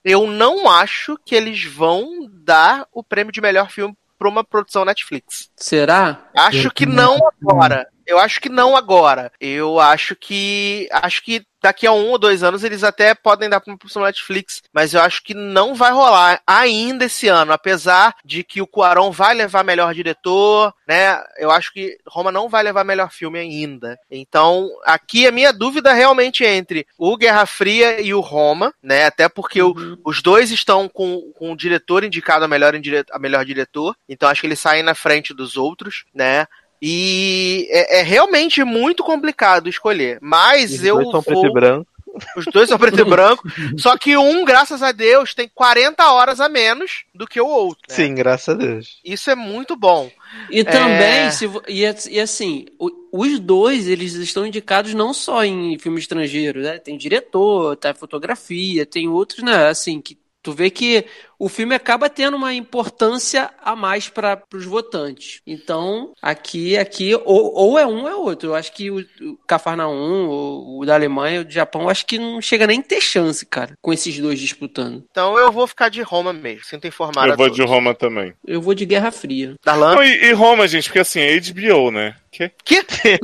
eu 0.04 0.28
não 0.28 0.70
acho 0.70 1.18
que 1.26 1.36
eles 1.36 1.64
vão 1.66 2.28
dar 2.32 2.88
o 2.91 3.04
prêmio 3.04 3.32
de 3.34 3.41
melhor 3.41 3.70
filme 3.70 3.96
pra 4.18 4.30
uma 4.30 4.44
produção 4.44 4.86
Netflix. 4.86 5.50
Será? 5.56 6.30
Acho 6.36 6.72
que 6.72 6.86
não. 6.86 7.20
agora. 7.41 7.88
Eu 8.06 8.20
acho 8.20 8.39
que 8.41 8.49
não 8.49 8.76
agora. 8.76 9.32
Eu 9.39 9.80
acho 9.80 10.16
que. 10.16 10.88
Acho 10.91 11.24
que 11.24 11.43
daqui 11.62 11.88
a 11.88 11.93
um 11.93 12.10
ou 12.10 12.18
dois 12.18 12.43
anos 12.43 12.62
eles 12.62 12.84
até 12.84 13.16
podem 13.16 13.49
dar 13.49 13.62
pra 13.62 13.72
uma 13.72 13.78
produção 13.78 14.04
Netflix. 14.04 14.62
Mas 14.74 14.93
eu 14.93 14.99
acho 15.01 15.24
que 15.24 15.34
não 15.34 15.74
vai 15.74 15.91
rolar 15.93 16.41
ainda 16.45 17.06
esse 17.06 17.30
ano. 17.30 17.54
Apesar 17.54 18.14
de 18.26 18.43
que 18.43 18.62
o 18.62 18.68
Cuarón 18.68 19.12
vai 19.12 19.34
levar 19.34 19.64
melhor 19.64 19.93
diretor, 19.93 20.74
né? 20.86 21.24
Eu 21.38 21.49
acho 21.49 21.72
que 21.72 21.97
Roma 22.06 22.32
não 22.34 22.49
vai 22.49 22.64
levar 22.64 22.84
melhor 22.84 23.10
filme 23.12 23.39
ainda. 23.39 23.97
Então, 24.12 24.70
aqui 24.84 25.26
a 25.26 25.32
minha 25.32 25.54
dúvida 25.54 25.93
realmente 25.93 26.43
é 26.43 26.54
entre 26.54 26.86
o 26.97 27.16
Guerra 27.16 27.45
Fria 27.45 28.01
e 28.01 28.14
o 28.14 28.20
Roma, 28.20 28.74
né? 28.84 29.06
Até 29.06 29.30
porque 29.30 29.62
o, 29.62 29.74
Uhum. 29.74 29.97
os 30.06 30.22
dois 30.22 30.51
estão 30.51 30.89
com, 30.89 31.32
com 31.34 31.51
o 31.54 31.58
diretor 31.58 32.04
indicado 32.04 32.43
a 32.43 32.47
melhor, 32.47 32.74
a 33.12 33.20
melhor 33.20 33.45
diretor. 33.45 33.95
Então 34.10 34.28
acho 34.30 34.41
que 34.41 34.47
eles 34.47 34.60
saem 34.60 34.84
na 34.84 34.93
frente 34.93 35.34
dos 35.34 35.56
outros, 35.56 36.04
né? 36.14 36.45
E 36.86 37.66
é, 37.70 38.00
é 38.00 38.04
realmente 38.04 38.62
muito 38.66 39.04
complicado 39.06 39.70
escolher. 39.70 40.20
Mas 40.22 40.74
Os 40.74 40.84
eu 40.84 40.96
dois 40.96 41.06
são 41.12 41.22
vou. 41.22 41.24
preto 41.24 41.46
e 41.46 41.54
branco. 41.54 41.88
Os 42.36 42.46
dois 42.46 42.68
são 42.70 42.78
preto 42.78 43.00
e 43.00 43.04
branco. 43.10 43.44
Só 43.78 43.98
que 43.98 44.18
um, 44.18 44.44
graças 44.44 44.84
a 44.84 44.92
Deus, 44.92 45.34
tem 45.34 45.50
40 45.56 46.12
horas 46.12 46.42
a 46.42 46.50
menos 46.50 47.06
do 47.16 47.26
que 47.26 47.40
o 47.40 47.48
outro. 47.48 47.84
né? 47.90 47.96
Sim, 47.96 48.14
graças 48.14 48.50
a 48.50 48.58
Deus. 48.58 49.00
Isso 49.04 49.32
é 49.32 49.36
muito 49.36 49.78
bom. 49.78 50.12
E 50.50 50.64
também, 50.66 51.22
É. 51.28 51.32
se, 51.32 51.50
e, 51.70 51.86
é- 51.86 51.96
e 52.12 52.20
assim, 52.20 52.66
os 53.14 53.40
dois, 53.40 53.88
eles 53.88 54.14
estão 54.16 54.46
indicados 54.46 54.94
não 54.94 55.14
só 55.14 55.44
em 55.46 55.80
filme 55.80 56.00
estrangeiro, 56.00 56.60
né? 56.62 56.78
Tem 56.80 56.98
diretor, 56.98 57.78
tá 57.78 57.94
fotografia, 57.94 58.86
tem 58.86 59.08
outros, 59.08 59.42
né? 59.42 59.68
Assim, 59.70 60.02
que 60.02 60.18
tu 60.44 60.52
vê 60.52 60.70
que 60.70 61.06
o 61.38 61.50
filme 61.50 61.76
acaba 61.76 62.10
tendo 62.10 62.38
uma 62.38 62.54
importância 62.54 63.50
a 63.62 63.76
mais 63.76 64.10
para 64.10 64.42
os 64.54 64.66
votantes. 64.66 65.42
Então, 65.46 66.14
aqui, 66.22 66.78
aqui, 66.78 67.14
ou, 67.26 67.54
ou 67.54 67.80
é 67.80 67.86
um 67.86 68.04
ou 68.04 68.10
é 68.10 68.16
outro. 68.16 68.50
Eu 68.50 68.56
acho 68.56 68.72
que 68.74 68.90
o, 68.90 69.00
o 69.00 69.38
Cafarnaum, 69.48 70.28
o, 70.28 70.80
o 70.80 70.86
da 70.86 70.96
Alemanha, 70.96 71.42
o 71.42 71.46
do 71.46 71.52
Japão, 71.52 71.84
eu 71.84 71.90
acho 71.90 72.06
que 72.06 72.18
não 72.18 72.42
chega 72.42 72.68
nem 72.68 72.80
a 72.80 72.84
ter 72.84 73.02
chance, 73.02 73.46
cara, 73.46 73.78
com 73.82 73.92
esses 73.94 74.18
dois 74.20 74.40
disputando. 74.40 75.04
Então 75.10 75.38
eu 75.38 75.52
vou 75.52 75.68
ficar 75.68 75.90
de 75.90 76.02
Roma 76.02 76.34
mesmo. 76.34 76.64
Sinto 76.66 76.88
informar 76.88 77.28
eu 77.28 77.38
vou 77.38 77.48
todos. 77.48 77.56
de 77.56 77.64
Roma 77.64 77.94
também. 77.94 78.34
Eu 78.46 78.62
vou 78.62 78.74
de 78.74 78.86
Guerra 78.86 79.12
Fria. 79.12 79.56
Darlan? 79.64 79.96
Não, 79.96 80.04
e, 80.04 80.26
e 80.26 80.34
Roma, 80.34 80.68
gente, 80.68 80.86
porque 80.86 81.00
assim, 81.00 81.20
é 81.20 81.40
HBO, 81.40 81.92
né? 81.92 82.16
Que? 82.32 82.52
Que? 82.66 82.80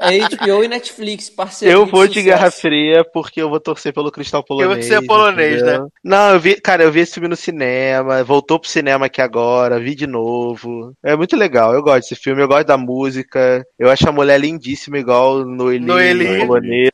é 0.00 0.18
HBO 0.18 0.64
e 0.64 0.68
Netflix, 0.68 1.30
parceiro. 1.30 1.78
Eu 1.78 1.86
vou 1.86 2.08
de 2.08 2.20
Guerra 2.20 2.50
Fria 2.50 3.04
porque 3.04 3.40
eu 3.40 3.48
vou 3.48 3.60
torcer 3.60 3.92
pelo 3.92 4.10
Cristal 4.10 4.42
polonês. 4.42 4.84
ser 4.86 5.06
polonês, 5.06 5.62
entendeu? 5.62 5.82
né? 5.84 5.88
Não, 6.02 6.35
eu 6.36 6.40
vi, 6.40 6.60
cara, 6.60 6.82
eu 6.82 6.92
vi 6.92 7.00
esse 7.00 7.14
filme 7.14 7.28
no 7.28 7.36
cinema, 7.36 8.22
voltou 8.22 8.58
pro 8.60 8.68
cinema 8.68 9.06
aqui 9.06 9.20
agora, 9.22 9.80
vi 9.80 9.94
de 9.94 10.06
novo. 10.06 10.92
É 11.02 11.16
muito 11.16 11.34
legal, 11.36 11.72
eu 11.74 11.82
gosto 11.82 12.00
desse 12.10 12.14
filme, 12.16 12.42
eu 12.42 12.48
gosto 12.48 12.66
da 12.66 12.76
música. 12.76 13.64
Eu 13.78 13.88
acho 13.90 14.08
a 14.08 14.12
mulher 14.12 14.38
lindíssima, 14.38 14.98
igual 14.98 15.44
Noeli, 15.44 15.84
Noeli. 15.86 16.46
polonesa. 16.46 16.92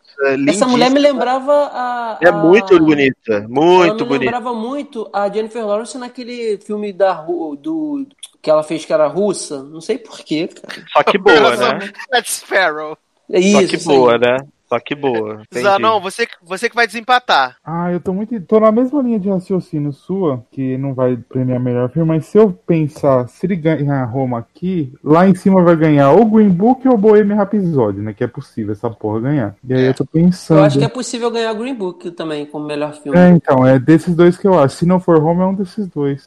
Essa 0.48 0.66
mulher 0.66 0.90
me 0.90 1.00
lembrava 1.00 1.52
a. 1.72 2.18
É 2.22 2.28
a- 2.28 2.32
muito 2.32 2.78
bonita, 2.78 3.46
muito 3.48 4.04
me 4.04 4.08
bonita. 4.08 4.24
lembrava 4.24 4.54
muito 4.54 5.08
a 5.12 5.28
Jennifer 5.28 5.66
Lawrence 5.66 5.98
naquele 5.98 6.58
filme 6.58 6.92
da 6.92 7.12
do 7.12 8.06
que 8.40 8.48
ela 8.50 8.62
fez 8.62 8.84
que 8.84 8.92
era 8.92 9.06
russa. 9.08 9.62
Não 9.62 9.80
sei 9.80 9.98
porquê, 9.98 10.48
cara. 10.48 10.84
Só 10.92 11.02
que 11.02 11.18
boa, 11.18 11.56
né? 11.56 11.90
Ed 12.14 12.30
Sparrow. 12.30 12.96
É 13.30 13.40
isso. 13.40 13.60
Só 13.62 13.66
que 13.66 13.84
boa, 13.84 14.18
né? 14.18 14.36
Só 14.72 14.80
que 14.80 14.94
boa. 14.94 15.42
Entendi. 15.42 15.64
Zanon, 15.64 16.00
você, 16.00 16.26
você 16.42 16.66
que 16.66 16.74
vai 16.74 16.86
desempatar. 16.86 17.58
Ah, 17.62 17.92
eu 17.92 18.00
tô 18.00 18.14
muito. 18.14 18.40
tô 18.40 18.58
na 18.58 18.72
mesma 18.72 19.02
linha 19.02 19.20
de 19.20 19.28
raciocínio 19.28 19.92
sua, 19.92 20.42
que 20.50 20.78
não 20.78 20.94
vai 20.94 21.14
premiar 21.14 21.60
melhor 21.60 21.90
filme, 21.90 22.08
mas 22.08 22.24
se 22.24 22.38
eu 22.38 22.50
pensar, 22.50 23.28
se 23.28 23.44
ele 23.44 23.54
ganhar 23.54 24.02
Roma 24.06 24.38
aqui, 24.38 24.90
lá 25.04 25.28
em 25.28 25.34
cima 25.34 25.62
vai 25.62 25.76
ganhar 25.76 26.12
ou 26.12 26.24
Green 26.24 26.48
Book 26.48 26.88
ou 26.88 26.96
Bohemian 26.96 27.36
Rhapsody, 27.36 28.00
né? 28.00 28.14
Que 28.14 28.24
é 28.24 28.26
possível 28.26 28.72
essa 28.72 28.88
porra 28.88 29.20
ganhar. 29.20 29.54
E 29.62 29.74
aí 29.74 29.84
eu 29.84 29.94
tô 29.94 30.06
pensando. 30.06 30.60
Eu 30.60 30.64
acho 30.64 30.78
que 30.78 30.84
é 30.86 30.88
possível 30.88 31.30
ganhar 31.30 31.52
Green 31.52 31.74
Book 31.74 32.10
também 32.12 32.46
como 32.46 32.66
melhor 32.66 32.94
filme. 32.94 33.18
É, 33.18 33.28
então, 33.28 33.66
é 33.66 33.78
desses 33.78 34.14
dois 34.14 34.38
que 34.38 34.46
eu 34.46 34.58
acho. 34.58 34.76
Se 34.76 34.86
não 34.86 34.98
for 34.98 35.18
Roma, 35.18 35.44
é 35.44 35.46
um 35.48 35.54
desses 35.54 35.86
dois. 35.86 36.26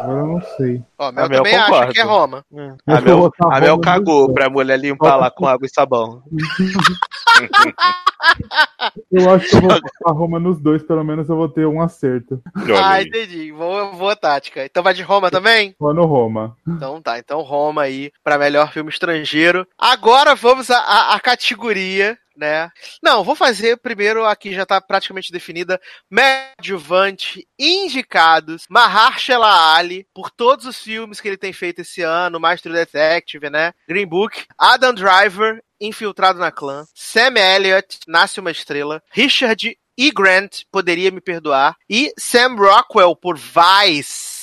Agora 0.00 0.18
eu 0.20 0.26
não 0.26 0.40
sei. 0.56 0.82
Ó, 0.98 1.06
A 1.08 1.12
Mel 1.12 1.28
Mel 1.28 1.38
também 1.42 1.54
acha 1.56 1.66
concorda. 1.66 1.92
que 1.92 2.00
é 2.00 2.02
Roma. 2.04 2.44
A 2.86 2.92
Acho 2.94 3.02
que 3.04 3.10
eu 3.10 3.18
Mel, 3.18 3.30
a 3.40 3.60
Mel 3.60 3.70
Roma 3.76 3.80
cagou 3.82 4.32
pra 4.34 4.50
mulher 4.50 4.78
limpar 4.78 5.16
lá 5.16 5.30
com 5.30 5.46
água 5.46 5.66
e 5.66 5.70
sabão. 5.70 6.22
Eu 9.12 9.30
acho 9.30 9.48
que 9.50 9.56
eu 9.56 9.60
vou 9.60 9.70
botar 9.70 10.12
Roma 10.12 10.40
nos 10.40 10.58
dois, 10.60 10.82
pelo 10.82 11.04
menos 11.04 11.28
eu 11.28 11.36
vou 11.36 11.48
ter 11.48 11.66
um 11.66 11.80
acerto. 11.82 12.40
Ah, 12.82 13.02
entendi. 13.02 13.52
Boa, 13.52 13.90
boa 13.92 14.16
tática. 14.16 14.64
Então 14.64 14.82
vai 14.82 14.94
de 14.94 15.02
Roma 15.02 15.30
também? 15.30 15.74
Vou 15.78 15.92
no 15.94 16.04
Roma. 16.06 16.56
Então 16.66 17.00
tá, 17.00 17.18
então 17.18 17.42
Roma 17.42 17.82
aí 17.82 18.10
pra 18.24 18.38
melhor 18.38 18.72
filme 18.72 18.90
estrangeiro. 18.90 19.66
Agora 19.78 20.34
vamos 20.34 20.70
à 20.70 21.18
categoria, 21.22 22.16
né? 22.36 22.70
Não, 23.02 23.24
vou 23.24 23.34
fazer 23.34 23.76
primeiro, 23.78 24.24
aqui 24.24 24.54
já 24.54 24.64
tá 24.64 24.80
praticamente 24.80 25.32
definida, 25.32 25.80
Medjuvante, 26.10 27.46
indicados, 27.58 28.64
Mahershala 28.68 29.74
Ali, 29.74 30.06
por 30.14 30.30
todos 30.30 30.66
os 30.66 30.78
filmes 30.78 31.20
que 31.20 31.28
ele 31.28 31.36
tem 31.36 31.52
feito 31.52 31.80
esse 31.80 32.02
ano, 32.02 32.40
Master 32.40 32.72
Detective, 32.72 33.50
né? 33.50 33.72
Green 33.88 34.06
Book, 34.06 34.44
Adam 34.58 34.94
Driver, 34.94 35.62
Infiltrado 35.80 36.38
na 36.38 36.50
Clã, 36.50 36.86
Sam 36.94 37.34
Elliott, 37.36 37.98
Nasce 38.08 38.40
Uma 38.40 38.50
Estrela, 38.50 39.02
Richard 39.10 39.78
E. 39.96 40.10
Grant, 40.10 40.62
Poderia 40.70 41.10
Me 41.10 41.20
Perdoar, 41.20 41.76
e 41.88 42.12
Sam 42.18 42.56
Rockwell, 42.56 43.14
por 43.14 43.36
Vice. 43.36 44.35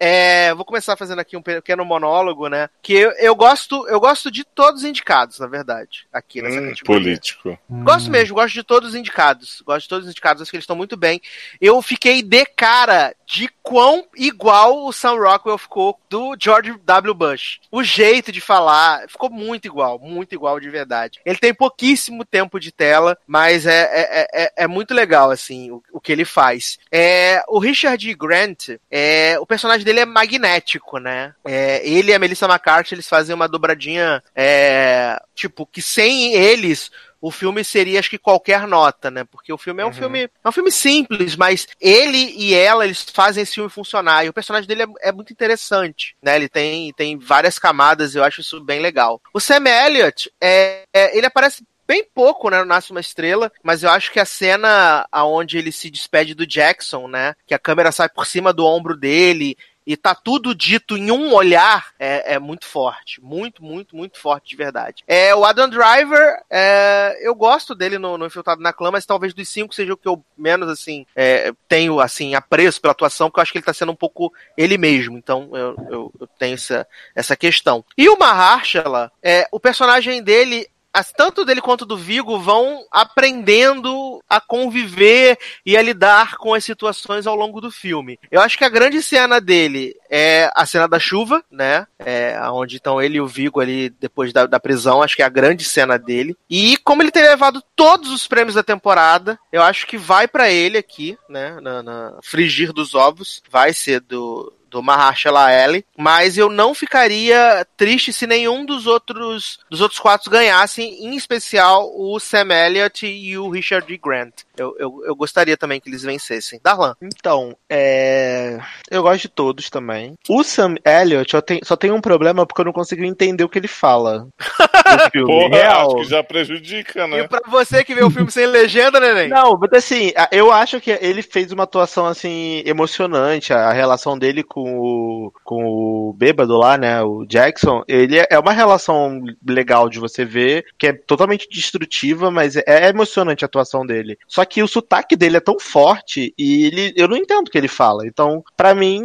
É, 0.00 0.54
vou 0.54 0.64
começar 0.64 0.96
fazendo 0.96 1.18
aqui 1.20 1.36
um 1.36 1.42
pequeno 1.42 1.84
monólogo, 1.84 2.48
né? 2.48 2.68
Que 2.82 2.94
eu, 2.94 3.10
eu 3.12 3.34
gosto, 3.34 3.86
eu 3.88 4.00
gosto 4.00 4.30
de 4.30 4.42
todos 4.44 4.82
os 4.82 4.88
indicados, 4.88 5.38
na 5.38 5.46
verdade, 5.46 6.06
aqui 6.12 6.40
nessa 6.40 6.56
Hum, 6.58 6.68
categoria. 6.70 6.84
político. 7.02 7.58
Gosto 7.68 8.10
mesmo, 8.10 8.34
gosto 8.34 8.54
de 8.54 8.62
todos 8.62 8.90
os 8.90 8.94
indicados. 8.94 9.62
Gosto 9.64 9.82
de 9.82 9.88
todos 9.88 10.04
os 10.06 10.10
indicados, 10.10 10.40
acho 10.42 10.50
que 10.50 10.56
eles 10.56 10.64
estão 10.64 10.74
muito 10.76 10.96
bem. 10.96 11.20
Eu 11.60 11.80
fiquei 11.82 12.22
de 12.22 12.44
cara 12.46 13.14
de 13.26 13.48
quão 13.62 14.06
igual 14.16 14.86
o 14.86 14.92
Sam 14.92 15.16
Rockwell 15.16 15.58
ficou 15.58 15.98
do 16.08 16.34
George 16.40 16.74
W. 16.84 17.12
Bush. 17.14 17.60
O 17.70 17.82
jeito 17.84 18.32
de 18.32 18.40
falar 18.40 19.06
ficou 19.08 19.28
muito 19.28 19.66
igual, 19.66 19.98
muito 19.98 20.34
igual 20.34 20.58
de 20.58 20.70
verdade. 20.70 21.20
Ele 21.26 21.36
tem 21.36 21.52
pouquíssimo 21.52 22.24
tempo 22.24 22.58
de 22.58 22.72
tela, 22.72 23.18
mas 23.26 23.66
é, 23.66 23.82
é, 23.92 24.28
é, 24.44 24.52
é 24.64 24.66
muito 24.66 24.94
legal, 24.94 25.30
assim, 25.30 25.70
o, 25.70 25.82
o 25.92 26.00
que 26.00 26.10
ele 26.10 26.24
faz. 26.24 26.78
É, 26.90 27.42
o 27.48 27.58
Richard. 27.58 27.98
Grant, 28.14 28.70
é, 28.90 29.38
o 29.38 29.44
personagem 29.46 29.67
dele 29.84 30.00
é 30.00 30.04
magnético, 30.04 30.98
né? 30.98 31.34
É, 31.44 31.86
ele 31.86 32.10
e 32.10 32.14
a 32.14 32.18
Melissa 32.18 32.46
McCarthy, 32.46 32.94
eles 32.94 33.08
fazem 33.08 33.34
uma 33.34 33.48
dobradinha, 33.48 34.22
é, 34.34 35.20
tipo, 35.34 35.66
que 35.66 35.82
sem 35.82 36.34
eles 36.34 36.90
o 37.20 37.30
filme 37.30 37.64
seria 37.64 37.98
acho 37.98 38.10
que 38.10 38.18
qualquer 38.18 38.66
nota, 38.66 39.10
né? 39.10 39.24
Porque 39.24 39.52
o 39.52 39.58
filme 39.58 39.82
é 39.82 39.86
um 39.86 39.92
filme 39.92 40.30
é 40.44 40.48
um 40.48 40.52
filme 40.52 40.70
simples, 40.70 41.34
mas 41.36 41.66
ele 41.80 42.32
e 42.36 42.54
ela 42.54 42.84
eles 42.84 43.04
fazem 43.12 43.42
esse 43.42 43.54
filme 43.54 43.68
funcionar 43.68 44.24
e 44.24 44.28
o 44.28 44.32
personagem 44.32 44.68
dele 44.68 44.84
é, 44.84 45.08
é 45.08 45.12
muito 45.12 45.32
interessante, 45.32 46.16
né? 46.22 46.36
Ele 46.36 46.48
tem 46.48 46.92
tem 46.92 47.18
várias 47.18 47.58
camadas, 47.58 48.14
eu 48.14 48.22
acho 48.22 48.40
isso 48.40 48.60
bem 48.62 48.80
legal. 48.80 49.20
O 49.34 49.40
Sam 49.40 49.64
Elliott 49.66 50.30
é, 50.40 50.84
é- 50.92 51.16
ele 51.16 51.26
aparece 51.26 51.64
bem 51.88 52.04
pouco, 52.04 52.50
né, 52.50 52.58
no 52.58 52.66
Nasce 52.66 52.90
uma 52.90 53.00
Estrela, 53.00 53.50
mas 53.62 53.82
eu 53.82 53.88
acho 53.88 54.12
que 54.12 54.20
a 54.20 54.26
cena 54.26 55.08
aonde 55.10 55.56
ele 55.56 55.72
se 55.72 55.88
despede 55.88 56.34
do 56.34 56.46
Jackson, 56.46 57.08
né, 57.08 57.34
que 57.46 57.54
a 57.54 57.58
câmera 57.58 57.90
sai 57.90 58.10
por 58.10 58.26
cima 58.26 58.52
do 58.52 58.66
ombro 58.66 58.94
dele 58.94 59.56
e 59.86 59.96
tá 59.96 60.14
tudo 60.14 60.54
dito 60.54 60.98
em 60.98 61.10
um 61.10 61.32
olhar, 61.32 61.94
é, 61.98 62.34
é 62.34 62.38
muito 62.38 62.66
forte. 62.66 63.22
Muito, 63.22 63.64
muito, 63.64 63.96
muito 63.96 64.18
forte 64.18 64.50
de 64.50 64.54
verdade. 64.54 65.02
É, 65.06 65.34
o 65.34 65.46
Adam 65.46 65.66
Driver, 65.66 66.42
é, 66.50 67.18
eu 67.22 67.34
gosto 67.34 67.74
dele 67.74 67.98
no, 67.98 68.18
no 68.18 68.26
Infiltrado 68.26 68.60
na 68.60 68.70
Clã, 68.70 68.90
mas 68.90 69.06
talvez 69.06 69.32
dos 69.32 69.48
cinco 69.48 69.74
seja 69.74 69.94
o 69.94 69.96
que 69.96 70.06
eu 70.06 70.22
menos, 70.36 70.68
assim, 70.68 71.06
é, 71.16 71.54
tenho, 71.66 72.00
assim, 72.00 72.34
apreço 72.34 72.82
pela 72.82 72.92
atuação, 72.92 73.30
porque 73.30 73.40
eu 73.40 73.42
acho 73.42 73.52
que 73.52 73.56
ele 73.56 73.64
tá 73.64 73.72
sendo 73.72 73.92
um 73.92 73.96
pouco 73.96 74.30
ele 74.58 74.76
mesmo. 74.76 75.16
Então, 75.16 75.48
eu, 75.54 75.74
eu, 75.90 76.12
eu 76.20 76.26
tenho 76.38 76.52
essa, 76.52 76.86
essa 77.14 77.34
questão. 77.34 77.82
E 77.96 78.10
o 78.10 78.18
Mahershala, 78.18 79.10
é, 79.22 79.48
o 79.50 79.58
personagem 79.58 80.22
dele 80.22 80.68
tanto 81.16 81.44
dele 81.44 81.60
quanto 81.60 81.86
do 81.86 81.96
Vigo 81.96 82.38
vão 82.38 82.84
aprendendo 82.90 84.22
a 84.28 84.40
conviver 84.40 85.38
e 85.64 85.76
a 85.76 85.82
lidar 85.82 86.36
com 86.36 86.54
as 86.54 86.64
situações 86.64 87.26
ao 87.26 87.36
longo 87.36 87.60
do 87.60 87.70
filme. 87.70 88.18
Eu 88.30 88.40
acho 88.40 88.58
que 88.58 88.64
a 88.64 88.68
grande 88.68 89.02
cena 89.02 89.40
dele 89.40 89.94
é 90.10 90.50
a 90.54 90.66
cena 90.66 90.88
da 90.88 90.98
chuva, 90.98 91.42
né? 91.50 91.86
É, 91.98 92.38
onde 92.50 92.76
estão 92.76 93.00
ele 93.00 93.18
e 93.18 93.20
o 93.20 93.26
Vigo 93.26 93.60
ali 93.60 93.90
depois 93.90 94.32
da, 94.32 94.46
da 94.46 94.60
prisão, 94.60 95.02
acho 95.02 95.16
que 95.16 95.22
é 95.22 95.26
a 95.26 95.30
grande 95.30 95.64
cena 95.64 95.98
dele. 95.98 96.36
E 96.48 96.76
como 96.78 97.02
ele 97.02 97.10
tem 97.10 97.22
levado 97.22 97.62
todos 97.76 98.10
os 98.10 98.26
prêmios 98.26 98.54
da 98.54 98.62
temporada, 98.62 99.38
eu 99.52 99.62
acho 99.62 99.86
que 99.86 99.98
vai 99.98 100.26
pra 100.26 100.50
ele 100.50 100.78
aqui, 100.78 101.16
né? 101.28 101.58
Na, 101.60 101.82
na 101.82 102.18
frigir 102.22 102.72
dos 102.72 102.94
ovos, 102.94 103.42
vai 103.50 103.72
ser 103.72 104.00
do 104.00 104.52
do 104.70 104.82
Mahershala 104.82 105.44
Ali, 105.46 105.84
mas 105.96 106.36
eu 106.36 106.48
não 106.50 106.74
ficaria 106.74 107.66
triste 107.76 108.12
se 108.12 108.26
nenhum 108.26 108.64
dos 108.64 108.86
outros 108.86 109.58
dos 109.70 109.80
outros 109.80 110.00
quatro 110.00 110.30
ganhassem, 110.30 111.04
em 111.04 111.16
especial 111.16 111.90
o 111.94 112.18
Sam 112.18 112.48
Elliott 112.52 113.06
e 113.06 113.36
o 113.38 113.48
Richard 113.48 113.92
E. 113.92 113.96
Grant. 113.98 114.32
Eu, 114.56 114.74
eu, 114.78 115.02
eu 115.06 115.14
gostaria 115.14 115.56
também 115.56 115.80
que 115.80 115.88
eles 115.88 116.02
vencessem. 116.02 116.60
Darlan. 116.62 116.94
Então, 117.00 117.56
é... 117.68 118.58
eu 118.90 119.02
gosto 119.02 119.22
de 119.22 119.28
todos 119.28 119.70
também. 119.70 120.14
O 120.28 120.42
Sam 120.42 120.74
Elliott 120.84 121.32
eu 121.34 121.42
tenho- 121.42 121.60
só 121.64 121.76
tem 121.76 121.90
um 121.92 122.00
problema 122.00 122.44
porque 122.46 122.60
eu 122.60 122.64
não 122.64 122.72
consigo 122.72 123.04
entender 123.04 123.44
o 123.44 123.48
que 123.48 123.58
ele 123.58 123.68
fala. 123.68 124.26
Porra, 125.26 125.48
Real. 125.56 125.86
acho 125.86 125.96
que 125.96 126.10
já 126.10 126.24
prejudica, 126.24 127.06
né? 127.06 127.20
E 127.20 127.28
pra 127.28 127.40
você 127.46 127.84
que 127.84 127.94
vê 127.94 128.02
o 128.02 128.10
filme 128.10 128.30
sem 128.30 128.46
legenda, 128.46 128.98
neném? 128.98 129.28
Não, 129.28 129.56
mas 129.58 129.72
assim, 129.72 130.12
eu 130.32 130.50
acho 130.50 130.80
que 130.80 130.90
ele 130.90 131.22
fez 131.22 131.52
uma 131.52 131.64
atuação 131.64 132.06
assim 132.06 132.62
emocionante, 132.66 133.52
a 133.52 133.68
a 133.68 133.72
relação 133.72 134.18
dele 134.18 134.42
com 134.42 134.57
o, 134.58 135.32
com 135.44 135.64
o 135.64 136.12
bêbado 136.12 136.56
lá, 136.56 136.76
né, 136.78 137.02
o 137.02 137.24
Jackson, 137.26 137.82
ele 137.88 138.18
é- 138.18 138.26
é 138.30 138.38
uma 138.38 138.52
relação 138.52 139.22
legal 139.46 139.88
de 139.88 139.98
você 139.98 140.24
ver, 140.24 140.64
que 140.78 140.86
é 140.86 140.92
totalmente 140.92 141.48
destrutiva, 141.50 142.30
mas 142.30 142.56
é, 142.56 142.64
é 142.66 142.88
emocionante 142.88 143.44
a 143.44 143.46
atuação 143.46 143.84
dele. 143.86 144.18
Só 144.26 144.44
que 144.44 144.62
o 144.62 144.68
sotaque 144.68 145.16
dele 145.16 145.36
é 145.36 145.40
tão 145.40 145.58
forte 145.58 146.34
e 146.38 146.66
ele, 146.66 146.92
eu 146.96 147.08
não 147.08 147.16
entendo 147.16 147.48
o 147.48 147.50
que 147.50 147.58
ele 147.58 147.68
fala. 147.68 148.06
Então, 148.06 148.42
pra 148.56 148.74
mim, 148.74 149.02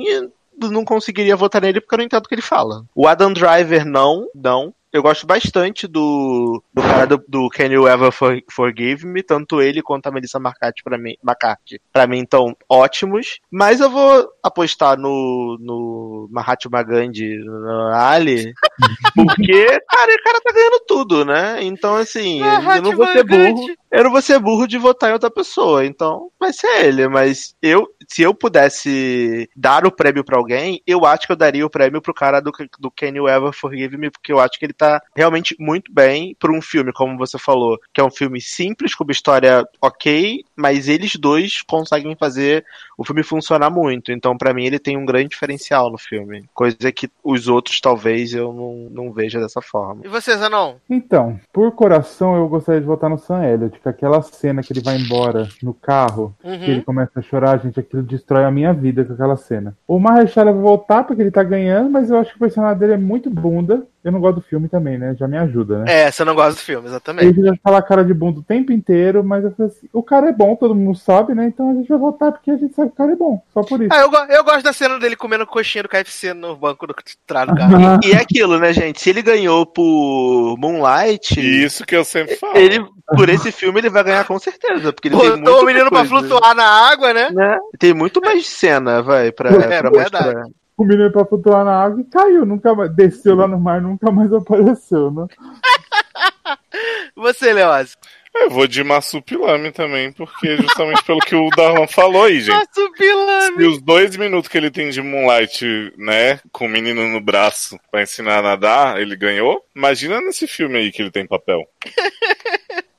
não 0.57 0.85
conseguiria 0.85 1.35
votar 1.35 1.61
nele 1.61 1.81
porque 1.81 1.95
eu 1.95 1.97
não 1.97 2.05
entendo 2.05 2.25
o 2.25 2.27
que 2.27 2.35
ele 2.35 2.41
fala. 2.41 2.85
O 2.95 3.07
Adam 3.07 3.33
Driver, 3.33 3.85
não, 3.85 4.27
não. 4.35 4.73
Eu 4.93 5.01
gosto 5.01 5.25
bastante 5.25 5.87
do, 5.87 6.63
do 6.71 6.81
cara 6.83 7.07
do, 7.07 7.23
do 7.27 7.49
Can 7.49 7.65
You 7.65 7.87
Ever 7.87 8.11
For- 8.11 8.43
Forgive 8.51 9.07
Me, 9.07 9.23
tanto 9.23 9.59
ele 9.59 9.81
quanto 9.81 10.05
a 10.05 10.11
Melissa 10.11 10.37
McCarthy 10.37 10.83
pra 10.83 10.99
mim, 10.99 11.15
McCarthy, 11.23 11.81
pra 11.91 12.05
mim 12.05 12.21
estão 12.21 12.55
ótimos, 12.69 13.39
mas 13.49 13.79
eu 13.79 13.89
vou 13.89 14.29
apostar 14.43 14.95
no, 14.99 15.57
no 15.59 16.29
Mahatma 16.31 16.83
Gandhi, 16.83 17.39
no 17.39 17.87
Ali, 17.91 18.53
porque, 19.15 19.65
cara, 19.65 20.11
o 20.13 20.23
cara 20.23 20.41
tá 20.43 20.53
ganhando 20.53 20.79
tudo, 20.87 21.25
né? 21.25 21.57
Então, 21.63 21.95
assim, 21.95 22.39
eu 22.77 22.81
não 22.83 22.91
vou 22.95 23.05
ser 23.13 23.23
burro, 23.53 23.65
eu 23.91 24.03
não 24.03 24.11
vou 24.11 24.21
ser 24.21 24.39
burro 24.39 24.67
de 24.67 24.77
votar 24.77 25.09
em 25.09 25.13
outra 25.13 25.31
pessoa, 25.31 25.83
então 25.85 26.29
vai 26.39 26.53
ser 26.53 26.85
ele, 26.85 27.07
mas 27.07 27.55
eu, 27.61 27.87
se 28.07 28.21
eu 28.21 28.33
pudesse 28.33 29.49
dar 29.55 29.87
o 29.87 29.91
prêmio 29.91 30.23
pra 30.23 30.37
alguém, 30.37 30.81
eu 30.85 31.03
acho 31.05 31.25
que 31.25 31.31
eu 31.31 31.37
daria 31.37 31.65
o 31.65 31.69
prêmio 31.69 32.01
pro 32.01 32.13
cara 32.13 32.39
do, 32.39 32.51
do 32.77 32.91
Can 32.91 33.09
You 33.15 33.27
Ever 33.27 33.53
Forgive 33.53 33.97
Me, 33.97 34.11
porque 34.11 34.31
eu 34.31 34.39
acho 34.39 34.59
que 34.59 34.65
ele 34.65 34.73
tá 34.73 34.82
realmente 35.15 35.55
muito 35.59 35.91
bem 35.91 36.35
pra 36.39 36.51
um 36.51 36.61
filme, 36.61 36.91
como 36.93 37.17
você 37.17 37.37
falou, 37.37 37.79
que 37.93 38.01
é 38.01 38.03
um 38.03 38.11
filme 38.11 38.39
simples, 38.41 38.95
com 38.95 39.03
uma 39.03 39.11
história 39.11 39.67
ok, 39.81 40.43
mas 40.55 40.87
eles 40.87 41.15
dois 41.15 41.61
conseguem 41.61 42.15
fazer 42.15 42.65
o 42.97 43.03
filme 43.03 43.23
funcionar 43.23 43.69
muito, 43.69 44.11
então 44.11 44.37
pra 44.37 44.53
mim 44.53 44.65
ele 44.65 44.79
tem 44.79 44.95
um 44.97 45.05
grande 45.05 45.29
diferencial 45.29 45.89
no 45.91 45.97
filme, 45.97 46.45
coisa 46.53 46.91
que 46.91 47.09
os 47.23 47.47
outros 47.47 47.79
talvez 47.79 48.33
eu 48.33 48.53
não, 48.53 48.87
não 49.05 49.11
veja 49.11 49.39
dessa 49.39 49.61
forma. 49.61 50.01
E 50.05 50.07
você, 50.07 50.35
Zanon? 50.37 50.75
Então, 50.89 51.39
por 51.51 51.71
coração, 51.71 52.35
eu 52.35 52.47
gostaria 52.47 52.79
de 52.81 52.87
votar 52.87 53.09
no 53.09 53.17
Sam 53.17 53.43
Elliott, 53.43 53.79
que 53.79 53.89
aquela 53.89 54.21
cena 54.21 54.61
que 54.61 54.71
ele 54.73 54.81
vai 54.81 54.97
embora 54.97 55.47
no 55.61 55.73
carro, 55.73 56.33
Uhum. 56.43 56.59
que 56.59 56.71
ele 56.71 56.81
começa 56.81 57.19
a 57.19 57.21
chorar, 57.21 57.59
gente, 57.59 57.79
aquilo 57.79 58.03
destrói 58.03 58.43
a 58.45 58.51
minha 58.51 58.73
vida 58.73 59.03
com 59.03 59.13
aquela 59.13 59.37
cena. 59.37 59.75
O 59.87 59.99
Mahershala 59.99 60.51
vai 60.51 60.61
voltar 60.61 61.03
porque 61.03 61.21
ele 61.21 61.31
tá 61.31 61.43
ganhando, 61.43 61.89
mas 61.89 62.09
eu 62.09 62.17
acho 62.17 62.31
que 62.31 62.37
o 62.37 62.39
personagem 62.39 62.77
dele 62.79 62.93
é 62.93 62.97
muito 62.97 63.29
bunda. 63.29 63.85
Eu 64.03 64.11
não 64.11 64.19
gosto 64.19 64.35
do 64.35 64.41
filme 64.41 64.67
também, 64.67 64.97
né? 64.97 65.15
Já 65.17 65.27
me 65.27 65.37
ajuda, 65.37 65.79
né? 65.79 65.85
É, 65.87 66.11
você 66.11 66.25
não 66.25 66.35
gosta 66.35 66.53
do 66.53 66.63
filme, 66.65 66.87
exatamente. 66.87 67.27
Ele 67.39 67.47
já 67.47 67.53
fala 67.63 67.81
cara 67.81 68.03
de 68.03 68.13
bunda 68.13 68.39
o 68.39 68.43
tempo 68.43 68.71
inteiro, 68.71 69.23
mas 69.23 69.45
assim, 69.45 69.87
o 69.93 70.03
cara 70.03 70.27
é 70.29 70.33
bom, 70.33 70.55
todo 70.55 70.75
mundo 70.75 70.97
sabe, 70.97 71.33
né? 71.33 71.45
Então 71.47 71.71
a 71.71 71.73
gente 71.75 71.87
vai 71.87 71.97
votar 71.97 72.31
porque 72.33 72.51
a 72.51 72.57
gente 72.57 72.75
sabe 72.75 72.89
que 72.89 72.93
o 72.95 72.97
cara 72.97 73.13
é 73.13 73.15
bom. 73.15 73.41
Só 73.53 73.61
por 73.61 73.81
isso. 73.81 73.93
Ah, 73.93 74.01
eu, 74.01 74.09
go- 74.11 74.25
eu 74.29 74.43
gosto 74.43 74.63
da 74.63 74.73
cena 74.73 74.99
dele 74.99 75.15
comendo 75.15 75.47
coxinha 75.47 75.83
do 75.83 75.89
KFC 75.89 76.33
no 76.33 76.55
banco 76.55 76.85
do 76.85 76.93
trás 77.25 77.47
do 77.47 77.55
carro. 77.55 77.99
E 78.03 78.11
é 78.11 78.17
aquilo, 78.17 78.59
né, 78.59 78.73
gente? 78.73 78.99
Se 79.01 79.09
ele 79.09 79.21
ganhou 79.21 79.65
por 79.65 80.55
Moonlight, 80.57 81.39
Isso 81.39 81.85
que 81.85 81.95
eu 81.95 82.03
sempre 82.03 82.35
falo. 82.35 82.57
ele, 82.57 82.85
por 83.15 83.29
esse 83.29 83.51
filme 83.51 83.79
ele 83.79 83.89
vai 83.89 84.03
ganhar 84.03 84.25
com 84.25 84.37
certeza. 84.37 84.91
Porque 84.91 85.07
ele 85.07 85.17
tem 85.17 85.29
muito 85.29 85.43
Botou 85.43 85.61
o 85.61 85.65
menino 85.65 85.89
pra 85.89 86.03
flutuar 86.05 86.53
na 86.55 86.65
água, 86.65 87.13
né? 87.13 87.29
Né? 87.31 87.57
Tem 87.79 87.93
muito 87.93 88.19
mais 88.21 88.45
cena, 88.47 89.01
vai, 89.01 89.31
pra, 89.31 89.49
É, 89.49 89.79
pra 89.81 89.89
verdade. 89.89 90.51
O 90.77 90.83
menino 90.83 91.11
pra 91.11 91.25
flutuar 91.25 91.63
na 91.63 91.75
água 91.83 92.01
e 92.01 92.05
caiu, 92.05 92.45
nunca 92.45 92.73
mais. 92.73 92.93
Desceu 92.95 93.35
lá 93.35 93.47
no 93.47 93.59
mar, 93.59 93.81
nunca 93.81 94.11
mais 94.11 94.31
apareceu, 94.33 95.11
né? 95.11 95.27
Você, 97.15 97.53
Leoz. 97.53 97.95
Eu 98.35 98.49
vou 98.49 98.65
de 98.65 98.83
Marsupilame 98.83 99.71
também, 99.71 100.11
porque 100.11 100.57
justamente 100.57 101.03
pelo 101.03 101.19
que 101.19 101.35
o 101.35 101.49
Darlan 101.51 101.85
falou 101.85 102.23
aí, 102.23 102.39
gente. 102.39 102.55
Marsupilame. 102.55 103.63
E 103.63 103.67
os 103.67 103.79
dois 103.79 104.15
minutos 104.17 104.49
que 104.49 104.57
ele 104.57 104.71
tem 104.71 104.89
de 104.89 105.03
Moonlight, 105.03 105.93
né, 105.97 106.39
com 106.51 106.65
o 106.65 106.69
menino 106.69 107.07
no 107.07 107.21
braço 107.21 107.79
pra 107.91 108.01
ensinar 108.01 108.39
a 108.39 108.41
nadar, 108.41 108.99
ele 108.99 109.15
ganhou. 109.15 109.63
Imagina 109.75 110.19
nesse 110.19 110.47
filme 110.47 110.79
aí 110.79 110.91
que 110.91 111.03
ele 111.03 111.11
tem 111.11 111.27
papel. 111.27 111.61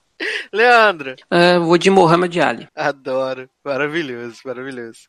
Leandro. 0.53 1.17
É, 1.31 1.59
vou 1.59 1.77
de 1.77 1.91
Mohamed 1.91 2.41
Ali. 2.41 2.69
Adoro. 2.75 3.49
Maravilhoso, 3.65 4.39
maravilhoso. 4.45 5.01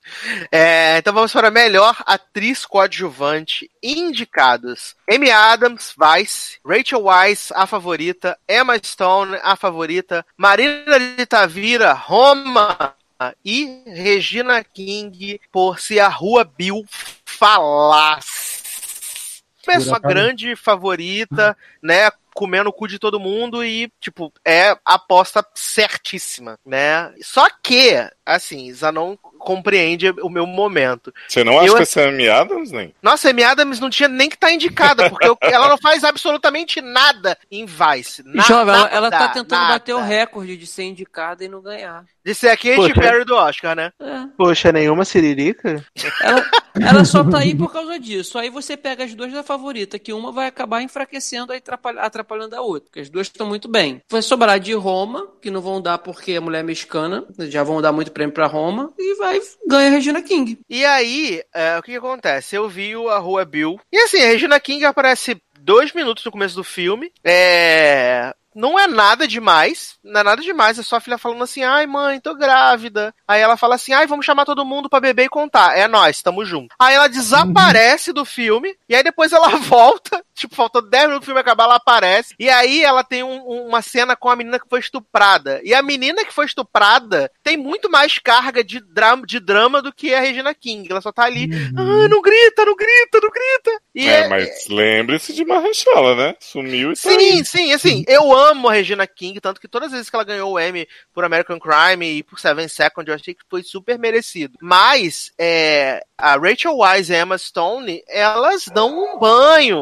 É, 0.51 0.97
então 0.97 1.13
vamos 1.13 1.31
para 1.31 1.49
a 1.49 1.51
melhor 1.51 1.95
atriz 2.05 2.65
coadjuvante 2.65 3.69
indicados. 3.83 4.95
Amy 5.09 5.29
Adams, 5.29 5.93
Vice, 5.97 6.57
Rachel 6.65 7.03
Weisz, 7.03 7.51
a 7.53 7.67
favorita, 7.67 8.37
Emma 8.47 8.77
Stone, 8.81 9.37
a 9.43 9.55
favorita, 9.55 10.25
Marina 10.37 10.99
de 10.99 11.25
Tavira, 11.25 11.93
Roma 11.93 12.93
e 13.43 13.83
Regina 13.87 14.63
King 14.63 15.39
por 15.51 15.79
Se 15.79 15.99
a 15.99 16.07
Rua 16.07 16.43
Bill 16.43 16.83
Falasse. 17.25 18.45
Acaso- 19.67 19.99
grande 20.01 20.55
favorita, 20.55 21.57
né? 21.81 22.09
Comendo 22.35 22.69
o 22.69 22.73
cu 22.73 22.85
de 22.87 22.99
todo 22.99 23.19
mundo 23.19 23.63
e, 23.63 23.89
tipo, 23.99 24.31
é 24.45 24.71
a 24.71 24.77
aposta 24.95 25.43
certíssima, 25.55 26.59
né? 26.65 27.13
Só 27.23 27.47
que, 27.63 27.95
assim, 28.25 28.71
Zanon 28.73 29.15
compreende 29.39 30.09
o 30.21 30.29
meu 30.29 30.45
momento. 30.45 31.13
Você 31.27 31.43
não 31.43 31.59
acha 31.59 31.67
Eu- 31.69 31.75
que 31.77 31.83
essa 31.83 32.01
é 32.01 32.05
a 32.05 32.09
Amy 32.09 32.27
Adams, 32.27 32.71
nem? 32.71 32.93
Nossa, 33.01 33.27
a 33.27 33.31
Amy 33.31 33.43
Adams 33.43 33.79
não 33.79 33.89
tinha 33.89 34.09
nem 34.09 34.27
que 34.27 34.35
estar 34.35 34.51
indicada, 34.51 35.09
porque 35.09 35.27
eu- 35.27 35.37
ela 35.41 35.69
não 35.69 35.77
faz 35.77 36.03
absolutamente 36.03 36.81
nada 36.81 37.37
em 37.51 37.65
Vice. 37.65 38.23
Na, 38.25 38.43
Jovem, 38.43 38.73
ela, 38.73 38.83
nada, 38.83 38.95
ela 38.95 39.11
tá 39.11 39.27
tentando 39.29 39.51
nada. 39.61 39.73
bater 39.73 39.93
o 39.93 40.01
recorde 40.01 40.57
de 40.57 40.65
ser 40.67 40.83
indicada 40.83 41.43
e 41.43 41.47
não 41.47 41.61
ganhar. 41.61 42.03
De 42.23 42.33
ser 42.33 42.49
a 42.49 42.57
Katy. 42.57 42.93
Perry 42.95 43.23
do 43.23 43.35
Oscar, 43.35 43.75
né? 43.75 43.91
É. 44.01 44.25
Poxa, 44.35 44.71
nenhuma 44.71 45.05
siririca? 45.05 45.85
Ela, 46.21 46.43
ela 46.81 47.05
só 47.05 47.23
tá 47.23 47.37
aí 47.39 47.53
por 47.53 47.71
causa 47.71 47.99
disso. 47.99 48.39
Aí 48.39 48.49
você 48.49 48.75
pega 48.75 49.03
as 49.03 49.13
duas 49.13 49.31
da 49.31 49.43
favorita, 49.43 49.99
que 49.99 50.11
uma 50.11 50.31
vai 50.31 50.47
acabar 50.47 50.81
enfraquecendo 50.81 51.53
e 51.53 51.57
atrapalha- 51.57 52.01
atrapalhando 52.25 52.55
a 52.55 52.61
outra, 52.61 52.89
porque 52.89 52.99
as 52.99 53.09
duas 53.09 53.27
estão 53.27 53.47
muito 53.47 53.69
bem. 53.69 54.01
Vai 54.09 54.21
sobrar 54.21 54.59
de 54.59 54.73
Roma, 54.73 55.27
que 55.41 55.51
não 55.51 55.61
vão 55.61 55.81
dar 55.81 55.99
porque 55.99 56.33
é 56.33 56.39
mulher 56.39 56.63
mexicana, 56.63 57.23
já 57.39 57.63
vão 57.63 57.81
dar 57.81 57.91
muito 57.91 58.11
prêmio 58.11 58.33
pra 58.33 58.47
Roma, 58.47 58.91
e 58.97 59.15
vai 59.15 59.39
ganha 59.67 59.87
a 59.87 59.91
Regina 59.91 60.21
King. 60.21 60.59
E 60.69 60.83
aí, 60.83 61.41
é, 61.53 61.77
o 61.77 61.83
que, 61.83 61.91
que 61.91 61.97
acontece? 61.97 62.55
Eu 62.55 62.67
vi 62.67 62.93
a 62.93 63.19
Rua 63.19 63.45
Bill. 63.45 63.79
E 63.91 63.97
assim, 63.97 64.21
a 64.21 64.27
Regina 64.27 64.59
King 64.59 64.83
aparece 64.85 65.39
dois 65.59 65.93
minutos 65.93 66.25
no 66.25 66.31
começo 66.31 66.55
do 66.55 66.63
filme. 66.63 67.11
É. 67.23 68.33
Não 68.55 68.79
é 68.79 68.87
nada 68.87 69.27
demais, 69.27 69.97
não 70.01 70.21
é 70.21 70.23
nada 70.23 70.41
demais, 70.41 70.79
é 70.79 70.81
só 70.81 70.95
a 70.95 71.01
filha 71.01 71.17
falando 71.17 71.43
assim, 71.43 71.61
ai 71.61 71.85
mãe, 71.85 72.21
tô 72.21 72.33
grávida. 72.33 73.13
Aí 73.27 73.41
ela 73.41 73.57
fala 73.57 73.75
assim, 73.75 73.91
ai, 73.91 74.07
vamos 74.07 74.25
chamar 74.25 74.45
todo 74.45 74.63
mundo 74.63 74.89
pra 74.89 75.01
beber 75.01 75.25
e 75.25 75.29
contar. 75.29 75.77
É 75.77 75.89
nós, 75.89 76.21
tamo 76.21 76.45
junto. 76.45 76.73
Aí 76.79 76.95
ela 76.95 77.09
desaparece 77.09 78.13
do 78.13 78.23
filme, 78.23 78.73
e 78.87 78.95
aí 78.95 79.03
depois 79.03 79.33
ela 79.33 79.49
volta, 79.59 80.23
tipo, 80.35 80.55
faltou 80.55 80.81
10 80.81 81.03
minutos 81.05 81.21
do 81.21 81.25
filme 81.25 81.39
acabar, 81.39 81.63
ela 81.63 81.75
aparece. 81.75 82.35
E 82.37 82.49
aí 82.49 82.83
ela 82.83 83.03
tem 83.03 83.23
um- 83.23 83.41
um- 83.49 83.67
uma 83.67 83.81
cena 83.81 84.15
com 84.15 84.29
a 84.29 84.35
menina 84.35 84.59
que 84.59 84.69
foi 84.69 84.79
estuprada. 84.79 85.61
E 85.63 85.73
a 85.73 85.81
menina 85.81 86.23
que 86.25 86.33
foi 86.33 86.45
estuprada 86.45 87.31
tem 87.43 87.55
muito 87.57 87.89
mais 87.89 88.19
carga 88.19 88.63
de 88.63 88.79
drama, 88.79 89.25
de 89.25 89.39
drama 89.39 89.81
do 89.81 89.93
que 89.93 90.13
a 90.13 90.19
Regina 90.19 90.53
King. 90.53 90.87
Ela 90.91 91.01
só 91.01 91.11
tá 91.11 91.23
ali, 91.23 91.49
ah, 91.77 92.07
não 92.09 92.21
grita, 92.21 92.65
não 92.65 92.75
grita, 92.75 93.19
não 93.21 93.29
grita. 93.29 93.81
E 93.95 94.07
É, 94.07 94.27
mas 94.27 94.67
lembre-se 94.69 95.33
de 95.33 95.45
Marrechala, 95.45 96.15
né? 96.15 96.35
Sumiu 96.39 96.91
e 96.91 96.95
tá 96.95 97.09
Sim, 97.09 97.17
aí. 97.17 97.45
sim, 97.45 97.73
assim, 97.73 98.03
eu 98.07 98.33
amo 98.35 98.67
a 98.67 98.73
Regina 98.73 99.07
King, 99.07 99.39
tanto 99.39 99.61
que 99.61 99.67
todas 99.67 99.87
as 99.87 99.93
vezes 99.93 100.09
que 100.09 100.15
ela 100.15 100.25
ganhou 100.25 100.51
o 100.53 100.59
Emmy 100.59 100.87
por 101.13 101.23
American 101.23 101.57
Crime 101.59 102.05
e 102.17 102.23
por 102.23 102.39
Seven 102.39 102.67
Seconds, 102.67 103.07
eu 103.07 103.15
achei 103.15 103.33
que 103.33 103.43
foi 103.49 103.63
super 103.63 103.97
merecido. 103.97 104.57
Mas, 104.61 105.31
é, 105.39 106.03
a 106.17 106.35
Rachel 106.35 106.75
Weisz 106.77 107.09
e 107.09 107.15
a 107.15 107.21
Emma 107.21 107.37
Stone, 107.37 108.03
elas 108.07 108.65
dão 108.73 108.97
um 109.15 109.17
banho, 109.19 109.77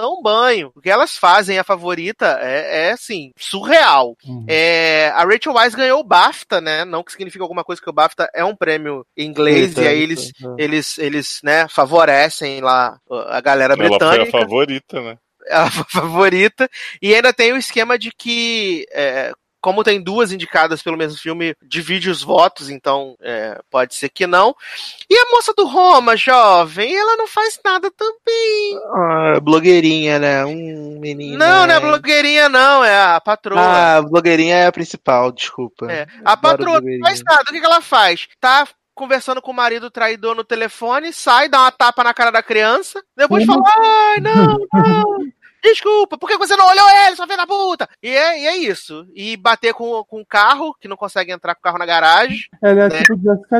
dão 0.00 0.18
um 0.18 0.22
banho. 0.22 0.70
O 0.74 0.80
que 0.80 0.90
elas 0.90 1.16
fazem, 1.16 1.58
a 1.58 1.64
favorita, 1.64 2.38
é, 2.40 2.88
é 2.88 2.92
assim, 2.92 3.32
surreal. 3.36 4.16
É, 4.48 5.08
a 5.14 5.24
Rachel 5.24 5.54
Weisz 5.54 5.74
ganhou 5.74 6.00
o 6.00 6.04
BAFTA, 6.04 6.60
né, 6.60 6.84
não 6.84 7.02
que 7.02 7.12
significa 7.12 7.44
alguma 7.44 7.64
coisa 7.64 7.80
que 7.80 7.90
o 7.90 7.92
BAFTA 7.92 8.28
é 8.34 8.44
um 8.44 8.56
prêmio 8.56 9.06
inglês, 9.16 9.76
e 9.76 9.86
aí 9.86 10.00
eles, 10.00 10.32
eles, 10.58 10.98
eles, 10.98 11.40
né, 11.42 11.66
favorecem 11.68 12.60
lá 12.60 12.98
a 13.28 13.40
galera 13.40 13.74
Ela 13.74 13.88
foi 13.88 13.98
britânica 13.98 14.36
a 14.36 14.40
favorita, 14.40 15.00
né? 15.00 15.18
a 15.50 15.70
favorita. 15.70 16.68
E 17.00 17.14
ainda 17.14 17.32
tem 17.32 17.52
o 17.52 17.56
esquema 17.56 17.98
de 17.98 18.10
que, 18.10 18.86
é, 18.92 19.32
como 19.66 19.82
tem 19.82 20.00
duas 20.00 20.30
indicadas 20.30 20.80
pelo 20.80 20.96
mesmo 20.96 21.18
filme, 21.18 21.52
divide 21.60 22.08
os 22.08 22.22
votos, 22.22 22.70
então 22.70 23.16
é, 23.20 23.60
pode 23.68 23.96
ser 23.96 24.08
que 24.08 24.24
não. 24.24 24.54
E 25.10 25.18
a 25.18 25.30
moça 25.32 25.52
do 25.56 25.66
Roma, 25.66 26.16
jovem, 26.16 26.96
ela 26.96 27.16
não 27.16 27.26
faz 27.26 27.58
nada 27.64 27.90
também. 27.90 28.78
Ah, 28.94 29.40
blogueirinha, 29.42 30.20
né? 30.20 30.44
Um 30.44 31.00
menino. 31.00 31.36
Não, 31.36 31.66
não 31.66 31.74
é 31.74 31.80
blogueirinha, 31.80 32.48
não, 32.48 32.84
é 32.84 32.96
a 33.16 33.20
patroa. 33.20 33.60
Ah, 33.60 34.02
blogueirinha 34.02 34.54
é 34.54 34.66
a 34.68 34.72
principal, 34.72 35.32
desculpa. 35.32 35.90
É. 35.90 36.06
A 36.24 36.36
patroa 36.36 36.80
não 36.80 37.00
faz 37.00 37.20
nada. 37.24 37.42
O 37.42 37.52
que, 37.52 37.58
que 37.58 37.66
ela 37.66 37.80
faz? 37.80 38.28
Tá 38.40 38.68
conversando 38.94 39.42
com 39.42 39.50
o 39.50 39.54
marido 39.54 39.90
traidor 39.90 40.34
no 40.34 40.42
telefone, 40.42 41.12
sai, 41.12 41.50
dá 41.50 41.60
uma 41.60 41.70
tapa 41.70 42.02
na 42.02 42.14
cara 42.14 42.30
da 42.30 42.42
criança, 42.42 43.02
depois 43.14 43.44
Como? 43.44 43.62
fala, 43.62 43.74
ai, 43.78 44.20
não, 44.20 44.56
não, 44.72 45.18
desculpa, 45.62 46.18
por 46.18 46.28
que 46.28 46.36
você 46.36 46.56
não 46.56 46.68
olhou 46.68 46.88
ele, 47.06 47.16
sua 47.16 47.26
filha 47.26 47.38
da 47.38 47.46
puta? 47.46 47.88
E 48.02 48.08
é, 48.08 48.40
e 48.42 48.46
é 48.46 48.56
isso. 48.56 49.06
E 49.14 49.36
bater 49.36 49.74
com, 49.74 50.04
com 50.04 50.20
o 50.20 50.26
carro, 50.26 50.74
que 50.80 50.88
não 50.88 50.96
consegue 50.96 51.32
entrar 51.32 51.54
com 51.54 51.60
o 51.60 51.62
carro 51.62 51.78
na 51.78 51.86
garagem, 51.86 52.40
Ela 52.62 52.84
é 52.84 52.88
Né? 52.88 52.98
tipo 53.02 53.18
Jessica, 53.20 53.58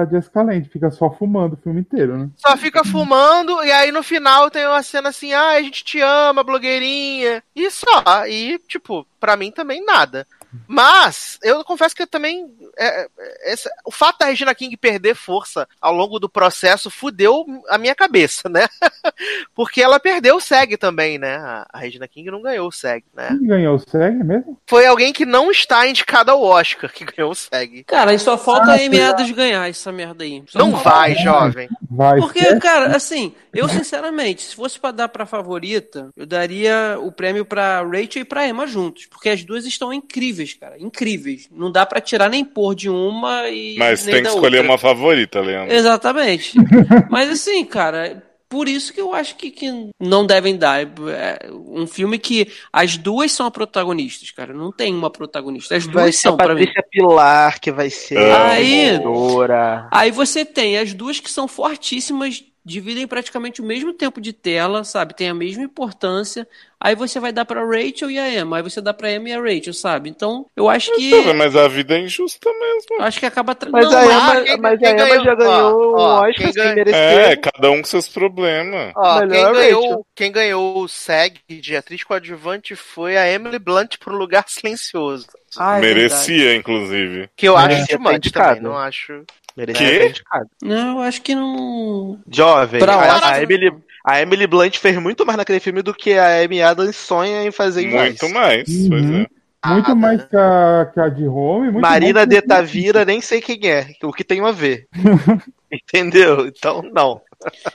a 0.00 0.04
Jessica 0.06 0.42
Lange, 0.42 0.68
fica 0.68 0.90
só 0.90 1.10
fumando 1.10 1.54
o 1.54 1.56
filme 1.56 1.80
inteiro, 1.80 2.16
né? 2.16 2.30
só 2.36 2.56
fica 2.56 2.84
fumando, 2.84 3.62
e 3.64 3.70
aí 3.70 3.90
no 3.92 4.02
final 4.02 4.50
tem 4.50 4.66
uma 4.66 4.82
cena 4.82 5.10
assim, 5.10 5.32
ai, 5.32 5.58
a 5.58 5.62
gente 5.62 5.84
te 5.84 6.00
ama, 6.00 6.42
blogueirinha, 6.42 7.42
e 7.54 7.70
só. 7.70 8.26
E, 8.28 8.58
tipo, 8.68 9.06
pra 9.20 9.36
mim 9.36 9.50
também 9.50 9.84
nada. 9.84 10.26
Mas, 10.66 11.38
eu 11.42 11.64
confesso 11.64 11.94
que 11.94 12.02
eu 12.02 12.06
também. 12.06 12.46
é, 12.76 13.02
é, 13.04 13.52
essa- 13.52 13.70
o 13.84 13.90
fato 13.90 14.18
da 14.18 14.26
Regina 14.26 14.54
King 14.54 14.76
perder 14.76 15.14
força 15.14 15.68
ao 15.80 15.92
longo 15.92 16.18
do 16.18 16.28
processo 16.28 16.90
fudeu 16.90 17.44
a 17.68 17.78
minha 17.78 17.94
cabeça, 17.94 18.48
né? 18.48 18.66
Porque 19.54 19.80
ela 19.82 20.00
perdeu 20.00 20.36
o 20.36 20.40
SEG 20.40 20.76
também, 20.76 21.18
né? 21.18 21.36
A, 21.36 21.78
Regina 21.78 22.08
King 22.08 22.30
não 22.30 22.42
ganhou 22.42 22.68
o 22.68 22.72
SEG, 22.72 23.04
né? 23.14 23.28
Quem 23.28 23.46
ganhou 23.46 23.76
o 23.76 23.78
SEG 23.78 24.22
mesmo? 24.24 24.58
Foi 24.66 24.86
alguém 24.86 25.12
que 25.12 25.24
não 25.24 25.50
está 25.50 25.86
indicado 25.86 26.30
ao 26.30 26.42
Oscar 26.42 26.92
que 26.92 27.04
ganhou 27.04 27.30
o 27.30 27.34
SEG. 27.34 27.84
Cara, 27.84 28.12
e 28.14 28.18
só 28.18 28.36
falta 28.36 28.72
Ah, 28.72 28.74
a 28.74 28.76
Amy. 28.78 29.00
Adams 29.00 29.30
ganhar 29.32 29.68
essa 29.68 29.92
merda 29.92 30.24
aí. 30.24 30.42
Só 30.48 30.58
Não 30.58 30.72
vai, 30.72 31.14
jovem. 31.16 31.68
Vai. 31.90 32.18
Porque, 32.18 32.40
ser? 32.40 32.58
cara, 32.60 32.96
assim, 32.96 33.34
eu 33.54 33.68
sinceramente, 33.68 34.42
se 34.42 34.54
fosse 34.54 34.78
pra 34.78 34.90
dar 34.90 35.08
pra 35.08 35.26
favorita, 35.26 36.10
eu 36.16 36.26
daria 36.26 36.96
o 37.00 37.10
prêmio 37.12 37.44
pra 37.44 37.82
Rachel 37.82 38.22
e 38.22 38.24
pra 38.24 38.46
Emma 38.48 38.66
juntos. 38.66 39.06
Porque 39.06 39.28
as 39.28 39.44
duas 39.44 39.64
estão 39.64 39.92
incríveis, 39.92 40.54
cara. 40.54 40.76
Incríveis. 40.78 41.48
Não 41.50 41.70
dá 41.70 41.84
pra 41.86 42.00
tirar 42.00 42.28
nem 42.28 42.44
pôr 42.44 42.74
de 42.74 42.88
uma 42.90 43.48
e. 43.48 43.76
Mas 43.78 44.04
nem 44.04 44.14
tem 44.16 44.22
que 44.24 44.28
da 44.28 44.34
escolher 44.34 44.58
outra. 44.58 44.72
uma 44.72 44.78
favorita, 44.78 45.40
Leandro. 45.40 45.74
Exatamente. 45.74 46.54
Mas 47.10 47.30
assim, 47.30 47.64
cara, 47.64 48.22
por 48.48 48.68
isso 48.68 48.92
que 48.92 49.00
eu 49.00 49.12
acho 49.12 49.36
que, 49.36 49.50
que 49.50 49.90
não 50.00 50.24
devem 50.26 50.56
dar. 50.56 50.80
É 50.82 51.48
um 51.52 51.86
filme 51.86 52.18
que 52.18 52.48
as 52.72 52.96
duas 52.96 53.32
são 53.32 53.50
protagonistas, 53.50 54.30
cara. 54.30 54.52
Não 54.54 54.70
tem 54.70 54.94
uma 54.94 55.10
protagonista. 55.10 55.74
As 55.76 55.86
duas 55.86 56.08
a 56.08 56.12
são 56.12 56.36
pra 56.36 56.54
mim. 56.54 56.60
Patrícia 56.66 56.84
Pilar, 56.90 57.60
que 57.60 57.72
vai 57.72 57.90
ser 57.90 58.18
Ah, 58.18 58.36
a 58.36 58.50
Aí- 58.52 58.90
vencedora. 58.90 59.88
Aí 59.90 60.10
você 60.10 60.44
tem 60.44 60.78
as 60.78 60.92
duas 60.94 61.18
que 61.20 61.30
são 61.30 61.48
fortíssimas 61.48 62.44
dividem 62.64 63.06
praticamente 63.06 63.60
o 63.60 63.64
mesmo 63.64 63.92
tempo 63.92 64.20
de 64.20 64.32
tela, 64.32 64.84
sabe? 64.84 65.14
Tem 65.14 65.28
a 65.28 65.34
mesma 65.34 65.62
importância. 65.64 66.48
Aí 66.80 66.94
você 66.94 67.18
vai 67.18 67.32
dar 67.32 67.44
pra 67.46 67.64
Rachel 67.64 68.10
e 68.10 68.18
a 68.18 68.28
Emma. 68.40 68.56
Aí 68.58 68.62
você 68.62 68.80
dá 68.80 68.92
pra 68.92 69.10
Emma 69.10 69.28
e 69.28 69.32
a 69.32 69.40
Rachel, 69.40 69.72
sabe? 69.72 70.10
Então, 70.10 70.46
eu 70.54 70.68
acho 70.68 70.94
que. 70.96 71.32
Mas 71.32 71.56
a 71.56 71.66
vida 71.68 71.94
é 71.96 72.00
injusta 72.00 72.50
mesmo. 72.52 73.02
Acho 73.02 73.20
que 73.20 73.26
acaba. 73.26 73.54
Tra... 73.54 73.70
Mas 73.70 73.90
não, 73.90 73.98
a 73.98 74.04
mas- 74.04 74.36
Emma, 74.36 74.44
quem- 74.44 74.56
mas 74.60 74.78
quem 74.78 74.88
a 74.88 74.92
Emma 74.92 75.04
ganhou- 75.08 75.24
já 75.24 75.34
ganhou 75.34 75.94
ó, 75.94 75.98
ó, 75.98 76.16
Oscar 76.28 76.34
quem 76.34 76.46
sem 76.52 76.62
ganhou- 76.62 76.74
merecer. 76.74 77.00
É, 77.30 77.36
cada 77.36 77.70
um 77.70 77.78
com 77.78 77.84
seus 77.88 78.08
problemas. 78.08 78.92
Ó, 78.96 79.18
quem 79.20 79.28
Melhor 79.28 79.54
ganhou, 79.54 79.82
Rachel. 79.82 80.06
quem 80.14 80.32
ganhou 80.32 80.78
o 80.82 80.88
SEG 80.88 81.40
de 81.48 81.76
atriz 81.76 82.02
coadjuvante 82.02 82.76
foi 82.76 83.16
a 83.16 83.30
Emily 83.30 83.58
Blunt 83.58 83.96
por 83.98 84.12
um 84.12 84.16
lugar 84.16 84.44
silencioso. 84.48 85.26
Ah, 85.56 85.78
é 85.78 85.80
Merecia, 85.80 86.54
inclusive. 86.56 87.30
Que 87.36 87.46
eu 87.48 87.56
acho 87.56 87.68
Merecia 87.68 87.98
much 87.98 88.16
indicado. 88.16 88.48
também, 88.56 88.62
não 88.62 88.76
acho. 88.76 89.22
Verdade. 89.56 90.22
Não, 90.62 90.96
eu 90.98 91.02
acho 91.02 91.22
que 91.22 91.34
não. 91.34 92.18
Jovem, 92.30 92.80
Pra 92.80 92.94
a, 92.96 93.32
a 93.34 93.42
Emily, 93.42 93.72
a 94.04 94.20
Emily 94.20 94.46
Blunt 94.46 94.76
fez 94.78 94.96
muito 94.98 95.24
mais 95.24 95.36
naquele 95.36 95.60
filme 95.60 95.80
do 95.82 95.94
que 95.94 96.12
a 96.14 96.42
Amy 96.44 96.60
Adams 96.60 96.96
sonha 96.96 97.44
em 97.44 97.50
fazer 97.52 97.82
em 97.82 97.90
Muito 97.94 98.28
mais, 98.30 98.68
Uhum. 98.68 98.88
pois 98.88 99.04
é. 99.10 99.26
Muito 99.66 99.90
Ah, 99.92 99.94
mais 99.94 100.22
que 100.24 100.36
a, 100.36 100.90
que 100.92 101.00
a 101.00 101.08
de 101.08 101.26
Home. 101.26 101.70
Muito 101.70 101.80
Marina 101.80 102.20
mais 102.20 102.28
de 102.28 102.42
que- 102.42 102.46
Tavira, 102.46 103.04
nem 103.04 103.20
sei 103.22 103.40
quem 103.40 103.58
é, 103.70 103.86
o 104.02 104.12
que 104.12 104.22
tem 104.24 104.40
a 104.44 104.50
ver. 104.52 104.86
Entendeu? 105.70 106.46
Então, 106.46 106.82
não. 106.92 107.20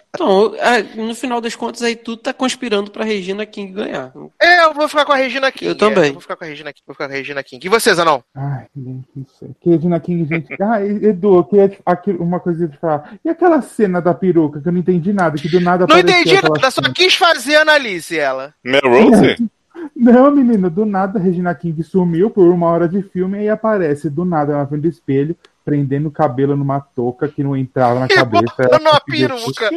Então, 0.09 0.55
é, 0.55 0.81
no 0.95 1.13
final 1.13 1.39
das 1.39 1.55
contas, 1.55 1.81
aí 1.83 1.95
tudo 1.95 2.21
tá 2.21 2.33
conspirando 2.33 2.89
pra 2.89 3.03
Regina 3.03 3.45
King 3.45 3.71
ganhar. 3.71 4.11
É, 4.41 4.63
eu 4.65 4.73
vou 4.73 4.87
ficar 4.87 5.05
com 5.05 5.11
a 5.11 5.15
Regina 5.15 5.51
King. 5.51 5.67
Eu 5.67 5.77
também. 5.77 6.05
é, 6.05 6.09
eu 6.09 6.13
vou 6.13 6.21
ficar 6.21 6.35
com 6.35 6.43
a 6.43 6.47
Regina 6.47 6.73
King. 6.73 6.83
Vou 6.87 6.95
ficar 6.95 7.07
com 7.07 7.13
a 7.13 7.17
Regina 7.17 7.43
King. 7.43 7.65
E 7.65 7.69
vocês, 7.69 7.99
Anão? 7.99 8.23
Ai. 8.35 8.65
Que 9.61 9.69
Regina 9.69 9.99
King, 9.99 10.25
gente. 10.25 10.49
Ah, 10.61 10.83
Edu, 10.83 11.37
eu 11.37 11.43
queria 11.43 11.69
te- 11.69 11.79
aqui, 11.85 12.11
uma 12.11 12.39
coisa 12.39 12.67
de 12.67 12.77
falar. 12.77 13.17
E 13.23 13.29
aquela 13.29 13.61
cena 13.61 14.01
da 14.01 14.13
peruca 14.13 14.59
que 14.61 14.67
eu 14.67 14.71
não 14.71 14.79
entendi 14.79 15.13
nada, 15.13 15.37
que 15.37 15.49
do 15.49 15.59
nada 15.59 15.85
Não 15.87 15.97
entendi 15.99 16.35
nada, 16.35 16.71
só 16.71 16.81
quis 16.93 17.15
fazer 17.15 17.55
a 17.55 17.61
Annalise, 17.61 18.17
ela. 18.17 18.53
Melrose? 18.63 19.37
Não, 19.95 20.29
menina, 20.31 20.69
do 20.69 20.85
nada 20.85 21.17
a 21.19 21.21
Regina 21.21 21.53
King 21.55 21.81
sumiu 21.83 22.29
por 22.29 22.45
uma 22.49 22.67
hora 22.67 22.87
de 22.87 23.01
filme 23.01 23.41
e 23.43 23.49
aparece 23.49 24.09
do 24.09 24.25
nada 24.25 24.57
na 24.57 24.67
frente 24.67 24.81
do 24.81 24.87
espelho, 24.89 25.35
prendendo 25.69 26.07
o 26.07 26.11
cabelo 26.11 26.55
numa 26.57 26.79
touca 26.81 27.27
que 27.27 27.43
não 27.43 27.55
entrava 27.55 27.99
na 27.99 28.05
E 28.07 28.09
cabeça. 28.09 28.43
botando 28.57 28.71
Ela 28.73 28.99
conseguiu- 28.99 29.29
peruca. 29.29 29.69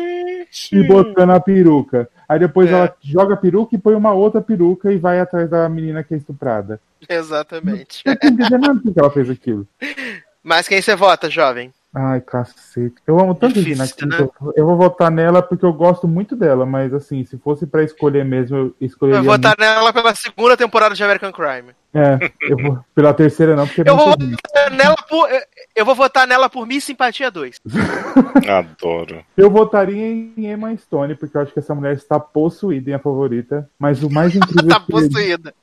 E 0.72 0.82
botando 0.88 1.30
a 1.30 1.40
peruca. 1.40 2.08
Aí 2.28 2.38
depois 2.38 2.70
É. 2.70 2.72
ela 2.72 2.94
joga 3.02 3.34
a 3.34 3.36
peruca 3.36 3.74
e 3.74 3.78
põe 3.78 3.94
uma 3.94 4.12
outra 4.12 4.40
peruca 4.40 4.90
e 4.90 4.96
vai 4.96 5.20
atrás 5.20 5.50
da 5.50 5.68
menina 5.68 6.02
que 6.02 6.14
é 6.14 6.16
estuprada. 6.16 6.80
Exatamente. 7.08 8.02
Eu 8.06 8.12
não 8.12 8.16
tô 8.18 8.26
entendendo 8.28 8.80
por 8.80 8.92
que 8.94 9.00
ela 9.00 9.10
fez 9.10 9.28
aquilo. 9.30 9.66
Mas 10.42 10.66
quem 10.66 10.80
você 10.82 10.96
vota, 10.96 11.30
jovem? 11.30 11.72
Ai, 11.94 12.20
cacete. 12.22 12.94
Eu 13.06 13.20
amo 13.20 13.34
tanto 13.34 13.54
Difícil, 13.54 13.84
Regina 13.84 13.88
King. 13.96 14.22
né? 14.22 14.28
que 14.38 14.44
Eu, 14.44 14.52
eu 14.56 14.66
vou 14.66 14.76
votar 14.76 15.10
nela 15.10 15.42
porque 15.42 15.64
eu 15.64 15.72
gosto 15.72 16.08
muito 16.08 16.34
dela, 16.34 16.64
mas 16.64 16.92
assim, 16.94 17.22
se 17.24 17.36
fosse 17.38 17.66
pra 17.66 17.84
escolher 17.84 18.24
mesmo, 18.24 18.56
eu 18.56 18.74
escolheria. 18.80 19.20
Eu 19.20 19.24
vou 19.24 19.34
votar 19.34 19.54
nela 19.58 19.92
pela 19.92 20.14
segunda 20.14 20.56
temporada 20.56 20.94
de 20.94 21.04
American 21.04 21.30
Crime. 21.30 21.72
É, 21.94 22.30
eu 22.48 22.56
vou. 22.56 22.78
Pela 22.94 23.12
terceira 23.12 23.54
não, 23.54 23.66
porque 23.66 23.82
é 23.82 23.84
Eu 23.88 23.96
vou 23.96 24.06
votar 24.16 24.70
nela 24.70 24.96
por. 25.08 25.28
Eu 25.74 25.84
vou 25.84 25.94
votar 25.94 26.26
nela 26.26 26.48
por 26.50 26.66
Miss 26.66 26.84
Simpatia 26.84 27.30
2. 27.30 27.60
Adoro. 28.48 29.22
Eu 29.36 29.50
votaria 29.50 30.06
em 30.06 30.32
Emma 30.38 30.74
Stone, 30.76 31.14
porque 31.14 31.36
eu 31.36 31.40
acho 31.42 31.52
que 31.52 31.58
essa 31.58 31.74
mulher 31.74 31.94
está 31.94 32.18
possuída 32.18 32.90
em 32.90 32.94
a 32.94 32.98
favorita. 32.98 33.68
Mas 33.78 34.02
o 34.02 34.10
mais 34.10 34.34
incrível 34.36 34.68
Tá 34.68 34.80
seria- 34.80 35.08
possuída. 35.08 35.54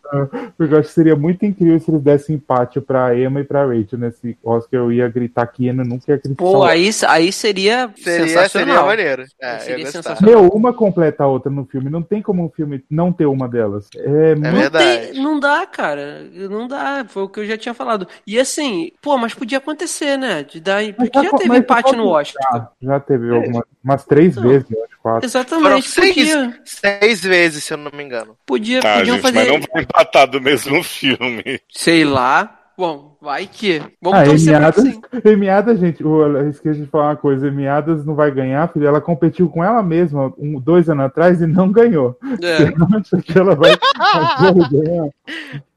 porque 0.58 0.74
eu 0.74 0.80
acho 0.80 0.88
que 0.90 0.94
seria 0.94 1.16
muito 1.16 1.46
incrível 1.46 1.80
se 1.80 1.92
eles 1.92 2.02
dessem 2.02 2.36
empate 2.36 2.80
pra 2.82 3.16
Emma 3.18 3.42
e 3.42 3.44
pra 3.44 3.66
Rachel 3.66 4.00
nesse 4.00 4.38
Oscar. 4.44 4.80
Eu 4.82 4.92
ia 4.92 5.08
gritar 5.10 5.46
que 5.48 5.68
Emma 5.68 5.84
nunca 5.84 6.12
ia 6.12 6.18
criticar. 6.18 6.38
Pô, 6.48 6.64
aí, 6.64 6.90
aí 7.08 7.32
seria, 7.32 7.90
Seria, 7.96 8.28
sensacional. 8.28 8.50
seria 8.50 8.82
maneiro. 8.86 9.24
É, 9.42 9.60
Seria 9.60 9.86
sensacional. 9.92 10.24
Meu, 10.42 10.48
uma 10.50 10.74
completa 10.74 11.24
a 11.24 11.28
outra 11.28 11.52
no 11.52 11.66
filme. 11.66 11.90
Não 11.90 12.02
tem 12.02 12.22
como 12.22 12.44
um 12.44 12.50
filme 12.50 12.84
não 12.90 13.12
ter 13.12 13.26
uma 13.26 13.48
delas. 13.48 13.88
É, 13.96 14.36
muito... 14.36 14.52
verdade. 14.58 15.08
Tem- 15.12 15.22
não 15.24 15.40
dá, 15.40 15.66
cara. 15.68 16.19
Não 16.50 16.68
dá. 16.68 17.06
Foi 17.08 17.24
o 17.24 17.30
que 17.30 17.40
eu 17.42 17.46
já 17.46 17.58
tinha 17.58 17.74
falado. 17.74 18.08
E 18.26 18.40
assim, 18.40 18.92
pô, 19.02 19.18
mas 19.18 19.34
podia 19.34 19.58
acontecer, 19.58 20.18
né? 20.18 20.44
De 20.44 20.60
dar, 20.60 20.84
porque 20.94 21.12
Mas 21.16 21.24
já 21.26 21.32
tá- 21.32 21.38
teve 21.38 21.58
empate 21.58 21.96
no 21.96 22.08
Oscar. 22.08 22.56
Ah, 22.56 22.70
já 22.82 23.00
teve 23.00 23.30
algumas, 23.34 23.64
umas 23.84 24.06
três 24.06 24.36
Não. 24.36 24.44
vezes, 24.44 24.70
eu 24.72 24.84
acho, 24.84 24.98
quatro. 25.02 25.04
Foram 25.04 25.24
Exatamente. 25.24 25.88
seis, 25.90 26.16
Podia, 26.16 26.62
seis 26.66 27.22
vezes, 27.22 27.64
se 27.64 27.74
eu 27.74 27.78
não 27.78 27.92
me 27.94 28.04
engano. 28.04 28.38
podia, 28.46 28.80
Ah, 28.80 28.98
podiam 29.00 29.16
gente, 29.16 29.22
fazer. 29.22 29.36
mas 29.40 29.48
não 29.48 29.68
vai 29.74 29.84
empatar 29.84 30.28
do 30.30 30.42
mesmo 30.42 30.82
filme. 30.84 31.60
Sei 31.72 32.04
lá. 32.06 32.59
Bom, 32.80 33.18
vai 33.20 33.46
que. 33.46 33.80
Vamos 34.02 34.20
Ah, 34.22 34.24
torcer 34.24 34.54
Emiadas, 34.56 34.84
sim. 34.86 35.02
Emiadas, 35.26 35.80
gente, 35.80 36.02
eu 36.02 36.50
esqueci 36.50 36.80
de 36.80 36.88
falar 36.88 37.10
uma 37.10 37.16
coisa. 37.18 37.50
Emiadas 37.50 38.06
não 38.06 38.16
vai 38.16 38.32
ganhar, 38.32 38.72
filho. 38.72 38.88
Ela 38.88 39.02
competiu 39.02 39.50
com 39.50 39.62
ela 39.62 39.84
mesma 39.84 40.34
um, 40.38 40.58
dois 40.62 40.90
anos 40.90 41.04
atrás 41.08 41.42
e 41.42 41.46
não 41.46 41.74
ganhou. 41.74 42.18
É. 42.42 42.72
Você 42.72 43.16
acha 43.18 43.22
que 43.22 43.38
ela 43.38 43.54
vai 43.54 43.72
agora 44.00 44.70
ganhar? 44.72 45.10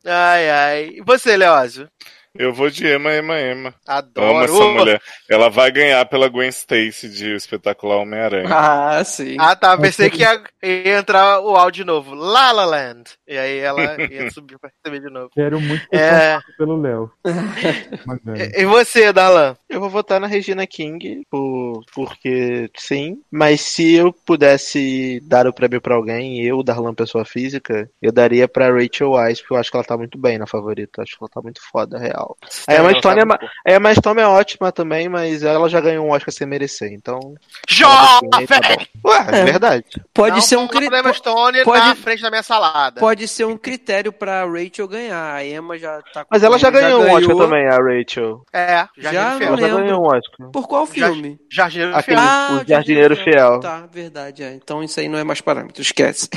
Ai, 0.06 0.50
ai. 0.50 0.88
E 0.98 1.02
você, 1.04 1.36
Leózio? 1.36 1.88
Eu 2.34 2.50
vou 2.54 2.70
de 2.70 2.86
Emma, 2.86 3.14
Emma, 3.14 3.38
Emma. 3.38 3.74
Adoro. 3.86 4.30
Amo 4.30 4.44
essa 4.44 4.64
mulher. 4.68 5.02
Ela 5.28 5.50
vai 5.50 5.70
ganhar 5.70 6.02
pela 6.06 6.28
Gwen 6.30 6.48
Stacy 6.48 7.10
de 7.10 7.34
O 7.34 7.36
Espetacular 7.36 7.98
Homem-Aranha. 7.98 8.48
Ah, 8.50 9.04
sim. 9.04 9.36
Ah, 9.38 9.54
tá. 9.54 9.76
Pensei 9.76 10.09
que 10.09 10.22
ia, 10.22 10.42
ia 10.62 10.98
entrar 10.98 11.40
o 11.40 11.54
áudio 11.54 11.84
de 11.84 11.86
novo. 11.86 12.14
La 12.14 12.50
La 12.52 12.64
Land. 12.64 13.04
E 13.28 13.36
aí 13.36 13.59
ela 13.59 14.00
ia 14.10 14.30
subir 14.32 14.59
pra 14.59 14.70
receber 14.82 15.06
de 15.06 15.12
novo. 15.12 15.28
Quero 15.34 15.60
muito 15.60 15.86
É. 15.92 16.38
pelo 16.56 16.80
Léo. 16.80 17.10
Mas, 18.06 18.18
é. 18.40 18.62
E, 18.62 18.64
você, 18.64 19.12
Dalan? 19.12 19.54
Eu 19.68 19.80
vou 19.80 19.90
votar 19.90 20.18
na 20.18 20.26
Regina 20.26 20.66
King, 20.66 21.26
por, 21.30 21.82
porque 21.94 22.70
sim. 22.78 23.20
Mas 23.30 23.60
se 23.60 23.94
eu 23.94 24.10
pudesse 24.10 25.20
dar 25.24 25.46
o 25.46 25.52
prêmio 25.52 25.82
pra 25.82 25.96
alguém, 25.96 26.42
eu, 26.42 26.62
Darlan 26.62 26.94
Pessoa 26.94 27.26
Física, 27.26 27.90
eu 28.00 28.10
daria 28.10 28.48
pra 28.48 28.72
Rachel 28.72 29.10
Weisz, 29.10 29.40
porque 29.40 29.52
eu 29.54 29.59
acho 29.59 29.70
que 29.70 29.76
ela 29.76 29.84
tá 29.84 29.98
muito 29.98 30.16
bem 30.16 30.38
na 30.38 30.46
favorita. 30.46 31.02
Acho 31.02 31.12
que 31.18 31.22
ela 31.22 31.30
tá 31.30 31.42
muito 31.42 31.60
foda, 31.70 31.98
real. 31.98 32.22
A 32.66 32.74
Emma 32.74 32.94
Stone 32.99 33.20
é, 33.66 33.73
a 33.73 33.77
Emma 33.77 33.94
Stone 33.94 34.20
é 34.20 34.27
ótima 34.27 34.73
também, 34.73 35.09
mas 35.09 35.43
ela 35.43 35.69
já 35.69 35.81
ganhou 35.81 36.07
um 36.07 36.11
Oscar 36.11 36.32
sem 36.32 36.47
merecer, 36.47 36.93
então. 36.93 37.35
Jovem! 37.69 38.31
Tá. 38.31 38.39
Ué, 39.05 39.27
é 39.40 39.44
verdade. 39.44 39.85
Pode 40.15 40.36
Não 40.36 40.43
ser 40.43 40.57
um 40.57 40.66
coloca 40.66 40.77
critério. 40.78 41.05
Emma 41.05 41.15
Stone 41.15 41.65
pode- 41.65 41.86
na 41.86 41.94
frente 41.94 42.23
da 42.23 42.31
minha 42.31 42.43
salada. 42.43 43.01
Pode 43.01 43.27
ser 43.28 43.44
um 43.44 43.57
critério 43.57 44.12
pra 44.12 44.44
Rachel 44.44 44.86
ganhar. 44.89 45.35
A 45.35 45.44
Emma 45.44 45.78
já 45.78 46.01
tá 46.12 46.24
Mas 46.31 46.43
ela 46.43 46.59
já 46.59 46.70
ganhou 46.70 47.01
um 47.03 47.07
Oscar 47.07 47.20
ganhou. 47.20 47.39
também, 47.40 47.66
a 47.69 47.77
Rachel. 47.77 48.44
É, 48.53 48.86
Já 48.99 49.12
não. 49.12 49.43
Ela 49.43 49.57
já 49.61 49.69
ganhou 49.69 50.03
um 50.03 50.07
Oscar. 50.07 50.51
Por 50.53 50.69
qual 50.69 50.86
filme? 50.86 51.39
Jardineiro 51.51 52.01
Fiel. 52.03 52.19
o 52.19 52.69
Jardineiro 52.69 53.16
Fiel. 53.16 53.61
Tá, 53.61 53.86
verdade. 53.90 54.43
É. 54.43 54.53
Então 54.55 54.82
isso 54.82 55.01
aí 55.01 55.09
não 55.09 55.19
é 55.19 55.24
mais 55.24 55.40
parâmetro, 55.40 55.82
esquece. 55.82 56.28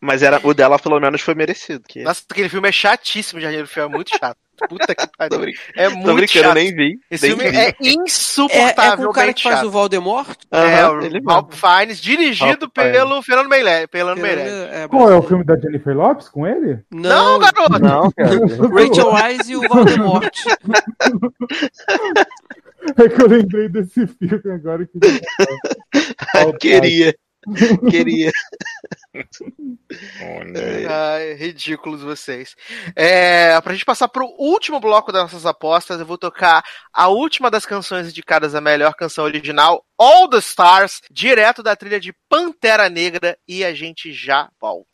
Mas 0.00 0.22
era, 0.22 0.38
o 0.42 0.52
dela 0.52 0.78
pelo 0.78 1.00
menos 1.00 1.20
foi 1.22 1.34
merecido. 1.34 1.82
Que... 1.88 2.02
Nossa, 2.02 2.22
aquele 2.30 2.48
filme 2.48 2.68
é 2.68 2.72
chatíssimo, 2.72 3.40
Jardineiro 3.40 3.68
Fiel. 3.68 3.86
É 3.86 3.88
muito 3.88 4.10
chato. 4.10 4.36
Puta 4.68 4.94
que 4.94 5.06
Tô, 5.28 5.38
pariu. 5.38 5.54
É 5.76 5.88
tô 5.88 5.96
muito 5.96 6.14
brincando, 6.14 6.44
chato. 6.44 6.54
nem 6.54 6.74
vi. 6.74 6.98
Esse 7.10 7.28
filme 7.28 7.50
vi. 7.50 7.56
é 7.56 7.60
É, 7.60 7.68
é 7.68 7.72
com 7.72 7.84
insuportável, 7.84 9.08
o 9.10 9.12
cara 9.12 9.32
que 9.32 9.42
faz 9.42 9.62
o 9.62 9.70
Voldemort? 9.70 10.36
É, 10.50 10.56
Aham, 10.82 10.92
o 10.92 10.96
mesmo. 11.00 11.48
Fiennes, 11.50 12.00
dirigido 12.00 12.70
Fiennes. 12.74 12.92
pelo 12.98 13.22
Fernando 13.22 13.48
Meirelles. 13.48 13.86
Pelo 13.88 14.16
Meirelles. 14.16 14.52
É, 14.72 14.88
Qual 14.88 15.10
é 15.10 15.16
o 15.16 15.22
filme 15.22 15.44
da 15.44 15.56
Jennifer 15.56 15.96
Lopes 15.96 16.28
com 16.28 16.46
ele? 16.46 16.80
Não, 16.90 17.38
garoto! 17.38 17.78
Não, 17.80 18.10
cara. 18.16 18.30
Rachel 18.38 19.12
Wise 19.14 19.52
e 19.52 19.56
o 19.56 19.68
Voldemort. 19.68 20.30
É 22.98 23.08
que 23.08 23.22
eu 23.22 23.28
lembrei 23.28 23.68
desse 23.68 24.06
filme 24.06 24.52
agora 24.52 24.86
que. 24.86 24.98
Queria. 26.60 27.14
Queria. 27.90 28.32
Olha. 30.22 30.90
Ai, 31.14 31.34
ridículos 31.34 32.02
vocês. 32.02 32.54
É, 32.96 33.60
pra 33.60 33.72
gente 33.72 33.84
passar 33.84 34.08
pro 34.08 34.34
último 34.38 34.80
bloco 34.80 35.12
das 35.12 35.22
nossas 35.22 35.46
apostas, 35.46 36.00
eu 36.00 36.06
vou 36.06 36.18
tocar 36.18 36.64
a 36.92 37.08
última 37.08 37.50
das 37.50 37.66
canções 37.66 38.08
indicadas 38.08 38.54
a 38.54 38.60
melhor 38.60 38.94
canção 38.94 39.24
original, 39.24 39.84
All 39.98 40.28
the 40.28 40.38
Stars, 40.38 41.00
direto 41.10 41.62
da 41.62 41.76
trilha 41.76 42.00
de 42.00 42.14
Pantera 42.28 42.88
Negra, 42.88 43.36
e 43.46 43.64
a 43.64 43.74
gente 43.74 44.12
já 44.12 44.48
volta. 44.60 44.93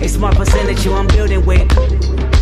A 0.00 0.08
smart 0.08 0.36
percentage 0.36 0.84
you 0.84 0.92
I'm 0.92 1.08
building 1.08 1.44
with. 1.44 1.70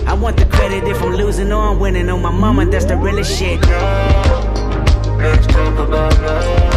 I 0.06 0.12
want 0.12 0.36
the 0.36 0.44
credit 0.46 0.84
if 0.84 1.00
I'm 1.02 1.14
losing 1.14 1.50
or 1.52 1.62
I'm 1.62 1.80
winning. 1.80 2.08
On 2.10 2.20
my 2.20 2.30
mama, 2.30 2.66
that's 2.66 2.84
the 2.84 2.96
realest 2.96 3.38
shit. 3.38 3.60
Let's 5.18 5.46
talk 5.46 5.78
about 5.78 6.20
love. 6.20 6.75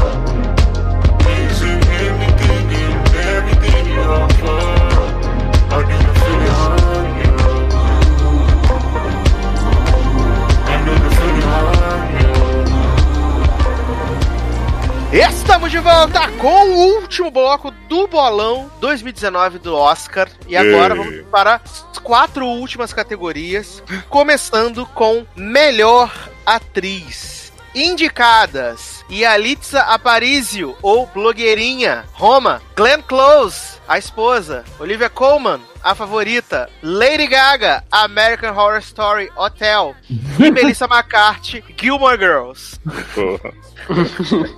Estamos 15.12 15.72
de 15.72 15.80
volta 15.80 16.32
com 16.34 16.70
o 16.70 17.00
último 17.00 17.32
bloco 17.32 17.72
do 17.72 18.08
Bolão 18.08 18.70
2019 18.80 19.58
do 19.58 19.76
Oscar. 19.76 20.30
E 20.48 20.56
agora 20.56 20.94
Ei. 20.94 21.00
vamos 21.00 21.26
para 21.32 21.56
as 21.56 21.98
quatro 21.98 22.46
últimas 22.46 22.94
categorias, 22.94 23.82
começando 24.08 24.86
com 24.86 25.26
Melhor 25.36 26.14
Atriz. 26.46 27.52
Indicadas: 27.74 29.04
Yalitza 29.10 29.82
Aparicio, 29.82 30.76
ou 30.80 31.08
blogueirinha, 31.08 32.06
Roma, 32.14 32.62
Glenn 32.76 33.02
Close, 33.02 33.80
a 33.88 33.98
esposa, 33.98 34.64
Olivia 34.80 35.10
Colman, 35.10 35.60
a 35.84 35.96
favorita, 35.96 36.70
Lady 36.82 37.28
Gaga, 37.28 37.84
American 37.92 38.52
Horror 38.54 38.80
Story 38.80 39.30
Hotel, 39.36 39.96
e 40.40 40.52
Melissa 40.52 40.86
McCarthy, 40.86 41.64
Gilmore 41.80 42.18
Girls. 42.18 42.80
Porra. 43.14 43.54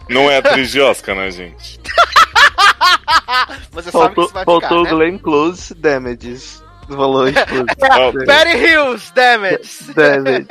Não 0.10 0.30
é 0.30 0.38
atriz 0.38 0.72
de 0.72 0.82
Oscar, 0.82 1.16
né, 1.16 1.32
gente? 1.32 1.80
Você 3.72 3.92
sabe 3.92 4.10
que 4.16 4.16
Faltou, 4.16 4.26
isso 4.26 4.34
vai 4.34 4.46
faltou 4.46 4.62
ficar, 4.62 4.76
o 4.76 4.84
né? 4.84 4.90
Glenn 4.90 5.18
Close 5.18 5.74
Damages. 5.74 6.62
Falou 6.88 7.28
explosivo. 7.28 8.26
Perry 8.26 8.58
Hills, 8.58 9.14
dammit! 9.14 9.94
Damage. 9.94 10.48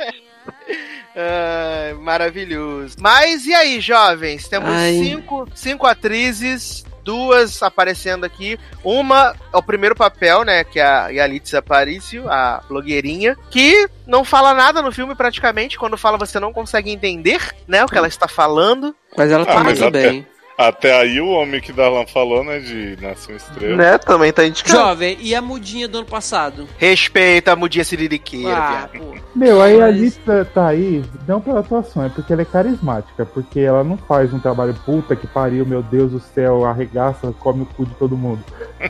Ai, 1.15 1.93
maravilhoso. 1.93 2.95
Mas 2.99 3.45
e 3.45 3.53
aí, 3.53 3.79
jovens? 3.79 4.47
Temos 4.47 4.69
Ai. 4.69 4.93
cinco, 4.93 5.47
cinco 5.53 5.85
atrizes, 5.85 6.83
duas 7.03 7.61
aparecendo 7.63 8.25
aqui. 8.25 8.59
Uma 8.83 9.35
é 9.53 9.57
o 9.57 9.63
primeiro 9.63 9.95
papel, 9.95 10.43
né? 10.43 10.63
Que 10.63 10.79
é 10.79 10.83
a 10.83 11.07
Yalitza 11.09 11.59
Aparicio, 11.59 12.29
a 12.29 12.61
blogueirinha, 12.67 13.37
que 13.49 13.89
não 14.07 14.23
fala 14.23 14.53
nada 14.53 14.81
no 14.81 14.91
filme 14.91 15.15
praticamente. 15.15 15.77
Quando 15.77 15.97
fala, 15.97 16.17
você 16.17 16.39
não 16.39 16.53
consegue 16.53 16.91
entender, 16.91 17.41
né? 17.67 17.83
O 17.83 17.87
que 17.87 17.97
ela 17.97 18.07
está 18.07 18.27
falando. 18.27 18.95
Mas 19.15 19.31
ela 19.31 19.45
tá 19.45 19.59
Ah, 19.59 19.63
muito 19.63 19.91
bem. 19.91 20.19
Até 20.19 20.40
aí 20.57 21.19
o 21.19 21.27
homem 21.29 21.59
que 21.61 21.71
Darlan 21.73 22.05
falou, 22.05 22.43
né, 22.43 22.59
de 22.59 22.97
Nasce 23.01 23.27
uma 23.29 23.37
Estrela. 23.37 23.75
né? 23.75 23.97
Também 23.97 24.31
tá 24.31 24.45
indicado. 24.45 24.77
Jovem, 24.77 25.17
e 25.19 25.33
a 25.33 25.41
mudinha 25.41 25.87
do 25.87 25.99
ano 25.99 26.07
passado? 26.07 26.67
Respeita 26.77 27.51
a 27.53 27.55
mudinha 27.55 27.83
siririqueira, 27.83 28.55
Ah, 28.57 28.89
pô. 28.95 29.15
Meu, 29.33 29.61
aí 29.61 29.77
a 29.81 29.87
Mas- 29.87 29.95
lista 29.97 30.45
tá 30.53 30.67
aí, 30.67 31.03
não 31.27 31.39
pela 31.39 31.61
atuação, 31.61 32.05
é 32.05 32.09
porque 32.09 32.33
ela 32.33 32.41
é 32.41 32.45
carismática, 32.45 33.25
porque 33.25 33.59
ela 33.61 33.83
não 33.83 33.97
faz 33.97 34.33
um 34.33 34.39
trabalho 34.39 34.75
puta 34.85 35.15
que 35.15 35.25
pariu, 35.25 35.65
meu 35.65 35.81
Deus 35.81 36.11
do 36.11 36.19
céu, 36.19 36.65
arregaça, 36.65 37.33
come 37.39 37.63
o 37.63 37.65
cu 37.65 37.85
de 37.85 37.93
todo 37.95 38.17
mundo. 38.17 38.43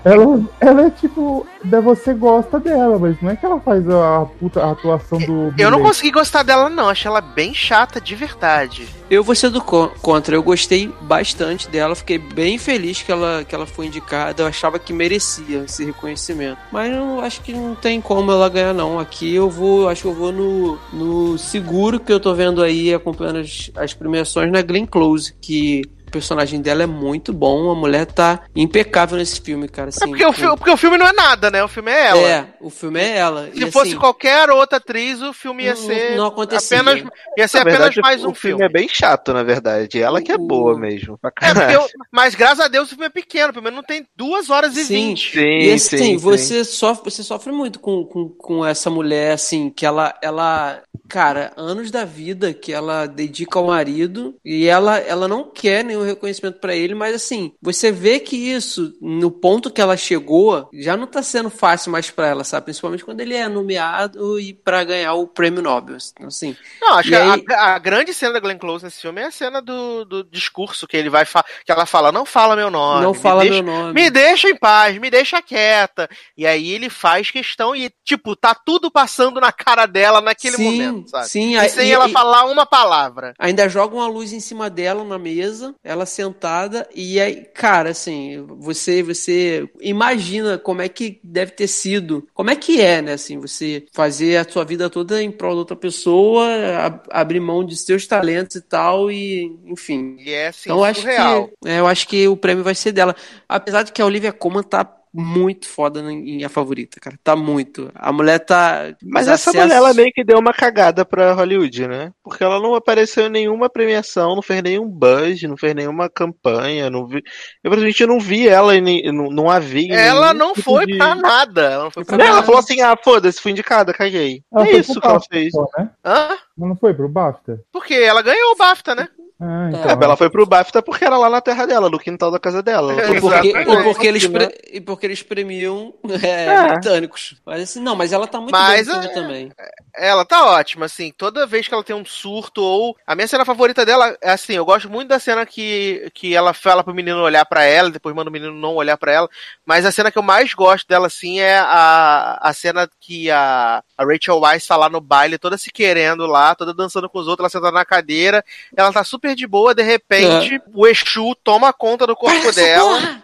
Ela, 0.04 0.42
ela 0.60 0.88
é 0.88 0.90
tipo, 0.90 1.46
da- 1.64 1.80
você 1.80 2.14
gosta 2.14 2.60
dela, 2.60 2.98
mas 2.98 3.22
não 3.22 3.30
é 3.30 3.36
que 3.36 3.46
ela 3.46 3.60
faz 3.60 3.88
a, 3.90 4.26
puta 4.40 4.64
a 4.64 4.72
atuação 4.72 5.20
do. 5.20 5.54
Eu 5.58 5.70
não 5.70 5.82
consegui 5.82 6.12
gostar 6.12 6.44
dela, 6.44 6.70
não. 6.70 6.90
Achei 6.90 7.08
ela 7.10 7.22
bem 7.22 7.54
chata 7.54 8.02
de 8.02 8.16
verdade. 8.16 8.88
Eu 9.10 9.24
vou 9.24 9.36
ser 9.36 9.50
do 9.50 9.62
co- 9.62 9.92
contra. 10.02 10.34
Eu 10.36 10.42
gostei 10.42 10.92
bastante 11.02 11.51
dela, 11.70 11.96
fiquei 11.96 12.18
bem 12.18 12.58
feliz 12.58 13.02
que 13.02 13.12
ela, 13.12 13.44
que 13.44 13.54
ela 13.54 13.66
foi 13.66 13.88
indicada. 13.88 14.44
Eu 14.44 14.48
achava 14.48 14.80
que 14.80 14.94
merecia 14.94 15.64
esse 15.66 15.84
reconhecimento. 15.86 16.60
Mas 16.72 16.94
eu 16.94 17.20
acho 17.22 17.42
que 17.42 17.54
não 17.54 17.76
tem 17.76 18.00
como 18.02 18.32
ela 18.32 18.50
ganhar, 18.50 18.74
não. 18.74 19.00
Aqui 19.00 19.34
eu 19.34 19.50
vou, 19.50 19.90
acho 19.90 20.04
que 20.04 20.08
eu 20.08 20.14
vou 20.14 20.32
no, 20.32 20.80
no 20.94 21.38
seguro 21.38 22.00
que 22.00 22.12
eu 22.12 22.20
tô 22.20 22.34
vendo 22.34 22.62
aí, 22.62 22.94
acompanhando 22.94 23.40
as, 23.40 23.72
as 23.76 23.94
premiações 23.94 24.52
na 24.52 24.62
Glenn 24.62 24.86
Close, 24.86 25.34
que 25.42 25.84
o 26.12 26.20
personagem 26.22 26.62
dela 26.62 26.84
é 26.84 26.86
muito 26.86 27.32
bom. 27.32 27.72
A 27.72 27.76
mulher 27.76 28.06
tá 28.06 28.42
impecável 28.54 29.18
nesse 29.18 29.40
filme, 29.40 29.68
cara. 29.70 29.88
É 29.88 29.90
Assim, 29.90 30.10
porque, 30.10 30.26
o, 30.26 30.34
fi- 30.34 30.48
porque 30.58 30.70
o 30.72 30.78
filme 30.78 30.98
não 30.98 31.08
é 31.08 31.14
nada, 31.14 31.50
né? 31.50 31.64
O 31.64 31.68
filme 31.70 31.90
é 31.92 32.08
ela. 32.08 32.22
É, 32.30 32.48
o 32.60 32.70
filme 32.70 33.00
é 33.00 33.18
ela. 33.18 33.50
Se 33.54 33.64
E, 33.64 33.72
fosse 33.72 33.92
assim, 33.92 34.00
qualquer 34.00 34.50
outra 34.50 34.78
atriz, 34.78 35.22
o 35.22 35.32
filme 35.34 35.64
ia 35.64 35.76
ser 35.76 36.18
não 36.18 36.26
acontecia. 36.26 36.82
apenas 36.82 37.04
ia 37.38 37.48
ser 37.48 37.58
Na 37.58 37.62
apenas 37.64 37.80
verdade, 37.96 38.02
mais 38.02 38.26
o 38.26 38.30
um 38.30 38.34
filme 38.36 38.58
filme. 38.58 38.64
é 38.66 38.70
bem 38.70 38.88
chato, 38.90 39.32
na 39.34 39.44
verdade. 39.44 40.02
Ela 40.02 40.22
que 40.22 40.32
é 40.32 40.36
O- 40.36 40.40
boa 40.40 40.78
mesmo. 40.78 41.18
pra 41.18 41.32
É, 41.42 41.76
eu- 41.76 41.88
mas 42.12 42.36
graças 42.36 42.60
a 42.60 42.68
Deus 42.68 42.88
o 42.88 42.90
filme 42.90 43.06
é 43.06 43.10
pequeno, 43.10 43.54
pelo 43.54 43.64
menos 43.64 43.78
não 43.78 43.84
tem 43.84 44.06
duas 44.16 44.50
horas 44.50 44.76
e 44.76 44.84
Sim. 44.84 44.94
vinte. 45.08 45.32
Sim, 45.40 45.60
E 45.60 45.72
assim, 45.72 45.98
sim, 45.98 45.98
sim. 45.98 46.18
você 46.18 46.64
sofre, 46.66 47.10
você 47.10 47.24
sofre 47.24 47.52
muito 47.54 47.80
com, 47.80 48.04
com, 48.06 48.30
com 48.30 48.66
essa 48.66 48.90
mulher, 48.90 49.32
assim, 49.34 49.70
que 49.70 49.86
ela, 49.86 50.14
ela, 50.22 50.82
cara, 51.08 51.52
anos 51.56 51.90
da 51.92 52.04
vida 52.04 52.54
que 52.54 52.74
ela 52.74 53.06
dedica 53.06 53.58
ao 53.60 53.68
marido 53.68 54.36
e 54.44 54.68
ela, 54.68 54.98
ela 54.98 55.28
não 55.28 55.50
quer 55.50 55.84
nenhum 55.84 56.01
reconhecimento 56.06 56.60
pra 56.60 56.76
ele, 56.76 56.94
mas 56.96 57.16
assim, 57.16 57.54
você 57.62 57.92
vê 57.92 58.20
que 58.20 58.36
isso, 58.36 58.94
no 59.02 59.30
ponto 59.32 59.70
que 59.72 59.82
ela 59.82 59.96
chegou, 59.98 60.70
já 60.74 60.96
não 60.98 61.08
tá 61.08 61.22
sendo 61.24 61.50
fácil 61.50 61.92
mais 61.92 62.10
pra 62.10 62.28
ela, 62.28 62.44
sabe? 62.44 62.66
Principalmente 62.66 63.04
quando 63.06 63.22
ele 63.22 63.34
é 63.36 63.48
nomeado 63.48 64.40
e 64.40 64.54
pra 64.54 64.84
ganhar 64.84 65.14
o 65.14 65.28
prêmio 65.28 65.62
Nobel. 65.62 65.98
Então, 66.14 66.28
assim, 66.28 66.56
Não, 66.82 66.94
acho 66.96 67.10
que 67.10 67.16
a- 67.16 67.34
aí- 67.34 67.46
a, 67.52 67.76
a 67.76 67.80
grande 67.80 68.14
cena 68.14 68.34
da 68.34 68.40
Glenn 68.40 68.58
Close 68.58 68.84
nesse 68.84 69.02
filme 69.02 69.22
é 69.22 69.26
a 69.26 69.32
cena 69.32 69.62
do, 69.62 70.06
do 70.06 70.24
discurso 70.24 70.88
que 70.88 70.98
ele 70.98 71.10
vai 71.10 71.26
que 71.66 71.72
ela 71.72 71.86
fala, 71.86 72.12
não 72.12 72.26
fala 72.26 72.56
meu 72.56 72.70
nome. 72.72 73.04
não 73.04 73.12
me 73.14 73.18
fala 73.20 73.42
deixa- 73.44 73.62
meu 73.64 73.74
nome. 73.74 73.94
Me 73.94 74.10
deixa 74.10 74.50
em 74.50 74.56
paz, 74.56 74.98
me 74.98 75.10
deixa 75.10 75.42
quieta. 75.42 76.10
E 76.38 76.46
aí 76.46 76.72
ele 76.72 76.90
faz 76.90 77.32
questão 77.32 77.76
e, 77.76 77.92
tipo, 78.04 78.36
tá 78.36 78.54
tudo 78.56 78.92
passando 78.92 79.40
na 79.40 79.52
cara 79.52 79.86
dela 79.86 80.22
naquele 80.22 80.56
sim, 80.58 80.64
momento, 80.64 81.10
sabe? 81.10 81.28
Sim, 81.30 81.54
E 81.54 81.58
aí- 81.58 81.70
sem 81.70 81.90
e- 81.90 81.92
ela 81.92 82.10
e- 82.10 82.12
falar 82.12 82.46
uma 82.46 82.66
palavra. 82.66 83.34
Ainda 83.40 83.68
joga 83.70 83.96
uma 83.96 84.08
luz 84.08 84.34
em 84.34 84.40
cima 84.40 84.70
dela 84.70 85.04
na 85.04 85.18
mesa, 85.18 85.74
ela 85.92 86.06
sentada, 86.06 86.88
e 86.96 87.20
aí, 87.20 87.46
cara, 87.46 87.90
assim, 87.92 88.46
você 88.60 89.04
você 89.04 89.70
imagina 89.82 90.58
como 90.58 90.82
é 90.82 90.90
que 90.90 91.20
deve 91.24 91.52
ter 91.52 91.68
sido, 91.68 92.28
como 92.34 92.50
é 92.50 92.56
que 92.56 92.82
é, 92.82 93.02
né, 93.02 93.14
assim, 93.14 93.38
você 93.40 93.86
fazer 93.94 94.38
a 94.38 94.50
sua 94.50 94.64
vida 94.66 94.90
toda 94.90 95.22
em 95.22 95.32
prol 95.32 95.54
de 95.54 95.60
outra 95.60 95.76
pessoa, 95.76 96.46
ab- 96.86 97.04
abrir 97.12 97.40
mão 97.40 97.64
de 97.66 97.76
seus 97.78 98.08
talentos 98.08 98.56
e 98.58 98.62
tal, 98.62 99.12
e 99.12 99.60
enfim. 99.66 100.18
E 100.18 100.32
é 100.32 100.48
assim, 100.48 100.64
Então 100.64 100.78
eu 100.78 100.84
acho 100.84 101.02
surreal. 101.02 101.50
que 101.50 101.52
é, 101.66 101.80
eu 101.80 101.88
acho 101.88 102.08
que 102.08 102.28
o 102.28 102.38
prêmio 102.38 102.64
vai 102.64 102.76
ser 102.76 102.92
dela. 102.92 103.16
Apesar 103.48 103.84
de 103.84 103.92
que 103.92 104.02
a 104.02 104.06
Olivia 104.06 104.32
Colman 104.32 104.64
tá 104.64 104.86
muito 105.14 105.68
foda 105.68 106.00
em 106.12 106.44
a 106.44 106.50
favorita, 106.50 107.00
cara. 107.00 107.18
Tá 107.24 107.36
muito. 107.36 107.92
A 107.96 108.12
mulher 108.14 108.40
tá. 108.40 108.94
Mas 109.04 109.28
essa 109.28 109.50
acessos- 109.50 109.62
mulher, 109.62 109.76
ela 109.76 109.94
meio 109.94 110.12
que 110.14 110.24
deu 110.24 110.40
uma 110.40 110.54
cagada 110.54 111.04
pra 111.04 111.34
Hollywood, 111.34 111.88
né? 111.88 112.12
Porque 112.24 112.44
ela 112.44 112.60
não 112.60 112.76
apareceu 112.76 113.26
em 113.28 113.30
nenhuma 113.30 113.70
premiação, 113.70 114.36
não 114.36 114.42
fez 114.42 114.62
nenhum 114.64 114.88
buzz, 114.88 115.42
não 115.44 115.58
fez 115.58 115.76
nenhuma 115.76 116.10
campanha, 116.10 116.90
não 116.90 117.06
vi... 117.08 117.22
Eu 117.64 117.70
praticamente 117.72 118.06
não 118.06 118.20
vi 118.20 118.48
ela, 118.48 118.76
em, 118.76 118.82
nem- 118.82 119.12
não, 119.12 119.30
não 119.30 119.50
a 119.50 119.60
vi 119.60 119.86
em 119.88 119.92
Ela 119.94 120.34
não 120.34 120.54
tipo 120.54 120.72
foi 120.72 120.86
de- 120.86 120.98
pra 120.98 121.16
nada. 121.16 121.62
Ela 121.62 121.84
não 121.86 121.92
foi 121.92 122.06
pra 122.06 122.18
Não, 122.18 122.26
ela 122.26 122.34
nada. 122.36 122.46
falou 122.46 122.60
assim, 122.60 122.82
ah, 122.82 122.98
foda-se, 123.02 123.42
fui 123.42 123.52
indicada, 123.52 123.94
caguei. 123.94 124.44
Ela 124.54 124.68
é 124.68 124.78
isso 124.78 125.00
que 125.00 125.08
ela 125.08 125.20
fez. 125.20 125.52
só, 125.52 125.66
né? 125.78 125.90
Hã? 126.06 126.30
Mas 126.58 126.70
não 126.70 126.76
foi 126.76 126.94
pro 126.94 127.10
BAFTA? 127.10 127.62
Porque 127.72 127.94
ela 127.94 128.22
ganhou 128.22 128.52
o 128.52 128.56
BAFTA, 128.56 128.96
né? 128.96 129.08
Ah, 129.42 129.66
É, 129.68 129.70
então. 129.70 130.00
É, 130.02 130.04
ela 130.06 130.16
foi 130.16 130.30
pro 130.30 130.46
BAFTA 130.46 130.82
porque 130.84 131.04
era 131.04 131.18
lá 131.18 131.30
na 131.30 131.42
terra 131.42 131.66
dela, 131.66 131.90
no 131.90 131.98
quintal 132.00 132.30
da 132.30 132.40
casa 132.40 132.62
dela. 132.62 132.94
E 132.94 133.20
porque, 133.20 133.48
e 133.50 133.84
porque 133.84 134.08
eles, 134.08 134.28
Né? 134.30 134.40
pre- 134.48 134.62
e 134.74 134.80
porque 134.82 135.06
eles 135.06 135.24
premiam 135.24 135.94
é, 136.22 136.46
É. 136.46 136.68
britânicos. 136.74 137.36
Mas 137.46 137.64
assim, 137.64 137.80
não, 137.82 137.96
mas 137.96 138.14
ela 138.14 138.28
tá 138.28 138.40
muito 138.40 138.52
Mas, 138.52 138.88
bem 138.88 138.98
é, 138.98 139.08
também. 139.10 139.52
Ela 139.96 140.24
tá 140.24 140.46
ótima, 140.46 140.86
assim, 140.86 141.12
toda 141.18 141.46
vez 141.48 141.68
que 141.68 141.74
ela 141.74 141.84
tem 141.84 141.96
um 141.96 142.06
surto 142.06 142.62
ou... 142.62 142.96
A 143.06 143.16
minha 143.16 143.28
cena 143.28 143.44
favorita 143.44 143.86
dela 143.86 144.16
é 144.22 144.32
assim, 144.32 144.54
eu 144.54 144.64
gosto 144.66 144.90
muito 144.90 145.10
da 145.10 145.20
cena 145.20 145.46
que, 145.46 146.10
que 146.14 146.36
ela 146.36 146.54
fala 146.54 146.84
pro 146.84 146.94
menino 146.94 147.20
olhar 147.22 147.44
pra 147.46 147.64
ela, 147.64 147.90
depois 147.90 148.16
manda 148.16 148.30
o 148.30 148.34
menino 148.34 148.54
não 148.54 148.76
olhar 148.76 148.96
pra 148.98 149.12
ela, 149.12 149.30
mas 149.66 149.86
a 149.86 149.92
cena 149.92 150.12
que 150.12 150.18
eu 150.18 150.24
mais 150.24 150.54
gosto 150.54 150.88
dela, 150.88 151.08
assim, 151.08 151.40
é 151.40 151.58
a, 151.60 152.38
a 152.42 152.54
cena 152.54 152.90
que 153.00 153.30
a, 153.32 153.84
a 153.98 154.04
Rachel 154.06 154.40
Weisz 154.40 154.66
tá 154.68 154.78
lá 154.78 154.88
no 154.90 155.02
baile, 155.02 155.38
toda 155.38 155.58
se 155.58 155.72
querendo 155.72 156.26
lá, 156.26 156.56
toda 156.56 156.74
dançando 156.74 157.10
com 157.10 157.20
os 157.20 157.28
outros, 157.28 157.42
ela 157.44 157.50
sentada 157.50 157.72
na 157.74 157.86
cadeira, 157.86 158.44
ela 158.76 158.94
tá 158.94 159.04
super 159.04 159.31
de 159.36 159.48
boa, 159.48 159.74
de 159.74 159.84
repente, 159.84 160.62
o 160.74 160.88
Exu 160.88 161.36
toma 161.44 161.74
conta 161.74 162.06
do 162.08 162.16
corpo 162.16 162.38
Essa 162.38 162.54
dela... 162.54 163.24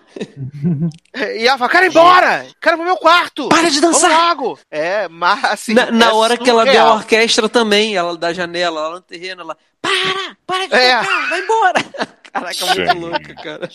E 1.15 1.47
ela 1.47 1.57
fala, 1.57 1.85
ir 1.85 1.89
embora! 1.89 2.45
Ir 2.45 2.55
pro 2.59 2.83
meu 2.83 2.97
quarto! 2.97 3.49
Para 3.49 3.69
de 3.69 3.79
dançar! 3.81 4.29
Logo! 4.29 4.59
É, 4.69 5.07
mas 5.07 5.43
assim. 5.45 5.73
Na, 5.73 5.91
na 5.91 6.05
é 6.07 6.13
hora 6.13 6.37
que 6.37 6.49
ela 6.49 6.63
vê 6.63 6.71
a 6.71 6.73
surreal. 6.73 6.95
orquestra 6.97 7.49
também, 7.49 7.95
ela 7.95 8.17
da 8.17 8.33
janela, 8.33 8.81
lá 8.89 8.95
no 8.95 9.01
terreno, 9.01 9.41
ela. 9.41 9.57
Para! 9.81 10.37
Para 10.45 10.67
de 10.67 10.75
É. 10.75 10.99
tocar, 10.99 11.29
vai 11.29 11.39
embora! 11.41 11.79
Caraca, 12.37 12.65
muito 12.67 12.99
louca, 12.99 13.35
cara. 13.35 13.69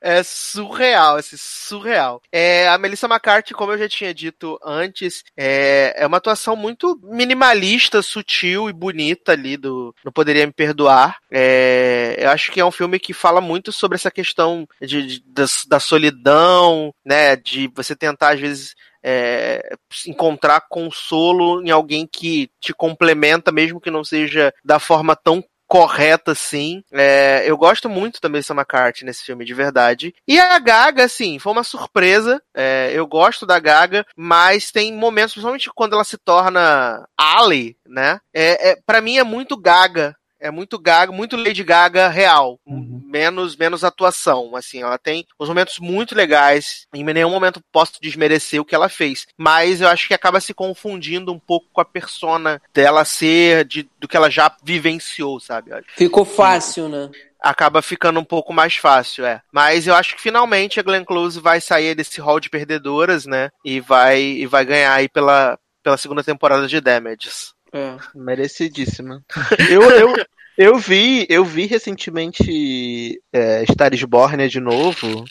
É 0.00 0.22
surreal, 0.22 1.18
esse 1.18 1.36
surreal. 1.38 2.20
É, 2.30 2.68
a 2.68 2.78
Melissa 2.78 3.06
McCarthy, 3.08 3.54
como 3.54 3.72
eu 3.72 3.78
já 3.78 3.88
tinha 3.88 4.14
dito 4.14 4.56
antes, 4.64 5.24
é, 5.36 5.94
é 5.96 6.06
uma 6.06 6.18
atuação 6.18 6.54
muito 6.54 7.00
minimalista, 7.02 8.02
sutil 8.02 8.68
e 8.68 8.72
bonita 8.72 9.32
ali 9.32 9.56
do 9.56 9.92
Não 10.04 10.12
Poderia 10.12 10.46
Me 10.46 10.52
Perdoar. 10.52 11.16
É, 11.28 12.14
eu 12.18 12.30
acho 12.30 12.52
que 12.52 12.60
é 12.60 12.64
um 12.64 12.70
filme 12.70 13.00
que 13.00 13.12
fala 13.12 13.40
muito 13.40 13.72
sobre 13.72 13.96
essa 13.96 14.10
questão 14.12 14.68
de, 14.80 15.06
de- 15.06 15.24
da, 15.26 15.44
da 15.66 15.80
solidão, 15.84 16.92
né? 17.04 17.36
De 17.36 17.70
você 17.74 17.94
tentar, 17.94 18.34
às 18.34 18.40
vezes, 18.40 18.74
é, 19.02 19.76
encontrar 20.06 20.62
consolo 20.68 21.62
em 21.62 21.70
alguém 21.70 22.08
que 22.10 22.50
te 22.60 22.72
complementa, 22.72 23.52
mesmo 23.52 23.80
que 23.80 23.90
não 23.90 24.02
seja 24.02 24.52
da 24.64 24.78
forma 24.78 25.14
tão 25.14 25.44
correta 25.66 26.32
assim. 26.32 26.82
É, 26.92 27.42
eu 27.46 27.56
gosto 27.56 27.88
muito 27.88 28.20
da 28.20 28.28
Melissa 28.28 28.54
McCarthy 28.54 29.04
nesse 29.04 29.24
filme, 29.24 29.44
de 29.44 29.54
verdade. 29.54 30.14
E 30.26 30.38
a 30.38 30.58
Gaga, 30.58 31.04
assim, 31.04 31.38
foi 31.38 31.52
uma 31.52 31.64
surpresa. 31.64 32.40
É, 32.54 32.92
eu 32.94 33.06
gosto 33.06 33.44
da 33.44 33.58
Gaga, 33.58 34.06
mas 34.16 34.70
tem 34.70 34.92
momentos, 34.92 35.32
principalmente 35.32 35.70
quando 35.74 35.94
ela 35.94 36.04
se 36.04 36.16
torna 36.16 37.06
Ali, 37.18 37.76
né? 37.86 38.20
É, 38.32 38.70
é, 38.70 38.78
para 38.86 39.00
mim 39.00 39.18
é 39.18 39.24
muito 39.24 39.56
Gaga. 39.56 40.14
É 40.44 40.50
muito 40.50 40.78
Gaga, 40.78 41.10
muito 41.10 41.38
Lady 41.38 41.64
Gaga 41.64 42.06
real. 42.08 42.60
Menos, 42.66 43.56
menos 43.56 43.82
atuação. 43.82 44.54
Assim, 44.54 44.82
ela 44.82 44.98
tem 44.98 45.24
uns 45.40 45.48
momentos 45.48 45.78
muito 45.78 46.14
legais. 46.14 46.86
Em 46.94 47.02
nenhum 47.02 47.30
momento 47.30 47.62
posso 47.72 47.94
desmerecer 47.98 48.60
o 48.60 48.64
que 48.64 48.74
ela 48.74 48.90
fez. 48.90 49.26
Mas 49.38 49.80
eu 49.80 49.88
acho 49.88 50.06
que 50.06 50.12
acaba 50.12 50.40
se 50.40 50.52
confundindo 50.52 51.32
um 51.32 51.38
pouco 51.38 51.66
com 51.72 51.80
a 51.80 51.84
persona 51.84 52.60
dela 52.74 53.06
ser 53.06 53.64
de, 53.64 53.88
do 53.98 54.06
que 54.06 54.18
ela 54.18 54.30
já 54.30 54.54
vivenciou, 54.62 55.40
sabe? 55.40 55.70
Ficou 55.96 56.26
fácil, 56.26 56.90
né? 56.90 57.10
acaba 57.40 57.82
ficando 57.82 58.18
um 58.18 58.24
pouco 58.24 58.54
mais 58.54 58.76
fácil, 58.76 59.26
é. 59.26 59.42
Mas 59.52 59.86
eu 59.86 59.94
acho 59.94 60.16
que 60.16 60.22
finalmente 60.22 60.80
a 60.80 60.82
Glenn 60.82 61.04
Close 61.04 61.38
vai 61.38 61.60
sair 61.60 61.94
desse 61.94 62.18
hall 62.18 62.40
de 62.40 62.48
perdedoras, 62.48 63.26
né? 63.26 63.50
E 63.62 63.80
vai, 63.80 64.20
e 64.22 64.46
vai 64.46 64.64
ganhar 64.64 64.94
aí 64.94 65.10
pela, 65.10 65.58
pela 65.82 65.98
segunda 65.98 66.24
temporada 66.24 66.66
de 66.66 66.80
Damages. 66.80 67.53
É. 67.74 67.96
Merecidíssima. 68.14 69.20
Eu, 69.68 69.82
eu, 69.82 70.14
eu 70.56 70.78
vi, 70.78 71.26
eu 71.28 71.44
vi 71.44 71.66
recentemente 71.66 73.20
é, 73.32 73.64
Star 73.66 73.92
is 73.92 74.04
Born 74.04 74.48
de 74.48 74.60
novo. 74.60 75.24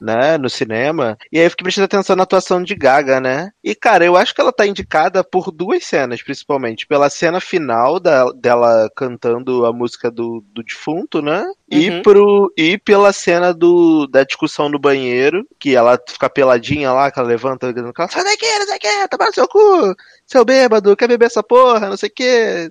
Né, 0.00 0.36
no 0.36 0.50
cinema, 0.50 1.16
e 1.32 1.38
aí 1.38 1.46
eu 1.46 1.50
fiquei 1.50 1.62
prestando 1.62 1.84
atenção 1.84 2.16
na 2.16 2.24
atuação 2.24 2.62
de 2.62 2.74
Gaga, 2.74 3.20
né? 3.20 3.50
E 3.62 3.74
cara, 3.74 4.04
eu 4.04 4.16
acho 4.16 4.34
que 4.34 4.40
ela 4.40 4.52
tá 4.52 4.66
indicada 4.66 5.24
por 5.24 5.50
duas 5.50 5.84
cenas, 5.84 6.20
principalmente. 6.20 6.86
Pela 6.86 7.08
cena 7.08 7.40
final 7.40 7.98
da, 7.98 8.30
dela 8.32 8.90
cantando 8.94 9.64
a 9.64 9.72
música 9.72 10.10
do, 10.10 10.44
do 10.52 10.62
defunto, 10.62 11.22
né? 11.22 11.46
E, 11.70 11.88
Uhum. 11.88 12.02
pro, 12.02 12.52
e 12.54 12.76
pela 12.76 13.12
cena 13.14 13.54
do, 13.54 14.06
da 14.08 14.24
discussão 14.24 14.68
no 14.68 14.80
banheiro, 14.80 15.46
que 15.58 15.74
ela 15.74 15.98
fica 16.06 16.28
peladinha 16.28 16.92
lá, 16.92 17.10
que 17.10 17.18
ela 17.18 17.28
levanta, 17.28 17.72
gritando, 17.72 17.94
sai 17.96 18.24
daqui, 18.24 18.44
o 18.44 18.78
que, 18.78 19.08
toma 19.08 19.26
no 19.26 19.32
seu 19.32 19.48
cu, 19.48 19.94
seu 20.26 20.44
bêbado, 20.44 20.96
quer 20.96 21.08
beber 21.08 21.26
essa 21.26 21.42
porra, 21.42 21.88
não 21.88 21.96
sei 21.96 22.08
o 22.08 22.12
que. 22.12 22.70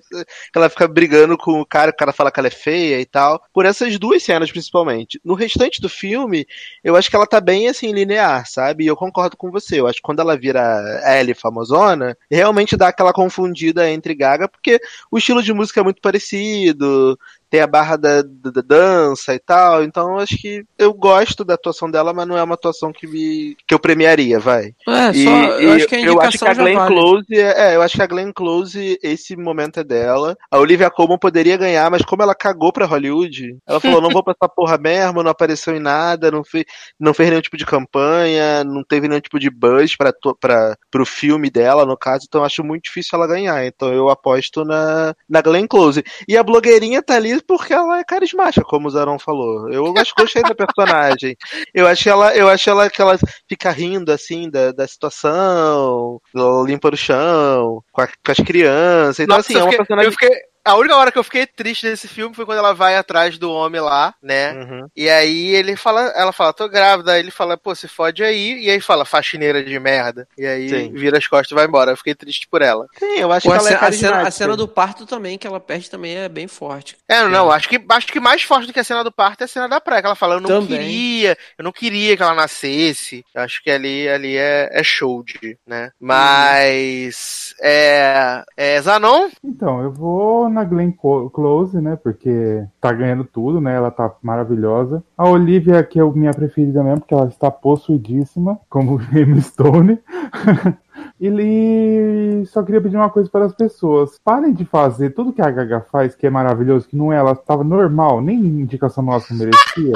Ela 0.54 0.68
fica 0.68 0.88
brigando 0.88 1.36
com 1.38 1.60
o 1.60 1.66
cara, 1.66 1.90
o 1.90 1.96
cara 1.96 2.12
fala 2.12 2.30
que 2.30 2.40
ela 2.40 2.48
é 2.48 2.50
feia 2.50 3.00
e 3.00 3.06
tal. 3.06 3.42
Por 3.52 3.64
essas 3.64 3.98
duas 3.98 4.22
cenas, 4.22 4.50
principalmente. 4.50 5.20
No 5.24 5.34
restante 5.34 5.80
do 5.80 5.88
filme, 5.88 6.46
eu 6.82 6.96
acho 6.96 7.08
que 7.08 7.16
ela 7.16 7.26
tá 7.26 7.40
bem, 7.40 7.68
assim, 7.68 7.92
linear, 7.92 8.46
sabe? 8.46 8.84
E 8.84 8.86
eu 8.86 8.96
concordo 8.96 9.36
com 9.36 9.50
você. 9.50 9.80
Eu 9.80 9.86
acho 9.86 9.96
que 9.96 10.02
quando 10.02 10.20
ela 10.20 10.36
vira 10.36 10.82
Ellie 11.18 11.34
famosona, 11.34 12.16
realmente 12.30 12.76
dá 12.76 12.88
aquela 12.88 13.12
confundida 13.12 13.88
entre 13.90 14.14
Gaga, 14.14 14.48
porque 14.48 14.80
o 15.10 15.18
estilo 15.18 15.42
de 15.42 15.52
música 15.52 15.80
é 15.80 15.84
muito 15.84 16.00
parecido, 16.00 17.18
tem 17.50 17.60
a 17.60 17.66
barra 17.66 17.96
da, 17.96 18.22
da- 18.22 18.50
da 18.50 18.60
dança 18.60 19.34
e 19.34 19.38
tal, 19.38 19.82
então 19.84 20.10
eu 20.12 20.18
acho 20.18 20.36
que 20.36 20.64
eu 20.78 20.92
gosto 20.92 21.44
da 21.44 21.54
atuação 21.54 21.90
dela, 21.90 22.12
mas 22.12 22.26
não 22.26 22.36
é 22.36 22.42
uma 22.42 22.54
atuação 22.54 22.92
que 22.92 23.06
me 23.06 23.56
que 23.66 23.74
eu 23.74 23.78
premiaria, 23.78 24.38
vai. 24.40 24.72
É, 24.88 25.10
E- 25.14 25.24
só, 25.24 25.30
eu 25.60 25.72
acho 25.72 25.86
que 25.88 25.94
a 25.94 26.00
eu 26.00 26.20
acho 26.20 26.38
que 26.38 26.44
a 26.48 26.54
Glenn 26.54 26.74
vale. 26.76 26.94
Close 26.94 27.26
é, 27.32 27.72
é, 27.72 27.76
eu 27.76 27.82
acho 27.82 27.96
que 27.96 28.02
a 28.02 28.06
Glenn 28.06 28.32
Close 28.32 28.98
esse 29.02 29.36
momento 29.36 29.80
é 29.80 29.84
dela. 29.84 30.36
A 30.50 30.58
Olivia 30.58 30.90
Colman 30.90 31.18
poderia 31.18 31.56
ganhar, 31.56 31.90
mas 31.90 32.02
como 32.02 32.22
ela 32.22 32.34
cagou 32.34 32.72
pra 32.72 32.86
Hollywood, 32.86 33.56
ela 33.66 33.80
falou 33.80 34.00
não 34.00 34.10
vou 34.10 34.22
pra 34.24 34.34
essa 34.38 34.48
porra 34.48 34.76
mesmo, 34.78 35.22
não 35.22 35.30
apareceu 35.30 35.74
em 35.76 35.80
nada, 35.80 36.30
não 36.30 36.42
fez, 36.44 36.64
não 36.98 37.14
fez 37.14 37.28
nenhum 37.30 37.42
tipo 37.42 37.56
de 37.56 37.66
campanha, 37.66 38.64
não 38.64 38.82
teve 38.84 39.08
nenhum 39.08 39.20
tipo 39.20 39.38
de 39.38 39.50
buzz 39.50 39.96
para 39.96 40.12
para 40.40 40.76
pro 40.90 41.06
filme 41.06 41.50
dela 41.50 41.84
no 41.86 41.96
caso, 41.96 42.24
então 42.26 42.40
eu 42.40 42.44
acho 42.46 42.62
muito 42.64 42.84
difícil 42.84 43.16
ela 43.18 43.26
ganhar. 43.26 43.64
Então 43.66 43.92
eu 43.92 44.08
aposto 44.08 44.64
na 44.64 45.14
na 45.28 45.40
Glenn 45.40 45.66
Close. 45.66 46.02
E 46.28 46.36
a 46.36 46.42
blogueirinha 46.42 47.02
tá 47.02 47.14
ali 47.16 47.40
porque 47.46 47.72
ela 47.72 47.98
é 48.00 48.04
carismática, 48.04 48.64
como 48.64 48.88
o 48.88 48.90
Zaron 48.90 49.18
falou. 49.18 49.70
Eu 49.72 49.92
gosto, 49.92 50.12
gostei 50.18 50.42
da 50.42 50.54
personagem. 50.54 51.36
Eu 51.72 51.86
acho 51.86 52.08
ela, 52.08 52.34
eu 52.36 52.48
acho 52.48 52.68
ela 52.70 52.88
que 52.90 53.00
ela 53.00 53.16
fica 53.48 53.70
rindo 53.70 54.10
assim 54.12 54.50
da, 54.50 54.72
da 54.72 54.86
situação, 54.86 56.20
limpa 56.66 56.88
o 56.92 56.96
chão, 56.96 57.82
com, 57.92 58.00
a- 58.02 58.06
com 58.08 58.32
as 58.32 58.38
crianças. 58.38 59.20
Então, 59.20 59.36
Nossa, 59.36 59.48
assim, 59.52 59.58
é 59.58 59.62
uma 59.62 59.70
fiquei- 59.70 59.78
personagem. 59.78 60.08
eu 60.08 60.12
fiquei- 60.12 60.53
a 60.64 60.76
única 60.76 60.96
hora 60.96 61.12
que 61.12 61.18
eu 61.18 61.24
fiquei 61.24 61.46
triste 61.46 61.86
desse 61.86 62.08
filme 62.08 62.34
foi 62.34 62.46
quando 62.46 62.58
ela 62.58 62.72
vai 62.72 62.96
atrás 62.96 63.36
do 63.36 63.50
homem 63.50 63.80
lá, 63.80 64.14
né? 64.22 64.52
Uhum. 64.52 64.88
E 64.96 65.10
aí 65.10 65.48
ele 65.48 65.76
fala, 65.76 66.00
ela 66.16 66.32
fala, 66.32 66.54
tô 66.54 66.66
grávida. 66.68 67.12
Aí 67.12 67.20
ele 67.20 67.30
fala, 67.30 67.56
pô, 67.56 67.74
se 67.74 67.86
fode 67.86 68.24
aí. 68.24 68.64
E 68.64 68.70
aí 68.70 68.80
fala, 68.80 69.04
faxineira 69.04 69.62
de 69.62 69.78
merda. 69.78 70.26
E 70.38 70.46
aí 70.46 70.68
Sim. 70.70 70.92
vira 70.92 71.18
as 71.18 71.26
costas 71.26 71.50
e 71.50 71.54
vai 71.54 71.66
embora. 71.66 71.92
Eu 71.92 71.96
fiquei 71.98 72.14
triste 72.14 72.48
por 72.48 72.62
ela. 72.62 72.86
Sim, 72.98 73.18
eu 73.18 73.30
acho 73.30 73.46
Pô, 73.46 73.52
que 73.52 73.58
a, 73.58 73.60
ela 73.60 73.68
é 73.68 73.72
cena, 73.72 73.86
a, 73.86 73.92
cena, 73.92 74.28
a 74.28 74.30
cena 74.30 74.56
do 74.56 74.66
parto 74.66 75.04
também, 75.04 75.36
que 75.36 75.46
ela 75.46 75.60
perde 75.60 75.90
também, 75.90 76.16
é 76.16 76.28
bem 76.30 76.48
forte. 76.48 76.96
É, 77.06 77.22
não, 77.24 77.50
acho 77.50 77.68
que, 77.68 77.84
acho 77.90 78.06
que 78.06 78.18
mais 78.18 78.42
forte 78.42 78.66
do 78.66 78.72
que 78.72 78.80
a 78.80 78.84
cena 78.84 79.04
do 79.04 79.12
parto 79.12 79.42
é 79.42 79.44
a 79.44 79.48
cena 79.48 79.68
da 79.68 79.80
praia. 79.82 80.00
Que 80.00 80.06
ela 80.06 80.16
fala, 80.16 80.36
eu 80.36 80.40
não 80.40 80.48
Também. 80.48 80.78
queria, 80.78 81.36
eu 81.58 81.62
não 81.62 81.72
queria 81.72 82.16
que 82.16 82.22
ela 82.22 82.34
nascesse. 82.34 83.22
Eu 83.34 83.42
acho 83.42 83.62
que 83.62 83.70
ali, 83.70 84.08
ali 84.08 84.36
é, 84.36 84.70
é 84.72 84.82
show 84.82 85.22
de, 85.22 85.58
né? 85.66 85.90
Mas, 86.00 87.54
é, 87.60 88.42
é, 88.56 88.80
Zanon? 88.80 89.28
Então, 89.44 89.82
eu 89.82 89.92
vou 89.92 90.53
na 90.54 90.64
Glenn 90.64 90.92
Close, 90.92 91.80
né? 91.80 91.96
Porque 91.96 92.64
tá 92.80 92.92
ganhando 92.92 93.24
tudo, 93.24 93.60
né? 93.60 93.74
Ela 93.74 93.90
tá 93.90 94.14
maravilhosa. 94.22 95.02
A 95.16 95.28
Olivia, 95.28 95.82
que 95.82 96.00
é 96.00 96.04
minha 96.04 96.32
preferida 96.32 96.82
mesmo, 96.82 97.00
porque 97.00 97.14
ela 97.14 97.28
está 97.28 97.50
possuidíssima, 97.50 98.58
como 98.68 99.00
Emma 99.12 99.40
Stone. 99.40 99.98
Ele 101.20 102.44
só 102.46 102.62
queria 102.62 102.80
pedir 102.80 102.96
uma 102.96 103.10
coisa 103.10 103.28
para 103.28 103.46
as 103.46 103.54
pessoas. 103.54 104.18
Parem 104.24 104.52
de 104.52 104.64
fazer 104.64 105.10
tudo 105.10 105.32
que 105.32 105.42
a 105.42 105.50
Gaga 105.50 105.80
faz, 105.90 106.14
que 106.14 106.26
é 106.26 106.30
maravilhoso, 106.30 106.88
que 106.88 106.96
não 106.96 107.12
é, 107.12 107.16
ela 107.16 107.32
estava 107.32 107.64
normal, 107.64 108.20
nem 108.20 108.36
indicação 108.38 109.04
nossa 109.04 109.34
merecia. 109.34 109.92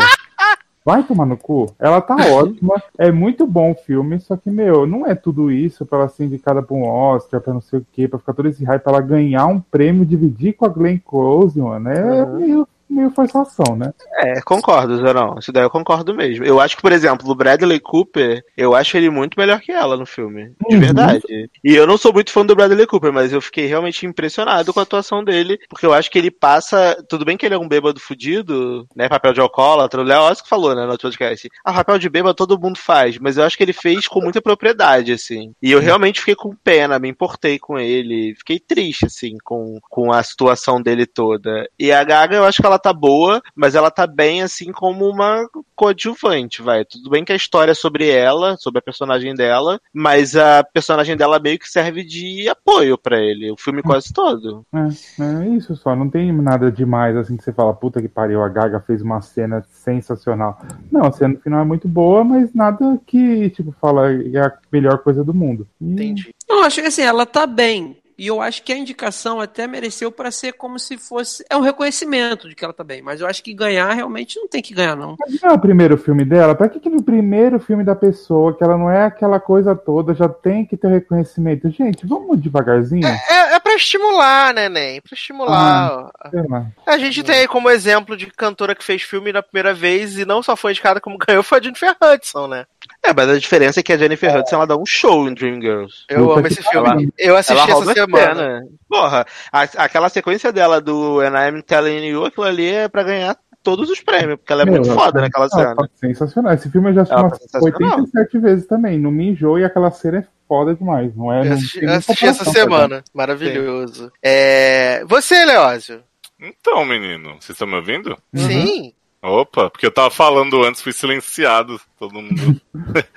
Vai 0.89 1.03
tomar 1.03 1.27
no 1.27 1.37
cu. 1.37 1.67
Ela 1.79 2.01
tá 2.01 2.17
ótima, 2.33 2.83
é 2.97 3.13
muito 3.13 3.47
bom 3.47 3.73
o 3.73 3.75
filme, 3.75 4.19
só 4.21 4.39
que, 4.39 4.51
meu, 4.51 4.87
não 4.87 5.07
é 5.07 5.15
tudo 5.15 5.53
isso 5.53 5.85
pra 5.85 5.99
ela 5.99 6.09
ser 6.09 6.25
indicada 6.25 6.63
pra 6.63 6.75
um 6.75 6.83
Oscar, 6.83 7.43
pra 7.43 7.53
não 7.53 7.61
sei 7.61 7.81
o 7.81 7.87
quê, 7.93 8.09
pra 8.09 8.19
ficar 8.19 8.33
todo 8.33 8.49
esse 8.49 8.65
hype, 8.65 8.83
pra 8.83 8.95
ela 8.95 9.03
ganhar 9.03 9.47
um 9.49 9.61
prêmio, 9.61 10.07
dividir 10.07 10.55
com 10.55 10.65
a 10.65 10.69
Glenn 10.69 10.97
Close, 10.97 11.61
mano. 11.61 11.91
É 11.91 12.25
meio, 12.25 12.67
meio 12.91 13.11
forçação, 13.11 13.77
né? 13.77 13.93
É, 14.21 14.41
concordo, 14.43 14.97
Zerão. 14.99 15.37
Isso 15.39 15.53
daí 15.53 15.63
eu 15.65 15.71
concordo 15.71 16.15
mesmo. 16.15 16.45
Eu 16.45 16.61
acho 16.61 16.77
que, 16.77 16.83
por 16.83 16.93
exemplo, 16.93 17.31
o 17.31 17.35
Bradley 17.35 17.81
Cooper, 17.81 18.43
eu 18.57 18.75
acho 18.75 18.97
ele 18.97 19.11
muito 19.11 19.39
melhor 19.39 19.61
que 19.61 19.73
ela 19.73 19.97
no 19.97 20.07
filme. 20.07 20.53
De 20.69 20.75
Uhum. 20.75 20.81
verdade. 20.81 21.51
E 21.65 21.75
eu 21.75 21.87
não 21.87 21.97
sou 21.99 22.13
muito 22.13 22.31
fã 22.33 22.45
do 22.45 22.55
Bradley 22.57 22.87
Cooper, 22.87 23.13
mas 23.13 23.33
eu 23.33 23.41
fiquei 23.41 23.67
realmente 23.67 24.07
impressionado 24.07 24.73
com 24.73 24.81
a 24.81 24.83
atuação 24.83 25.23
dele, 25.23 25.59
porque 25.69 25.85
eu 25.87 25.93
acho 25.93 26.11
que 26.11 26.19
ele 26.19 26.31
passa. 26.31 26.97
Tudo 27.09 27.25
bem 27.25 27.37
que 27.37 27.45
ele 27.47 27.55
é 27.55 27.59
um 27.59 27.69
bêbado 27.69 28.01
fudido, 28.01 28.87
né? 28.97 29.09
Papel 29.09 29.33
de 29.33 29.41
alcoólatra. 29.41 30.01
O 30.01 30.05
Léo 30.05 30.23
Oscar 30.23 30.43
que 30.45 30.49
falou, 30.49 30.75
né, 30.75 30.85
no 30.85 30.93
outro 30.93 31.09
podcast. 31.09 31.49
Ah, 31.65 31.73
papel 31.73 31.99
de 31.99 32.09
bêbado 32.09 32.35
todo 32.35 32.59
mundo 32.61 32.79
faz, 32.79 33.19
mas 33.19 33.37
eu 33.37 33.45
acho 33.45 33.57
que 33.57 33.63
ele 33.63 33.73
fez 33.73 34.07
com 34.07 34.21
muita 34.21 34.41
propriedade, 34.41 35.13
assim. 35.13 35.53
E 35.63 35.73
eu 35.73 35.81
realmente 35.81 36.21
fiquei 36.21 36.35
com 36.35 36.55
pena, 36.55 36.99
me 36.99 37.09
importei 37.09 37.59
com 37.59 37.79
ele. 37.79 38.35
Fiquei 38.37 38.59
triste, 38.61 39.07
assim, 39.07 39.37
com, 39.45 39.79
com 39.91 40.13
a 40.13 40.23
situação 40.23 40.81
dele 40.81 41.07
toda. 41.07 41.69
E 41.79 41.91
a 41.93 42.03
Gaga, 42.05 42.37
eu 42.37 42.45
acho 42.45 42.61
que 42.61 42.67
ela 42.67 42.78
tá 42.79 42.93
boa, 42.93 43.43
mas 43.55 43.75
ela 43.75 43.91
tá 43.91 44.07
bem, 44.07 44.43
assim, 44.43 44.73
como 44.73 45.09
uma 45.09 45.49
coadjuvante, 45.75 46.63
vai. 46.63 46.85
Tudo 46.85 47.11
bem 47.11 47.25
que 47.25 47.33
a 47.33 47.37
história 47.37 47.73
é 47.73 47.75
sobre 47.75 48.09
ela, 48.09 48.57
sobre 48.57 48.79
a 48.79 48.83
personagem 48.83 49.35
dela, 49.35 49.81
mas 49.93 50.37
a 50.37 50.63
personagem 50.65 51.17
dela 51.17 51.39
meio 51.39 51.59
que 51.59 51.69
serve 51.69 52.05
de 52.05 52.49
apoio 52.49 52.99
pra 52.99 53.19
ele, 53.21 53.51
o 53.51 53.57
filme 53.57 53.83
quase 53.83 54.13
todo. 54.13 54.65
É, 54.75 55.23
é 55.45 55.49
isso 55.49 55.75
só, 55.77 55.95
não 55.95 56.09
tem 56.09 56.33
nada 56.33 56.71
demais 56.71 57.17
assim 57.17 57.37
que 57.37 57.45
você 57.45 57.53
fala, 57.53 57.75
puta 57.75 58.01
que 58.01 58.09
pariu, 58.09 58.43
a 58.43 58.49
Gaga 58.49 58.81
fez 58.81 59.03
uma 59.03 59.21
cena 59.21 59.65
sensacional. 59.71 60.61
Não, 60.91 61.07
a 61.07 61.13
cena 61.13 61.35
no 61.35 61.41
final 61.41 61.61
é 61.61 61.65
muito 61.65 61.89
boa, 61.89 62.25
mas 62.25 62.53
nada 62.55 62.99
que, 63.07 63.51
tipo, 63.51 63.73
fala 63.81 64.13
é 64.13 64.41
a 64.41 64.53
melhor 64.71 64.99
coisa 64.99 65.25
do 65.25 65.35
mundo. 65.35 65.67
E- 65.81 65.93
Entendi. 65.93 66.35
Não, 66.49 66.65
acho 66.65 66.81
que 66.81 66.87
assim, 66.87 67.03
ela 67.03 67.27
tá 67.27 67.47
bem. 67.47 67.97
E 68.19 68.27
eu 68.27 68.43
acho 68.43 68.65
que 68.65 68.73
a 68.73 68.77
indicação 68.77 69.41
até 69.41 69.69
mereceu 69.69 70.11
pra 70.11 70.33
ser 70.33 70.55
como 70.55 70.77
se 70.77 70.99
fosse. 70.99 71.45
É 71.49 71.57
um 71.57 71.61
reconhecimento 71.61 72.49
de 72.49 72.55
que 72.57 72.65
ela 72.65 72.75
tá 72.75 72.83
bem. 72.83 73.01
Mas 73.01 73.21
eu 73.21 73.29
acho 73.29 73.43
que 73.45 73.55
ganhar 73.55 73.93
realmente 73.93 74.41
não 74.41 74.49
tem 74.49 74.61
que 74.61 74.75
ganhar, 74.75 74.97
não. 74.97 75.15
Mas 75.21 75.41
não 75.41 75.51
é 75.51 75.53
o 75.53 75.59
primeiro 75.59 75.97
filme 75.97 76.25
dela? 76.25 76.53
Pra 76.55 76.69
que, 76.69 76.81
que 76.81 76.91
no 76.91 77.01
primeiro 77.01 77.61
filme 77.61 77.85
da 77.85 77.95
pessoa, 77.95 78.57
que 78.57 78.65
ela 78.65 78.77
não 78.77 78.91
é 78.91 79.05
aquela 79.05 79.39
coisa 79.39 79.77
toda, 79.77 80.15
já 80.15 80.29
tem 80.29 80.67
que 80.67 80.77
ter 80.77 80.89
reconhecimento? 80.89 81.71
Gente, 81.71 82.05
vamos 82.05 82.41
devagarzinho? 82.41 83.07
É, 83.07 83.55
é 83.55 83.61
pra 83.61 83.77
estimular, 83.77 84.53
né, 84.53 84.69
Nen? 84.69 85.01
Pra 85.01 85.15
estimular. 85.15 86.11
Ah. 86.21 86.67
A 86.87 86.99
gente 86.99 87.23
tem 87.23 87.37
aí 87.37 87.49
como 87.49 87.71
exemplo 87.71 88.17
de 88.17 88.27
cantora 88.27 88.75
que 88.75 88.85
fez 88.85 89.03
filme 89.03 89.33
na 89.33 89.45
primeira 89.45 89.73
vez 89.73 90.19
e 90.19 90.25
não 90.25 90.43
só 90.43 90.57
foi 90.57 90.73
indicada 90.73 91.01
como 91.01 91.19
ganhou, 91.25 91.45
foi 91.45 91.59
a 91.59 91.63
Jennifer 91.63 91.97
Hudson, 92.03 92.49
né? 92.49 92.67
É, 93.03 93.13
mas 93.15 93.29
a 93.29 93.39
diferença 93.39 93.81
é 93.81 93.83
que 93.83 93.93
a 93.93 93.97
Jennifer 93.99 94.37
Hudson 94.37 94.57
ela 94.57 94.67
dá 94.67 94.77
um 94.77 94.87
show 94.87 95.29
em 95.29 95.35
Dreamgirls. 95.35 96.05
Eu 96.09 96.27
Puta 96.27 96.39
amo 96.41 96.47
esse 96.49 96.63
filme. 96.63 96.89
pariu. 96.89 97.13
Eu 97.19 97.37
assisti 97.37 97.71
ela 97.71 97.81
essa 97.83 97.93
semana. 97.95 98.35
cena. 98.35 98.63
Porra, 98.89 99.27
a- 99.53 99.63
aquela 99.63 100.09
sequência 100.09 100.53
dela 100.53 100.81
do 100.81 101.21
And 101.21 101.33
I'm 101.49 101.63
Telling 101.63 102.05
You, 102.07 102.25
aquilo 102.25 102.47
ali 102.47 102.69
é 102.71 102.89
pra 102.89 103.03
ganhar 103.03 103.37
todos 103.63 103.91
os 103.91 104.01
prêmios, 104.01 104.37
porque 104.39 104.53
ela 104.53 104.63
é 104.63 104.65
Meu, 104.65 104.75
muito 104.75 104.91
ela 104.91 104.99
foda 104.99 105.13
tá- 105.13 105.21
naquela 105.21 105.45
ela 105.53 105.63
cena. 105.63 105.75
tá 105.77 105.89
sensacional. 105.97 106.53
Esse 106.55 106.71
filme 106.71 106.91
eu 106.91 106.95
já 106.95 107.03
assisti 107.03 107.15
Ela 107.19 107.29
umas 107.29 107.39
tá 107.39 107.45
sensacional. 107.61 107.99
87 108.01 108.39
vezes 108.39 108.67
também. 108.67 108.99
Não 108.99 109.11
me 109.11 109.29
enjoo 109.31 109.59
e 109.59 109.65
aquela 109.65 109.91
cena 109.91 110.19
é 110.19 110.25
foda 110.49 110.75
demais. 110.75 111.15
Não 111.17 111.33
é? 111.33 111.47
Eu 111.47 111.53
assisti, 111.53 111.85
eu 111.85 111.93
assisti 111.93 112.27
essa 112.27 112.45
semana. 112.51 113.03
Maravilhoso. 113.13 114.11
É... 114.23 115.05
Você, 115.07 115.45
Leózio? 115.45 116.03
Então, 116.41 116.85
menino, 116.85 117.31
vocês 117.41 117.51
estão 117.51 117.67
me 117.67 117.75
ouvindo? 117.75 118.17
Sim. 118.35 118.93
Opa, 119.21 119.69
porque 119.69 119.85
eu 119.85 119.91
tava 119.91 120.11
falando 120.11 120.63
antes, 120.63 120.81
fui 120.81 120.93
silenciado, 120.93 121.81
todo 121.99 122.15
mundo. 122.15 122.61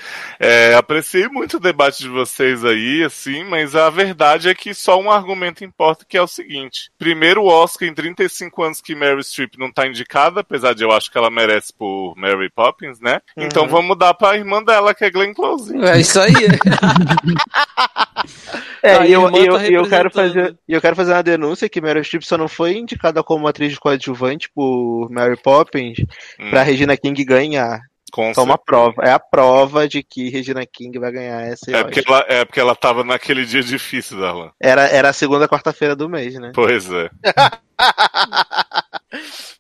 É, 0.44 0.74
apreciei 0.74 1.28
muito 1.28 1.58
o 1.58 1.60
debate 1.60 2.02
de 2.02 2.10
vocês 2.10 2.66
aí, 2.66 3.04
assim, 3.04 3.44
mas 3.44 3.76
a 3.76 3.90
verdade 3.92 4.50
é 4.50 4.56
que 4.56 4.74
só 4.74 5.00
um 5.00 5.12
argumento 5.12 5.64
importa, 5.64 6.04
que 6.08 6.18
é 6.18 6.22
o 6.22 6.28
seguinte. 6.28 6.92
Primeiro 6.98 7.46
Oscar 7.46 7.88
em 7.88 7.94
35 7.94 8.64
anos 8.64 8.82
que 8.82 8.96
Mary 8.96 9.24
Streep 9.24 9.54
não 9.58 9.72
tá 9.72 9.86
indicada, 9.86 10.40
apesar 10.42 10.74
de 10.74 10.84
eu 10.84 10.92
acho 10.92 11.12
que 11.12 11.18
ela 11.18 11.30
merece 11.30 11.72
por 11.72 12.16
Mary 12.18 12.50
Poppins, 12.50 13.00
né? 13.00 13.22
Então 13.38 13.68
vamos 13.68 13.98
dar 13.98 14.16
pra 14.16 14.36
irmã 14.36 14.64
dela, 14.64 14.96
que 14.96 15.06
é 15.06 15.12
Glenn 15.12 15.34
Close. 15.34 15.76
É 15.86 16.00
isso 16.00 16.20
aí. 16.20 16.34
É, 18.84 18.96
A 18.96 19.06
e 19.06 19.12
eu, 19.12 19.30
eu, 19.30 19.58
tá 19.58 19.68
eu 19.68 19.88
quero 19.88 20.10
fazer, 20.10 20.58
e 20.68 20.74
eu 20.74 20.82
quero 20.82 20.96
fazer 20.96 21.14
uma 21.14 21.22
denúncia 21.22 21.70
que 21.70 21.80
Meryl 21.80 22.04
Streep 22.04 22.24
só 22.24 22.36
não 22.36 22.48
foi 22.48 22.74
indicada 22.78 23.24
como 23.24 23.48
atriz 23.48 23.78
coadjuvante 23.78 24.50
por 24.54 25.08
Mary 25.12 25.38
Poppins 25.38 26.00
Hum, 26.40 26.50
pra 26.50 26.64
Regina 26.64 26.98
King 26.98 27.24
ganhar. 27.24 27.80
Com 28.12 28.34
Só 28.34 28.44
uma 28.44 28.54
certeza. 28.54 28.66
prova. 28.66 29.04
É 29.04 29.12
a 29.12 29.20
prova 29.20 29.88
de 29.88 30.04
que 30.04 30.30
Regina 30.30 30.66
King 30.66 31.00
vai 31.00 31.12
ganhar 31.12 31.42
essa. 31.42 31.72
É 31.72 31.84
porque, 31.84 32.04
ela, 32.06 32.26
é 32.28 32.46
porque 32.46 32.60
ela 32.60 32.76
tava 32.76 33.04
naquele 33.04 33.46
dia 33.46 33.64
difícil 33.64 34.20
dela. 34.20 34.52
Era, 34.60 34.88
era 34.88 35.10
a 35.10 35.14
segunda 35.14 35.48
quarta-feira 35.48 35.96
do 35.96 36.10
mês, 36.10 36.36
né? 36.36 36.52
Pois 36.54 36.92
é. 36.92 37.10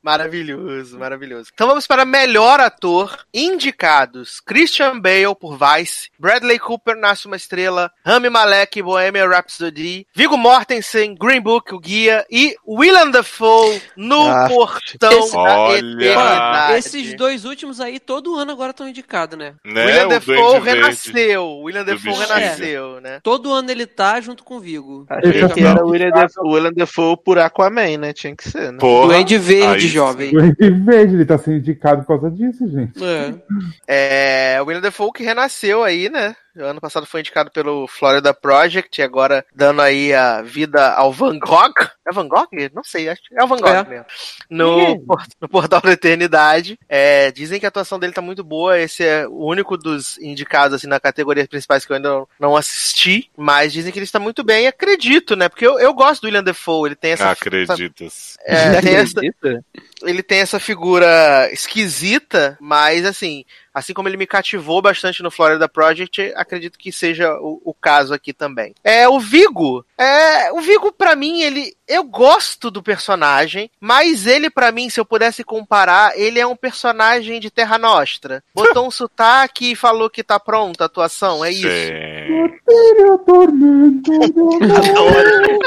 Maravilhoso, 0.04 0.98
maravilhoso. 0.98 1.50
Então 1.54 1.68
vamos 1.68 1.86
para 1.88 2.06
melhor 2.06 2.60
ator. 2.60 3.18
Indicados: 3.34 4.40
Christian 4.40 5.00
Bale 5.00 5.36
por 5.40 5.58
Vice, 5.58 6.10
Bradley 6.20 6.58
Cooper 6.60 6.96
Nasce 6.96 7.28
uma 7.28 7.36
Estrela, 7.36 7.92
Rami 8.06 8.30
Malek 8.30 8.82
Bohemian 8.82 9.28
Rhapsody, 9.28 10.08
Viggo 10.14 10.38
Mortensen 10.38 11.16
Green 11.16 11.42
Book 11.42 11.74
o 11.74 11.80
Guia 11.80 12.26
e 12.32 12.56
Willem 12.68 13.12
Dafoe 13.12 13.82
no 13.96 14.28
Ah, 14.28 14.48
Portão 14.50 15.20
esse- 15.20 15.32
da 15.34 15.60
Olha. 15.60 15.78
Eternidade. 15.78 16.74
Esses 16.80 17.16
dois 17.16 17.46
últimos 17.46 17.80
aí, 17.80 18.00
todo 18.00 18.36
ano 18.36 18.52
agora 18.52 18.72
estão 18.72 18.88
indicados, 18.88 19.38
né? 19.38 19.54
Né? 19.64 19.86
William 19.86 20.06
o 20.06 20.10
Dafoe 20.10 20.60
renasceu. 20.60 21.58
William 21.62 21.84
do 21.84 21.92
Dafoe 21.94 22.14
renasceu, 22.14 23.02
né? 23.02 23.20
Todo 23.22 23.52
ano 23.54 23.70
ele 23.72 23.86
tá 23.86 24.20
junto 24.22 24.44
com 24.44 24.58
o 24.58 24.60
Vigo. 24.60 25.06
Achei 25.10 25.48
que 25.50 25.60
era 25.62 25.86
o 25.86 25.90
William 25.90 26.10
Dafoe, 26.10 26.44
o 26.48 26.54
William 26.54 26.74
Dafoe 26.74 27.18
por 27.24 27.38
Aquaman, 27.38 27.98
né? 27.98 28.14
Tinha 28.14 28.36
que 28.36 28.50
ser, 28.50 28.72
né? 28.72 28.78
Porra, 28.80 29.08
Duende 29.08 29.38
Verde, 29.42 29.86
aí 29.86 29.88
jovem. 29.88 30.30
O 30.30 30.34
Duende 30.34 30.70
Verde, 30.86 31.16
ele 31.16 31.26
tá 31.26 31.38
sendo 31.38 31.58
indicado 31.58 32.04
por 32.04 32.20
causa 32.20 32.36
disso, 32.36 32.68
gente. 32.70 33.04
É. 33.04 34.56
É, 34.56 34.62
o 34.62 34.66
William 34.66 34.82
Dafoe 34.82 35.12
que 35.14 35.24
renasceu 35.24 35.84
aí, 35.84 36.10
né? 36.10 36.36
Ano 36.58 36.82
passado 36.82 37.06
foi 37.06 37.22
indicado 37.22 37.50
pelo 37.52 37.88
Florida 37.88 38.34
Project 38.34 39.00
e 39.00 39.04
agora 39.04 39.46
dando 39.56 39.82
aí 39.82 40.14
a 40.14 40.42
vida 40.42 40.94
ao 40.94 41.12
Van 41.12 41.38
Gogh. 41.40 41.74
É 42.08 42.12
Van 42.12 42.28
Gogh? 42.28 42.48
Não 42.74 42.84
sei, 42.84 43.08
acho 43.10 43.22
que 43.24 43.34
é 43.40 43.44
o 43.44 43.48
Van 43.48 43.58
Gogh 43.58 43.70
É. 43.70 43.84
mesmo. 43.84 44.06
No, 44.50 44.96
no 45.40 45.48
Portal 45.50 45.82
da 45.82 45.92
Eternidade. 45.94 46.78
É, 46.90 47.32
dizem 47.32 47.60
que 47.60 47.66
a 47.66 47.70
atuação 47.70 47.98
dele 48.00 48.14
tá 48.14 48.22
muito 48.22 48.44
boa. 48.44 48.78
Esse 48.80 49.04
é 49.06 49.28
o 49.28 49.46
único 49.46 49.78
dos 49.78 50.18
indicados 50.18 50.76
assim 50.76 50.88
na 50.88 51.00
categoria 51.00 51.48
principais 51.48 51.86
que 51.86 51.92
eu 51.92 51.96
ainda 51.96 52.10
não- 52.10 52.28
não 52.40 52.56
assisti. 52.58 53.30
Mas 53.38 53.72
dizem 53.72 53.92
que 53.92 54.00
ele 54.00 54.04
está 54.06 54.20
muito 54.20 54.44
bem. 54.44 54.68
Acredito, 54.68 55.36
né? 55.36 55.48
Porque 55.48 55.66
eu, 55.66 55.80
eu 55.80 55.94
gosto 55.94 56.22
do 56.22 56.26
William 56.26 56.44
Dafoe. 56.44 56.90
Ele 56.90 56.96
tem 56.96 57.12
essa. 57.12 57.30
é, 58.46 58.82
tem 58.82 58.96
essa, 58.96 59.22
ele 60.04 60.24
tem 60.24 60.40
essa 60.40 60.60
figura 60.60 61.50
esquisita, 61.52 62.58
mas 62.60 63.06
assim, 63.06 63.46
assim 63.74 63.94
como 63.94 64.08
ele 64.08 64.18
me 64.18 64.28
cativou 64.28 64.82
bastante 64.82 65.24
no 65.24 65.32
Florida 65.32 65.68
Project, 65.68 66.34
acredito 66.36 66.78
que 66.78 66.92
seja 66.92 67.34
o, 67.40 67.62
o 67.64 67.74
caso 67.74 68.14
aqui 68.14 68.34
também. 68.34 68.74
É 68.84 69.08
o 69.08 69.20
Vigo. 69.20 69.86
É, 69.98 70.52
o 70.52 70.62
Vigo 70.62 70.92
pra 70.92 71.16
mim, 71.16 71.42
ele 71.42 71.74
eu 71.92 72.06
gosto 72.06 72.72
do 72.72 72.82
personagem, 72.82 73.70
mas 73.80 74.26
ele 74.26 74.50
pra 74.50 74.72
mim, 74.72 74.90
se 74.90 74.98
eu 74.98 75.06
pudesse 75.06 75.44
comparar, 75.44 76.18
ele 76.18 76.40
é 76.40 76.48
um 76.48 76.56
personagem 76.56 77.38
de 77.38 77.52
Terra 77.52 77.78
Nostra. 77.78 78.42
Botou 78.56 78.88
um 78.88 78.92
sotaque 78.92 79.72
e 79.72 79.76
falou 79.76 80.10
que 80.10 80.24
tá 80.24 80.40
pronta 80.40 80.86
a 80.86 80.88
atuação, 80.88 81.44
é 81.44 81.52
isso. 81.52 81.64
Sim. 81.64 81.68
Ele 81.68 83.02
é 83.02 83.12
o 83.12 83.18
tormento. 83.18 84.12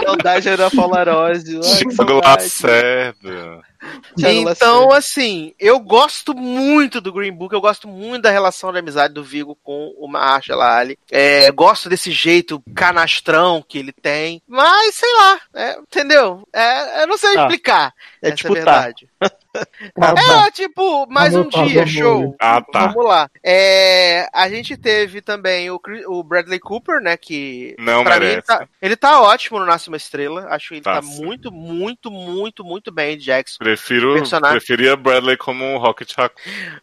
Saudade 0.02 0.48
era 0.48 0.70
Polaroid. 0.70 1.60
Chico. 1.76 2.02
Lacerda. 2.24 3.60
Então, 4.18 4.92
assim, 4.92 5.52
eu 5.58 5.78
gosto 5.80 6.34
muito 6.34 7.00
do 7.00 7.12
Green 7.12 7.32
Book, 7.32 7.52
eu 7.54 7.60
gosto 7.60 7.86
muito 7.88 8.22
da 8.22 8.30
relação 8.30 8.72
de 8.72 8.78
amizade 8.78 9.12
do 9.14 9.24
Vigo 9.24 9.56
com 9.62 9.94
o 9.98 10.08
Mahershala 10.08 10.76
Ali. 10.76 10.98
É, 11.10 11.50
gosto 11.50 11.88
desse 11.88 12.10
jeito 12.10 12.62
canastrão 12.74 13.64
que 13.66 13.78
ele 13.78 13.92
tem, 13.92 14.42
mas 14.46 14.94
sei 14.94 15.12
lá, 15.16 15.40
é, 15.54 15.78
entendeu? 15.78 16.46
É, 16.52 17.02
eu 17.02 17.06
não 17.06 17.18
sei 17.18 17.36
Ah, 17.36 17.42
explicar. 17.42 17.94
é 18.22 18.28
essa 18.28 18.36
tipo 18.36 18.56
é 18.56 18.62
a 18.62 18.64
tá. 18.64 18.92
verdade. 19.54 20.20
É, 20.46 20.50
tipo, 20.50 21.06
mais 21.08 21.34
um 21.34 21.42
Anotado, 21.42 21.68
dia, 21.68 21.86
show. 21.86 22.34
Ah, 22.40 22.60
tá. 22.60 22.86
Vamos 22.88 23.04
lá. 23.06 23.28
É, 23.42 24.28
a 24.32 24.48
gente 24.48 24.76
teve 24.76 25.20
também 25.20 25.70
o, 25.70 25.78
Chris- 25.78 26.04
o 26.06 26.22
Bradley 26.22 26.58
Cooper, 26.58 27.00
né? 27.00 27.16
Que 27.16 27.74
Não 27.78 28.02
pra 28.04 28.14
mim, 28.18 28.24
ele 28.26 28.28
merece. 28.30 28.46
tá, 28.46 28.68
ele 28.80 28.96
tá 28.96 29.20
ótimo 29.22 29.58
no 29.58 29.66
Nasce 29.66 29.88
uma 29.88 29.96
Estrela. 29.96 30.46
Acho 30.50 30.68
que 30.68 30.74
ele 30.74 30.80
Tá 30.82 30.94
tá, 30.96 31.02
muito, 31.02 31.50
muito, 31.52 32.10
muito, 32.10 32.64
muito 32.64 32.90
bem, 32.92 33.16
Jackson. 33.16 33.58
Prefiro, 33.58 34.14
Personagem. 34.14 34.56
preferia 34.58 34.96
Bradley 34.96 35.36
como 35.36 35.64
um 35.64 35.78
Rocket 35.78 36.12
Raccoon. 36.16 36.40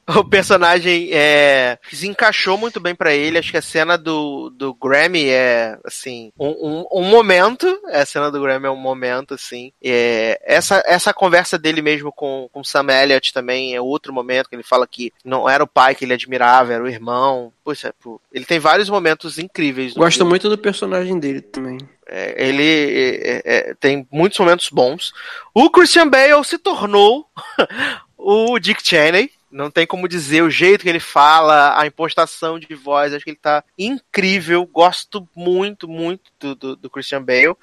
o 0.19 0.23
personagem 0.25 1.09
é, 1.11 1.77
se 1.91 2.07
encaixou 2.07 2.57
muito 2.57 2.79
bem 2.79 2.95
pra 2.95 3.13
ele. 3.13 3.37
Acho 3.37 3.51
que 3.51 3.57
a 3.57 3.61
cena 3.61 3.97
do, 3.97 4.49
do 4.51 4.73
Grammy 4.73 5.29
é, 5.29 5.77
assim, 5.85 6.31
um, 6.39 6.49
um, 6.49 7.01
um 7.01 7.03
momento. 7.03 7.79
A 7.91 8.05
cena 8.05 8.31
do 8.31 8.41
Grammy 8.41 8.67
é 8.67 8.71
um 8.71 8.75
momento, 8.75 9.33
assim. 9.33 9.71
É, 9.83 10.39
essa, 10.45 10.83
essa 10.85 11.13
conversa 11.13 11.57
dele 11.57 11.81
mesmo 11.81 12.11
com, 12.11 12.49
com 12.51 12.60
Sam 12.63 12.87
Elliott 12.89 13.33
também 13.33 13.75
é 13.75 13.81
outro 13.81 14.13
momento 14.13 14.49
que 14.49 14.55
ele 14.55 14.63
fala 14.63 14.87
que 14.87 15.11
não 15.23 15.49
era 15.49 15.63
o 15.63 15.67
pai 15.67 15.95
que 15.95 16.05
ele 16.05 16.13
admirava, 16.13 16.73
era 16.73 16.83
o 16.83 16.87
irmão. 16.87 17.51
Poxa, 17.63 17.93
ele 18.31 18.45
tem 18.45 18.59
vários 18.59 18.89
momentos 18.89 19.37
incríveis. 19.37 19.93
Gosto 19.93 20.17
filme. 20.17 20.29
muito 20.29 20.49
do 20.49 20.57
personagem 20.57 21.19
dele 21.19 21.41
também. 21.41 21.77
É, 22.07 22.47
ele 22.47 23.21
é, 23.23 23.41
é, 23.45 23.73
tem 23.79 24.07
muitos 24.11 24.37
momentos 24.39 24.69
bons. 24.69 25.13
O 25.53 25.69
Christian 25.69 26.09
Bale 26.09 26.43
se 26.43 26.57
tornou 26.57 27.25
o 28.17 28.59
Dick 28.59 28.85
Cheney. 28.85 29.31
Não 29.51 29.69
tem 29.69 29.85
como 29.85 30.07
dizer 30.07 30.41
o 30.41 30.49
jeito 30.49 30.83
que 30.83 30.89
ele 30.89 30.99
fala, 30.99 31.79
a 31.79 31.85
impostação 31.85 32.57
de 32.57 32.73
voz. 32.73 33.13
Acho 33.13 33.23
que 33.23 33.31
ele 33.31 33.37
tá 33.37 33.63
incrível. 33.77 34.65
Gosto 34.65 35.27
muito, 35.35 35.87
muito 35.87 36.31
do, 36.39 36.55
do, 36.55 36.75
do 36.75 36.89
Christian 36.89 37.21
Bale. 37.21 37.55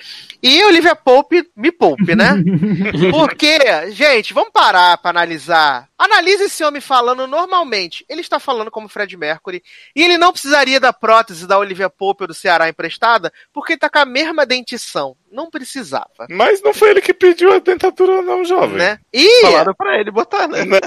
E 0.42 0.62
Olivia 0.64 0.94
Pope 0.94 1.48
me 1.56 1.72
poupe, 1.72 2.14
né? 2.14 2.34
Porque, 3.10 3.90
gente, 3.92 4.34
vamos 4.34 4.50
parar 4.52 4.98
pra 4.98 5.10
analisar. 5.10 5.88
Analise 5.98 6.44
esse 6.44 6.62
homem 6.62 6.80
falando 6.80 7.26
normalmente. 7.26 8.04
Ele 8.08 8.20
está 8.20 8.38
falando 8.38 8.70
como 8.70 8.88
Fred 8.88 9.16
Mercury. 9.16 9.62
E 9.96 10.02
ele 10.02 10.18
não 10.18 10.32
precisaria 10.32 10.78
da 10.78 10.92
prótese 10.92 11.46
da 11.46 11.58
Olivia 11.58 11.90
Pope 11.90 12.24
ou 12.24 12.28
do 12.28 12.34
Ceará 12.34 12.68
emprestada, 12.68 13.32
porque 13.52 13.72
ele 13.72 13.80
tá 13.80 13.90
com 13.90 13.98
a 13.98 14.04
mesma 14.04 14.46
dentição. 14.46 15.16
Não 15.30 15.50
precisava. 15.50 16.26
Mas 16.30 16.62
não 16.62 16.72
foi 16.72 16.90
ele 16.90 17.00
que 17.00 17.14
pediu 17.14 17.52
a 17.52 17.58
dentadura, 17.58 18.22
não, 18.22 18.44
jovem. 18.44 18.78
Né? 18.78 18.98
E, 19.12 19.42
Falaram 19.42 19.74
pra 19.74 19.98
ele 19.98 20.10
botar, 20.10 20.46
né? 20.48 20.64
Né? 20.68 20.80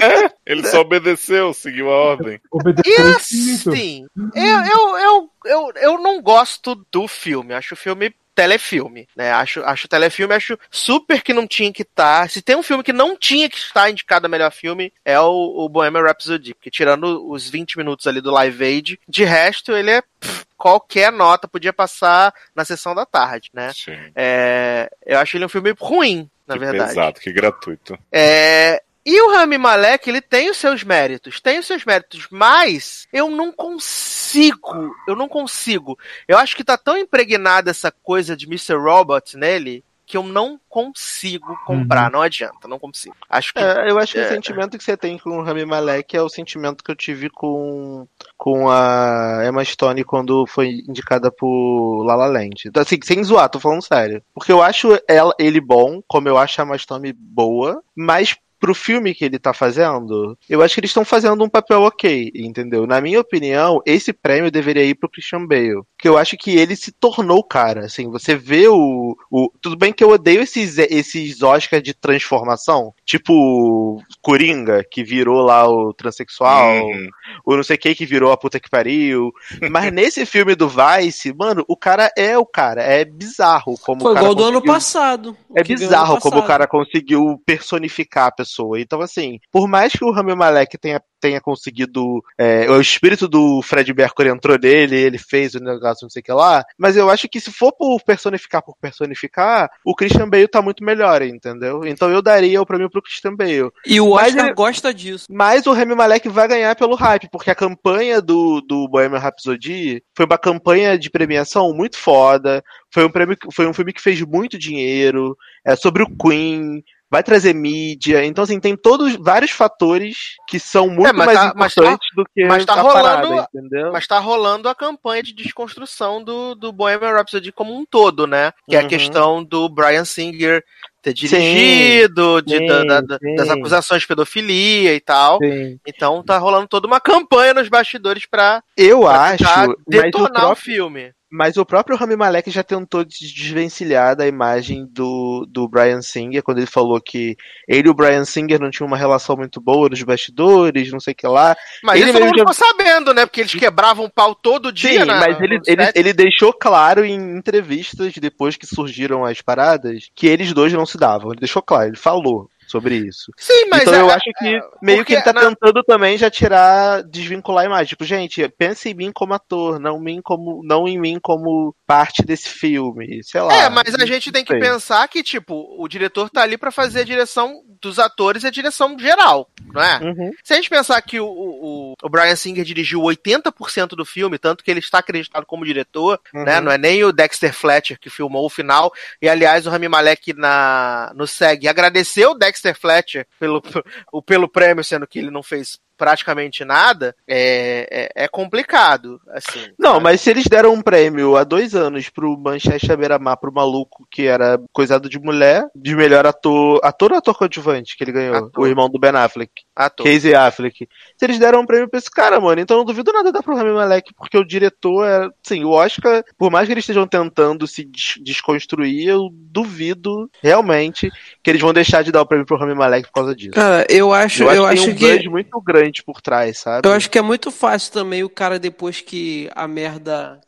Ele 0.46 0.66
só 0.66 0.80
obedeceu, 0.80 1.52
seguiu 1.52 1.90
a 1.90 1.94
ordem. 1.96 2.34
e 2.34 2.40
Obedeceu 2.50 3.10
isso. 3.10 3.70
assim, 3.70 4.06
eu, 4.34 4.44
eu, 4.44 4.98
eu, 4.98 5.30
eu, 5.44 5.72
eu 5.76 5.98
não 6.00 6.20
gosto 6.20 6.74
do 6.90 7.06
filme. 7.08 7.54
Acho 7.54 7.74
o 7.74 7.76
filme 7.76 8.14
telefilme, 8.34 9.08
né? 9.16 9.32
Acho, 9.32 9.62
acho 9.64 9.88
telefilme, 9.88 10.34
acho 10.34 10.58
super 10.70 11.22
que 11.22 11.32
não 11.32 11.46
tinha 11.46 11.72
que 11.72 11.82
estar. 11.82 12.28
Se 12.28 12.42
tem 12.42 12.56
um 12.56 12.62
filme 12.62 12.82
que 12.82 12.92
não 12.92 13.16
tinha 13.16 13.48
que 13.48 13.56
estar 13.56 13.90
indicado 13.90 14.26
a 14.26 14.28
melhor 14.28 14.50
filme, 14.50 14.92
é 15.04 15.18
o, 15.20 15.64
o 15.64 15.68
Bohemian 15.68 16.02
Rhapsody, 16.02 16.54
porque 16.54 16.70
tirando 16.70 17.30
os 17.30 17.48
20 17.48 17.76
minutos 17.76 18.06
ali 18.06 18.20
do 18.20 18.30
Live 18.30 18.64
Aid, 18.64 19.00
de 19.08 19.24
resto 19.24 19.72
ele 19.72 19.90
é 19.90 20.02
pff, 20.02 20.44
qualquer 20.56 21.10
nota, 21.10 21.48
podia 21.48 21.72
passar 21.72 22.32
na 22.54 22.64
sessão 22.64 22.94
da 22.94 23.04
tarde, 23.04 23.50
né? 23.52 23.72
Sim. 23.74 23.98
É, 24.14 24.90
eu 25.04 25.18
acho 25.18 25.36
ele 25.36 25.44
um 25.44 25.48
filme 25.48 25.74
ruim, 25.78 26.30
na 26.46 26.54
que 26.54 26.60
verdade. 26.60 26.88
pesado, 26.90 27.20
que 27.20 27.32
gratuito. 27.32 27.98
É, 28.12 28.82
e 29.04 29.20
o 29.20 29.32
Rami 29.32 29.58
Malek, 29.58 30.08
ele 30.08 30.20
tem 30.20 30.50
os 30.50 30.56
seus 30.56 30.84
méritos, 30.84 31.40
tem 31.40 31.58
os 31.58 31.66
seus 31.66 31.84
méritos, 31.84 32.28
mas 32.30 33.06
eu 33.12 33.30
não 33.30 33.52
consigo, 33.52 34.94
eu 35.08 35.16
não 35.16 35.28
consigo. 35.28 35.98
Eu 36.28 36.38
acho 36.38 36.56
que 36.56 36.64
tá 36.64 36.76
tão 36.76 36.96
impregnada 36.96 37.70
essa 37.70 37.90
coisa 37.90 38.36
de 38.36 38.46
Mr. 38.46 38.76
Robot 38.76 39.36
nele 39.36 39.84
que 40.12 40.16
eu 40.16 40.22
não 40.22 40.60
consigo 40.68 41.56
comprar, 41.64 42.10
não 42.10 42.20
adianta, 42.20 42.68
não 42.68 42.78
consigo. 42.78 43.16
Acho 43.30 43.54
que 43.54 43.60
É, 43.60 43.90
eu 43.90 43.98
acho 43.98 44.12
que 44.12 44.18
é, 44.18 44.26
o 44.26 44.28
sentimento 44.28 44.76
que 44.76 44.84
você 44.84 44.94
tem 44.94 45.16
com 45.16 45.38
o 45.38 45.42
Rami 45.42 45.64
Malek 45.64 46.14
é 46.14 46.20
o 46.20 46.28
sentimento 46.28 46.84
que 46.84 46.90
eu 46.90 46.96
tive 46.96 47.30
com, 47.30 48.06
com 48.36 48.68
a 48.68 49.40
Emma 49.46 49.64
Stone 49.64 50.04
quando 50.04 50.46
foi 50.46 50.82
indicada 50.86 51.30
por 51.30 52.04
La 52.04 52.14
La 52.14 52.26
Land. 52.26 52.64
Então, 52.66 52.82
Assim, 52.82 52.98
sem 53.02 53.24
zoar, 53.24 53.48
tô 53.48 53.58
falando 53.58 53.82
sério. 53.82 54.22
Porque 54.34 54.52
eu 54.52 54.60
acho 54.60 54.98
ela, 55.08 55.34
ele 55.38 55.60
bom, 55.62 56.02
como 56.06 56.28
eu 56.28 56.36
acho 56.36 56.60
a 56.60 56.64
Emma 56.64 56.76
Stone 56.76 57.12
boa, 57.14 57.82
mas 57.96 58.36
pro 58.62 58.76
filme 58.76 59.12
que 59.12 59.24
ele 59.24 59.40
tá 59.40 59.52
fazendo, 59.52 60.38
eu 60.48 60.62
acho 60.62 60.74
que 60.74 60.80
eles 60.80 60.90
estão 60.90 61.04
fazendo 61.04 61.42
um 61.42 61.48
papel 61.48 61.82
ok, 61.82 62.30
entendeu? 62.32 62.86
Na 62.86 63.00
minha 63.00 63.18
opinião, 63.18 63.82
esse 63.84 64.12
prêmio 64.12 64.52
deveria 64.52 64.84
ir 64.84 64.94
pro 64.94 65.10
Christian 65.10 65.44
Bale. 65.44 65.82
Porque 65.96 66.08
eu 66.08 66.16
acho 66.16 66.36
que 66.36 66.56
ele 66.56 66.76
se 66.76 66.92
tornou 66.92 67.38
o 67.38 67.44
cara, 67.44 67.86
assim, 67.86 68.08
você 68.08 68.36
vê 68.36 68.68
o, 68.68 69.16
o... 69.28 69.50
Tudo 69.60 69.76
bem 69.76 69.92
que 69.92 70.04
eu 70.04 70.10
odeio 70.10 70.42
esses, 70.42 70.78
esses 70.78 71.42
Oscars 71.42 71.82
de 71.82 71.92
transformação, 71.92 72.94
tipo 73.04 74.00
Coringa, 74.20 74.84
que 74.88 75.02
virou 75.02 75.42
lá 75.42 75.68
o 75.68 75.92
transexual, 75.92 76.86
Uhum. 76.86 77.08
o 77.44 77.56
não 77.56 77.62
sei 77.62 77.76
quem 77.76 77.94
que 77.94 78.06
virou 78.06 78.32
a 78.32 78.36
puta 78.36 78.60
que 78.60 78.68
pariu. 78.70 79.32
Mas 79.70 79.92
nesse 79.92 80.24
filme 80.26 80.54
do 80.54 80.68
Vice, 80.68 81.32
mano, 81.34 81.64
o 81.68 81.76
cara 81.76 82.10
é 82.16 82.36
o 82.36 82.46
cara, 82.46 82.82
é 82.82 83.04
bizarro 83.04 83.76
como 83.78 84.00
Foi 84.02 84.12
o 84.12 84.14
cara 84.14 84.26
igual 84.26 84.34
do 84.34 84.42
ano 84.44 84.52
conseguiu- 84.60 84.72
passado. 84.74 85.36
é 85.54 85.62
bizarro 85.62 86.18
como 86.20 86.38
o 86.38 86.46
cara 86.46 86.66
conseguiu 86.66 87.40
personificar 87.46 88.26
a 88.26 88.32
pessoa. 88.32 88.80
Então, 88.80 89.00
assim, 89.00 89.38
por 89.50 89.68
mais 89.68 89.92
que 89.92 90.04
o 90.04 90.10
Rami 90.10 90.34
Malek 90.34 90.78
tenha, 90.78 91.00
tenha 91.22 91.40
conseguido. 91.40 92.20
é, 92.36 92.68
o 92.68 92.80
espírito 92.80 93.28
do 93.28 93.62
Fred 93.62 93.94
Mercury 93.94 94.28
entrou 94.28 94.58
nele, 94.60 94.96
ele 94.96 95.18
fez 95.18 95.54
o 95.54 95.60
negócio, 95.60 96.04
não 96.04 96.10
sei 96.10 96.20
o 96.20 96.24
que 96.24 96.32
lá. 96.32 96.64
Mas 96.76 96.96
eu 96.96 97.08
acho 97.08 97.28
que 97.28 97.40
se 97.40 97.52
for 97.52 97.72
por 97.72 98.02
personificar 98.02 98.60
por 98.62 98.76
personificar, 98.80 99.70
o 99.84 99.94
Christian 99.94 100.28
Bale 100.28 100.48
tá 100.48 100.60
muito 100.60 100.84
melhor, 100.84 101.22
entendeu? 101.22 101.86
Então 101.86 102.10
eu 102.10 102.20
daria 102.20 102.60
o 102.60 102.66
prêmio 102.66 102.90
pro 102.90 103.00
Christian 103.02 103.34
Bale. 103.36 103.70
E 103.86 104.00
o 104.00 104.10
Mas 104.14 104.28
Oscar 104.32 104.46
ele- 104.46 104.54
gosta 104.54 104.92
disso. 104.92 105.26
Mas 105.30 105.64
o 105.66 105.72
Rami 105.72 105.94
Malek 105.94 106.28
vai 106.28 106.48
ganhar 106.48 106.74
pelo 106.74 106.96
hype, 106.96 107.28
porque 107.30 107.50
a 107.50 107.54
campanha 107.54 108.20
do, 108.20 108.60
do 108.60 108.88
Bohemian 108.88 109.18
Rhapsody 109.18 110.02
foi 110.16 110.26
uma 110.26 110.38
campanha 110.38 110.98
de 110.98 111.08
premiação 111.08 111.72
muito 111.72 111.96
foda. 111.96 112.62
Foi 112.92 113.04
um, 113.04 113.10
prêmio, 113.10 113.36
foi 113.52 113.66
um 113.66 113.72
filme 113.72 113.92
que 113.92 114.02
fez 114.02 114.20
muito 114.22 114.58
dinheiro. 114.58 115.36
É 115.64 115.76
sobre 115.76 116.02
o 116.02 116.06
Queen. 116.16 116.82
Vai 117.12 117.22
trazer 117.22 117.52
mídia. 117.54 118.24
Então, 118.24 118.42
assim, 118.42 118.58
tem 118.58 118.74
todos 118.74 119.14
vários 119.16 119.50
fatores 119.50 120.16
que 120.48 120.58
são 120.58 120.88
muito 120.88 121.06
É, 121.08 121.12
mais 121.12 121.30
tá- 121.38 121.52
mas 121.54 121.74
tá- 121.74 121.82
importantes 121.82 122.08
do 122.16 122.24
que 122.24 122.46
mas 122.46 122.64
tá 122.64 122.74
rolando- 122.80 123.02
parada, 123.28 123.48
entendeu? 123.54 123.92
Mas 123.92 124.06
tá 124.06 124.18
rolando 124.18 124.66
a 124.66 124.74
campanha 124.74 125.22
de 125.22 125.34
desconstrução 125.34 126.24
do, 126.24 126.54
do 126.54 126.72
Bohemian 126.72 127.12
Rhapsody 127.12 127.52
como 127.52 127.76
um 127.78 127.84
todo, 127.84 128.26
né? 128.26 128.50
Que 128.66 128.76
é 128.76 128.78
a 128.78 128.82
Uhum. 128.82 128.88
questão 128.88 129.44
do 129.44 129.68
Brian 129.68 130.06
Singer 130.06 130.64
ter 131.02 131.12
dirigido, 131.12 132.40
de- 132.42 132.56
sim, 132.58 132.66
da- 132.66 133.00
da- 133.02 133.18
sim. 133.18 133.34
das 133.34 133.50
acusações 133.50 134.02
de 134.02 134.08
pedofilia 134.08 134.94
e 134.94 135.00
tal. 135.00 135.38
Sim. 135.42 135.78
Então 135.86 136.22
tá 136.24 136.38
rolando 136.38 136.66
toda 136.68 136.86
uma 136.86 137.00
campanha 137.00 137.52
nos 137.54 137.68
bastidores 137.68 138.24
pra, 138.24 138.62
Eu 138.76 139.00
pra 139.00 139.20
acho, 139.32 139.44
o 139.70 139.76
detonar 139.86 140.30
o 140.30 140.32
próprio 140.32 140.56
filme. 140.64 141.12
Mas 141.34 141.56
o 141.56 141.64
próprio 141.64 141.96
Rami 141.96 142.14
Malek 142.14 142.50
já 142.50 142.62
tentou 142.62 143.02
des- 143.04 143.18
desvencilhar 143.18 144.14
da 144.14 144.26
imagem 144.26 144.86
do, 144.90 145.46
do 145.48 145.66
Brian 145.66 146.02
Singer, 146.02 146.42
quando 146.42 146.58
ele 146.58 146.66
falou 146.66 147.00
que 147.00 147.36
ele 147.66 147.88
e 147.88 147.90
o 147.90 147.94
Brian 147.94 148.24
Singer 148.26 148.60
não 148.60 148.70
tinham 148.70 148.86
uma 148.86 148.98
relação 148.98 149.34
muito 149.34 149.58
boa 149.58 149.88
nos 149.88 150.02
bastidores, 150.02 150.92
não 150.92 151.00
sei 151.00 151.12
o 151.12 151.16
que 151.16 151.26
lá. 151.26 151.56
Mas 151.82 152.00
Ele 152.00 152.10
isso 152.10 152.18
mesmo 152.20 152.36
já- 152.36 152.40
ficou 152.40 152.52
sabendo, 152.54 153.14
né? 153.14 153.24
Porque 153.24 153.40
eles 153.40 153.54
quebravam 153.54 154.04
o 154.04 154.10
pau 154.10 154.34
todo 154.34 154.70
dia, 154.70 155.00
Sim, 155.00 155.06
na- 155.06 155.20
mas 155.20 155.40
ele, 155.40 155.58
ele, 155.66 155.82
ele 155.94 156.12
deixou 156.12 156.52
claro 156.52 157.02
em 157.04 157.14
entrevistas, 157.38 158.12
depois 158.20 158.56
que 158.56 158.66
surgiram 158.66 159.24
as 159.24 159.40
paradas, 159.40 160.10
que 160.14 160.26
eles 160.26 160.52
dois 160.52 160.72
não 160.74 160.84
se 160.84 160.98
davam. 160.98 161.30
Ele 161.32 161.40
deixou 161.40 161.62
claro, 161.62 161.88
ele 161.88 161.96
falou 161.96 162.50
sobre 162.72 162.96
isso. 162.96 163.30
Sim, 163.36 163.66
mas 163.70 163.82
então 163.82 163.94
é- 163.94 164.00
eu 164.00 164.10
é- 164.10 164.14
acho 164.14 164.30
que 164.38 164.60
meio 164.82 164.98
porque 164.98 165.04
que 165.04 165.12
ele 165.14 165.22
tá 165.22 165.32
na- 165.32 165.42
tentando 165.42 165.82
também 165.84 166.16
já 166.18 166.30
tirar, 166.30 167.02
desvincular 167.04 167.64
a 167.64 167.66
imagem. 167.66 167.86
Tipo, 167.88 168.04
gente, 168.04 168.48
pense 168.58 168.88
em 168.88 168.94
mim 168.94 169.12
como 169.12 169.34
ator, 169.34 169.78
não, 169.78 170.00
mim 170.00 170.20
como, 170.22 170.62
não 170.64 170.88
em 170.88 170.98
mim 170.98 171.18
como 171.22 171.74
parte 171.86 172.22
desse 172.24 172.48
filme. 172.48 173.22
Sei 173.22 173.40
lá. 173.40 173.54
É, 173.54 173.68
mas 173.68 173.94
a 173.94 174.06
gente 174.06 174.32
tem 174.32 174.44
que 174.44 174.52
sei. 174.52 174.60
pensar 174.60 175.06
que, 175.08 175.22
tipo, 175.22 175.76
o 175.78 175.86
diretor 175.86 176.30
tá 176.30 176.42
ali 176.42 176.56
pra 176.56 176.70
fazer 176.72 177.00
a 177.00 177.04
direção 177.04 177.60
dos 177.80 177.98
atores 177.98 178.44
e 178.44 178.46
a 178.46 178.50
direção 178.50 178.96
geral, 178.98 179.48
não 179.72 179.82
é? 179.82 179.98
Uhum. 180.02 180.30
Se 180.42 180.52
a 180.52 180.56
gente 180.56 180.70
pensar 180.70 181.00
que 181.02 181.20
o, 181.20 181.26
o, 181.26 181.94
o 182.02 182.08
Brian 182.08 182.34
Singer 182.36 182.64
dirigiu 182.64 183.00
80% 183.00 183.88
do 183.96 184.04
filme, 184.04 184.38
tanto 184.38 184.62
que 184.64 184.70
ele 184.70 184.80
está 184.80 184.98
acreditado 184.98 185.44
como 185.44 185.64
diretor, 185.64 186.20
Uhum. 186.34 186.44
né? 186.44 186.60
Não 186.60 186.70
é 186.72 186.78
nem 186.78 187.04
o 187.04 187.12
Dexter 187.12 187.52
Fletcher 187.52 187.98
que 187.98 188.08
filmou 188.08 188.46
o 188.46 188.50
final. 188.50 188.92
E 189.20 189.28
aliás, 189.28 189.66
o 189.66 189.70
Rami 189.70 189.88
Malek 189.88 190.32
na, 190.34 191.12
no 191.16 191.26
SEG 191.26 191.66
agradeceu 191.68 192.30
o 192.30 192.34
Dexter 192.34 192.61
Fletcher 192.74 193.26
pelo, 193.38 193.62
pelo 194.24 194.48
prêmio, 194.48 194.84
sendo 194.84 195.06
que 195.06 195.18
ele 195.18 195.30
não 195.30 195.42
fez 195.42 195.80
praticamente 195.96 196.64
nada, 196.64 197.14
é, 197.28 198.10
é, 198.16 198.24
é 198.24 198.28
complicado, 198.28 199.20
assim. 199.30 199.68
Não, 199.78 200.00
mas 200.00 200.20
se 200.20 200.30
eles 200.30 200.44
deram 200.44 200.72
um 200.72 200.82
prêmio 200.82 201.36
há 201.36 201.44
dois 201.44 201.74
anos 201.74 202.08
pro 202.08 202.36
Manchester 202.38 202.96
Beira-Mar, 202.96 203.36
pro 203.36 203.52
maluco 203.52 204.06
que 204.10 204.26
era 204.26 204.60
coisado 204.72 205.08
de 205.08 205.18
mulher, 205.18 205.66
de 205.74 205.94
melhor 205.94 206.26
ator, 206.26 206.80
ator 206.82 207.12
ou 207.12 207.18
ator 207.18 207.36
coadjuvante 207.36 207.96
que 207.96 208.04
ele 208.04 208.12
ganhou? 208.12 208.36
Ator. 208.36 208.64
O 208.64 208.66
irmão 208.66 208.88
do 208.88 208.98
Ben 208.98 209.10
Affleck. 209.10 209.52
Ator. 209.74 210.06
Casey 210.06 210.34
Affleck. 210.34 210.88
Se 211.16 211.24
eles 211.24 211.38
deram 211.38 211.60
um 211.60 211.66
prêmio 211.66 211.88
pra 211.88 211.98
esse 211.98 212.10
cara, 212.10 212.40
mano, 212.40 212.60
então 212.60 212.76
eu 212.76 212.78
não 212.78 212.84
duvido 212.86 213.12
nada 213.12 213.32
dar 213.32 213.42
pro 213.42 213.56
Rami 213.56 213.72
Malek, 213.72 214.12
porque 214.14 214.36
o 214.36 214.44
diretor 214.44 215.06
é, 215.06 215.28
sim, 215.42 215.64
o 215.64 215.70
Oscar, 215.70 216.24
por 216.36 216.50
mais 216.50 216.66
que 216.66 216.72
eles 216.72 216.82
estejam 216.82 217.06
tentando 217.06 217.66
se 217.66 217.84
des- 217.84 218.18
desconstruir, 218.22 219.08
eu 219.08 219.28
duvido 219.32 220.30
realmente 220.42 221.10
que 221.42 221.50
eles 221.50 221.60
vão 221.60 221.72
deixar 221.72 222.02
de 222.02 222.12
dar 222.12 222.22
o 222.22 222.26
prêmio 222.26 222.46
pro 222.46 222.56
Rami 222.56 222.74
Malek 222.74 223.08
por 223.08 223.14
causa 223.14 223.34
disso. 223.34 223.52
Cara, 223.52 223.86
eu 223.88 224.12
acho, 224.12 224.42
eu, 224.44 224.50
eu 224.52 224.66
acho, 224.66 224.82
acho 224.84 224.94
que 224.94 225.06
tem 225.06 225.18
um 225.18 225.22
que 225.22 225.28
muito 225.28 225.60
grande 225.60 225.81
por 226.04 226.20
trás, 226.20 226.58
sabe? 226.58 226.86
eu 226.86 226.92
acho 226.92 227.10
que 227.10 227.18
é 227.18 227.22
muito 227.22 227.50
fácil 227.50 227.92
também 227.92 228.22
o 228.22 228.28
cara 228.28 228.58
depois 228.58 229.00
que 229.00 229.50
a 229.54 229.66
merda 229.66 230.38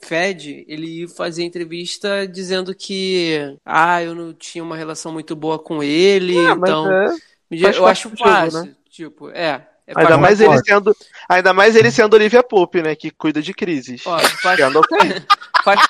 fede, 0.00 0.64
ele 0.68 1.02
ir 1.02 1.08
fazer 1.08 1.42
entrevista 1.42 2.26
dizendo 2.26 2.74
que 2.74 3.56
ah, 3.66 4.02
eu 4.02 4.14
não 4.14 4.32
tinha 4.32 4.62
uma 4.62 4.76
relação 4.76 5.12
muito 5.12 5.34
boa 5.36 5.58
com 5.58 5.82
ele, 5.82 6.38
Ah, 6.46 6.54
mas 6.54 6.70
então 6.70 6.90
é, 6.92 7.08
eu 7.50 7.86
acho 7.86 8.08
jogo, 8.08 8.16
fácil, 8.18 8.64
né? 8.64 8.74
tipo, 8.90 9.28
é, 9.30 9.66
é 9.86 9.92
Ainda 9.96 10.18
mais, 10.18 10.40
ele 10.40 10.58
sendo, 10.64 10.96
ainda 11.28 11.52
mais 11.52 11.74
ele 11.74 11.90
sendo 11.90 12.14
Olivia 12.14 12.42
Pope, 12.42 12.82
né? 12.82 12.94
Que 12.94 13.10
cuida 13.10 13.40
de 13.40 13.54
crises. 13.54 14.02
Ó, 14.06 14.18
faz, 14.18 14.60
faz- 15.64 15.80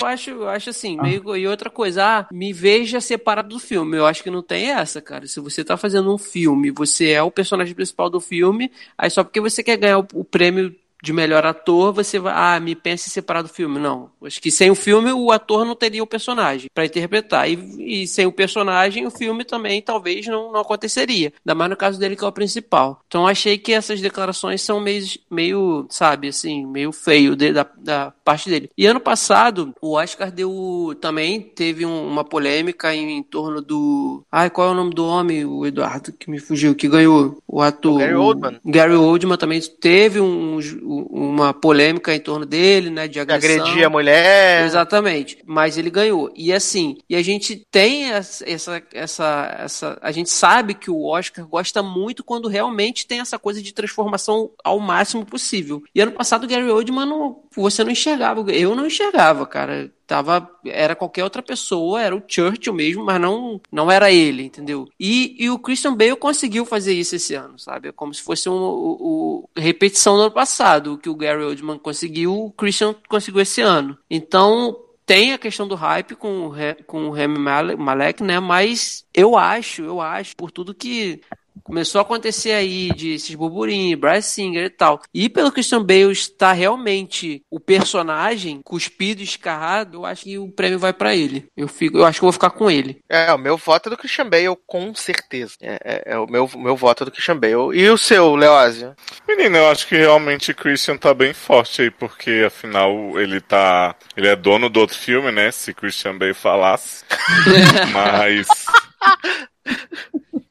eu 0.00 0.06
acho, 0.06 0.30
eu 0.30 0.48
acho 0.48 0.70
assim, 0.70 0.96
meio. 1.00 1.36
E 1.36 1.46
outra 1.48 1.68
coisa, 1.68 2.04
ah, 2.04 2.26
me 2.32 2.52
veja 2.52 3.00
separado 3.00 3.48
do 3.48 3.58
filme. 3.58 3.96
Eu 3.96 4.06
acho 4.06 4.22
que 4.22 4.30
não 4.30 4.42
tem 4.42 4.70
essa, 4.70 5.00
cara. 5.00 5.26
Se 5.26 5.40
você 5.40 5.64
tá 5.64 5.76
fazendo 5.76 6.14
um 6.14 6.18
filme, 6.18 6.70
você 6.70 7.10
é 7.10 7.22
o 7.22 7.30
personagem 7.30 7.74
principal 7.74 8.08
do 8.08 8.20
filme, 8.20 8.70
aí 8.96 9.10
só 9.10 9.24
porque 9.24 9.40
você 9.40 9.62
quer 9.62 9.76
ganhar 9.76 9.98
o, 9.98 10.06
o 10.14 10.24
prêmio 10.24 10.74
de 11.02 11.12
melhor 11.12 11.46
ator, 11.46 11.92
você 11.92 12.18
vai, 12.18 12.32
ah, 12.34 12.58
me 12.60 12.74
pense 12.74 13.08
separado 13.10 13.48
do 13.48 13.54
filme. 13.54 13.78
Não. 13.78 14.10
Acho 14.24 14.40
que 14.40 14.50
sem 14.50 14.70
o 14.70 14.74
filme, 14.74 15.12
o 15.12 15.30
ator 15.30 15.64
não 15.64 15.76
teria 15.76 16.02
o 16.02 16.06
personagem 16.06 16.68
pra 16.74 16.84
interpretar. 16.84 17.48
E, 17.48 18.02
e 18.02 18.06
sem 18.06 18.26
o 18.26 18.32
personagem, 18.32 19.06
o 19.06 19.10
filme 19.10 19.44
também 19.44 19.80
talvez 19.80 20.26
não, 20.26 20.52
não 20.52 20.60
aconteceria. 20.60 21.32
Ainda 21.44 21.54
mais 21.54 21.70
no 21.70 21.76
caso 21.76 21.98
dele, 21.98 22.16
que 22.16 22.24
é 22.24 22.26
o 22.26 22.32
principal. 22.32 23.00
Então 23.06 23.26
achei 23.26 23.56
que 23.58 23.72
essas 23.72 24.00
declarações 24.00 24.60
são 24.62 24.80
meio, 24.80 25.04
meio 25.30 25.86
sabe, 25.88 26.28
assim, 26.28 26.66
meio 26.66 26.90
feio 26.92 27.36
de- 27.36 27.52
da, 27.52 27.66
da 27.78 28.12
parte 28.24 28.48
dele. 28.50 28.70
E 28.76 28.84
ano 28.86 29.00
passado, 29.00 29.74
o 29.80 29.92
Oscar 29.96 30.30
deu. 30.32 30.96
Também 31.00 31.40
teve 31.40 31.86
um- 31.86 32.08
uma 32.08 32.24
polêmica 32.24 32.94
em, 32.94 33.18
em 33.18 33.22
torno 33.22 33.60
do. 33.62 34.24
Ai, 34.32 34.50
qual 34.50 34.68
é 34.68 34.70
o 34.72 34.74
nome 34.74 34.92
do 34.94 35.04
homem, 35.06 35.44
o 35.44 35.64
Eduardo, 35.64 36.12
que 36.12 36.30
me 36.30 36.38
fugiu, 36.38 36.74
que 36.74 36.88
ganhou? 36.88 37.38
O 37.46 37.62
ator. 37.62 37.94
O 37.94 37.98
Gary 37.98 38.14
Oldman. 38.14 38.60
Gary 38.64 38.94
Oldman 38.94 39.36
também 39.38 39.60
teve 39.80 40.20
um- 40.20 40.58
uma 40.88 41.52
polêmica 41.52 42.14
em 42.14 42.20
torno 42.20 42.46
dele, 42.46 42.88
né? 42.88 43.06
De 43.06 43.20
agressão. 43.20 43.60
Agredir 43.60 43.84
a 43.84 43.90
mulher. 43.90 44.64
Exatamente. 44.64 45.38
Mas 45.46 45.76
ele 45.76 45.90
ganhou. 45.90 46.32
E 46.34 46.52
assim, 46.52 46.96
e 47.08 47.14
a 47.14 47.22
gente 47.22 47.66
tem 47.70 48.10
essa, 48.10 48.44
essa, 48.48 48.82
essa, 48.92 49.98
A 50.00 50.10
gente 50.10 50.30
sabe 50.30 50.74
que 50.74 50.90
o 50.90 51.04
Oscar 51.04 51.46
gosta 51.46 51.82
muito 51.82 52.24
quando 52.24 52.48
realmente 52.48 53.06
tem 53.06 53.20
essa 53.20 53.38
coisa 53.38 53.62
de 53.62 53.74
transformação 53.74 54.50
ao 54.64 54.80
máximo 54.80 55.26
possível. 55.26 55.82
E 55.94 56.00
ano 56.00 56.12
passado 56.12 56.44
o 56.44 56.48
Gary 56.48 56.70
Oldman 56.70 57.06
não, 57.06 57.42
você 57.54 57.84
não 57.84 57.90
enxergava. 57.90 58.50
Eu 58.50 58.74
não 58.74 58.86
enxergava, 58.86 59.46
cara. 59.46 59.92
Tava, 60.08 60.50
era 60.64 60.96
qualquer 60.96 61.22
outra 61.22 61.42
pessoa, 61.42 62.00
era 62.02 62.16
o 62.16 62.22
Churchill 62.26 62.72
mesmo, 62.72 63.04
mas 63.04 63.20
não, 63.20 63.60
não 63.70 63.90
era 63.90 64.10
ele, 64.10 64.42
entendeu? 64.42 64.88
E, 64.98 65.36
e 65.38 65.50
o 65.50 65.58
Christian 65.58 65.94
Bale 65.94 66.16
conseguiu 66.16 66.64
fazer 66.64 66.94
isso 66.94 67.14
esse 67.14 67.34
ano, 67.34 67.58
sabe? 67.58 67.88
É 67.88 67.92
como 67.92 68.14
se 68.14 68.22
fosse 68.22 68.48
um, 68.48 68.54
o, 68.54 68.96
o- 69.44 69.50
repetição 69.54 70.16
do 70.16 70.22
ano 70.22 70.30
passado. 70.32 70.94
O 70.94 70.98
que 70.98 71.10
o 71.10 71.14
Gary 71.14 71.44
Oldman 71.44 71.78
conseguiu, 71.78 72.34
o 72.34 72.50
Christian 72.52 72.94
conseguiu 73.06 73.42
esse 73.42 73.60
ano. 73.60 73.98
Então, 74.10 74.76
tem 75.04 75.34
a 75.34 75.38
questão 75.38 75.68
do 75.68 75.74
hype 75.74 76.14
com 76.16 76.52
com 76.86 77.08
o 77.08 77.10
Remy 77.10 77.38
Male- 77.38 77.76
Malek, 77.76 78.22
né? 78.22 78.40
Mas 78.40 79.04
eu 79.14 79.36
acho, 79.36 79.82
eu 79.82 80.00
acho, 80.00 80.34
por 80.36 80.50
tudo 80.50 80.74
que 80.74 81.20
começou 81.68 81.98
a 81.98 82.02
acontecer 82.02 82.52
aí 82.52 82.88
de 82.94 83.12
esses 83.14 83.34
burburinhos, 83.34 84.00
Bryce 84.00 84.30
Singer 84.30 84.64
e 84.64 84.70
tal. 84.70 85.00
E 85.14 85.28
pelo 85.28 85.52
Christian 85.52 85.84
Bale 85.84 86.10
estar 86.10 86.52
realmente 86.52 87.42
o 87.50 87.60
personagem 87.60 88.60
cuspido, 88.64 89.22
escarrado, 89.22 89.98
eu 89.98 90.06
acho 90.06 90.24
que 90.24 90.38
o 90.38 90.50
prêmio 90.50 90.78
vai 90.78 90.92
pra 90.92 91.14
ele. 91.14 91.46
Eu 91.56 91.68
fico, 91.68 91.98
eu 91.98 92.04
acho 92.06 92.18
que 92.18 92.24
eu 92.24 92.28
vou 92.28 92.32
ficar 92.32 92.50
com 92.50 92.70
ele. 92.70 92.98
É, 93.08 93.32
o 93.32 93.38
meu 93.38 93.56
voto 93.58 93.88
é 93.88 93.90
do 93.90 93.96
Christian 93.98 94.28
Bale, 94.28 94.56
com 94.66 94.94
certeza. 94.94 95.54
É, 95.60 95.78
é- 95.84 96.02
é 96.14 96.18
o 96.18 96.26
meu, 96.26 96.50
meu 96.56 96.74
voto 96.74 97.02
é 97.02 97.06
do 97.06 97.10
Christian 97.12 97.36
Bale. 97.36 97.76
E 97.78 97.88
o 97.90 97.98
seu, 97.98 98.34
Leózio? 98.34 98.94
Menino, 99.28 99.58
eu 99.58 99.68
acho 99.70 99.86
que 99.86 99.96
realmente 99.96 100.54
Christian 100.54 100.96
tá 100.96 101.12
bem 101.12 101.34
forte 101.34 101.82
aí, 101.82 101.90
porque 101.90 102.44
afinal 102.46 102.90
ele 103.20 103.40
tá. 103.40 103.94
Ele 104.16 104.28
é 104.28 104.34
dono 104.34 104.70
do 104.70 104.80
outro 104.80 104.96
filme, 104.96 105.30
né? 105.30 105.50
Se 105.50 105.74
Christian 105.74 106.16
Bale 106.16 106.32
falasse. 106.34 107.04
Mas. 107.92 108.46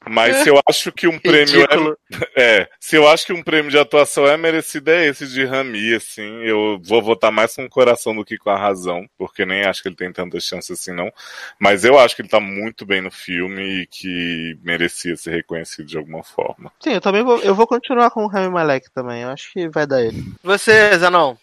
Mas 0.07 0.37
se 0.37 0.49
eu 0.49 0.59
acho 0.67 0.91
que 0.91 1.07
um 1.07 1.17
prêmio 1.19 1.63
é, 2.35 2.35
é. 2.61 2.69
Se 2.79 2.95
eu 2.95 3.07
acho 3.07 3.25
que 3.25 3.33
um 3.33 3.43
prêmio 3.43 3.71
de 3.71 3.77
atuação 3.77 4.25
é 4.27 4.37
merecido, 4.37 4.91
é 4.91 5.07
esse 5.07 5.27
de 5.27 5.43
Rami, 5.45 5.93
assim. 5.95 6.43
Eu 6.43 6.79
vou 6.83 7.01
votar 7.01 7.31
mais 7.31 7.55
com 7.55 7.65
o 7.65 7.69
coração 7.69 8.15
do 8.15 8.25
que 8.25 8.37
com 8.37 8.49
a 8.49 8.57
razão, 8.57 9.07
porque 9.17 9.45
nem 9.45 9.63
acho 9.63 9.81
que 9.81 9.89
ele 9.89 9.95
tem 9.95 10.11
tantas 10.11 10.43
chances 10.43 10.71
assim, 10.71 10.93
não. 10.93 11.11
Mas 11.59 11.83
eu 11.83 11.97
acho 11.97 12.15
que 12.15 12.21
ele 12.21 12.29
tá 12.29 12.39
muito 12.39 12.85
bem 12.85 13.01
no 13.01 13.11
filme 13.11 13.81
e 13.81 13.87
que 13.87 14.57
merecia 14.63 15.15
ser 15.15 15.31
reconhecido 15.31 15.85
de 15.85 15.97
alguma 15.97 16.23
forma. 16.23 16.71
Sim, 16.79 16.93
eu 16.93 17.01
também 17.01 17.23
vou, 17.23 17.39
eu 17.39 17.55
vou 17.55 17.67
continuar 17.67 18.11
com 18.11 18.23
o 18.23 18.27
Rami 18.27 18.49
Malek 18.49 18.91
também. 18.91 19.23
Eu 19.23 19.29
acho 19.29 19.51
que 19.51 19.67
vai 19.69 19.85
dar 19.85 20.01
ele. 20.01 20.23
Você, 20.43 20.97
Zanon? 20.97 21.35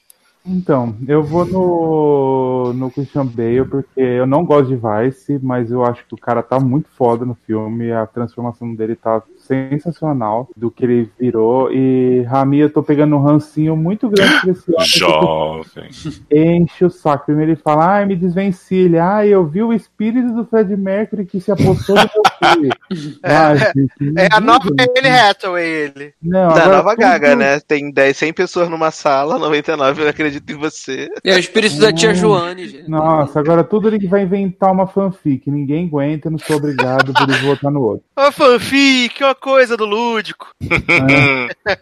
Então, 0.47 0.95
eu 1.09 1.23
vou 1.23 1.47
no, 1.47 2.73
no 2.75 2.91
Christian 2.91 3.25
Bale, 3.25 3.65
porque 3.65 3.99
eu 3.99 4.27
não 4.27 4.45
gosto 4.45 4.69
de 4.69 4.77
Vice, 4.77 5.39
mas 5.43 5.71
eu 5.71 5.83
acho 5.83 6.07
que 6.07 6.15
o 6.15 6.19
cara 6.19 6.43
tá 6.43 6.61
muito 6.61 6.89
foda 6.91 7.25
no 7.25 7.35
filme, 7.35 7.91
a 7.91 8.07
transformação 8.07 8.75
dele 8.75 8.95
tá 8.95 9.23
sensacional 9.45 10.49
do 10.57 10.71
que 10.71 10.85
ele 10.85 11.11
virou. 11.19 11.71
E 11.73 12.23
Rami, 12.23 12.59
eu 12.59 12.71
tô 12.71 12.83
pegando 12.83 13.17
um 13.17 13.23
rancinho 13.23 13.77
muito 13.77 14.09
grande 14.09 14.41
pra 14.41 14.51
esse 14.51 14.71
homem. 14.73 14.87
Jovem. 14.87 15.91
Enche 16.31 16.85
o 16.85 16.91
saco. 16.91 17.27
Primeiro 17.27 17.53
ele 17.53 17.61
fala, 17.63 17.95
ai, 17.97 18.07
me 18.07 18.17
desvencilha. 18.17 19.05
Ai, 19.05 19.29
eu 19.29 19.47
vi 19.47 19.63
o 19.63 19.73
espírito 19.73 20.33
do 20.33 20.45
Fred 20.45 20.77
Mercury 20.77 21.25
que 21.25 21.41
se 21.41 21.51
apossou 21.51 21.97
do 21.97 22.03
meu 22.03 22.61
filho. 22.61 22.75
Ai, 23.23 23.57
gente, 23.59 24.19
É 24.19 24.29
a 24.33 24.41
nova. 24.41 24.69
Anne 24.79 25.09
Hathaway, 25.09 25.67
ele. 25.67 26.15
Não, 26.23 26.49
da 26.49 26.63
agora 26.63 26.77
nova 26.77 26.91
tudo- 26.91 27.01
Gaga, 27.01 27.37
né? 27.37 27.61
Tem 27.61 27.91
10, 27.91 28.17
100 28.17 28.33
pessoas 28.33 28.69
numa 28.69 28.91
sala, 28.91 29.39
99 29.39 30.03
eu 30.03 30.09
acredito 30.09 30.51
em 30.51 30.57
você. 30.57 31.09
É 31.25 31.35
o 31.35 31.39
espírito 31.39 31.79
da 31.79 31.93
tia 31.93 32.15
Joane, 32.15 32.67
gente. 32.69 32.89
Nossa, 32.89 33.41
agora 33.41 33.65
tudo 33.65 33.89
ele 33.89 34.07
vai 34.07 34.23
inventar 34.23 34.71
uma 34.73 34.87
fanfic. 34.87 35.51
Ninguém 35.51 35.87
aguenta, 35.87 36.29
eu 36.29 36.33
não 36.33 36.39
sou 36.39 36.57
obrigado 36.57 37.13
por 37.13 37.23
eles 37.23 37.41
votar 37.41 37.71
no 37.71 37.81
outro. 37.83 38.05
Ô, 38.17 38.31
fanfic, 38.33 39.23
uma 39.23 39.34
coisa 39.35 39.77
do 39.77 39.85
lúdico. 39.85 40.49
É. 40.63 41.75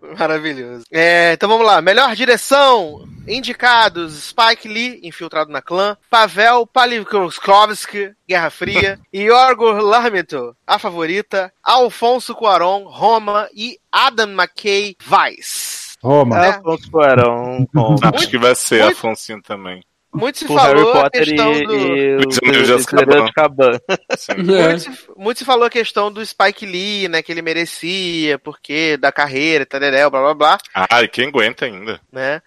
Maravilhoso. 0.18 0.84
É, 0.90 1.32
então 1.34 1.48
vamos 1.48 1.66
lá. 1.66 1.80
Melhor 1.80 2.14
direção. 2.14 3.06
Indicados: 3.26 4.24
Spike 4.30 4.66
Lee, 4.68 5.00
infiltrado 5.02 5.50
na 5.52 5.62
clã. 5.62 5.96
Pavel 6.10 6.66
Palikovsky, 6.66 8.12
Guerra 8.28 8.50
Fria. 8.50 8.98
e 9.12 9.22
Yorgos 9.22 9.82
Lanthimos, 9.82 10.54
A 10.66 10.78
Favorita. 10.78 11.52
Alfonso 11.62 12.34
Cuarón, 12.34 12.84
Roma. 12.84 13.48
E 13.54 13.78
Adam 13.92 14.28
McKay, 14.30 14.96
Vice. 15.00 15.96
Roma. 16.02 16.44
É. 16.44 16.48
Afonso 16.50 16.90
Cuarón 16.90 17.66
Acho 18.14 18.28
que 18.30 18.38
vai 18.38 18.54
ser 18.54 18.82
muito- 18.84 18.96
Afonso 18.96 19.42
também. 19.42 19.82
Muito 20.12 20.38
se 20.38 20.44
Harry 20.46 20.80
falou 20.80 21.00
a 21.02 21.10
questão 21.10 21.54
e, 21.54 21.66
do. 21.66 21.72
e 21.74 22.16
o 22.16 22.20
Prisioneiro 22.22 22.66
de 22.66 22.84
Prisioneiro 22.84 23.14
de 23.14 23.28
Azkaban. 23.28 23.72
Sim. 24.16 24.34
Muito 24.42 24.80
se, 24.80 24.90
muito 25.16 25.38
se 25.38 25.44
falou 25.44 25.64
a 25.64 25.70
questão 25.70 26.12
do 26.12 26.24
Spike 26.24 26.66
Lee, 26.66 27.08
né? 27.08 27.22
Que 27.22 27.30
ele 27.30 27.42
merecia, 27.42 28.38
porque 28.38 28.96
da 28.96 29.12
carreira, 29.12 29.64
tararel, 29.64 30.10
blá 30.10 30.20
blá 30.20 30.34
blá. 30.34 30.58
Ai, 30.74 31.06
quem 31.06 31.28
aguenta 31.28 31.64
ainda? 31.64 32.00
né? 32.12 32.42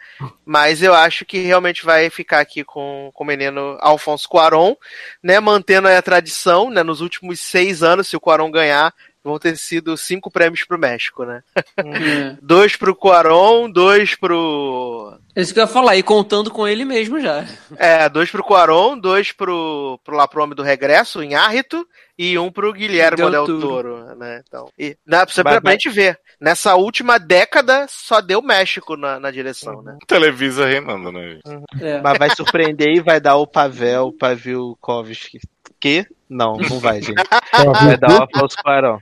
Mas 0.46 0.84
eu 0.84 0.94
acho 0.94 1.26
que 1.26 1.40
realmente 1.40 1.86
vai 1.86 2.10
ficar 2.10 2.40
aqui 2.40 2.64
com, 2.64 3.10
com 3.14 3.24
o 3.24 3.28
menino 3.28 3.78
Alfonso 3.80 4.28
Cuarón, 4.28 4.76
né? 5.22 5.40
Mantendo 5.40 5.88
aí 5.88 5.96
a 5.96 6.02
tradição, 6.02 6.70
né? 6.70 6.84
Nos 6.84 7.02
últimos 7.02 7.40
seis 7.40 7.82
anos, 7.82 8.08
se 8.08 8.16
o 8.16 8.20
Cuarón 8.20 8.52
ganhar, 8.52 8.94
vão 9.24 9.40
ter 9.40 9.58
sido 9.58 9.96
cinco 9.96 10.30
prêmios 10.30 10.64
pro 10.64 10.78
México, 10.78 11.24
né? 11.24 11.42
É. 11.78 12.38
dois 12.42 12.76
pro 12.76 12.96
Cuarón, 12.96 13.70
dois 13.70 14.16
pro... 14.16 15.18
É 15.36 15.42
isso 15.42 15.54
que 15.54 15.60
eu 15.60 15.64
ia 15.64 15.68
falar, 15.68 15.96
e 15.96 16.04
contando 16.04 16.52
com 16.52 16.68
ele 16.68 16.86
mesmo 16.86 17.20
já. 17.20 17.46
É, 17.78 18.08
dois 18.10 18.30
pro 18.30 18.44
Cuarón, 18.44 19.00
dois 19.00 19.32
pro, 19.32 20.00
pro 20.04 20.16
lá 20.16 20.28
pro 20.28 20.44
Homem 20.44 20.56
do 20.56 20.62
Regresso, 20.62 21.24
em 21.24 21.34
Árrito, 21.34 21.88
e 22.18 22.38
um 22.38 22.52
pro 22.52 22.74
Guilherme 22.74 23.18
Del 23.18 23.32
Del 23.32 23.46
Toro. 23.46 23.60
Toro, 23.62 24.16
né? 24.16 24.44
Então, 24.48 24.70
e, 24.78 24.96
na, 25.06 25.26
pra, 25.26 25.44
Mas- 25.44 25.60
pra 25.62 25.72
gente 25.72 25.90
ver, 25.90 26.20
nessa 26.40 26.76
última 26.76 27.18
década 27.18 27.88
só 27.90 28.22
deu 28.22 28.42
México 28.42 28.96
na, 28.96 29.20
na 29.20 29.32
direção, 29.32 29.82
né? 29.82 29.98
Televisa 30.06 30.68
reinando, 30.68 31.12
né, 31.12 31.40
gente? 31.46 31.84
É. 31.84 32.02
Mas 32.02 32.18
vai 32.18 32.30
surpreender 32.36 32.90
e 32.90 33.02
vai 33.02 33.20
dar 33.20 33.38
o 33.38 33.48
Pavel 33.48 34.14
Pavilkovski. 34.14 35.40
Que? 35.80 36.06
Não, 36.30 36.58
não 36.58 36.80
vai, 36.80 37.02
gente. 37.02 37.16
Vai 37.84 37.98
dar 37.98 38.22
o 38.22 38.24
Afonso 38.24 38.56
Cuarón. 38.64 39.00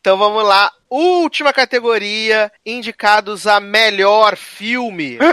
Então 0.00 0.16
vamos 0.16 0.44
lá. 0.44 0.72
Última 0.88 1.52
categoria: 1.52 2.50
indicados 2.64 3.46
a 3.46 3.60
melhor 3.60 4.36
filme. 4.36 5.18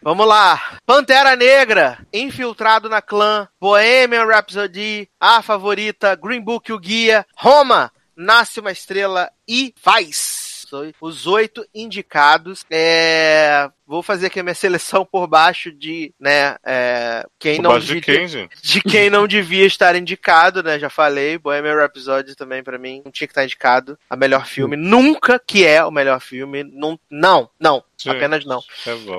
Vamos 0.00 0.26
lá. 0.26 0.78
Pantera 0.86 1.34
Negra, 1.34 1.98
Infiltrado 2.12 2.88
na 2.88 3.02
Clã, 3.02 3.48
Bohemian 3.60 4.24
Rhapsody, 4.24 5.08
A 5.18 5.42
Favorita, 5.42 6.14
Green 6.14 6.40
Book, 6.40 6.72
O 6.72 6.78
Guia, 6.78 7.26
Roma, 7.36 7.90
Nasce 8.16 8.60
uma 8.60 8.70
Estrela 8.70 9.30
e 9.48 9.74
Vice. 9.76 10.66
Os 11.00 11.26
oito 11.26 11.66
indicados. 11.74 12.64
É, 12.70 13.68
Vou 13.88 14.02
fazer 14.02 14.26
aqui 14.26 14.38
a 14.38 14.42
minha 14.42 14.54
seleção 14.54 15.02
por 15.04 15.26
baixo 15.26 15.72
de, 15.72 16.12
né, 16.20 16.56
é, 16.62 17.26
quem 17.38 17.56
Por 17.56 17.62
não 17.62 17.78
de 17.78 17.86
devia- 17.86 18.02
quem, 18.02 18.28
gente? 18.28 18.54
de 18.62 18.82
quem 18.82 19.08
não 19.08 19.26
devia 19.26 19.64
estar 19.64 19.96
indicado, 19.96 20.62
né? 20.62 20.78
Já 20.78 20.90
falei, 20.90 21.38
Bohemian 21.38 21.74
Rhapsody 21.74 22.36
também 22.36 22.62
pra 22.62 22.76
mim 22.78 23.00
não 23.02 23.10
tinha 23.10 23.26
que 23.26 23.32
estar 23.32 23.44
indicado 23.44 23.98
a 24.10 24.14
melhor 24.14 24.44
filme, 24.46 24.76
nunca 24.76 25.38
que 25.38 25.64
é 25.66 25.82
o 25.82 25.90
melhor 25.90 26.20
filme, 26.20 26.62
não, 26.64 27.00
não, 27.10 27.48
não, 27.58 27.82
Sim. 27.96 28.10
apenas 28.10 28.44
não. 28.44 28.60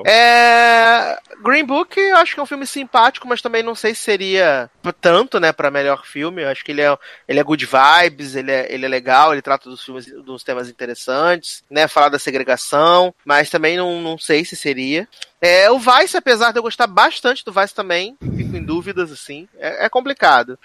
É. 0.06 0.10
É, 0.22 1.18
Green 1.42 1.64
Book, 1.64 1.98
eu 1.98 2.16
acho 2.18 2.34
que 2.34 2.40
é 2.40 2.42
um 2.42 2.46
filme 2.46 2.66
simpático, 2.66 3.26
mas 3.26 3.42
também 3.42 3.62
não 3.62 3.74
sei 3.74 3.94
se 3.94 4.02
seria 4.02 4.70
tanto, 5.00 5.40
né, 5.40 5.52
para 5.52 5.70
melhor 5.70 6.04
filme. 6.06 6.42
Eu 6.42 6.48
acho 6.48 6.64
que 6.64 6.70
ele 6.72 6.82
é, 6.82 6.96
ele 7.26 7.40
é 7.40 7.42
good 7.42 7.66
vibes, 7.66 8.34
ele 8.36 8.52
é, 8.52 8.72
ele 8.72 8.84
é 8.86 8.88
legal, 8.88 9.32
ele 9.32 9.42
trata 9.42 9.68
dos 9.68 9.84
filmes, 9.84 10.06
dos 10.06 10.44
temas 10.44 10.68
interessantes, 10.68 11.64
né, 11.70 11.88
falar 11.88 12.08
da 12.10 12.18
segregação, 12.18 13.14
mas 13.24 13.50
também 13.50 13.76
não, 13.76 14.00
não 14.00 14.18
sei 14.18 14.44
se 14.44 14.54
seria. 14.60 15.08
É, 15.40 15.70
o 15.70 15.78
Vice, 15.78 16.16
apesar 16.16 16.52
de 16.52 16.58
eu 16.58 16.62
gostar 16.62 16.86
bastante 16.86 17.44
do 17.44 17.52
Vice 17.52 17.74
também, 17.74 18.16
fico 18.36 18.56
em 18.56 18.62
dúvidas, 18.62 19.10
assim, 19.10 19.48
é, 19.58 19.86
é 19.86 19.88
complicado. 19.88 20.58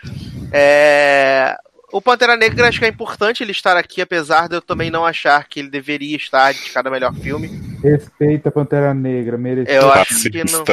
É, 0.51 1.57
o 1.91 2.01
Pantera 2.01 2.35
Negra 2.35 2.67
acho 2.67 2.80
que 2.80 2.85
é 2.85 2.89
importante 2.89 3.41
ele 3.41 3.51
estar 3.51 3.77
aqui, 3.77 4.01
apesar 4.01 4.49
de 4.49 4.55
eu 4.55 4.61
também 4.61 4.91
não 4.91 5.05
achar 5.05 5.47
que 5.47 5.59
ele 5.61 5.69
deveria 5.69 6.17
estar 6.17 6.53
indicado 6.53 6.89
a 6.89 6.91
melhor 6.91 7.13
filme. 7.13 7.47
Respeita 7.81 8.49
a 8.49 8.51
Pantera 8.51 8.93
Negra, 8.93 9.38
mereceu. 9.38 9.81
Eu 9.81 9.91
acho 9.91 10.30
que 10.30 10.43
não. 10.43 10.65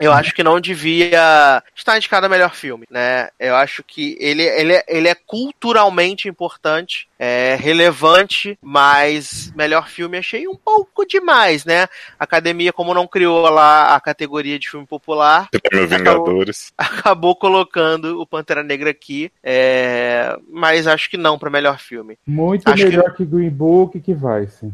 Eu 0.00 0.12
acho 0.12 0.34
que 0.34 0.42
não 0.44 0.60
devia 0.60 1.62
estar 1.74 1.96
indicado 1.96 2.26
a 2.26 2.28
melhor 2.28 2.54
filme, 2.54 2.86
né? 2.90 3.28
Eu 3.38 3.56
acho 3.56 3.82
que 3.82 4.16
ele, 4.20 4.42
ele, 4.42 4.74
é- 4.74 4.84
ele 4.88 5.08
é 5.08 5.14
culturalmente 5.14 6.28
importante, 6.28 7.08
é 7.18 7.56
relevante, 7.60 8.56
mas 8.62 9.52
melhor 9.56 9.88
filme 9.88 10.16
achei 10.18 10.46
um 10.46 10.54
pouco 10.54 11.04
demais, 11.04 11.64
né? 11.64 11.82
A 12.18 12.24
academia, 12.24 12.72
como 12.72 12.94
não 12.94 13.06
criou 13.08 13.48
lá 13.50 13.94
a 13.96 14.00
categoria 14.00 14.58
de 14.58 14.70
filme 14.70 14.86
popular, 14.86 15.48
Prêmio 15.68 15.88
Vingadores. 15.88 16.72
acabou 16.78 17.34
colocando 17.34 18.20
o 18.20 18.26
Pantera 18.26 18.62
Negra 18.62 18.90
aqui, 18.90 19.32
é, 19.42 20.36
mas 20.48 20.86
acho 20.86 21.10
que 21.10 21.16
não 21.16 21.38
para 21.38 21.50
melhor 21.50 21.78
filme. 21.80 22.16
Muito 22.26 22.68
Acho 22.68 22.84
que- 22.84 22.88
melhor 22.90 23.14
que... 23.14 23.24
Green 23.24 23.50
Book 23.50 24.00
que 24.00 24.14
Vice. 24.14 24.72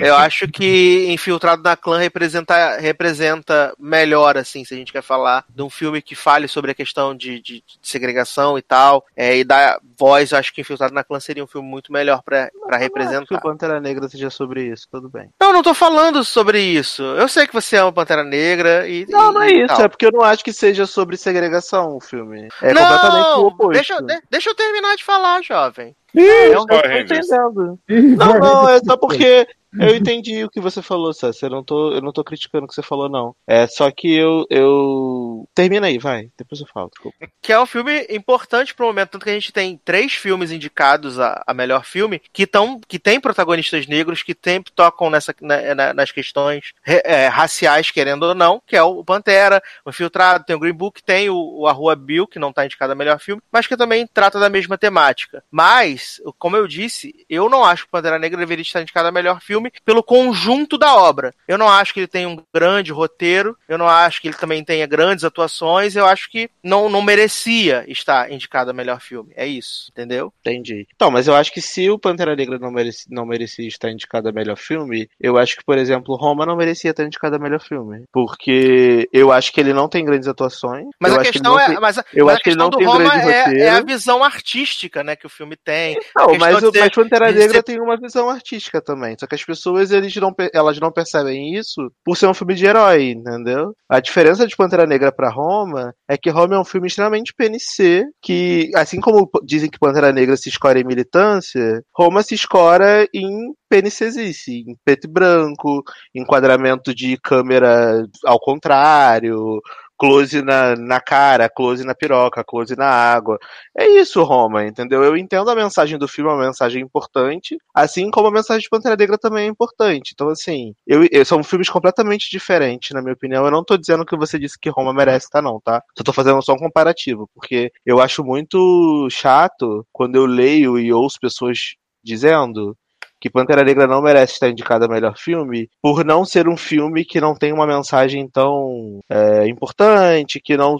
Eu 0.00 0.16
acho 0.16 0.48
que 0.48 1.06
Infiltrado 1.12 1.62
na 1.62 1.76
Clã 1.76 1.98
representa, 1.98 2.78
representa 2.78 3.74
melhor, 3.78 4.36
assim, 4.36 4.53
assim, 4.54 4.64
se 4.64 4.72
a 4.74 4.76
gente 4.76 4.92
quer 4.92 5.02
falar 5.02 5.44
de 5.48 5.62
um 5.62 5.68
filme 5.70 6.00
que 6.00 6.14
fale 6.14 6.46
sobre 6.46 6.70
a 6.70 6.74
questão 6.74 7.14
de, 7.14 7.40
de- 7.40 7.62
de 7.66 7.78
segregação 7.82 8.56
e 8.56 8.62
tal, 8.62 9.04
é, 9.16 9.36
e 9.36 9.44
dar 9.44 9.78
voz, 9.98 10.30
eu 10.32 10.38
acho 10.38 10.52
que 10.54 10.60
Infiltrado 10.60 10.94
na 10.94 11.02
Clã 11.04 11.18
seria 11.18 11.42
um 11.42 11.46
filme 11.46 11.68
muito 11.68 11.92
melhor 11.92 12.22
pra, 12.22 12.50
pra 12.66 12.70
Que 12.70 12.76
o 12.76 12.78
representar. 12.78 13.40
Pantera 13.40 13.80
Negra 13.80 14.08
seja 14.08 14.30
sobre 14.30 14.64
isso, 14.68 14.86
tudo 14.90 15.08
bem. 15.08 15.28
Não, 15.40 15.48
eu 15.48 15.52
não 15.54 15.62
tô 15.62 15.74
falando 15.74 16.22
sobre 16.24 16.60
isso. 16.60 17.02
Eu 17.02 17.28
sei 17.28 17.46
que 17.46 17.52
você 17.52 17.76
é 17.76 17.82
uma 17.82 17.92
Pantera 17.92 18.22
Negra 18.24 18.88
e. 18.88 19.06
Não, 19.08 19.32
não 19.32 19.42
é 19.42 19.50
e 19.50 19.58
isso, 19.64 19.74
tal. 19.74 19.84
é 19.84 19.88
porque 19.88 20.06
eu 20.06 20.12
não 20.12 20.22
acho 20.22 20.44
que 20.44 20.52
seja 20.52 20.86
sobre 20.86 21.16
segregação 21.16 21.96
o 21.96 22.00
filme. 22.00 22.48
É 22.62 22.68
completamente 22.68 23.26
o 23.26 23.30
não, 23.30 23.46
oposto. 23.46 23.72
deixa, 23.72 23.94
eu- 23.94 24.02
de- 24.02 24.22
deixa 24.30 24.50
eu 24.50 24.54
terminar 24.54 24.96
de 24.96 25.04
falar, 25.04 25.42
jovem. 25.42 25.94
Eu 26.14 26.54
não 26.54 26.66
tô 26.66 26.76
entendendo. 26.76 27.78
Ih, 27.88 28.00
Não, 28.16 28.38
não, 28.38 28.68
é 28.68 28.78
só 28.78 28.96
porque 28.96 29.48
eu 29.80 29.94
entendi 29.96 30.44
o 30.44 30.50
que 30.50 30.60
você 30.60 30.80
falou, 30.82 31.12
César. 31.12 31.46
Eu 31.46 31.50
não 31.50 31.64
tô, 31.64 31.92
eu 31.92 32.00
não 32.00 32.12
tô 32.12 32.22
criticando 32.24 32.64
o 32.64 32.68
que 32.68 32.74
você 32.74 32.82
falou, 32.82 33.08
não. 33.08 33.34
É 33.46 33.66
só 33.66 33.90
que 33.90 34.12
eu, 34.14 34.46
eu... 34.50 35.48
Termina 35.54 35.86
aí, 35.86 35.98
vai. 35.98 36.28
Depois 36.38 36.60
eu 36.60 36.66
falo, 36.66 36.88
desculpa. 36.90 37.16
Que 37.42 37.52
é 37.52 37.60
um 37.60 37.66
filme 37.66 38.06
importante 38.10 38.74
pro 38.74 38.86
momento, 38.86 39.10
tanto 39.10 39.24
que 39.24 39.30
a 39.30 39.34
gente 39.34 39.52
tem 39.52 39.80
três 39.84 40.12
filmes 40.14 40.50
indicados 40.50 41.18
a, 41.20 41.42
a 41.46 41.54
melhor 41.54 41.84
filme, 41.84 42.20
que, 42.32 42.46
tão, 42.46 42.80
que 42.86 42.98
tem 42.98 43.20
protagonistas 43.20 43.86
negros, 43.86 44.22
que 44.22 44.36
sempre 44.42 44.72
tocam 44.72 45.10
nessa, 45.10 45.34
na- 45.40 45.74
na- 45.74 45.94
nas 45.94 46.10
questões 46.12 46.72
é, 46.86 47.26
raciais, 47.26 47.90
querendo 47.90 48.24
ou 48.24 48.34
não, 48.34 48.60
que 48.66 48.76
é 48.76 48.82
o 48.82 49.04
Pantera, 49.04 49.62
o 49.84 49.90
Infiltrado, 49.90 50.44
tem 50.44 50.56
o 50.56 50.58
Green 50.58 50.72
Book, 50.72 51.02
tem 51.02 51.28
o, 51.30 51.36
o 51.60 51.66
A 51.66 51.72
Rua 51.72 51.94
Bill, 51.96 52.26
que 52.26 52.38
não 52.38 52.52
tá 52.52 52.64
indicado 52.64 52.92
a 52.92 52.96
melhor 52.96 53.18
filme, 53.18 53.42
mas 53.52 53.66
que 53.66 53.76
também 53.76 54.06
trata 54.06 54.38
da 54.38 54.48
mesma 54.48 54.76
temática. 54.78 55.42
Mas, 55.50 56.20
como 56.38 56.56
eu 56.56 56.66
disse, 56.66 57.14
eu 57.28 57.48
não 57.48 57.64
acho 57.64 57.84
que 57.84 57.88
o 57.88 57.92
Pantera 57.92 58.18
Negra 58.18 58.38
deveria 58.38 58.62
estar 58.62 58.80
indicado 58.82 59.08
a 59.08 59.12
melhor 59.12 59.40
filme 59.40 59.63
pelo 59.84 60.02
conjunto 60.02 60.76
da 60.78 60.94
obra. 60.94 61.34
Eu 61.46 61.58
não 61.58 61.68
acho 61.68 61.92
que 61.92 62.00
ele 62.00 62.06
tenha 62.06 62.28
um 62.28 62.38
grande 62.54 62.92
roteiro, 62.92 63.56
eu 63.68 63.78
não 63.78 63.88
acho 63.88 64.20
que 64.20 64.28
ele 64.28 64.36
também 64.36 64.64
tenha 64.64 64.86
grandes 64.86 65.24
atuações, 65.24 65.96
eu 65.96 66.06
acho 66.06 66.30
que 66.30 66.48
não, 66.62 66.88
não 66.88 67.02
merecia 67.02 67.84
estar 67.88 68.30
indicado 68.30 68.70
a 68.70 68.74
melhor 68.74 69.00
filme. 69.00 69.32
É 69.36 69.46
isso, 69.46 69.90
entendeu? 69.90 70.32
Entendi. 70.40 70.86
Então, 70.94 71.10
mas 71.10 71.26
eu 71.28 71.34
acho 71.34 71.52
que 71.52 71.60
se 71.60 71.88
o 71.90 71.98
Pantera 71.98 72.34
Negra 72.36 72.58
não, 72.58 72.70
mereci, 72.70 73.06
não 73.10 73.26
merecia 73.26 73.66
estar 73.66 73.90
indicado 73.90 74.28
a 74.28 74.32
melhor 74.32 74.56
filme, 74.56 75.08
eu 75.20 75.36
acho 75.38 75.56
que, 75.56 75.64
por 75.64 75.78
exemplo, 75.78 76.16
Roma 76.16 76.46
não 76.46 76.56
merecia 76.56 76.90
estar 76.90 77.04
indicado 77.04 77.36
a 77.36 77.38
melhor 77.38 77.60
filme. 77.60 78.04
Porque 78.12 79.08
eu 79.12 79.30
acho 79.32 79.52
que 79.52 79.60
ele 79.60 79.72
não 79.72 79.88
tem 79.88 80.04
grandes 80.04 80.28
atuações. 80.28 80.86
Mas 81.00 81.12
a 81.14 81.18
que 81.22 81.32
questão 81.32 81.52
não 81.54 81.60
é. 81.60 81.66
tem- 81.66 81.80
Mas, 81.80 81.98
a- 81.98 82.04
eu 82.12 82.26
mas 82.26 82.34
acho 82.34 82.42
que 82.44 82.50
ele 82.50 82.56
não 82.56 82.70
do 82.70 82.78
tem 82.78 82.86
Roma 82.86 82.98
grande 83.04 83.28
é, 83.30 83.44
roteiro. 83.44 83.64
é 83.64 83.68
a 83.70 83.80
visão 83.80 84.24
artística, 84.24 85.02
né, 85.04 85.16
que 85.16 85.26
o 85.26 85.30
filme 85.30 85.56
tem. 85.56 85.98
Não, 86.16 86.36
mas, 86.38 86.62
o 86.62 86.72
mas 86.74 86.90
Pantera 86.94 87.30
Negra 87.32 87.62
tem 87.62 87.80
uma 87.80 87.96
visão 87.96 88.28
artística 88.30 88.80
também. 88.80 89.16
Só 89.18 89.26
que 89.26 89.34
as 89.34 89.40
pessoas 89.40 89.53
eles 89.90 90.14
não, 90.16 90.34
elas 90.52 90.78
não 90.78 90.90
percebem 90.90 91.54
isso 91.54 91.90
por 92.04 92.16
ser 92.16 92.26
um 92.26 92.34
filme 92.34 92.54
de 92.54 92.66
herói, 92.66 93.10
entendeu? 93.10 93.74
A 93.88 94.00
diferença 94.00 94.46
de 94.46 94.56
Pantera 94.56 94.86
Negra 94.86 95.12
pra 95.12 95.30
Roma 95.30 95.94
é 96.08 96.16
que 96.16 96.30
Roma 96.30 96.56
é 96.56 96.58
um 96.58 96.64
filme 96.64 96.86
extremamente 96.86 97.34
PNC, 97.34 98.04
que, 98.22 98.70
assim 98.74 99.00
como 99.00 99.30
dizem 99.44 99.70
que 99.70 99.78
Pantera 99.78 100.12
Negra 100.12 100.36
se 100.36 100.48
escora 100.48 100.78
em 100.78 100.84
militância, 100.84 101.82
Roma 101.94 102.22
se 102.22 102.34
escora 102.34 103.08
em 103.12 103.52
PNCzice, 103.68 104.64
em 104.68 104.76
preto 104.84 105.06
e 105.06 105.10
branco, 105.10 105.82
enquadramento 106.14 106.94
de 106.94 107.16
câmera 107.16 108.04
ao 108.24 108.38
contrário, 108.38 109.60
close 110.04 110.42
na, 110.42 110.76
na 110.76 111.00
cara, 111.00 111.48
close 111.48 111.84
na 111.84 111.94
piroca, 111.94 112.44
close 112.44 112.76
na 112.76 112.86
água. 112.86 113.38
É 113.76 113.86
isso, 113.88 114.22
Roma, 114.22 114.64
entendeu? 114.66 115.02
Eu 115.02 115.16
entendo 115.16 115.48
a 115.50 115.54
mensagem 115.54 115.98
do 115.98 116.06
filme, 116.06 116.30
é 116.30 116.34
uma 116.34 116.44
mensagem 116.46 116.82
importante, 116.82 117.56
assim 117.74 118.10
como 118.10 118.28
a 118.28 118.30
mensagem 118.30 118.62
de 118.62 118.68
Pantera 118.68 118.96
Negra 118.96 119.16
também 119.18 119.44
é 119.46 119.48
importante. 119.48 120.10
Então, 120.12 120.28
assim, 120.28 120.74
eu, 120.86 121.06
eu- 121.10 121.24
são 121.24 121.42
filmes 121.42 121.68
completamente 121.70 122.30
diferentes, 122.30 122.90
na 122.92 123.00
minha 123.00 123.14
opinião. 123.14 123.44
Eu 123.44 123.50
não 123.50 123.64
tô 123.64 123.76
dizendo 123.76 124.04
que 124.04 124.16
você 124.16 124.38
disse 124.38 124.58
que 124.58 124.68
Roma 124.70 124.92
merece, 124.92 125.28
tá? 125.30 125.40
Não, 125.40 125.60
tá? 125.60 125.82
Só 125.96 126.04
tô 126.04 126.12
fazendo 126.12 126.42
só 126.42 126.52
um 126.54 126.58
comparativo, 126.58 127.28
porque 127.34 127.72
eu 127.86 128.00
acho 128.00 128.22
muito 128.24 129.08
chato 129.10 129.86
quando 129.92 130.16
eu 130.16 130.26
leio 130.26 130.78
e 130.78 130.92
ouço 130.92 131.18
pessoas 131.20 131.58
dizendo 132.02 132.76
que 133.24 133.30
Pantera 133.30 133.64
Negra 133.64 133.86
não 133.86 134.02
merece 134.02 134.34
estar 134.34 134.50
indicado 134.50 134.84
a 134.84 134.88
melhor 134.88 135.16
filme 135.16 135.70
por 135.80 136.04
não 136.04 136.26
ser 136.26 136.46
um 136.46 136.58
filme 136.58 137.06
que 137.06 137.22
não 137.22 137.34
tem 137.34 137.54
uma 137.54 137.66
mensagem 137.66 138.28
tão 138.28 139.00
é, 139.08 139.48
importante, 139.48 140.38
que 140.38 140.58
não 140.58 140.76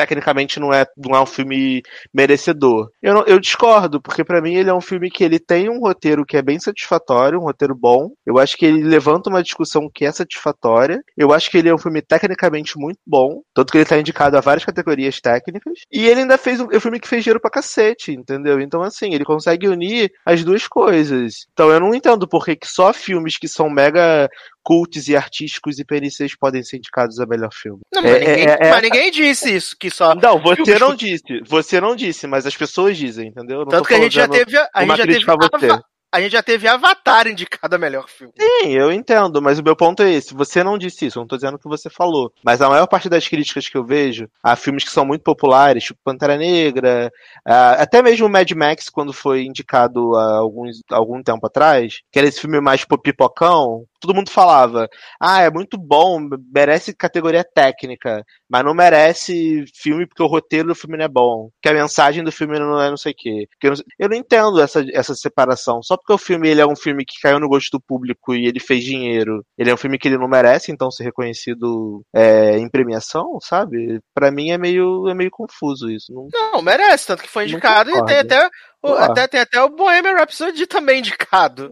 tecnicamente 0.00 0.58
não 0.58 0.72
é, 0.72 0.86
não 0.96 1.14
é 1.16 1.20
um 1.22 1.26
filme 1.26 1.82
merecedor. 2.12 2.88
Eu, 3.02 3.14
não- 3.14 3.24
eu 3.26 3.38
discordo, 3.38 4.00
porque 4.00 4.24
pra 4.24 4.40
mim 4.40 4.54
ele 4.54 4.70
é 4.70 4.74
um 4.74 4.80
filme 4.80 5.10
que 5.10 5.22
ele 5.24 5.38
tem 5.38 5.68
um 5.68 5.78
roteiro 5.80 6.24
que 6.24 6.36
é 6.36 6.42
bem 6.42 6.58
satisfatório, 6.58 7.38
um 7.38 7.42
roteiro 7.44 7.74
bom. 7.74 8.10
Eu 8.26 8.38
acho 8.38 8.56
que 8.56 8.64
ele 8.66 8.82
levanta 8.82 9.28
uma 9.30 9.42
discussão 9.42 9.88
que 9.92 10.04
é 10.04 10.12
satisfatória. 10.12 11.00
Eu 11.16 11.32
acho 11.32 11.50
que 11.50 11.58
ele 11.58 11.68
é 11.68 11.74
um 11.74 11.78
filme 11.78 12.00
tecnicamente 12.02 12.78
muito 12.78 12.98
bom, 13.06 13.42
tanto 13.54 13.70
que 13.72 13.78
ele 13.78 13.84
tá 13.84 13.98
indicado 13.98 14.36
a 14.36 14.40
várias 14.40 14.64
categorias 14.64 15.20
técnicas. 15.20 15.74
E 15.92 16.06
ele 16.06 16.20
ainda 16.20 16.38
fez 16.38 16.60
um, 16.60 16.68
é 16.72 16.76
um 16.76 16.80
filme 16.80 16.98
que 17.00 17.08
fez 17.08 17.22
dinheiro 17.24 17.40
pra 17.40 17.50
cacete, 17.50 18.12
entendeu? 18.12 18.60
Então 18.60 18.82
assim, 18.82 19.14
ele 19.14 19.24
consegue 19.24 19.68
unir 19.68 20.10
as 20.24 20.42
duas 20.44 20.66
coisas. 20.66 21.46
Então 21.52 21.70
eu 21.70 21.80
não 21.80 21.94
entendo 21.94 22.26
por 22.28 22.44
que 22.44 22.56
que 22.56 22.66
só 22.66 22.92
filmes 22.92 23.36
que 23.38 23.48
são 23.48 23.68
mega 23.70 24.28
cults 24.62 25.08
e 25.08 25.16
artísticos 25.16 25.78
e 25.78 25.84
PNCs 25.84 26.36
podem 26.36 26.62
ser 26.62 26.76
indicados 26.76 27.18
a 27.18 27.26
melhor 27.26 27.50
filme. 27.52 27.80
Não, 27.92 28.02
mas, 28.02 28.12
É- 28.12 28.18
ninguém, 28.18 28.46
é- 28.46 28.58
é- 28.60 28.70
mas 28.70 28.82
ninguém 28.82 29.10
disse 29.10 29.54
isso, 29.54 29.76
que 29.78 29.90
só. 29.90 30.14
Não, 30.14 30.40
você 30.40 30.78
não 30.78 30.94
disse. 30.94 31.40
Você 31.46 31.80
não 31.80 31.96
disse, 31.96 32.26
mas 32.26 32.46
as 32.46 32.56
pessoas 32.56 32.96
dizem, 32.96 33.28
entendeu? 33.28 33.60
Eu 33.60 33.64
não 33.64 33.70
Tanto 33.70 33.88
que 33.88 33.94
a 33.94 34.00
gente 34.00 34.14
já 34.14 34.28
teve. 34.28 34.56
A 34.56 34.68
uma 34.82 34.96
gente 34.96 35.12
já 35.12 35.18
teve 35.18 35.30
a 35.30 35.36
você. 35.36 35.82
A 36.12 36.20
gente 36.20 36.32
já 36.32 36.42
teve 36.42 36.66
Avatar 36.66 37.28
indicado 37.28 37.76
a 37.76 37.78
melhor 37.78 38.08
filme. 38.08 38.32
Sim, 38.36 38.72
eu 38.72 38.90
entendo, 38.90 39.40
mas 39.40 39.60
o 39.60 39.62
meu 39.62 39.76
ponto 39.76 40.02
é 40.02 40.12
esse. 40.12 40.34
Você 40.34 40.64
não 40.64 40.76
disse 40.76 41.06
isso, 41.06 41.18
eu 41.18 41.20
não 41.20 41.28
tô 41.28 41.36
dizendo 41.36 41.54
o 41.54 41.58
que 41.58 41.68
você 41.68 41.88
falou. 41.88 42.32
Mas 42.44 42.60
a 42.60 42.68
maior 42.68 42.88
parte 42.88 43.08
das 43.08 43.28
críticas 43.28 43.68
que 43.68 43.76
eu 43.76 43.84
vejo 43.84 44.28
a 44.42 44.56
filmes 44.56 44.82
que 44.82 44.90
são 44.90 45.04
muito 45.04 45.22
populares, 45.22 45.84
tipo 45.84 46.00
Pantera 46.02 46.36
Negra, 46.36 47.12
ah, 47.46 47.74
até 47.74 48.02
mesmo 48.02 48.28
Mad 48.28 48.50
Max, 48.50 48.88
quando 48.88 49.12
foi 49.12 49.44
indicado 49.44 50.16
há 50.16 50.38
alguns, 50.38 50.80
algum 50.90 51.22
tempo 51.22 51.46
atrás, 51.46 52.00
que 52.10 52.18
era 52.18 52.26
esse 52.26 52.40
filme 52.40 52.60
mais 52.60 52.80
tipo, 52.80 52.98
pipocão, 52.98 53.84
todo 54.00 54.14
mundo 54.14 54.30
falava, 54.30 54.88
ah, 55.20 55.42
é 55.42 55.50
muito 55.50 55.78
bom, 55.78 56.18
merece 56.52 56.94
categoria 56.94 57.44
técnica, 57.44 58.24
mas 58.48 58.64
não 58.64 58.74
merece 58.74 59.64
filme 59.74 60.06
porque 60.06 60.22
o 60.22 60.26
roteiro 60.26 60.68
do 60.68 60.74
filme 60.74 60.96
não 60.96 61.04
é 61.04 61.08
bom, 61.08 61.50
que 61.62 61.68
a 61.68 61.74
mensagem 61.74 62.24
do 62.24 62.32
filme 62.32 62.58
não 62.58 62.80
é 62.80 62.90
não 62.90 62.96
sei 62.96 63.12
o 63.12 63.14
quê. 63.16 63.46
Que 63.60 63.68
eu, 63.68 63.72
não, 63.72 63.78
eu 63.98 64.08
não 64.08 64.16
entendo 64.16 64.60
essa, 64.60 64.84
essa 64.92 65.14
separação. 65.14 65.82
Só 65.82 65.96
porque 65.96 66.12
o 66.12 66.18
filme 66.18 66.48
ele 66.48 66.60
é 66.60 66.66
um 66.66 66.76
filme 66.76 67.04
que 67.04 67.20
caiu 67.20 67.38
no 67.38 67.48
gosto 67.48 67.70
do 67.70 67.80
público 67.80 68.34
e 68.34 68.46
ele 68.46 68.58
fez 68.60 68.82
dinheiro, 68.84 69.44
ele 69.56 69.70
é 69.70 69.74
um 69.74 69.76
filme 69.76 69.98
que 69.98 70.08
ele 70.08 70.18
não 70.18 70.28
merece, 70.28 70.72
então, 70.72 70.90
ser 70.90 71.04
reconhecido 71.04 72.02
é, 72.14 72.58
em 72.58 72.68
premiação, 72.68 73.38
sabe? 73.40 74.00
Pra 74.14 74.30
mim 74.30 74.50
é 74.50 74.58
meio, 74.58 75.08
é 75.08 75.14
meio 75.14 75.30
confuso 75.30 75.90
isso. 75.90 76.12
Não, 76.12 76.28
Não, 76.52 76.62
merece, 76.62 77.06
tanto 77.06 77.22
que 77.22 77.28
foi 77.28 77.44
indicado 77.44 77.90
e 77.90 78.04
tem 78.04 78.18
até, 78.18 78.50
o, 78.82 78.88
até, 78.92 79.28
tem 79.28 79.40
até 79.40 79.62
o 79.62 79.68
Bohemian 79.68 80.14
Rhapsody 80.14 80.66
também 80.66 80.98
indicado. 80.98 81.70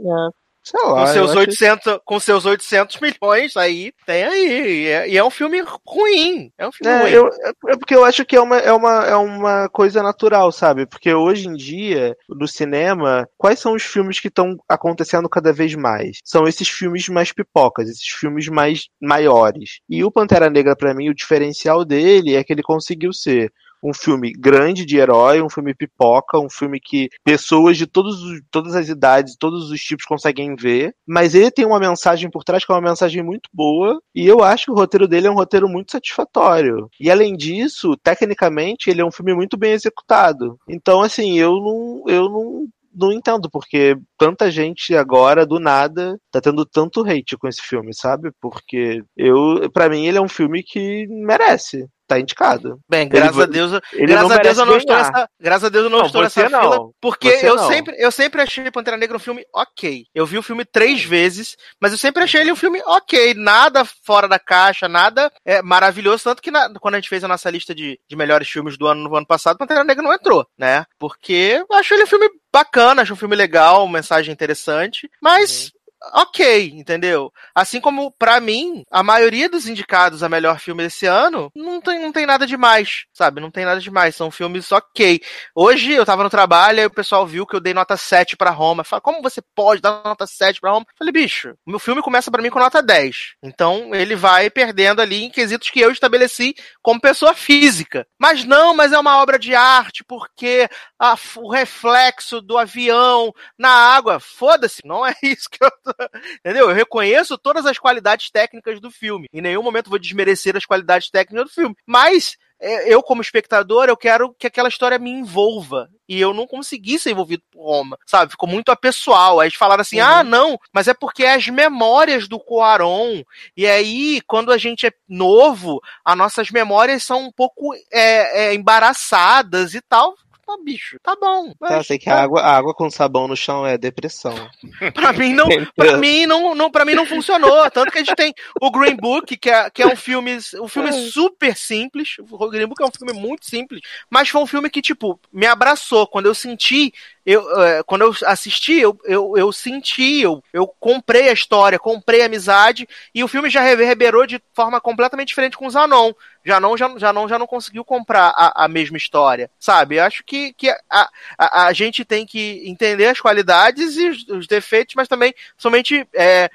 Sei 0.68 0.80
lá. 0.88 0.94
Com 0.94 1.00
eu 1.00 1.06
seus, 1.08 1.30
acho- 1.30 1.38
800, 1.40 1.98
com 2.04 2.20
seus 2.20 2.44
800 2.46 3.00
milhões 3.00 3.56
aí, 3.56 3.92
tem 4.06 4.24
aí. 4.24 4.82
E 4.82 4.86
é, 4.88 5.08
e 5.10 5.16
é 5.16 5.24
um 5.24 5.30
filme 5.30 5.62
ruim. 5.86 6.50
É 6.58 6.66
um 6.66 6.72
filme 6.72 6.92
É, 6.92 7.02
ruim. 7.02 7.10
eu, 7.12 7.28
é 7.68 7.76
porque 7.76 7.94
eu 7.94 8.04
acho 8.04 8.24
que 8.24 8.36
é 8.36 8.40
uma, 8.40 8.58
é, 8.58 8.72
uma, 8.72 9.04
é 9.06 9.14
uma 9.16 9.68
coisa 9.68 10.02
natural, 10.02 10.50
sabe? 10.52 10.86
Porque 10.86 11.12
hoje 11.12 11.48
em 11.48 11.54
dia, 11.54 12.16
no 12.28 12.46
cinema, 12.48 13.28
quais 13.36 13.58
são 13.58 13.74
os 13.74 13.82
filmes 13.82 14.20
que 14.20 14.28
estão 14.28 14.56
acontecendo 14.68 15.28
cada 15.28 15.52
vez 15.52 15.74
mais? 15.74 16.18
São 16.24 16.46
esses 16.46 16.68
filmes 16.68 17.08
mais 17.08 17.32
pipocas, 17.32 17.88
esses 17.88 18.06
filmes 18.08 18.48
mais 18.48 18.86
maiores. 19.00 19.80
E 19.88 20.04
o 20.04 20.10
Pantera 20.10 20.48
Negra, 20.50 20.76
pra 20.76 20.94
mim, 20.94 21.08
o 21.08 21.14
diferencial 21.14 21.84
dele 21.84 22.34
é 22.36 22.44
que 22.44 22.52
ele 22.52 22.62
conseguiu 22.62 23.12
ser 23.12 23.50
um 23.82 23.92
filme 23.94 24.32
grande 24.32 24.84
de 24.84 24.96
herói, 24.98 25.40
um 25.42 25.48
filme 25.50 25.74
pipoca, 25.74 26.38
um 26.38 26.50
filme 26.50 26.80
que 26.80 27.08
pessoas 27.24 27.76
de 27.76 27.86
todos, 27.86 28.22
os- 28.22 28.40
todas 28.50 28.74
as 28.74 28.88
idades, 28.88 29.36
todos 29.38 29.70
os 29.70 29.80
tipos 29.80 30.04
conseguem 30.04 30.54
ver, 30.56 30.94
mas 31.06 31.34
ele 31.34 31.50
tem 31.50 31.64
uma 31.64 31.78
mensagem 31.80 32.30
por 32.30 32.44
trás 32.44 32.64
que 32.64 32.72
é 32.72 32.74
uma 32.74 32.88
mensagem 32.88 33.22
muito 33.22 33.48
boa, 33.52 34.00
e 34.14 34.26
eu 34.26 34.42
acho 34.42 34.66
que 34.66 34.70
o 34.72 34.74
roteiro 34.74 35.06
dele 35.08 35.26
é 35.26 35.30
um 35.30 35.34
roteiro 35.34 35.68
muito 35.68 35.92
satisfatório. 35.92 36.88
E 37.00 37.10
além 37.10 37.36
disso, 37.36 37.96
tecnicamente, 38.02 38.90
ele 38.90 39.00
é 39.00 39.04
um 39.04 39.12
filme 39.12 39.34
muito 39.34 39.56
bem 39.56 39.72
executado. 39.72 40.58
Então, 40.68 41.00
assim, 41.02 41.38
eu 41.38 41.52
não, 41.56 42.02
eu 42.06 42.28
não 42.28 42.66
não 43.00 43.12
entendo 43.12 43.48
porque 43.48 43.96
tanta 44.18 44.50
gente 44.50 44.94
agora 44.96 45.46
do 45.46 45.58
nada 45.60 46.16
tá 46.30 46.40
tendo 46.40 46.66
tanto 46.66 47.00
hate 47.08 47.36
com 47.38 47.48
esse 47.48 47.62
filme, 47.62 47.94
sabe? 47.94 48.30
Porque 48.40 49.02
eu, 49.16 49.70
para 49.72 49.88
mim 49.88 50.06
ele 50.06 50.18
é 50.18 50.20
um 50.20 50.28
filme 50.28 50.62
que 50.62 51.06
merece 51.08 51.86
tá 52.06 52.18
indicado. 52.18 52.78
Bem, 52.88 53.02
Ele 53.02 53.10
graças 53.10 53.36
va- 53.36 53.42
a 53.42 53.46
Deus, 53.46 53.70
ele 53.92 54.06
graças 54.06 54.30
a 54.30 54.38
Deus 54.38 54.56
eu 54.58 54.64
não 54.64 54.76
estou 54.78 54.96
nessa, 54.96 55.28
graças 55.38 55.64
a 55.64 55.68
Deus 55.68 55.84
eu 55.84 55.90
não, 55.90 55.98
Não, 55.98 56.06
estou 56.06 56.22
nessa 56.22 56.48
não. 56.48 56.60
fila, 56.62 56.78
porque 57.02 57.30
Você 57.32 57.46
eu 57.50 57.56
não. 57.56 57.68
sempre, 57.68 57.96
eu 57.98 58.10
sempre 58.10 58.40
achei 58.40 58.70
Pantera 58.70 58.96
Negra 58.96 59.18
um 59.18 59.20
filme 59.20 59.44
ok. 59.54 60.04
Eu 60.14 60.24
vi 60.24 60.38
o 60.38 60.42
filme 60.42 60.64
três 60.64 61.04
vezes, 61.04 61.54
mas 61.78 61.92
eu 61.92 61.98
sempre 61.98 62.24
achei 62.24 62.40
ele 62.40 62.50
um 62.50 62.56
filme 62.56 62.80
ok, 62.86 63.34
nada 63.34 63.84
fora 64.06 64.26
da 64.26 64.38
caixa, 64.38 64.88
nada 64.88 65.30
é, 65.44 65.60
maravilhoso, 65.60 66.24
tanto 66.24 66.40
que 66.40 66.50
na- 66.50 66.72
quando 66.80 66.94
a 66.94 66.98
gente 66.98 67.10
fez 67.10 67.22
a 67.24 67.28
nossa 67.28 67.50
lista 67.50 67.74
de, 67.74 68.00
de 68.08 68.16
melhores 68.16 68.48
filmes 68.48 68.78
do 68.78 68.86
ano 68.86 69.06
no 69.06 69.14
ano 69.14 69.26
passado, 69.26 69.58
Pantera 69.58 69.84
Negra 69.84 70.02
não 70.02 70.14
entrou, 70.14 70.46
né? 70.58 70.86
Porque 70.98 71.62
eu 71.70 71.76
acho 71.76 71.92
ele 71.92 72.04
um 72.04 72.06
filme 72.06 72.26
bacana, 72.50 73.02
acho 73.02 73.12
um 73.12 73.16
filme 73.16 73.36
legal, 73.36 73.86
mensagem 74.08 74.32
interessante, 74.32 75.10
mas 75.20 75.72
ok, 76.14 76.70
entendeu? 76.74 77.32
Assim 77.54 77.80
como, 77.80 78.12
pra 78.18 78.40
mim, 78.40 78.82
a 78.90 79.02
maioria 79.02 79.48
dos 79.48 79.66
indicados 79.66 80.22
a 80.22 80.28
melhor 80.28 80.58
filme 80.60 80.82
desse 80.82 81.06
ano 81.06 81.50
não 81.54 81.80
tem, 81.80 81.98
não 82.00 82.12
tem 82.12 82.24
nada 82.26 82.46
demais, 82.46 83.04
sabe? 83.12 83.40
Não 83.40 83.50
tem 83.50 83.64
nada 83.64 83.80
demais. 83.80 84.14
São 84.16 84.30
filmes 84.30 84.70
ok. 84.72 85.20
Hoje 85.54 85.92
eu 85.92 86.06
tava 86.06 86.22
no 86.22 86.30
trabalho 86.30 86.80
e 86.80 86.86
o 86.86 86.90
pessoal 86.90 87.26
viu 87.26 87.46
que 87.46 87.56
eu 87.56 87.60
dei 87.60 87.74
nota 87.74 87.96
7 87.96 88.36
pra 88.36 88.50
Roma. 88.50 88.84
Fala, 88.84 89.00
como 89.00 89.22
você 89.22 89.40
pode 89.54 89.80
dar 89.82 90.02
nota 90.04 90.26
7 90.26 90.60
pra 90.60 90.70
Roma? 90.70 90.86
Eu 90.88 90.94
falei, 90.98 91.12
bicho, 91.12 91.54
meu 91.66 91.78
filme 91.78 92.02
começa 92.02 92.30
pra 92.30 92.42
mim 92.42 92.50
com 92.50 92.58
nota 92.58 92.82
10. 92.82 93.34
Então 93.42 93.94
ele 93.94 94.14
vai 94.16 94.48
perdendo 94.50 95.00
ali 95.02 95.24
em 95.24 95.30
quesitos 95.30 95.70
que 95.70 95.80
eu 95.80 95.90
estabeleci 95.90 96.54
como 96.82 97.00
pessoa 97.00 97.34
física. 97.34 98.06
Mas 98.18 98.44
não, 98.44 98.74
mas 98.74 98.92
é 98.92 98.98
uma 98.98 99.18
obra 99.20 99.38
de 99.38 99.54
arte, 99.54 100.04
porque 100.04 100.68
a- 100.98 101.16
o 101.36 101.50
reflexo 101.50 102.40
do 102.40 102.56
avião 102.56 103.32
na 103.58 103.68
água. 103.70 104.20
Foda-se, 104.20 104.82
não 104.84 105.06
é 105.06 105.14
isso 105.22 105.48
que 105.50 105.62
eu. 105.64 105.70
Entendeu? 106.40 106.68
Eu 106.68 106.74
reconheço 106.74 107.38
todas 107.38 107.66
as 107.66 107.78
qualidades 107.78 108.30
técnicas 108.30 108.80
do 108.80 108.90
filme. 108.90 109.28
Em 109.32 109.40
nenhum 109.40 109.62
momento 109.62 109.90
vou 109.90 109.98
desmerecer 109.98 110.56
as 110.56 110.64
qualidades 110.64 111.10
técnicas 111.10 111.48
do 111.48 111.54
filme. 111.54 111.76
Mas 111.86 112.36
é, 112.60 112.92
eu, 112.92 113.02
como 113.02 113.22
espectador, 113.22 113.88
eu 113.88 113.96
quero 113.96 114.34
que 114.34 114.46
aquela 114.46 114.68
história 114.68 114.98
me 114.98 115.10
envolva. 115.10 115.88
E 116.08 116.20
eu 116.20 116.34
não 116.34 116.46
consegui 116.46 116.98
ser 116.98 117.12
envolvido 117.12 117.42
por 117.50 117.64
Roma, 117.64 117.98
sabe? 118.06 118.32
Ficou 118.32 118.48
muito 118.48 118.72
apessoal. 118.72 119.38
Aí 119.38 119.48
eles 119.48 119.56
falaram 119.58 119.82
assim: 119.82 120.00
ah, 120.00 120.24
não, 120.24 120.58
mas 120.72 120.88
é 120.88 120.94
porque 120.94 121.22
é 121.22 121.34
as 121.34 121.46
memórias 121.48 122.26
do 122.26 122.40
Cuaron. 122.40 123.22
E 123.56 123.66
aí, 123.66 124.20
quando 124.26 124.50
a 124.50 124.58
gente 124.58 124.86
é 124.86 124.92
novo, 125.08 125.80
as 126.04 126.16
nossas 126.16 126.50
memórias 126.50 127.04
são 127.04 127.26
um 127.26 127.32
pouco 127.32 127.74
é, 127.92 128.46
é, 128.46 128.54
embaraçadas 128.54 129.74
e 129.74 129.80
tal. 129.80 130.14
Tá, 130.48 130.56
bicho, 130.64 130.98
tá 131.02 131.14
bom. 131.14 131.50
Tá, 131.50 131.76
Mas, 131.76 131.86
sei 131.86 131.98
que 131.98 132.08
a 132.08 132.22
água, 132.22 132.40
a 132.40 132.56
água 132.56 132.72
com 132.72 132.88
sabão 132.88 133.28
no 133.28 133.36
chão 133.36 133.66
é 133.66 133.76
depressão. 133.76 134.32
Pra 134.94 135.12
mim 135.12 135.34
não, 135.34 135.46
pra 135.76 135.98
mim 135.98 136.24
não, 136.24 136.54
não, 136.54 136.70
para 136.70 136.86
mim 136.86 136.94
não 136.94 137.04
funcionou. 137.04 137.70
Tanto 137.70 137.92
que 137.92 137.98
a 137.98 138.00
gente 138.02 138.16
tem 138.16 138.32
o 138.58 138.70
Green 138.70 138.96
Book, 138.96 139.36
que 139.36 139.50
é, 139.50 139.68
que 139.68 139.82
é 139.82 139.86
um 139.86 139.94
filme, 139.94 140.38
um 140.58 140.66
filme 140.66 140.90
super 141.10 141.54
simples. 141.54 142.16
O 142.30 142.48
Green 142.48 142.66
Book 142.66 142.82
é 142.82 142.86
um 142.86 142.90
filme 142.90 143.12
muito 143.12 143.44
simples, 143.44 143.82
mas 144.08 144.30
foi 144.30 144.40
um 144.40 144.46
filme 144.46 144.70
que 144.70 144.80
tipo 144.80 145.20
me 145.30 145.46
abraçou 145.46 146.06
quando 146.06 146.26
eu 146.26 146.34
senti 146.34 146.94
eu, 147.30 147.62
eh, 147.62 147.82
quando 147.82 148.00
eu 148.00 148.14
assisti, 148.24 148.80
eu, 148.80 148.98
eu, 149.04 149.34
eu 149.36 149.52
senti, 149.52 150.22
eu, 150.22 150.42
eu 150.50 150.66
comprei 150.66 151.28
a 151.28 151.32
história, 151.34 151.78
comprei 151.78 152.22
a 152.22 152.24
amizade, 152.24 152.88
e 153.14 153.22
o 153.22 153.28
filme 153.28 153.50
já 153.50 153.60
reverberou 153.60 154.26
de 154.26 154.40
forma 154.54 154.80
completamente 154.80 155.28
diferente 155.28 155.54
com 155.54 155.66
o 155.66 155.70
Zanon. 155.70 156.14
Janon 156.42 156.74
já, 156.78 156.98
Janon 156.98 157.28
já 157.28 157.38
não 157.38 157.46
conseguiu 157.46 157.84
comprar 157.84 158.32
a, 158.34 158.64
a 158.64 158.68
mesma 158.68 158.96
história, 158.96 159.50
sabe? 159.58 159.96
Eu 159.96 160.04
acho 160.04 160.24
que, 160.24 160.54
que 160.54 160.70
a, 160.70 161.10
a, 161.38 161.66
a 161.66 161.72
gente 161.74 162.02
tem 162.02 162.24
que 162.24 162.62
entender 162.64 163.08
as 163.08 163.20
qualidades 163.20 163.98
e 163.98 164.08
os, 164.08 164.26
os 164.28 164.46
defeitos, 164.46 164.94
mas 164.94 165.06
também 165.06 165.34
somente 165.58 166.08
é, 166.14 166.48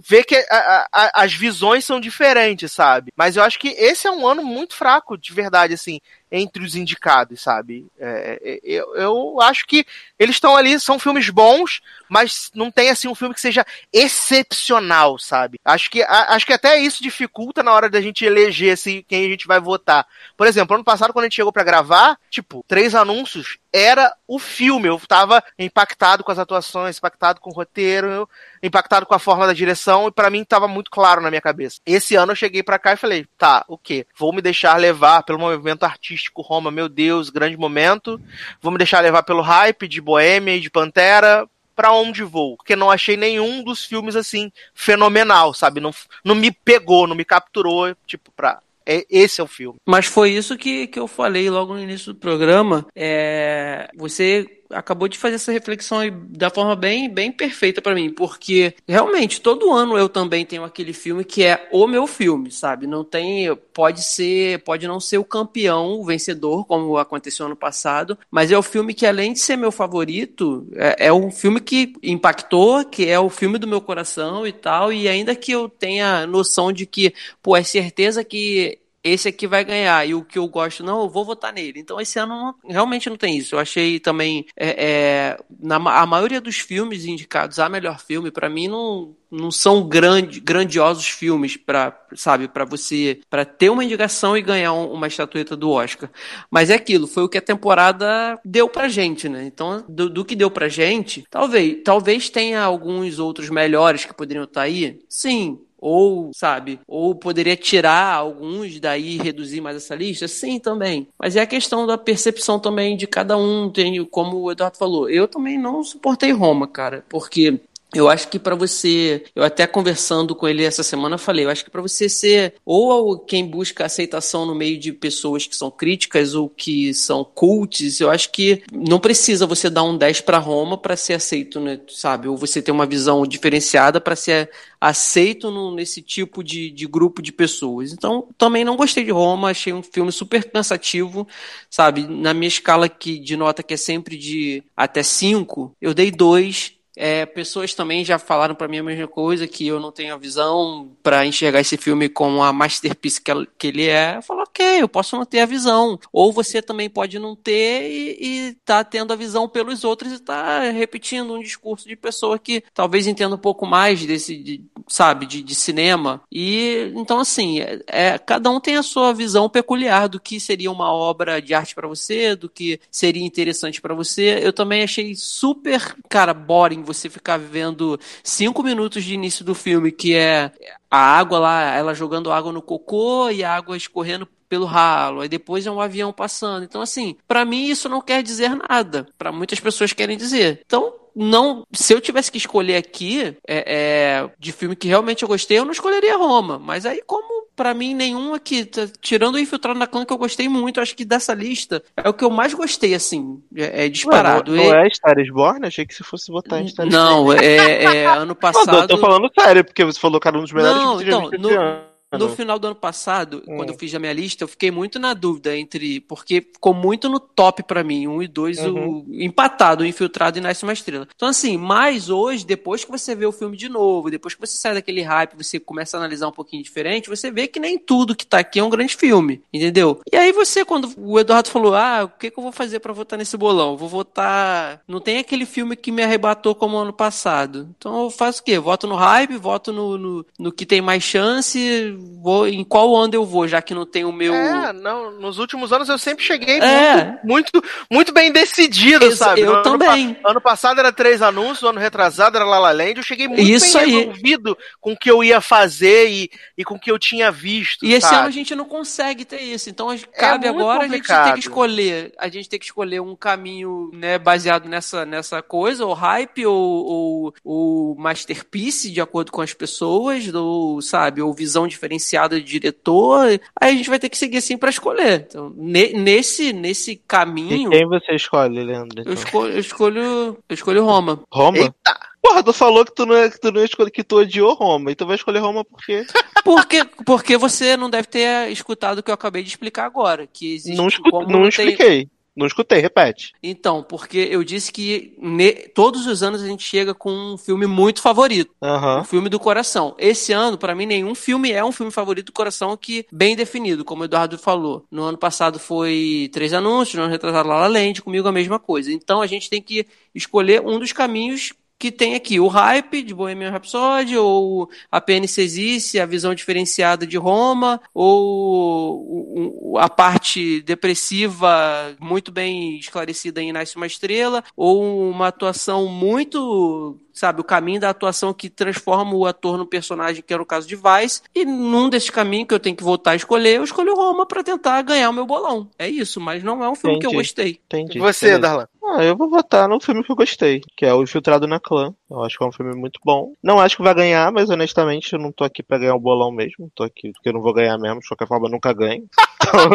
ver 0.00 0.24
que 0.24 0.34
a, 0.50 0.88
a, 0.92 1.22
as 1.22 1.32
visões 1.32 1.84
são 1.84 2.00
diferentes, 2.00 2.72
sabe? 2.72 3.12
Mas 3.14 3.36
eu 3.36 3.44
acho 3.44 3.56
que 3.56 3.68
esse 3.68 4.08
é 4.08 4.10
um 4.10 4.26
ano 4.26 4.42
muito 4.42 4.74
fraco, 4.74 5.16
de 5.16 5.32
verdade, 5.32 5.74
assim 5.74 6.00
entre 6.30 6.62
os 6.62 6.74
indicados, 6.74 7.40
sabe? 7.40 7.86
É, 7.98 8.60
eu, 8.62 8.94
eu 8.96 9.40
acho 9.40 9.66
que 9.66 9.86
eles 10.18 10.36
estão 10.36 10.56
ali, 10.56 10.78
são 10.78 10.98
filmes 10.98 11.30
bons, 11.30 11.80
mas 12.08 12.50
não 12.54 12.70
tem 12.70 12.90
assim 12.90 13.08
um 13.08 13.14
filme 13.14 13.34
que 13.34 13.40
seja 13.40 13.64
excepcional, 13.92 15.18
sabe? 15.18 15.58
Acho 15.64 15.90
que, 15.90 16.02
a, 16.02 16.34
acho 16.34 16.46
que 16.46 16.52
até 16.52 16.78
isso 16.78 17.02
dificulta 17.02 17.62
na 17.62 17.72
hora 17.72 17.88
da 17.88 18.00
gente 18.00 18.24
eleger 18.24 18.72
assim, 18.72 19.04
quem 19.06 19.26
a 19.26 19.28
gente 19.28 19.46
vai 19.46 19.60
votar. 19.60 20.06
Por 20.36 20.46
exemplo, 20.46 20.74
ano 20.74 20.84
passado, 20.84 21.12
quando 21.12 21.24
a 21.24 21.26
gente 21.26 21.36
chegou 21.36 21.52
para 21.52 21.64
gravar, 21.64 22.18
tipo, 22.30 22.64
três 22.68 22.94
anúncios 22.94 23.58
era 23.72 24.14
o 24.26 24.38
filme. 24.38 24.88
Eu 24.88 25.00
tava 25.06 25.42
impactado 25.58 26.24
com 26.24 26.32
as 26.32 26.38
atuações, 26.38 26.98
impactado 26.98 27.40
com 27.40 27.50
o 27.50 27.52
roteiro, 27.52 28.28
impactado 28.62 29.06
com 29.06 29.14
a 29.14 29.18
forma 29.18 29.46
da 29.46 29.52
direção, 29.52 30.08
e 30.08 30.12
para 30.12 30.30
mim 30.30 30.44
tava 30.44 30.68
muito 30.68 30.90
claro 30.90 31.20
na 31.20 31.30
minha 31.30 31.40
cabeça. 31.40 31.80
Esse 31.86 32.14
ano 32.14 32.32
eu 32.32 32.36
cheguei 32.36 32.62
para 32.62 32.78
cá 32.78 32.92
e 32.92 32.96
falei, 32.96 33.26
tá, 33.36 33.64
o 33.68 33.76
quê? 33.76 34.06
Vou 34.16 34.32
me 34.32 34.42
deixar 34.42 34.76
levar 34.76 35.22
pelo 35.22 35.38
movimento 35.38 35.84
artístico 35.84 36.42
Roma, 36.42 36.70
meu 36.70 36.88
Deus, 36.88 37.30
grande 37.30 37.56
momento. 37.56 38.20
Vou 38.60 38.72
me 38.72 38.78
deixar 38.78 39.00
levar 39.00 39.22
pelo 39.22 39.42
hype 39.42 39.88
de 39.88 40.00
Boêmia 40.00 40.56
e 40.56 40.60
de 40.60 40.70
Pantera. 40.70 41.46
Pra 41.76 41.92
onde 41.92 42.24
vou? 42.24 42.56
Porque 42.56 42.74
não 42.74 42.90
achei 42.90 43.16
nenhum 43.16 43.62
dos 43.62 43.84
filmes 43.84 44.16
assim 44.16 44.50
fenomenal, 44.74 45.54
sabe? 45.54 45.78
Não, 45.78 45.94
não 46.24 46.34
me 46.34 46.50
pegou, 46.50 47.06
não 47.06 47.14
me 47.14 47.24
capturou, 47.24 47.94
tipo, 48.04 48.32
pra, 48.32 48.58
é, 48.88 49.04
esse 49.10 49.40
é 49.40 49.44
o 49.44 49.46
filme. 49.46 49.78
Mas 49.86 50.06
foi 50.06 50.30
isso 50.30 50.56
que, 50.56 50.86
que 50.86 50.98
eu 50.98 51.06
falei 51.06 51.50
logo 51.50 51.74
no 51.74 51.80
início 51.80 52.14
do 52.14 52.18
programa. 52.18 52.86
É, 52.96 53.90
você 53.94 54.57
acabou 54.70 55.08
de 55.08 55.18
fazer 55.18 55.36
essa 55.36 55.52
reflexão 55.52 56.00
da 56.28 56.50
forma 56.50 56.76
bem, 56.76 57.08
bem 57.08 57.32
perfeita 57.32 57.80
para 57.80 57.94
mim, 57.94 58.10
porque 58.10 58.74
realmente 58.86 59.40
todo 59.40 59.72
ano 59.72 59.96
eu 59.96 60.08
também 60.08 60.44
tenho 60.44 60.64
aquele 60.64 60.92
filme 60.92 61.24
que 61.24 61.44
é 61.44 61.68
o 61.72 61.86
meu 61.86 62.06
filme, 62.06 62.50
sabe? 62.50 62.86
Não 62.86 63.04
tem, 63.04 63.54
pode 63.72 64.02
ser, 64.02 64.62
pode 64.64 64.86
não 64.86 65.00
ser 65.00 65.18
o 65.18 65.24
campeão, 65.24 66.00
o 66.00 66.04
vencedor, 66.04 66.66
como 66.66 66.96
aconteceu 66.96 67.46
ano 67.46 67.56
passado, 67.56 68.18
mas 68.30 68.52
é 68.52 68.58
o 68.58 68.62
filme 68.62 68.94
que 68.94 69.06
além 69.06 69.32
de 69.32 69.38
ser 69.38 69.56
meu 69.56 69.72
favorito, 69.72 70.66
é, 70.74 71.06
é 71.06 71.12
um 71.12 71.30
filme 71.30 71.60
que 71.60 71.94
impactou, 72.02 72.84
que 72.84 73.08
é 73.08 73.18
o 73.18 73.30
filme 73.30 73.58
do 73.58 73.66
meu 73.66 73.80
coração 73.80 74.46
e 74.46 74.52
tal, 74.52 74.92
e 74.92 75.08
ainda 75.08 75.34
que 75.34 75.52
eu 75.52 75.68
tenha 75.68 76.26
noção 76.26 76.72
de 76.72 76.86
que, 76.86 77.14
pô, 77.42 77.56
é 77.56 77.62
certeza 77.62 78.24
que 78.24 78.78
esse 79.02 79.28
aqui 79.28 79.46
vai 79.46 79.64
ganhar 79.64 80.06
e 80.06 80.14
o 80.14 80.24
que 80.24 80.38
eu 80.38 80.48
gosto 80.48 80.82
não, 80.82 81.02
eu 81.02 81.08
vou 81.08 81.24
votar 81.24 81.52
nele. 81.52 81.80
Então 81.80 82.00
esse 82.00 82.18
ano 82.18 82.34
não, 82.34 82.54
realmente 82.64 83.08
não 83.08 83.16
tem 83.16 83.36
isso. 83.36 83.54
Eu 83.54 83.58
achei 83.58 84.00
também 84.00 84.46
é, 84.56 84.86
é, 84.86 85.38
na 85.60 85.76
a 85.76 86.06
maioria 86.06 86.40
dos 86.40 86.58
filmes 86.58 87.04
indicados 87.04 87.58
a 87.58 87.68
melhor 87.68 88.00
filme 88.00 88.30
para 88.30 88.48
mim 88.48 88.68
não 88.68 89.16
não 89.30 89.50
são 89.50 89.86
grande, 89.86 90.40
grandiosos 90.40 91.06
filmes 91.06 91.56
para 91.56 91.98
sabe 92.14 92.48
para 92.48 92.64
você 92.64 93.20
para 93.28 93.44
ter 93.44 93.68
uma 93.68 93.84
indicação 93.84 94.36
e 94.36 94.42
ganhar 94.42 94.72
um, 94.72 94.90
uma 94.90 95.06
estatueta 95.06 95.54
do 95.54 95.70
Oscar 95.70 96.10
mas 96.50 96.70
é 96.70 96.74
aquilo 96.74 97.06
foi 97.06 97.24
o 97.24 97.28
que 97.28 97.36
a 97.36 97.42
temporada 97.42 98.40
deu 98.42 98.68
pra 98.68 98.88
gente 98.88 99.28
né 99.28 99.44
então 99.44 99.84
do, 99.86 100.08
do 100.08 100.24
que 100.24 100.34
deu 100.34 100.50
pra 100.50 100.68
gente 100.68 101.24
talvez 101.30 101.82
talvez 101.84 102.30
tenha 102.30 102.62
alguns 102.62 103.18
outros 103.18 103.50
melhores 103.50 104.04
que 104.06 104.14
poderiam 104.14 104.44
estar 104.44 104.62
aí 104.62 104.98
sim 105.08 105.60
ou, 105.78 106.30
sabe, 106.34 106.80
ou 106.86 107.14
poderia 107.14 107.56
tirar 107.56 108.14
alguns 108.14 108.78
daí 108.80 109.14
e 109.14 109.18
reduzir 109.18 109.60
mais 109.60 109.76
essa 109.76 109.94
lista? 109.94 110.26
Sim, 110.26 110.58
também. 110.58 111.08
Mas 111.18 111.36
é 111.36 111.40
a 111.40 111.46
questão 111.46 111.86
da 111.86 111.96
percepção 111.96 112.58
também 112.58 112.96
de 112.96 113.06
cada 113.06 113.36
um, 113.36 113.70
tem, 113.70 114.04
como 114.06 114.38
o 114.38 114.50
Eduardo 114.50 114.76
falou. 114.76 115.08
Eu 115.08 115.28
também 115.28 115.58
não 115.58 115.82
suportei 115.82 116.32
Roma, 116.32 116.66
cara, 116.66 117.04
porque 117.08 117.60
eu 117.94 118.08
acho 118.08 118.28
que 118.28 118.38
para 118.38 118.54
você, 118.54 119.24
eu 119.34 119.42
até 119.42 119.66
conversando 119.66 120.34
com 120.34 120.46
ele 120.46 120.62
essa 120.62 120.82
semana 120.82 121.16
falei, 121.16 121.46
eu 121.46 121.50
acho 121.50 121.64
que 121.64 121.70
para 121.70 121.80
você 121.80 122.08
ser 122.08 122.54
ou 122.64 123.18
quem 123.18 123.46
busca 123.46 123.86
aceitação 123.86 124.44
no 124.44 124.54
meio 124.54 124.78
de 124.78 124.92
pessoas 124.92 125.46
que 125.46 125.56
são 125.56 125.70
críticas 125.70 126.34
ou 126.34 126.50
que 126.50 126.92
são 126.92 127.24
cults, 127.24 128.00
eu 128.00 128.10
acho 128.10 128.30
que 128.30 128.62
não 128.70 129.00
precisa 129.00 129.46
você 129.46 129.70
dar 129.70 129.84
um 129.84 129.96
10 129.96 130.20
para 130.20 130.38
Roma 130.38 130.76
para 130.76 130.96
ser 130.96 131.14
aceito, 131.14 131.58
né, 131.60 131.80
sabe? 131.88 132.28
Ou 132.28 132.36
você 132.36 132.60
ter 132.60 132.72
uma 132.72 132.86
visão 132.86 133.26
diferenciada 133.26 134.00
para 134.00 134.14
ser 134.14 134.50
aceito 134.78 135.50
no, 135.50 135.74
nesse 135.74 136.02
tipo 136.02 136.44
de, 136.44 136.70
de 136.70 136.86
grupo 136.86 137.22
de 137.22 137.32
pessoas. 137.32 137.92
Então, 137.92 138.28
também 138.36 138.64
não 138.64 138.76
gostei 138.76 139.02
de 139.02 139.10
Roma, 139.10 139.50
achei 139.50 139.72
um 139.72 139.82
filme 139.82 140.12
super 140.12 140.44
cansativo, 140.44 141.26
sabe? 141.70 142.06
Na 142.06 142.34
minha 142.34 142.48
escala 142.48 142.88
que, 142.88 143.18
de 143.18 143.36
nota 143.36 143.62
que 143.62 143.74
é 143.74 143.78
sempre 143.78 144.16
de 144.16 144.62
até 144.76 145.02
5, 145.02 145.74
eu 145.80 145.94
dei 145.94 146.10
2 146.10 146.77
é, 146.98 147.24
pessoas 147.24 147.72
também 147.74 148.04
já 148.04 148.18
falaram 148.18 148.56
para 148.56 148.66
mim 148.66 148.78
a 148.78 148.82
mesma 148.82 149.06
coisa, 149.06 149.46
que 149.46 149.64
eu 149.64 149.78
não 149.78 149.92
tenho 149.92 150.12
a 150.12 150.18
visão 150.18 150.90
para 151.00 151.24
enxergar 151.24 151.60
esse 151.60 151.76
filme 151.76 152.08
como 152.08 152.42
a 152.42 152.52
masterpiece 152.52 153.20
que, 153.56 153.66
ele 153.68 153.86
é. 153.86 154.16
Eu 154.16 154.22
falo, 154.22 154.42
ok, 154.42 154.82
eu 154.82 154.88
posso 154.88 155.16
não 155.16 155.24
ter 155.24 155.40
a 155.40 155.46
visão. 155.46 155.98
Ou 156.12 156.32
você 156.32 156.60
também 156.60 156.90
pode 156.90 157.18
não 157.20 157.36
ter 157.36 157.88
e, 157.88 158.18
e 158.20 158.54
tá 158.64 158.82
tendo 158.82 159.12
a 159.12 159.16
visão 159.16 159.48
pelos 159.48 159.84
outros 159.84 160.12
e 160.12 160.18
tá 160.18 160.62
repetindo 160.70 161.34
um 161.34 161.40
discurso 161.40 161.86
de 161.86 161.94
pessoa 161.94 162.36
que 162.36 162.64
talvez 162.74 163.06
entenda 163.06 163.36
um 163.36 163.38
pouco 163.38 163.64
mais 163.64 164.04
desse, 164.04 164.36
de, 164.36 164.64
sabe, 164.88 165.24
de, 165.24 165.40
de, 165.40 165.54
cinema. 165.54 166.20
E 166.32 166.92
então, 166.96 167.20
assim, 167.20 167.60
é, 167.60 167.80
é, 167.86 168.18
cada 168.18 168.50
um 168.50 168.58
tem 168.58 168.76
a 168.76 168.82
sua 168.82 169.12
visão 169.12 169.48
peculiar 169.48 170.08
do 170.08 170.18
que 170.18 170.40
seria 170.40 170.72
uma 170.72 170.92
obra 170.92 171.40
de 171.40 171.54
arte 171.54 171.76
para 171.76 171.86
você, 171.86 172.34
do 172.34 172.48
que 172.48 172.80
seria 172.90 173.24
interessante 173.24 173.80
para 173.80 173.94
você. 173.94 174.40
Eu 174.42 174.52
também 174.52 174.82
achei 174.82 175.14
super, 175.14 175.96
cara, 176.08 176.34
boring 176.34 176.87
você 176.88 177.08
ficar 177.08 177.38
vendo 177.38 177.98
cinco 178.22 178.62
minutos 178.62 179.04
de 179.04 179.14
início 179.14 179.44
do 179.44 179.54
filme, 179.54 179.92
que 179.92 180.14
é 180.14 180.50
a 180.90 180.98
água 180.98 181.38
lá, 181.38 181.74
ela 181.74 181.94
jogando 181.94 182.32
água 182.32 182.50
no 182.50 182.62
cocô 182.62 183.30
e 183.30 183.44
a 183.44 183.54
água 183.54 183.76
escorrendo 183.76 184.26
pelo 184.48 184.64
ralo, 184.64 185.20
aí 185.20 185.28
depois 185.28 185.66
é 185.66 185.70
um 185.70 185.80
avião 185.80 186.12
passando. 186.12 186.64
Então, 186.64 186.80
assim, 186.80 187.16
para 187.26 187.44
mim 187.44 187.66
isso 187.66 187.88
não 187.88 188.00
quer 188.00 188.22
dizer 188.22 188.56
nada. 188.68 189.06
Para 189.18 189.30
muitas 189.30 189.60
pessoas 189.60 189.92
querem 189.92 190.16
dizer. 190.16 190.62
Então, 190.64 190.94
não. 191.18 191.66
Se 191.72 191.92
eu 191.92 192.00
tivesse 192.00 192.30
que 192.30 192.38
escolher 192.38 192.76
aqui, 192.76 193.36
é, 193.46 193.64
é, 193.66 194.30
de 194.38 194.52
filme 194.52 194.76
que 194.76 194.88
realmente 194.88 195.22
eu 195.22 195.28
gostei, 195.28 195.58
eu 195.58 195.64
não 195.64 195.72
escolheria 195.72 196.16
Roma. 196.16 196.58
Mas 196.58 196.86
aí, 196.86 197.02
como 197.06 197.46
pra 197.56 197.74
mim 197.74 197.92
nenhum 197.92 198.34
aqui, 198.34 198.64
tá- 198.64 198.86
tirando 199.00 199.34
o 199.34 199.38
Infiltrado 199.38 199.78
na 199.78 199.86
Clã, 199.88 200.04
que 200.04 200.12
eu 200.12 200.18
gostei 200.18 200.48
muito, 200.48 200.80
acho 200.80 200.94
que 200.94 201.04
dessa 201.04 201.34
lista 201.34 201.82
é 201.96 202.08
o 202.08 202.14
que 202.14 202.24
eu 202.24 202.30
mais 202.30 202.54
gostei, 202.54 202.94
assim. 202.94 203.42
É, 203.56 203.86
é 203.86 203.88
disparado. 203.88 204.52
Ué, 204.52 204.58
não, 204.58 204.64
não 204.70 204.74
é 204.78 204.90
Star 204.90 205.18
is 205.18 205.28
Born? 205.32 205.66
Achei 205.66 205.84
que 205.84 205.94
se 205.94 206.04
fosse 206.04 206.30
votar 206.30 206.60
em 206.62 206.68
Star 206.68 206.86
is 206.86 206.92
Não, 206.94 207.24
Born. 207.24 207.44
é, 207.44 207.84
é 207.84 208.06
ano 208.06 208.26
Não, 208.28 208.34
passado. 208.36 208.86
tô 208.86 208.98
falando 208.98 209.28
sério, 209.38 209.64
porque 209.64 209.84
você 209.84 209.98
falou 209.98 210.20
que 210.20 210.28
era 210.28 210.38
um 210.38 210.42
dos 210.42 210.52
melhores 210.52 210.82
Não, 210.82 211.00
já 211.00 211.06
então, 211.08 211.30
no- 211.38 211.48
ano. 211.60 211.87
No 212.10 212.28
final 212.30 212.58
do 212.58 212.66
ano 212.68 212.76
passado, 212.76 213.42
Hum. 213.46 213.56
quando 213.56 213.68
eu 213.70 213.78
fiz 213.78 213.94
a 213.94 213.98
minha 213.98 214.12
lista, 214.14 214.42
eu 214.44 214.48
fiquei 214.48 214.70
muito 214.70 214.98
na 214.98 215.12
dúvida 215.12 215.54
entre. 215.56 216.00
Porque 216.00 216.40
ficou 216.40 216.72
muito 216.72 217.06
no 217.08 217.20
top 217.20 217.62
pra 217.62 217.84
mim, 217.84 218.06
um 218.06 218.22
e 218.22 218.26
dois, 218.26 218.58
Uhum. 218.58 219.04
o 219.06 219.14
empatado, 219.22 219.82
o 219.82 219.86
infiltrado 219.86 220.38
e 220.38 220.40
Nasce 220.40 220.62
uma 220.62 220.72
Estrela. 220.72 221.06
Então, 221.14 221.28
assim, 221.28 221.58
mas 221.58 222.08
hoje, 222.08 222.46
depois 222.46 222.82
que 222.82 222.90
você 222.90 223.14
vê 223.14 223.26
o 223.26 223.32
filme 223.32 223.56
de 223.58 223.68
novo, 223.68 224.10
depois 224.10 224.34
que 224.34 224.40
você 224.40 224.56
sai 224.56 224.72
daquele 224.74 225.02
hype, 225.02 225.34
você 225.36 225.60
começa 225.60 225.96
a 225.96 226.00
analisar 226.00 226.28
um 226.28 226.32
pouquinho 226.32 226.62
diferente, 226.62 227.10
você 227.10 227.30
vê 227.30 227.46
que 227.46 227.60
nem 227.60 227.78
tudo 227.78 228.16
que 228.16 228.26
tá 228.26 228.38
aqui 228.38 228.58
é 228.58 228.64
um 228.64 228.70
grande 228.70 228.96
filme, 228.96 229.42
entendeu? 229.52 230.00
E 230.10 230.16
aí 230.16 230.32
você, 230.32 230.64
quando 230.64 230.90
o 230.96 231.18
Eduardo 231.20 231.50
falou, 231.50 231.74
ah, 231.74 232.04
o 232.04 232.08
que, 232.18 232.30
que 232.30 232.38
eu 232.38 232.42
vou 232.42 232.52
fazer 232.52 232.80
pra 232.80 232.92
votar 232.92 233.18
nesse 233.18 233.36
bolão? 233.36 233.76
Vou 233.76 233.88
votar. 233.88 234.80
Não 234.88 235.00
tem 235.00 235.18
aquele 235.18 235.44
filme 235.44 235.76
que 235.76 235.92
me 235.92 236.02
arrebatou 236.02 236.54
como 236.54 236.76
ano 236.78 236.92
passado. 236.92 237.68
Então 237.76 238.04
eu 238.04 238.10
faço 238.10 238.40
o 238.40 238.44
quê? 238.44 238.58
Voto 238.58 238.86
no 238.86 238.94
hype, 238.94 239.36
voto 239.36 239.72
no, 239.72 239.98
no, 239.98 240.26
no 240.38 240.52
que 240.52 240.64
tem 240.64 240.80
mais 240.80 241.02
chance, 241.02 241.97
vou 242.22 242.46
em 242.48 242.64
qual 242.64 242.94
ano 242.96 243.14
eu 243.14 243.24
vou, 243.24 243.46
já 243.48 243.60
que 243.62 243.74
não 243.74 243.86
tem 243.86 244.04
o 244.04 244.12
meu. 244.12 244.34
É, 244.34 244.72
não, 244.72 245.10
nos 245.20 245.38
últimos 245.38 245.72
anos 245.72 245.88
eu 245.88 245.98
sempre 245.98 246.24
cheguei 246.24 246.58
É. 246.60 247.18
muito, 247.24 247.50
muito, 247.54 247.62
muito 247.90 248.12
bem 248.12 248.30
decidido, 248.32 249.10
sabe? 249.16 249.40
eu 249.42 249.46
No 249.46 249.52
ano 249.54 249.62
também. 249.62 250.14
pa- 250.14 250.30
Ano, 250.30 250.40
passado 250.40 250.78
era 250.78 250.92
três 250.92 251.22
anúncios, 251.22 251.68
ano 251.68 251.78
retrasado 251.78 252.36
era 252.36 252.44
La 252.44 252.58
La 252.58 252.72
Land, 252.72 252.96
eu 252.96 253.02
cheguei 253.02 253.28
muito 253.28 253.40
Isso 253.42 253.78
bem 253.78 253.84
aí. 253.84 253.90
resolvido 254.04 254.58
com 254.80 254.92
o 254.92 254.96
que 254.98 255.10
eu 255.10 255.22
ia 255.24 255.40
fazer 255.40 256.08
e, 256.10 256.30
e 256.56 256.64
com 256.64 256.74
o 256.74 256.80
que 256.80 256.90
eu 256.90 256.98
tinha 256.98 257.30
visto, 257.30 257.84
E 257.84 257.92
esse 257.94 258.02
sabe? 258.06 258.16
ano 258.16 258.26
a 258.28 258.30
gente 258.30 258.54
não 258.54 258.64
consegue 258.64 259.24
ter 259.24 259.40
isso. 259.40 259.70
Então 259.70 259.88
cabe 260.16 260.46
É 260.46 260.50
agora 260.50 260.80
a 260.80 260.88
gente 260.88 260.90
ter 260.92 260.98
complicado. 260.98 261.34
que 261.34 261.40
escolher. 261.40 262.12
A 262.18 262.28
gente 262.28 262.48
tem 262.48 262.58
que 262.58 262.66
escolher 262.66 263.00
um 263.00 263.14
caminho, 263.16 263.90
né, 263.94 264.18
baseado 264.18 264.68
nessa, 264.68 265.04
nessa 265.06 265.40
coisa, 265.42 265.84
ou 265.86 265.94
hype, 265.94 266.44
ou, 266.46 266.54
ou, 266.86 267.34
ou 267.44 267.96
masterpiece, 267.96 268.90
de 268.90 269.00
acordo 269.00 269.30
com 269.32 269.40
as 269.40 269.54
pessoas, 269.54 270.32
ou, 270.34 270.80
sabe, 270.82 271.22
ou 271.22 271.32
visão 271.32 271.66
diferenciada 271.88 272.38
de 272.40 272.46
diretor. 272.46 273.26
Aí 273.60 273.72
a 273.72 273.76
gente 273.76 273.88
vai 273.88 273.98
ter 273.98 274.08
que 274.08 274.18
seguir 274.18 274.38
assim 274.38 274.56
pra 274.58 274.70
escolher. 274.70 275.26
Então, 275.28 275.52
ne- 275.56 275.92
nesse, 275.94 276.52
nesse 276.52 276.92
E 276.92 276.96
caminho, 276.96 277.70
quem 277.70 277.86
você 277.86 278.14
escolhe, 278.14 278.62
Leandro? 278.62 278.98
eu 278.98 279.02
então? 279.02 279.14
escolho, 279.14 279.52
eu 279.54 279.58
escolho. 279.60 280.00
Eu 280.48 280.54
escolho 280.54 280.84
Roma. 280.84 281.20
Roma? 281.32 281.74
Porra, 282.20 282.42
tu 282.42 282.52
falou 282.52 282.84
que 282.84 282.94
tu 282.94 283.06
não 283.06 283.14
é, 283.16 283.30
que 283.30 283.40
tu 283.40 283.50
não 283.50 283.64
escolhe, 283.64 283.90
que 283.90 284.04
tu 284.04 284.16
odiou 284.18 284.54
Roma. 284.54 284.90
Então 284.92 285.06
vai 285.06 285.16
escolher 285.16 285.38
Roma 285.38 285.64
por 285.64 285.78
quê? 285.84 286.04
Porque, 286.44 286.82
porque 287.04 287.36
você 287.36 287.76
não 287.76 287.90
deve 287.90 288.08
ter 288.08 288.50
escutado 288.50 288.98
o 288.98 289.02
que 289.02 289.10
eu 289.10 289.14
acabei 289.14 289.42
de 289.42 289.50
explicar 289.50 289.84
agora. 289.84 290.26
Que 290.26 290.54
existe 290.54 290.78
Não, 290.78 290.88
não 291.26 291.40
tem- 291.40 291.48
expliquei. 291.48 292.08
Não 292.38 292.46
escutei, 292.46 292.78
repete. 292.80 293.32
Então, 293.42 293.82
porque 293.82 294.28
eu 294.30 294.44
disse 294.44 294.72
que 294.72 295.14
ne- 295.18 295.52
todos 295.52 296.06
os 296.06 296.22
anos 296.22 296.40
a 296.40 296.46
gente 296.46 296.62
chega 296.62 296.94
com 296.94 297.10
um 297.10 297.36
filme 297.36 297.66
muito 297.66 298.00
favorito. 298.00 298.52
Aham. 298.62 299.00
Um 299.00 299.04
filme 299.04 299.28
do 299.28 299.40
coração. 299.40 299.96
Esse 299.98 300.32
ano, 300.32 300.56
pra 300.56 300.74
mim, 300.74 300.86
nenhum 300.86 301.14
filme 301.16 301.50
é 301.50 301.64
um 301.64 301.72
filme 301.72 301.90
favorito 301.90 302.26
do 302.26 302.32
coração 302.32 302.76
que 302.76 303.04
bem 303.10 303.34
definido, 303.34 303.84
como 303.84 304.02
o 304.02 304.04
Eduardo 304.04 304.38
falou. 304.38 304.84
No 304.90 305.02
ano 305.02 305.18
passado 305.18 305.58
foi 305.58 306.30
Três 306.32 306.52
Anúncios, 306.52 306.94
no 306.94 307.02
ano 307.02 307.10
retrasado 307.12 307.48
La 307.48 307.58
La 307.58 307.66
Land, 307.66 308.02
comigo 308.02 308.28
a 308.28 308.32
mesma 308.32 308.58
coisa. 308.60 308.92
Então 308.92 309.20
a 309.20 309.26
gente 309.26 309.50
tem 309.50 309.60
que 309.60 309.84
escolher 310.14 310.60
um 310.64 310.78
dos 310.78 310.92
caminhos 310.92 311.52
que 311.78 311.92
tem 311.92 312.14
aqui 312.14 312.40
o 312.40 312.48
hype 312.48 313.02
de 313.02 313.14
Bohemian 313.14 313.50
Rhapsody, 313.50 314.16
ou 314.16 314.68
a 314.90 315.00
PNC 315.00 315.42
existe, 315.42 316.00
a 316.00 316.06
visão 316.06 316.34
diferenciada 316.34 317.06
de 317.06 317.16
Roma, 317.16 317.80
ou 317.94 319.78
a 319.78 319.88
parte 319.88 320.60
depressiva 320.62 321.96
muito 322.00 322.32
bem 322.32 322.78
esclarecida 322.78 323.40
em 323.40 323.52
Nasce 323.52 323.76
uma 323.76 323.86
Estrela, 323.86 324.42
ou 324.56 325.10
uma 325.10 325.28
atuação 325.28 325.86
muito, 325.86 326.98
sabe, 327.18 327.40
o 327.40 327.44
caminho 327.44 327.80
da 327.80 327.90
atuação 327.90 328.32
que 328.32 328.48
transforma 328.48 329.14
o 329.14 329.26
ator 329.26 329.58
no 329.58 329.66
personagem, 329.66 330.22
que 330.26 330.32
era 330.32 330.42
o 330.42 330.46
caso 330.46 330.66
de 330.68 330.76
Vice, 330.76 331.22
e 331.34 331.44
num 331.44 331.88
desses 331.88 332.10
caminhos 332.10 332.48
que 332.48 332.54
eu 332.54 332.60
tenho 332.60 332.76
que 332.76 332.84
voltar 332.84 333.12
a 333.12 333.16
escolher, 333.16 333.56
eu 333.56 333.64
escolho 333.64 333.94
Roma 333.94 334.26
pra 334.26 334.42
tentar 334.42 334.80
ganhar 334.82 335.10
o 335.10 335.12
meu 335.12 335.26
bolão. 335.26 335.68
É 335.78 335.88
isso, 335.88 336.20
mas 336.20 336.42
não 336.42 336.62
é 336.62 336.68
um 336.68 336.74
filme 336.74 336.98
que 336.98 337.06
eu 337.06 337.10
Entendi. 337.10 337.22
gostei. 337.22 337.60
Entendi. 337.66 337.98
Você, 337.98 338.26
Beleza. 338.26 338.40
Darlan? 338.42 338.68
Ah, 338.90 339.04
eu 339.04 339.14
vou 339.14 339.28
votar 339.28 339.68
no 339.68 339.78
filme 339.80 340.02
que 340.02 340.10
eu 340.10 340.16
gostei, 340.16 340.62
que 340.74 340.86
é 340.86 340.94
O 340.94 341.02
Infiltrado 341.02 341.46
na 341.46 341.60
Clã. 341.60 341.92
Eu 342.10 342.24
acho 342.24 342.38
que 342.38 342.42
é 342.44 342.46
um 342.46 342.52
filme 342.52 342.74
muito 342.74 342.98
bom. 343.04 343.32
Não 343.42 343.60
acho 343.60 343.76
que 343.76 343.82
vai 343.82 343.92
ganhar, 343.94 344.32
mas 344.32 344.48
honestamente 344.48 345.12
eu 345.12 345.18
não 345.18 345.30
tô 345.30 345.44
aqui 345.44 345.62
pra 345.62 345.76
ganhar 345.76 345.94
o 345.94 346.00
bolão 346.00 346.32
mesmo. 346.32 346.70
Tô 346.74 346.84
aqui 346.84 347.12
porque 347.12 347.28
eu 347.28 347.34
não 347.34 347.42
vou 347.42 347.52
ganhar 347.52 347.76
mesmo. 347.76 348.00
De 348.00 348.08
qualquer 348.08 348.26
forma, 348.26 348.46
eu 348.46 348.52
nunca 348.52 348.72
ganho. 348.72 349.04
Então, 349.48 349.70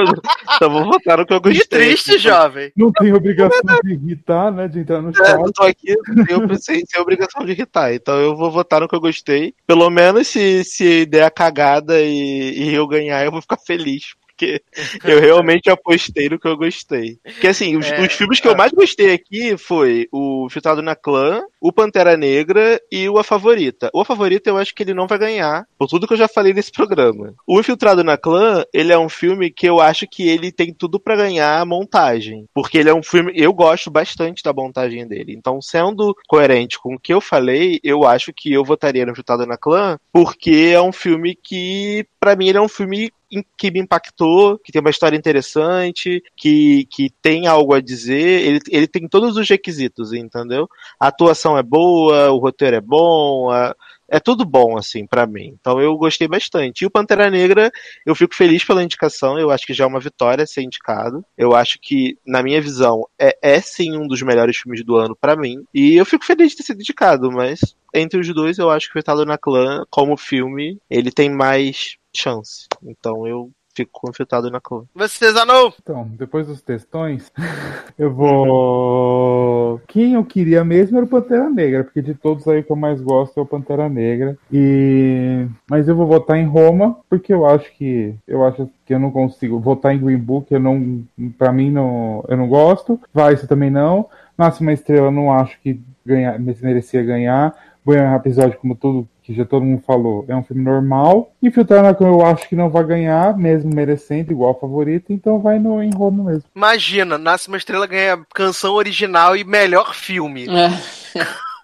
então 0.56 0.70
vou 0.70 0.86
votar 0.86 1.18
no 1.18 1.26
que 1.26 1.34
eu 1.34 1.42
gostei. 1.42 1.62
Que 1.62 1.68
triste, 1.68 2.20
jovem. 2.20 2.72
Não 2.78 2.92
tem 2.92 3.12
obrigação 3.12 3.60
de 3.84 3.94
irritar, 3.94 4.52
né? 4.52 4.68
De 4.68 4.80
entrar 4.80 5.02
no 5.02 5.10
É, 5.10 5.14
chat. 5.14 5.40
eu 5.40 5.52
tô 5.52 5.64
aqui 5.64 5.96
eu 6.30 6.58
sem, 6.60 6.86
sem 6.86 7.02
obrigação 7.02 7.33
de 7.46 7.52
irritar. 7.52 7.94
Então 7.94 8.20
eu 8.20 8.36
vou 8.36 8.52
votar 8.52 8.82
no 8.82 8.88
que 8.88 8.96
eu 8.96 9.02
gostei. 9.02 9.54
Pelo 9.66 9.90
menos 9.90 10.28
se, 10.28 10.64
se 10.64 11.06
der 11.06 11.24
a 11.24 11.32
cagada 11.32 12.02
e, 12.02 12.70
e 12.70 12.74
eu 12.74 12.88
ganhar, 12.88 13.24
eu 13.24 13.32
vou 13.32 13.42
ficar 13.42 13.58
feliz. 13.58 14.14
Porque 14.28 14.62
eu 15.06 15.20
realmente 15.20 15.70
apostei 15.70 16.30
no 16.30 16.40
que 16.40 16.48
eu 16.48 16.58
gostei. 16.58 17.18
Porque 17.24 17.48
assim, 17.48 17.78
os, 17.78 17.86
É, 17.86 18.02
os 18.02 18.14
filmes 18.14 18.40
que 18.40 18.48
eu 18.48 18.54
ah. 18.54 18.58
mais 18.58 18.72
gostei 18.72 19.14
aqui 19.14 19.58
foi 19.58 20.08
o 20.12 20.48
Filtrado 20.50 20.82
na 20.82 20.96
Clã, 20.96 21.42
o 21.64 21.72
Pantera 21.72 22.18
Negra 22.18 22.78
e 22.92 23.08
o 23.08 23.18
A 23.18 23.24
Favorita. 23.24 23.90
O 23.94 24.02
A 24.02 24.06
Favorita 24.06 24.50
eu 24.50 24.58
acho 24.58 24.76
que 24.76 24.84
ele 24.84 24.94
não 24.94 25.08
vai 25.08 25.18
ganhar, 25.18 25.66
por 25.78 25.88
tudo 25.88 26.06
que 26.06 26.14
eu 26.14 26.18
já 26.18 26.28
falei 26.28 26.54
nesse 26.54 26.70
programa. 26.70 27.34
O 27.48 27.58
Infiltrado 27.58 28.04
na 28.04 28.18
Clã, 28.18 28.66
ele 28.74 28.92
é 28.92 29.00
um 29.00 29.08
filme 29.08 29.50
que 29.50 29.66
eu 29.66 29.80
acho 29.80 30.06
que 30.06 30.28
ele 30.28 30.52
tem 30.52 30.74
tudo 30.74 31.00
pra 31.00 31.16
ganhar 31.16 31.62
a 31.62 31.66
montagem. 31.66 32.46
Porque 32.54 32.78
ele 32.78 32.90
é 32.90 32.94
um 32.94 33.02
filme, 33.02 33.32
eu 33.34 33.54
gosto 33.54 33.90
bastante 33.90 34.44
da 34.44 34.52
montagem 34.52 35.08
dele. 35.08 35.34
Então, 35.34 35.62
sendo 35.62 36.14
coerente 36.28 36.78
com 36.78 36.96
o 36.96 37.00
que 37.00 37.14
eu 37.14 37.22
falei, 37.22 37.80
eu 37.82 38.04
acho 38.04 38.34
que 38.34 38.52
eu 38.52 38.66
votaria 38.66 39.06
no 39.06 39.14
Infiltrado 39.14 39.46
na 39.46 39.56
Clã, 39.56 39.98
porque 40.12 40.74
é 40.74 40.82
um 40.82 40.92
filme 40.92 41.34
que, 41.34 42.06
pra 42.20 42.36
mim, 42.36 42.50
ele 42.50 42.58
é 42.58 42.62
um 42.62 42.68
filme 42.68 43.10
que 43.58 43.72
me 43.72 43.80
impactou, 43.80 44.60
que 44.60 44.72
tem 44.72 44.82
uma 44.82 44.90
história 44.90 45.18
interessante, 45.18 46.22
que, 46.36 46.86
que 46.92 47.10
tem 47.22 47.48
algo 47.48 47.74
a 47.74 47.82
dizer, 47.82 48.42
ele, 48.42 48.60
ele 48.70 48.88
tem 48.88 49.08
todos 49.08 49.38
os 49.38 49.50
requisitos, 49.50 50.14
entendeu? 50.14 50.70
A 51.00 51.08
atuação 51.08 51.53
é 51.58 51.64
boa, 51.64 52.32
o 52.32 52.38
roteiro 52.38 52.76
é 52.78 52.82
bom, 52.82 53.50
a- 53.50 53.76
é 54.10 54.20
tudo 54.20 54.46
bom, 54.46 54.78
assim, 54.78 55.08
pra 55.08 55.26
mim. 55.26 55.56
Então 55.60 55.82
eu 55.82 55.98
gostei 55.98 56.28
bastante. 56.28 56.82
E 56.82 56.86
o 56.86 56.92
Pantera 56.92 57.30
Negra, 57.32 57.72
eu 58.06 58.14
fico 58.14 58.36
feliz 58.36 58.64
pela 58.64 58.84
indicação, 58.84 59.40
eu 59.40 59.50
acho 59.50 59.66
que 59.66 59.74
já 59.74 59.86
é 59.86 59.88
uma 59.88 60.00
vitória 60.00 60.46
ser 60.46 60.62
indicado. 60.62 61.26
Eu 61.38 61.56
acho 61.56 61.80
que, 61.82 62.18
na 62.26 62.44
minha 62.44 62.62
visão, 62.62 63.08
é, 63.18 63.36
é 63.42 63.60
sim 63.62 63.98
um 63.98 64.08
dos 64.08 64.22
melhores 64.22 64.58
filmes 64.58 64.84
do 64.86 64.96
ano 64.96 65.16
pra 65.20 65.36
mim. 65.36 65.64
E 65.74 65.96
eu 65.96 66.06
fico 66.06 66.26
feliz 66.26 66.52
de 66.52 66.58
ter 66.58 66.64
sido 66.64 66.82
indicado, 66.82 67.32
mas 67.32 67.60
entre 67.94 68.20
os 68.20 68.28
dois, 68.34 68.58
eu 68.60 68.70
acho 68.70 68.88
que 68.88 68.92
o 68.92 69.00
Fetado 69.02 69.26
na 69.26 69.38
Clã, 69.38 69.84
como 69.90 70.16
filme, 70.18 70.78
ele 70.90 71.12
tem 71.12 71.30
mais 71.32 71.96
chance. 72.16 72.68
Então 72.84 73.26
eu 73.26 73.50
fico 73.76 73.92
com 73.94 74.12
o 74.12 74.14
Fetado 74.14 74.52
na 74.52 74.62
Clã. 74.62 74.84
Você, 74.94 75.32
Zanou? 75.32 75.74
Então, 75.82 76.08
depois 76.10 76.46
dos 76.46 76.62
textões, 76.62 77.32
eu 77.98 78.14
vou. 78.14 79.43
Quem 79.88 80.14
eu 80.14 80.24
queria 80.24 80.64
mesmo 80.64 80.98
era 80.98 81.06
o 81.06 81.10
Pantera 81.10 81.50
Negra, 81.50 81.84
porque 81.84 82.02
de 82.02 82.14
todos 82.14 82.48
aí 82.48 82.64
que 82.64 82.72
eu 82.72 82.76
mais 82.76 83.02
gosto 83.02 83.40
é 83.40 83.42
o 83.42 83.46
Pantera 83.46 83.90
Negra. 83.90 84.38
E 84.52 85.46
mas 85.70 85.88
eu 85.88 85.96
vou 85.96 86.08
votar 86.08 86.38
em 86.38 86.46
Roma, 86.46 86.98
porque 87.10 87.34
eu 87.34 87.46
acho 87.46 87.72
que 87.76 88.16
eu 88.28 88.44
acho 88.46 88.70
que 88.86 88.94
eu 88.94 89.00
não 89.00 89.12
consigo 89.12 89.60
votar 89.60 89.94
em 89.94 90.00
Green 90.00 90.18
Book, 90.18 90.52
eu 90.52 90.60
não, 90.60 91.04
para 91.38 91.52
mim 91.52 91.72
não, 91.72 92.24
eu 92.28 92.38
não 92.38 92.48
gosto. 92.48 93.00
Vice 93.14 93.48
também 93.48 93.70
não. 93.70 94.08
Uma 94.38 94.74
estrela, 94.74 95.12
não 95.12 95.32
acho 95.32 95.60
que 95.62 95.80
ganhar, 96.06 96.40
merecia 96.40 97.04
ganhar. 97.04 97.56
Bohemian 97.86 98.16
Episódio, 98.16 98.58
como 98.60 98.76
tudo 98.76 99.08
que 99.24 99.34
já 99.34 99.46
todo 99.46 99.64
mundo 99.64 99.82
falou, 99.88 100.26
é 100.28 100.36
um 100.36 100.44
filme 100.44 100.62
normal. 100.62 101.34
Infiltrado 101.42 101.84
na 101.84 101.94
Clã 101.94 102.08
eu 102.08 102.26
acho 102.26 102.48
que 102.48 102.56
não 102.56 102.70
vai 102.70 102.84
ganhar, 102.84 103.38
mesmo 103.38 103.74
merecendo, 103.74 104.34
igual 104.34 104.60
favorito, 104.60 105.14
então 105.14 105.40
vai 105.40 105.58
no 105.58 105.82
em 105.82 105.94
Roma 105.94 106.26
mesmo. 106.26 106.44
Imagina, 106.54 107.18
Nasce 107.18 107.48
uma 107.48 107.58
Estrela 107.58 107.88
ganha 107.88 108.20
canção 108.34 108.74
original 108.74 109.36
e 109.36 109.44
melhor 109.44 109.94
filme. 109.94 110.48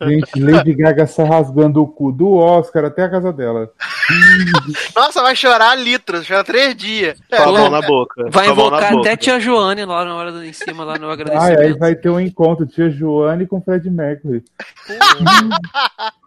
Gente, 0.02 0.40
Lady 0.40 0.74
Gaga 0.74 1.06
se 1.06 1.22
rasgando 1.22 1.84
o 1.84 1.88
cu 1.88 2.10
do 2.14 2.32
Oscar 2.32 2.86
até 2.86 3.04
a 3.04 3.10
casa 3.10 3.34
dela. 3.34 3.70
Nossa, 4.96 5.22
vai 5.22 5.36
chorar 5.36 5.76
litros, 5.76 6.26
chora 6.26 6.42
três 6.42 6.74
dias. 6.74 7.20
Com 7.30 7.36
a 7.36 7.52
mão 7.52 7.70
na 7.70 7.82
boca. 7.82 8.30
Vai 8.30 8.46
com 8.46 8.52
a 8.52 8.56
mão 8.56 8.70
na 8.70 8.78
invocar 8.78 8.92
boca. 8.94 9.10
até 9.10 9.18
tia 9.18 9.40
Joane 9.42 9.84
lá 9.84 10.06
na 10.06 10.16
hora 10.16 10.32
do, 10.32 10.46
em 10.46 10.54
cima, 10.54 10.86
lá 10.86 10.98
no 10.98 11.10
agradecimento. 11.10 11.60
aí 11.60 11.74
vai 11.74 11.96
ter 11.96 12.10
um 12.10 12.20
encontro, 12.20 12.66
tia 12.66 12.90
Joane 12.90 13.46
com 13.46 13.62
Fred 13.62 13.90
Mercury. 13.90 14.42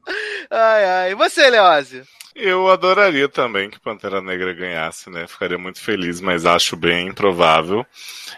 Ai, 0.50 0.84
ai. 0.84 1.12
E 1.12 1.14
você, 1.14 1.48
Leózio? 1.48 2.06
Eu 2.34 2.70
adoraria 2.70 3.28
também 3.28 3.68
que 3.68 3.78
Pantera 3.78 4.22
Negra 4.22 4.54
ganhasse, 4.54 5.10
né? 5.10 5.26
Ficaria 5.26 5.58
muito 5.58 5.80
feliz, 5.80 6.18
mas 6.18 6.46
acho 6.46 6.76
bem 6.76 7.08
improvável. 7.08 7.84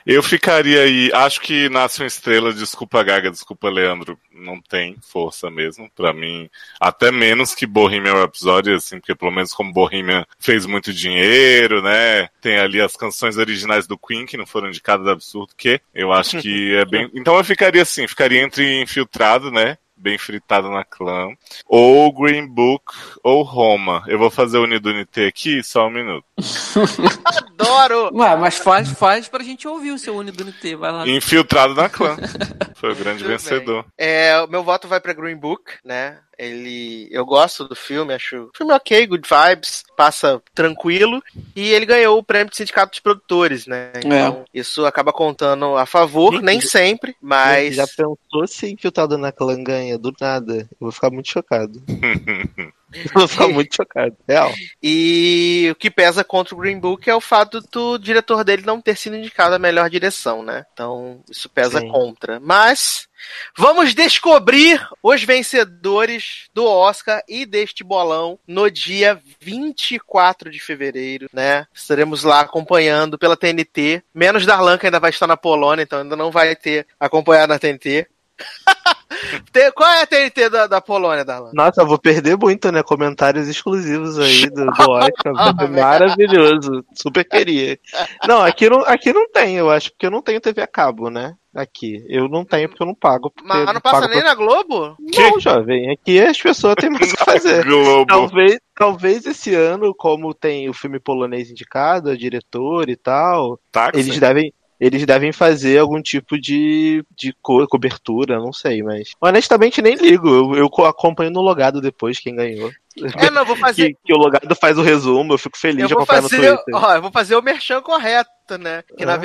Eu 0.04 0.20
ficaria 0.20 0.82
aí, 0.82 1.10
acho 1.14 1.40
que 1.40 1.68
Nasce 1.68 2.00
uma 2.00 2.06
Estrela, 2.06 2.52
desculpa 2.52 3.04
Gaga, 3.04 3.30
desculpa 3.30 3.70
Leandro, 3.70 4.18
não 4.32 4.60
tem 4.60 4.96
força 5.00 5.48
mesmo, 5.48 5.88
Pra 5.94 6.12
mim, 6.12 6.50
até 6.80 7.12
menos 7.12 7.54
que 7.54 7.66
Bohemian 7.66 8.14
Rhapsody, 8.14 8.72
assim, 8.72 8.98
porque 8.98 9.14
pelo 9.14 9.30
menos 9.30 9.52
como 9.52 9.72
Bohemian 9.72 10.26
fez 10.40 10.66
muito 10.66 10.92
dinheiro, 10.92 11.80
né? 11.80 12.28
Tem 12.40 12.58
ali 12.58 12.80
as 12.80 12.96
canções 12.96 13.36
originais 13.36 13.86
do 13.86 13.96
Queen 13.96 14.26
que 14.26 14.36
não 14.36 14.46
foram 14.46 14.68
indicadas 14.68 15.06
absurdo 15.06 15.54
que 15.56 15.80
eu 15.94 16.12
acho 16.12 16.40
que 16.40 16.74
é 16.74 16.84
bem. 16.84 17.04
Então 17.14 17.36
eu 17.36 17.44
ficaria 17.44 17.82
assim, 17.82 18.08
ficaria 18.08 18.42
entre 18.42 18.82
Infiltrado, 18.82 19.50
né? 19.50 19.78
Bem 19.96 20.18
fritado 20.18 20.70
na 20.70 20.84
clã. 20.84 21.28
Ou 21.66 22.12
Green 22.12 22.46
Book 22.46 22.92
ou 23.22 23.42
Roma. 23.42 24.02
Eu 24.06 24.18
vou 24.18 24.30
fazer 24.30 24.58
o 24.58 24.64
Unidunité 24.64 25.26
aqui, 25.26 25.62
só 25.62 25.86
um 25.86 25.90
minuto. 25.90 26.24
Adoro! 27.24 28.10
Ué, 28.14 28.36
mas 28.36 28.58
faz, 28.58 28.90
faz 28.90 29.28
pra 29.28 29.44
gente 29.44 29.66
ouvir 29.66 29.92
o 29.92 29.98
seu 29.98 30.16
Unidunité, 30.16 30.76
vai 30.76 30.92
lá. 30.92 31.08
Infiltrado 31.08 31.74
na 31.74 31.88
clã. 31.88 32.16
Foi 32.74 32.92
o 32.92 32.96
grande 32.96 33.18
Tudo 33.18 33.28
vencedor. 33.28 33.86
É, 33.96 34.38
o 34.40 34.48
meu 34.48 34.62
voto 34.62 34.88
vai 34.88 35.00
pra 35.00 35.12
Green 35.12 35.36
Book, 35.36 35.62
né? 35.84 36.18
Ele, 36.38 37.08
eu 37.10 37.24
gosto 37.24 37.66
do 37.66 37.74
filme, 37.74 38.14
acho 38.14 38.44
o 38.44 38.50
filme 38.56 38.72
ok, 38.72 39.06
good 39.06 39.28
vibes, 39.28 39.84
passa 39.96 40.40
tranquilo 40.54 41.22
e 41.54 41.72
ele 41.72 41.86
ganhou 41.86 42.18
o 42.18 42.22
prêmio 42.22 42.50
do 42.50 42.56
sindicato 42.56 42.90
dos 42.90 43.00
produtores, 43.00 43.66
né? 43.66 43.92
Então 43.96 44.44
isso 44.52 44.84
acaba 44.84 45.12
contando 45.12 45.76
a 45.76 45.86
favor, 45.86 46.34
Gente, 46.34 46.44
nem 46.44 46.60
sempre, 46.60 47.16
mas 47.20 47.76
Já 47.76 47.86
pensou 47.86 48.46
se 48.46 48.70
infiltrado 48.70 49.16
na 49.16 49.32
clã 49.32 49.62
ganha 49.62 49.98
do 49.98 50.12
nada? 50.20 50.68
Eu 50.72 50.76
vou 50.80 50.92
ficar 50.92 51.10
muito 51.10 51.30
chocado. 51.30 51.82
Eu 53.40 53.48
muito 53.48 53.74
chocado. 53.74 54.16
Real. 54.28 54.52
E 54.82 55.68
o 55.70 55.74
que 55.74 55.90
pesa 55.90 56.24
contra 56.24 56.54
o 56.54 56.58
Green 56.58 56.78
Book 56.78 57.08
é 57.08 57.14
o 57.14 57.20
fato 57.20 57.60
do 57.60 57.98
diretor 57.98 58.44
dele 58.44 58.62
não 58.64 58.80
ter 58.80 58.96
sido 58.96 59.16
indicado 59.16 59.54
a 59.54 59.58
melhor 59.58 59.90
direção, 59.90 60.42
né? 60.42 60.64
Então, 60.72 61.22
isso 61.30 61.48
pesa 61.48 61.80
Sim. 61.80 61.88
contra. 61.88 62.40
Mas 62.40 63.08
vamos 63.56 63.94
descobrir 63.94 64.86
os 65.02 65.22
vencedores 65.22 66.48
do 66.52 66.64
Oscar 66.64 67.22
e 67.28 67.44
deste 67.46 67.82
bolão 67.82 68.38
no 68.46 68.70
dia 68.70 69.20
24 69.40 70.50
de 70.50 70.60
fevereiro, 70.60 71.28
né? 71.32 71.66
Estaremos 71.72 72.22
lá 72.22 72.40
acompanhando 72.40 73.18
pela 73.18 73.36
TNT. 73.36 74.02
Menos 74.14 74.46
Darlan, 74.46 74.78
que 74.78 74.86
ainda 74.86 75.00
vai 75.00 75.10
estar 75.10 75.26
na 75.26 75.36
Polônia, 75.36 75.82
então 75.82 76.00
ainda 76.00 76.16
não 76.16 76.30
vai 76.30 76.54
ter 76.54 76.86
acompanhado 76.98 77.52
na 77.52 77.58
TNT. 77.58 78.06
Tem- 79.52 79.70
Qual 79.72 79.88
é 79.90 80.02
a 80.02 80.06
TNT 80.06 80.48
da, 80.50 80.66
da 80.66 80.80
Polônia, 80.80 81.24
Darlan? 81.24 81.50
Nossa, 81.54 81.82
eu 81.82 81.86
vou 81.86 81.98
perder 81.98 82.36
muito, 82.36 82.70
né? 82.72 82.82
Comentários 82.82 83.48
exclusivos 83.48 84.18
aí 84.18 84.48
do, 84.50 84.66
do 84.66 84.90
Oscar. 84.90 85.32
Maravilhoso. 85.70 86.84
Super 86.94 87.24
queria. 87.24 87.78
Não, 88.26 88.42
aqui 88.42 88.68
não, 88.68 88.80
aqui 88.80 89.12
não 89.12 89.30
tem, 89.30 89.56
eu 89.56 89.70
acho, 89.70 89.90
porque 89.92 90.06
eu 90.06 90.10
não 90.10 90.22
tenho 90.22 90.40
TV 90.40 90.62
a 90.62 90.66
cabo, 90.66 91.08
né? 91.10 91.34
Aqui. 91.54 92.04
Eu 92.08 92.28
não 92.28 92.44
tenho 92.44 92.68
porque 92.68 92.82
eu 92.82 92.86
não 92.86 92.96
pago. 92.96 93.32
Mas 93.44 93.68
eu 93.68 93.74
não 93.74 93.80
passa 93.80 94.00
pago 94.00 94.08
nem 94.12 94.20
pra- 94.20 94.30
na 94.30 94.34
Globo? 94.34 94.96
Não, 94.98 95.38
jovem. 95.38 95.92
Aqui 95.92 96.20
as 96.20 96.40
pessoas 96.40 96.74
têm 96.74 96.90
mais 96.90 97.12
o 97.12 97.16
que 97.16 97.24
fazer. 97.24 97.64
Globo. 97.64 98.06
Talvez, 98.06 98.58
talvez 98.74 99.24
esse 99.26 99.54
ano, 99.54 99.94
como 99.94 100.34
tem 100.34 100.68
o 100.68 100.74
filme 100.74 100.98
polonês 100.98 101.48
indicado, 101.50 102.10
a 102.10 102.16
diretor 102.16 102.88
e 102.88 102.96
tal, 102.96 103.60
Táxi? 103.70 104.00
eles 104.00 104.18
devem. 104.18 104.52
Eles 104.80 105.06
devem 105.06 105.32
fazer 105.32 105.78
algum 105.78 106.02
tipo 106.02 106.38
de, 106.40 107.04
de 107.16 107.34
co- 107.40 107.66
cobertura, 107.68 108.38
não 108.38 108.52
sei, 108.52 108.82
mas. 108.82 109.10
Honestamente, 109.20 109.80
nem 109.80 109.94
ligo. 109.94 110.28
Eu, 110.28 110.54
eu 110.56 110.70
co- 110.70 110.84
acompanho 110.84 111.30
no 111.30 111.40
logado 111.40 111.80
depois 111.80 112.18
quem 112.18 112.34
ganhou. 112.34 112.70
É, 113.16 113.30
não, 113.30 113.44
vou 113.44 113.54
fazer. 113.56 113.88
Que, 113.94 113.98
que 114.06 114.12
o 114.12 114.16
logado 114.16 114.54
faz 114.56 114.76
o 114.78 114.82
resumo, 114.82 115.32
eu 115.34 115.38
fico 115.38 115.56
feliz 115.58 115.82
Eu 115.82 115.88
de 115.88 115.94
acompanhar 115.94 116.22
no 116.22 116.28
fazer, 116.28 116.54
Twitter. 116.56 116.74
ó, 116.74 116.94
eu 116.94 117.02
vou 117.02 117.10
fazer 117.10 117.36
o 117.36 117.42
merchan 117.42 117.80
correto, 117.82 118.58
né? 118.58 118.82
Que 118.96 119.04
na 119.06 119.14
É. 119.14 119.18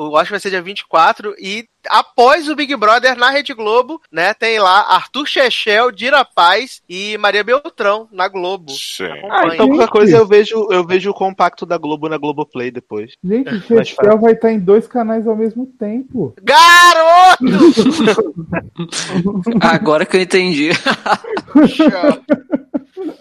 verdade, 0.00 0.02
o 0.10 0.12
Oscar 0.12 0.30
vai 0.30 0.40
ser 0.40 0.50
dia 0.50 0.62
24 0.62 1.34
e 1.38 1.66
após 1.88 2.48
o 2.48 2.56
Big 2.56 2.74
Brother 2.76 3.16
na 3.16 3.30
Rede 3.30 3.54
Globo, 3.54 4.00
né, 4.10 4.34
tem 4.34 4.58
lá 4.58 4.94
Arthur 4.94 5.26
Chechel, 5.26 5.90
Dira 5.90 6.24
Paz 6.24 6.82
e 6.88 7.18
Maria 7.18 7.44
Beltrão 7.44 8.08
na 8.12 8.28
Globo. 8.28 8.72
Sim. 8.72 9.04
Ah, 9.30 9.48
então 9.52 9.68
qualquer 9.68 9.88
coisa 9.88 10.16
eu 10.16 10.26
vejo, 10.26 10.68
eu 10.70 10.86
vejo 10.86 11.10
o 11.10 11.14
compacto 11.14 11.66
da 11.66 11.78
Globo 11.78 12.08
na 12.08 12.18
Globoplay 12.18 12.70
depois. 12.70 13.12
Gente, 13.22 13.54
o 13.54 13.60
Chechel 13.60 14.18
vai 14.18 14.32
estar 14.32 14.52
em 14.52 14.58
dois 14.58 14.86
canais 14.86 15.26
ao 15.26 15.36
mesmo 15.36 15.66
tempo. 15.78 16.34
Garoto! 16.42 17.44
Agora 19.60 20.06
que 20.06 20.16
eu 20.16 20.20
entendi. 20.20 20.70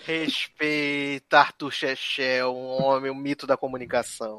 Respeita 0.06 1.39
Arthur 1.39 1.72
Chechel, 1.72 2.53
um 2.53 2.84
homem, 2.84 3.11
um 3.11 3.15
mito 3.15 3.45
da 3.45 3.57
comunicação. 3.57 4.35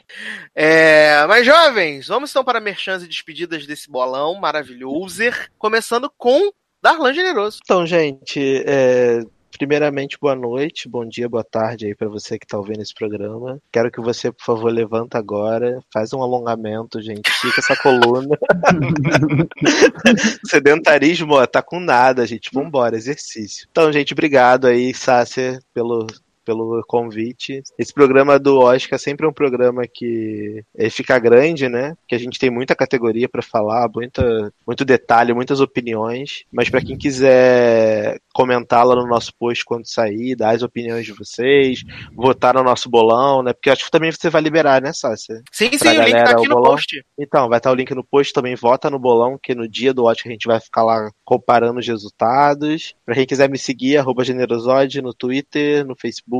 É, 0.55 1.25
mas 1.27 1.47
jovens, 1.47 2.09
vamos 2.09 2.31
então 2.31 2.45
para 2.45 2.61
merchans 2.61 3.03
e 3.03 3.09
despedidas 3.09 3.67
desse 3.67 3.91
bolão 3.91 4.35
maravilhoso, 4.35 5.23
começando 5.59 6.11
com 6.17 6.51
Darlan 6.83 7.13
Generoso. 7.13 7.61
Então, 7.63 7.87
gente, 7.87 8.65
é, 8.67 9.21
primeiramente, 9.61 10.17
boa 10.19 10.35
noite, 10.35 10.89
bom 10.89 11.07
dia, 11.07 11.29
boa 11.29 11.45
tarde 11.45 11.85
aí 11.85 11.95
pra 11.95 12.09
você 12.09 12.39
que 12.39 12.47
tá 12.47 12.57
ouvindo 12.57 12.81
esse 12.81 12.95
programa. 12.95 13.61
Quero 13.71 13.91
que 13.91 14.01
você, 14.01 14.33
por 14.33 14.43
favor, 14.43 14.73
levanta 14.73 15.19
agora, 15.19 15.83
faz 15.93 16.15
um 16.15 16.23
alongamento, 16.23 16.99
gente, 17.03 17.29
estica 17.29 17.61
essa 17.61 17.77
coluna. 17.77 18.39
Sedentarismo, 20.49 21.35
ó, 21.35 21.47
tá 21.47 21.61
com 21.61 21.79
nada, 21.79 22.27
gente. 22.27 22.49
Vambora, 22.55 22.97
exercício. 22.97 23.69
Então, 23.71 23.93
gente, 23.93 24.15
obrigado 24.15 24.67
aí, 24.67 24.95
Sácia, 24.95 25.59
pelo 25.75 26.07
pelo 26.51 26.83
convite. 26.85 27.63
Esse 27.79 27.95
programa 27.95 28.37
do 28.37 28.59
Oscar 28.59 28.99
sempre 28.99 29.25
é 29.25 29.29
um 29.29 29.33
programa 29.33 29.83
que 29.87 30.65
é, 30.77 30.91
fica 30.91 31.17
grande, 31.21 31.69
né? 31.69 31.95
Que 32.09 32.17
a 32.17 32.19
gente 32.19 32.41
tem 32.41 32.51
muita 32.51 32.75
categoria 32.75 33.29
para 33.29 33.41
falar, 33.41 33.89
muita, 33.95 34.53
muito 34.67 34.85
detalhe, 34.85 35.33
muitas 35.33 35.61
opiniões. 35.61 36.43
Mas 36.53 36.69
para 36.69 36.81
quem 36.81 36.99
quiser 36.99 38.19
comentar 38.35 38.85
lá 38.85 38.97
no 38.97 39.07
nosso 39.07 39.33
post 39.39 39.65
quando 39.65 39.87
sair, 39.87 40.35
dar 40.35 40.57
as 40.57 40.63
opiniões 40.63 41.07
de 41.07 41.13
vocês, 41.13 41.85
votar 42.17 42.55
no 42.55 42.65
nosso 42.65 42.89
bolão, 42.91 43.43
né? 43.45 43.53
Porque 43.53 43.71
acho 43.71 43.85
que 43.85 43.91
também 43.91 44.11
você 44.11 44.29
vai 44.29 44.43
liberar, 44.43 44.83
né, 44.83 44.93
Sácia? 44.93 45.41
Sim, 45.53 45.71
Pra 45.71 45.93
sim, 45.93 45.99
o 45.99 46.03
link 46.03 46.11
tá 46.11 46.17
galera, 46.17 46.31
aqui 46.33 46.49
no 46.49 46.55
bolão. 46.57 46.73
post. 46.73 47.05
Então, 47.17 47.49
vai 47.49 47.59
estar 47.59 47.71
o 47.71 47.75
link 47.75 47.95
no 47.95 48.03
post 48.05 48.33
também. 48.33 48.57
Vota 48.57 48.91
no 48.91 48.99
bolão, 48.99 49.39
que 49.41 49.55
no 49.55 49.69
dia 49.69 49.95
do 49.95 50.05
Oscar 50.05 50.31
a 50.31 50.33
gente 50.33 50.47
vai 50.49 50.59
ficar 50.61 50.83
lá 50.83 51.11
comparando 51.25 51.79
os 51.79 51.87
resultados. 51.87 52.95
Pra 53.07 53.15
quem 53.15 53.27
quiser 53.27 53.49
me 53.49 53.59
seguir, 53.59 53.97
arroba 53.99 54.25
Generosode 54.25 55.01
no 55.01 55.15
Twitter, 55.15 55.87
no 55.87 55.95
Facebook, 55.95 56.40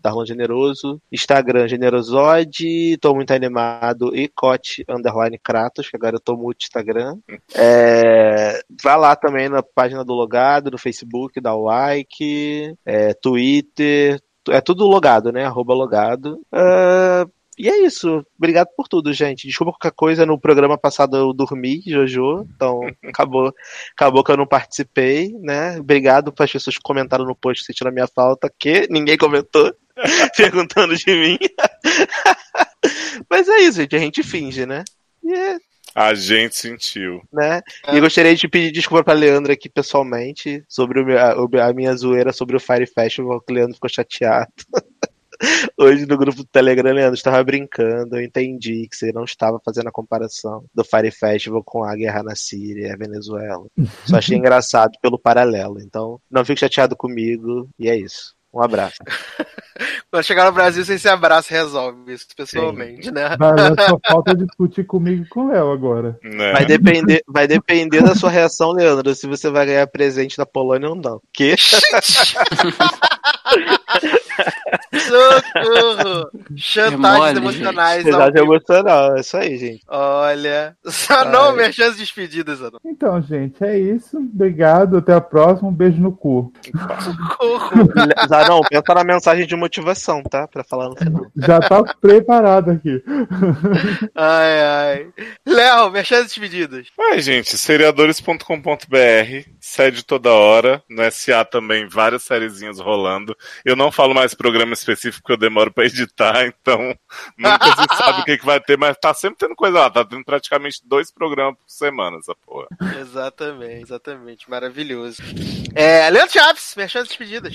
Darlan 0.00 0.26
Generoso, 0.26 1.00
Instagram 1.10 1.68
Generosode, 1.68 2.96
tô 2.98 3.14
muito 3.14 3.32
animado, 3.32 4.14
e 4.14 4.28
Cote 4.28 4.84
Underline 4.88 5.38
Kratos, 5.38 5.88
que 5.88 5.96
agora 5.96 6.16
eu 6.16 6.20
tô 6.20 6.36
multi 6.36 6.64
Instagram. 6.64 7.18
É, 7.54 8.60
vai 8.82 8.98
lá 8.98 9.16
também 9.16 9.48
na 9.48 9.62
página 9.62 10.04
do 10.04 10.12
Logado, 10.12 10.70
no 10.70 10.78
Facebook, 10.78 11.40
dá 11.40 11.54
o 11.54 11.64
like, 11.64 12.74
é, 12.84 13.14
Twitter, 13.14 14.20
é 14.50 14.60
tudo 14.60 14.86
logado, 14.86 15.32
né? 15.32 15.44
Arroba 15.44 15.74
logado. 15.74 16.40
Ah, 16.52 17.26
e 17.58 17.68
é 17.68 17.84
isso. 17.86 18.24
Obrigado 18.36 18.68
por 18.76 18.88
tudo, 18.88 19.12
gente. 19.12 19.46
Desculpa 19.46 19.72
qualquer 19.72 19.92
coisa. 19.94 20.26
No 20.26 20.38
programa 20.40 20.76
passado 20.78 21.16
eu 21.16 21.32
dormi, 21.32 21.82
Jojo. 21.86 22.46
Então 22.54 22.80
acabou, 23.04 23.52
acabou 23.96 24.24
que 24.24 24.30
eu 24.32 24.36
não 24.36 24.46
participei, 24.46 25.32
né? 25.40 25.78
Obrigado 25.78 26.32
para 26.32 26.44
as 26.44 26.52
pessoas 26.52 26.76
que 26.76 26.82
comentaram 26.82 27.24
no 27.24 27.36
post 27.36 27.64
sentindo 27.64 27.88
a 27.88 27.92
minha 27.92 28.06
falta, 28.08 28.52
que 28.58 28.86
ninguém 28.90 29.16
comentou, 29.16 29.72
perguntando 30.36 30.96
de 30.96 31.10
mim. 31.14 31.38
Mas 33.30 33.48
é 33.48 33.58
isso, 33.60 33.80
gente. 33.80 33.96
A 33.96 33.98
gente 33.98 34.22
finge, 34.22 34.66
né? 34.66 34.84
E 35.22 35.32
é, 35.32 35.56
A 35.94 36.12
gente 36.14 36.56
sentiu. 36.56 37.22
né? 37.32 37.62
E 37.92 37.96
eu 37.96 38.00
gostaria 38.02 38.34
de 38.34 38.48
pedir 38.48 38.72
desculpa 38.72 39.04
pra 39.04 39.14
Leandro 39.14 39.52
aqui 39.52 39.68
pessoalmente 39.68 40.62
sobre 40.68 41.00
o 41.00 41.06
meu- 41.06 41.18
a, 41.18 41.68
a 41.68 41.72
minha 41.72 41.94
zoeira 41.96 42.32
sobre 42.32 42.56
o 42.56 42.60
Fire 42.60 42.86
Festival, 42.86 43.40
que 43.40 43.52
o 43.52 43.54
Leandro 43.54 43.74
ficou 43.74 43.88
chateado. 43.88 44.50
Hoje 45.78 46.06
no 46.06 46.16
grupo 46.16 46.38
do 46.38 46.44
Telegram, 46.44 46.92
Leandro 46.92 47.14
estava 47.14 47.42
brincando. 47.42 48.16
Eu 48.16 48.22
entendi 48.22 48.86
que 48.88 48.96
você 48.96 49.12
não 49.12 49.24
estava 49.24 49.60
fazendo 49.64 49.88
a 49.88 49.92
comparação 49.92 50.64
do 50.74 50.84
Fire 50.84 51.10
Festival 51.10 51.62
com 51.64 51.84
a 51.84 51.94
guerra 51.94 52.22
na 52.22 52.36
Síria 52.36 52.88
e 52.88 52.90
a 52.90 52.96
Venezuela. 52.96 53.66
Só 54.06 54.16
achei 54.16 54.36
engraçado 54.36 54.92
pelo 55.00 55.18
paralelo. 55.18 55.80
Então, 55.80 56.20
não 56.30 56.44
fique 56.44 56.60
chateado 56.60 56.96
comigo. 56.96 57.68
E 57.78 57.88
é 57.88 57.96
isso. 57.96 58.34
Um 58.54 58.62
abraço. 58.62 58.98
Quando 60.08 60.22
chegar 60.22 60.44
no 60.44 60.52
Brasil, 60.52 60.84
você 60.84 60.96
se 60.96 61.08
abraça 61.08 61.52
e 61.52 61.56
resolve 61.56 62.12
isso 62.12 62.26
pessoalmente, 62.36 63.10
né? 63.10 63.36
Darlan 63.36 63.74
só 63.88 63.98
falta 64.06 64.32
discutir 64.32 64.84
comigo 64.84 65.24
e 65.24 65.28
com 65.28 65.46
o 65.46 65.48
Léo 65.48 65.72
agora. 65.72 66.16
Né? 66.22 66.52
Vai 66.52 66.64
depender, 66.64 67.24
vai 67.26 67.48
depender 67.48 68.00
da 68.00 68.14
sua 68.14 68.30
reação, 68.30 68.70
Leandro, 68.70 69.12
se 69.12 69.26
você 69.26 69.50
vai 69.50 69.66
ganhar 69.66 69.84
presente 69.88 70.36
da 70.36 70.46
Polônia 70.46 70.88
ou 70.88 70.94
não. 70.94 71.20
Que? 71.32 71.56
Socorro! 74.94 76.30
Chantagens 76.56 77.18
mole, 77.18 77.38
emocionais. 77.38 78.04
vivo. 78.04 78.18
emocional, 78.36 79.16
é 79.16 79.20
isso 79.20 79.36
aí, 79.36 79.58
gente. 79.58 79.82
Olha. 79.88 80.76
Só 80.86 81.24
não 81.24 81.54
minhas 81.54 81.74
chances 81.74 81.98
despedidas, 81.98 82.58
Zanon. 82.58 82.78
Então, 82.84 83.20
gente, 83.22 83.62
é 83.64 83.78
isso. 83.78 84.18
Obrigado. 84.18 84.98
Até 84.98 85.14
a 85.14 85.20
próxima. 85.20 85.68
Um 85.68 85.74
beijo 85.74 86.00
no 86.00 86.12
cu. 86.12 86.52
Socorro. 87.00 87.88
Zanon, 88.28 88.60
pensa 88.68 88.94
na 88.94 89.04
mensagem 89.04 89.46
de 89.46 89.56
motivação, 89.56 90.22
tá? 90.22 90.46
Pra 90.48 90.64
falar 90.64 90.88
no 90.88 90.96
final. 90.96 91.26
Já 91.36 91.60
tá 91.60 91.82
preparado 92.00 92.70
aqui. 92.70 93.02
Ai, 94.14 94.62
ai. 94.62 95.08
Léo, 95.46 95.90
minhas 95.90 96.06
chances 96.06 96.28
despedidas. 96.28 96.86
Ai, 96.98 97.20
gente, 97.20 97.56
seriadores.com.br, 97.56 99.48
sede 99.60 100.04
toda 100.04 100.32
hora. 100.32 100.82
No 100.88 101.02
SA 101.10 101.44
também, 101.44 101.86
várias 101.88 102.22
sériezinhas 102.22 102.78
rolando. 102.78 103.36
Eu 103.64 103.76
não 103.76 103.90
falo 103.90 104.14
mais 104.14 104.23
programa 104.32 104.72
específico 104.72 105.22
porque 105.22 105.32
eu 105.32 105.36
demoro 105.36 105.72
pra 105.72 105.84
editar, 105.84 106.46
então 106.46 106.96
nunca 107.36 107.66
se 107.66 107.96
sabe 107.96 108.20
o 108.20 108.24
que, 108.24 108.38
que 108.38 108.46
vai 108.46 108.60
ter, 108.60 108.78
mas 108.78 108.96
tá 108.96 109.12
sempre 109.12 109.38
tendo 109.38 109.56
coisa 109.56 109.80
lá. 109.80 109.90
Tá 109.90 110.04
tendo 110.04 110.24
praticamente 110.24 110.80
dois 110.84 111.10
programas 111.10 111.56
por 111.56 111.68
semana, 111.68 112.18
essa 112.18 112.34
porra. 112.46 112.68
Exatamente, 113.00 113.82
exatamente. 113.82 114.48
Maravilhoso. 114.48 115.20
É, 115.74 116.08
Leandro 116.08 116.32
Chaves, 116.32 116.74
minhas 116.76 116.92
chances 116.92 117.08
despedidas. 117.08 117.54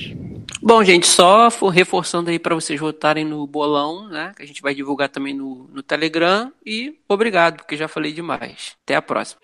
Bom, 0.62 0.84
gente, 0.84 1.08
só 1.08 1.50
for 1.50 1.70
reforçando 1.70 2.30
aí 2.30 2.38
pra 2.38 2.56
vocês 2.56 2.80
votarem 2.80 3.24
no 3.24 3.48
bolão, 3.48 4.10
né? 4.10 4.34
Que 4.36 4.44
a 4.44 4.46
gente 4.46 4.62
vai 4.62 4.76
divulgar 4.76 5.08
também 5.08 5.34
no, 5.34 5.70
no 5.72 5.82
Telegram. 5.82 6.52
E 6.66 7.00
obrigado, 7.08 7.58
porque 7.58 7.78
já 7.78 7.88
falei 7.88 8.12
demais. 8.12 8.76
Até 8.84 8.96
a 8.96 9.02
próxima. 9.02 9.40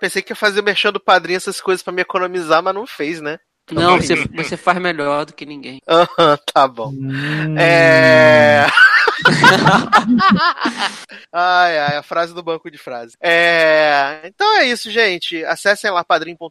Pensei 0.00 0.22
que 0.22 0.32
ia 0.32 0.36
fazer 0.36 0.62
mexendo 0.62 0.94
do 0.94 1.00
padrinho 1.00 1.36
essas 1.36 1.60
coisas 1.60 1.82
pra 1.82 1.92
me 1.92 2.02
economizar, 2.02 2.62
mas 2.62 2.74
não 2.74 2.86
fez, 2.86 3.20
né? 3.20 3.38
Não, 3.72 4.00
você, 4.00 4.14
você 4.14 4.56
faz 4.56 4.80
melhor 4.80 5.26
do 5.26 5.32
que 5.32 5.44
ninguém. 5.44 5.80
Aham, 5.88 6.38
tá 6.52 6.68
bom. 6.68 6.92
É. 7.58 8.66
ai, 11.32 11.78
ai, 11.78 11.96
a 11.96 12.02
frase 12.02 12.32
do 12.32 12.42
banco 12.42 12.70
de 12.70 12.78
frase. 12.78 13.16
É... 13.20 14.22
Então 14.24 14.58
é 14.58 14.66
isso, 14.66 14.90
gente. 14.90 15.44
Acessem 15.44 15.90
lá 15.90 16.04
padrim.com.br 16.04 16.48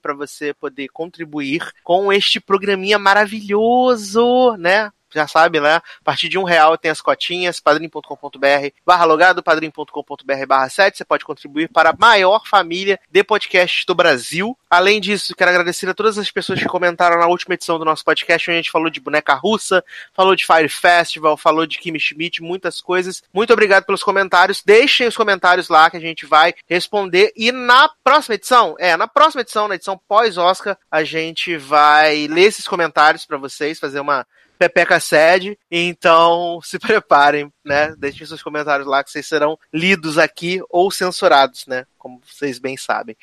para 0.00 0.14
você 0.14 0.54
poder 0.54 0.88
contribuir 0.88 1.70
com 1.84 2.12
este 2.12 2.40
programinha 2.40 2.98
maravilhoso, 2.98 4.56
né? 4.56 4.90
Já 5.12 5.26
sabe, 5.26 5.60
né? 5.60 5.76
A 5.76 5.82
partir 6.04 6.28
de 6.28 6.38
um 6.38 6.44
real 6.44 6.76
tem 6.78 6.90
as 6.90 7.00
cotinhas, 7.00 7.60
padrim.com.br 7.60 8.68
barra 8.84 9.04
logado, 9.04 9.42
padrim.com.br 9.42 10.46
barra 10.46 10.68
7. 10.68 10.98
Você 10.98 11.04
pode 11.04 11.24
contribuir 11.24 11.68
para 11.68 11.90
a 11.90 11.96
maior 11.98 12.46
família 12.46 12.98
de 13.10 13.22
podcasts 13.22 13.84
do 13.84 13.94
Brasil. 13.94 14.56
Além 14.70 15.00
disso, 15.00 15.34
quero 15.34 15.50
agradecer 15.50 15.88
a 15.88 15.94
todas 15.94 16.18
as 16.18 16.30
pessoas 16.30 16.58
que 16.58 16.66
comentaram 16.66 17.18
na 17.18 17.26
última 17.26 17.54
edição 17.54 17.78
do 17.78 17.84
nosso 17.84 18.04
podcast, 18.04 18.50
onde 18.50 18.58
a 18.58 18.62
gente 18.62 18.70
falou 18.70 18.90
de 18.90 19.00
boneca 19.00 19.34
russa, 19.34 19.84
falou 20.14 20.34
de 20.34 20.46
Fire 20.46 20.68
Festival, 20.68 21.36
falou 21.36 21.66
de 21.66 21.78
Kimi 21.78 22.00
Schmidt, 22.00 22.42
muitas 22.42 22.80
coisas. 22.80 23.22
Muito 23.32 23.52
obrigado 23.52 23.84
pelos 23.84 24.02
comentários. 24.02 24.62
Deixem 24.64 25.06
os 25.06 25.16
comentários 25.16 25.68
lá 25.68 25.90
que 25.90 25.96
a 25.96 26.00
gente 26.00 26.26
vai 26.26 26.54
responder. 26.68 27.32
E 27.36 27.52
na 27.52 27.90
próxima 28.02 28.34
edição, 28.34 28.74
é, 28.78 28.96
na 28.96 29.06
próxima 29.06 29.42
edição, 29.42 29.68
na 29.68 29.74
edição 29.74 30.00
pós-Oscar, 30.08 30.76
a 30.90 31.04
gente 31.04 31.56
vai 31.56 32.26
ler 32.26 32.42
esses 32.42 32.66
comentários 32.66 33.26
para 33.26 33.38
vocês, 33.38 33.78
fazer 33.78 34.00
uma 34.00 34.26
Pepeca 34.58 35.00
Sede, 35.00 35.58
então 35.70 36.60
se 36.64 36.78
preparem, 36.78 37.52
né? 37.64 37.94
Deixem 37.98 38.26
seus 38.26 38.42
comentários 38.42 38.86
lá 38.86 39.02
que 39.02 39.10
vocês 39.10 39.26
serão 39.26 39.58
lidos 39.72 40.18
aqui 40.18 40.60
ou 40.68 40.90
censurados, 40.90 41.66
né? 41.66 41.86
Como 41.98 42.20
vocês 42.26 42.58
bem 42.58 42.76
sabem. 42.76 43.16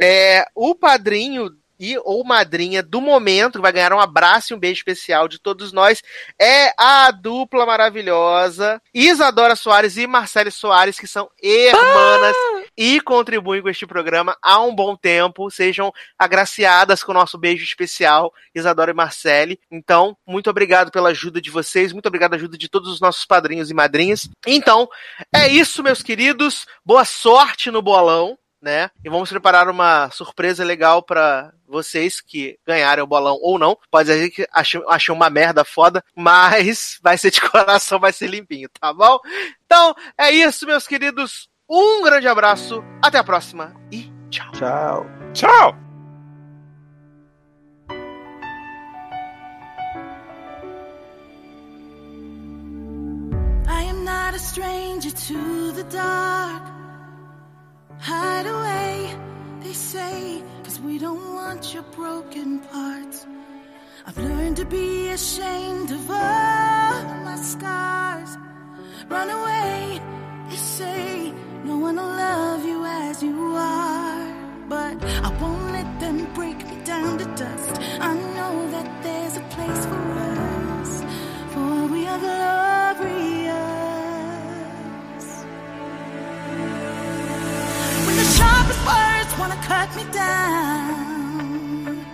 É, 0.00 0.46
o 0.54 0.74
padrinho 0.74 1.50
e 1.78 1.98
ou 1.98 2.24
madrinha 2.24 2.82
do 2.82 3.00
momento, 3.00 3.58
que 3.58 3.62
vai 3.62 3.72
ganhar 3.72 3.92
um 3.92 4.00
abraço 4.00 4.52
e 4.52 4.56
um 4.56 4.58
beijo 4.58 4.78
especial 4.78 5.28
de 5.28 5.38
todos 5.38 5.72
nós, 5.72 6.02
é 6.38 6.72
a 6.78 7.10
dupla 7.10 7.66
maravilhosa 7.66 8.80
Isadora 8.94 9.54
Soares 9.54 9.96
e 9.96 10.06
Marcele 10.06 10.50
Soares, 10.50 10.98
que 10.98 11.06
são 11.06 11.28
irmãs 11.42 12.36
e 12.76 13.00
contribuem 13.00 13.62
com 13.62 13.68
este 13.68 13.86
programa 13.86 14.36
há 14.42 14.60
um 14.60 14.74
bom 14.74 14.96
tempo. 14.96 15.50
Sejam 15.50 15.92
agraciadas 16.18 17.02
com 17.02 17.12
o 17.12 17.14
nosso 17.14 17.38
beijo 17.38 17.64
especial, 17.64 18.32
Isadora 18.54 18.90
e 18.90 18.94
Marcele. 18.94 19.58
Então, 19.70 20.16
muito 20.26 20.50
obrigado 20.50 20.90
pela 20.90 21.10
ajuda 21.10 21.40
de 21.40 21.50
vocês, 21.50 21.92
muito 21.92 22.06
obrigado 22.06 22.30
pela 22.30 22.40
ajuda 22.40 22.58
de 22.58 22.68
todos 22.68 22.92
os 22.92 23.00
nossos 23.00 23.24
padrinhos 23.24 23.70
e 23.70 23.74
madrinhas. 23.74 24.28
Então, 24.46 24.88
é 25.34 25.48
isso, 25.48 25.82
meus 25.82 26.02
queridos. 26.02 26.66
Boa 26.84 27.04
sorte 27.04 27.70
no 27.70 27.82
bolão 27.82 28.38
né? 28.60 28.90
E 29.04 29.08
vamos 29.08 29.30
preparar 29.30 29.68
uma 29.68 30.10
surpresa 30.10 30.64
legal 30.64 31.02
para 31.02 31.52
vocês 31.68 32.20
que 32.20 32.58
ganharem 32.66 33.04
o 33.04 33.06
bolão 33.06 33.38
ou 33.40 33.58
não. 33.58 33.78
Pode 33.90 34.08
ser 34.08 34.30
que 34.30 34.48
achei, 34.52 35.14
uma 35.14 35.30
merda 35.30 35.64
foda, 35.64 36.02
mas 36.14 36.98
vai 37.02 37.16
ser 37.16 37.30
de 37.30 37.40
coração, 37.40 38.00
vai 38.00 38.12
ser 38.12 38.28
limpinho, 38.28 38.68
tá 38.80 38.92
bom? 38.92 39.18
Então, 39.64 39.94
é 40.18 40.30
isso, 40.30 40.66
meus 40.66 40.86
queridos. 40.86 41.48
Um 41.68 42.04
grande 42.04 42.28
abraço, 42.28 42.84
até 43.02 43.18
a 43.18 43.24
próxima 43.24 43.74
e 43.90 44.08
tchau. 44.30 44.52
Tchau. 44.52 45.06
Tchau! 45.34 45.74
I 53.66 53.82
am 53.82 54.04
not 54.04 54.34
a 54.34 54.38
stranger 54.38 55.10
to 55.10 55.72
the 55.72 55.82
dark. 55.90 56.62
Hide 57.98 58.46
away, 58.46 59.16
they 59.60 59.72
say, 59.72 60.42
cause 60.62 60.80
we 60.80 60.98
don't 61.00 61.34
want 61.34 61.74
your 61.74 61.82
broken 61.96 62.60
parts. 62.60 63.26
I've 64.06 64.16
learned 64.18 64.58
to 64.58 64.64
be 64.66 65.08
ashamed 65.08 65.90
of 65.90 66.08
all 66.08 67.04
my 67.24 67.34
scars. 67.42 68.38
Run 69.08 69.28
away, 69.30 70.00
they 70.48 70.56
say, 70.56 71.32
no 71.66 71.76
one 71.78 71.96
will 71.96 72.04
love 72.04 72.64
you 72.64 72.84
as 72.84 73.22
you 73.22 73.56
are. 73.56 74.32
But 74.68 75.04
I 75.04 75.30
won't 75.40 75.72
let 75.72 76.00
them 76.00 76.26
break 76.32 76.58
me 76.68 76.76
down 76.84 77.18
to 77.18 77.24
dust. 77.42 77.80
I 78.00 78.14
know 78.36 78.70
that 78.70 78.88
there's 79.02 79.36
a 79.36 79.44
place 79.54 79.86
for 79.90 80.02
us, 80.22 81.02
for 81.52 81.86
we 81.92 82.06
are 82.06 82.18
glorious. 82.18 83.56
When 88.06 88.16
the 88.22 88.28
sharpest 88.38 88.82
words 88.92 89.30
wanna 89.40 89.60
cut 89.72 89.88
me 89.98 90.04
down, 90.12 92.06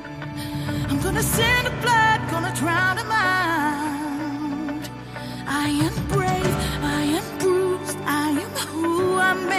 I'm 0.89 0.99
gonna 1.01 1.23
send 1.23 1.66
the 1.66 1.74
blood, 1.85 2.20
gonna 2.31 2.55
drown 2.55 2.97
them 2.97 3.12
out. 3.12 4.85
I 5.47 5.69
am 5.87 5.91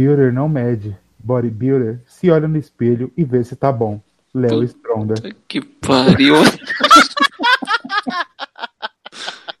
Bodybuilder 0.00 0.32
não 0.32 0.48
mede. 0.48 0.96
Bodybuilder 1.18 2.00
se 2.06 2.30
olha 2.30 2.48
no 2.48 2.56
espelho 2.56 3.12
e 3.16 3.24
vê 3.24 3.44
se 3.44 3.54
tá 3.54 3.70
bom. 3.70 4.00
Léo 4.34 4.62
Stronda. 4.64 5.14
Que 5.46 5.60
pariu. 5.60 6.36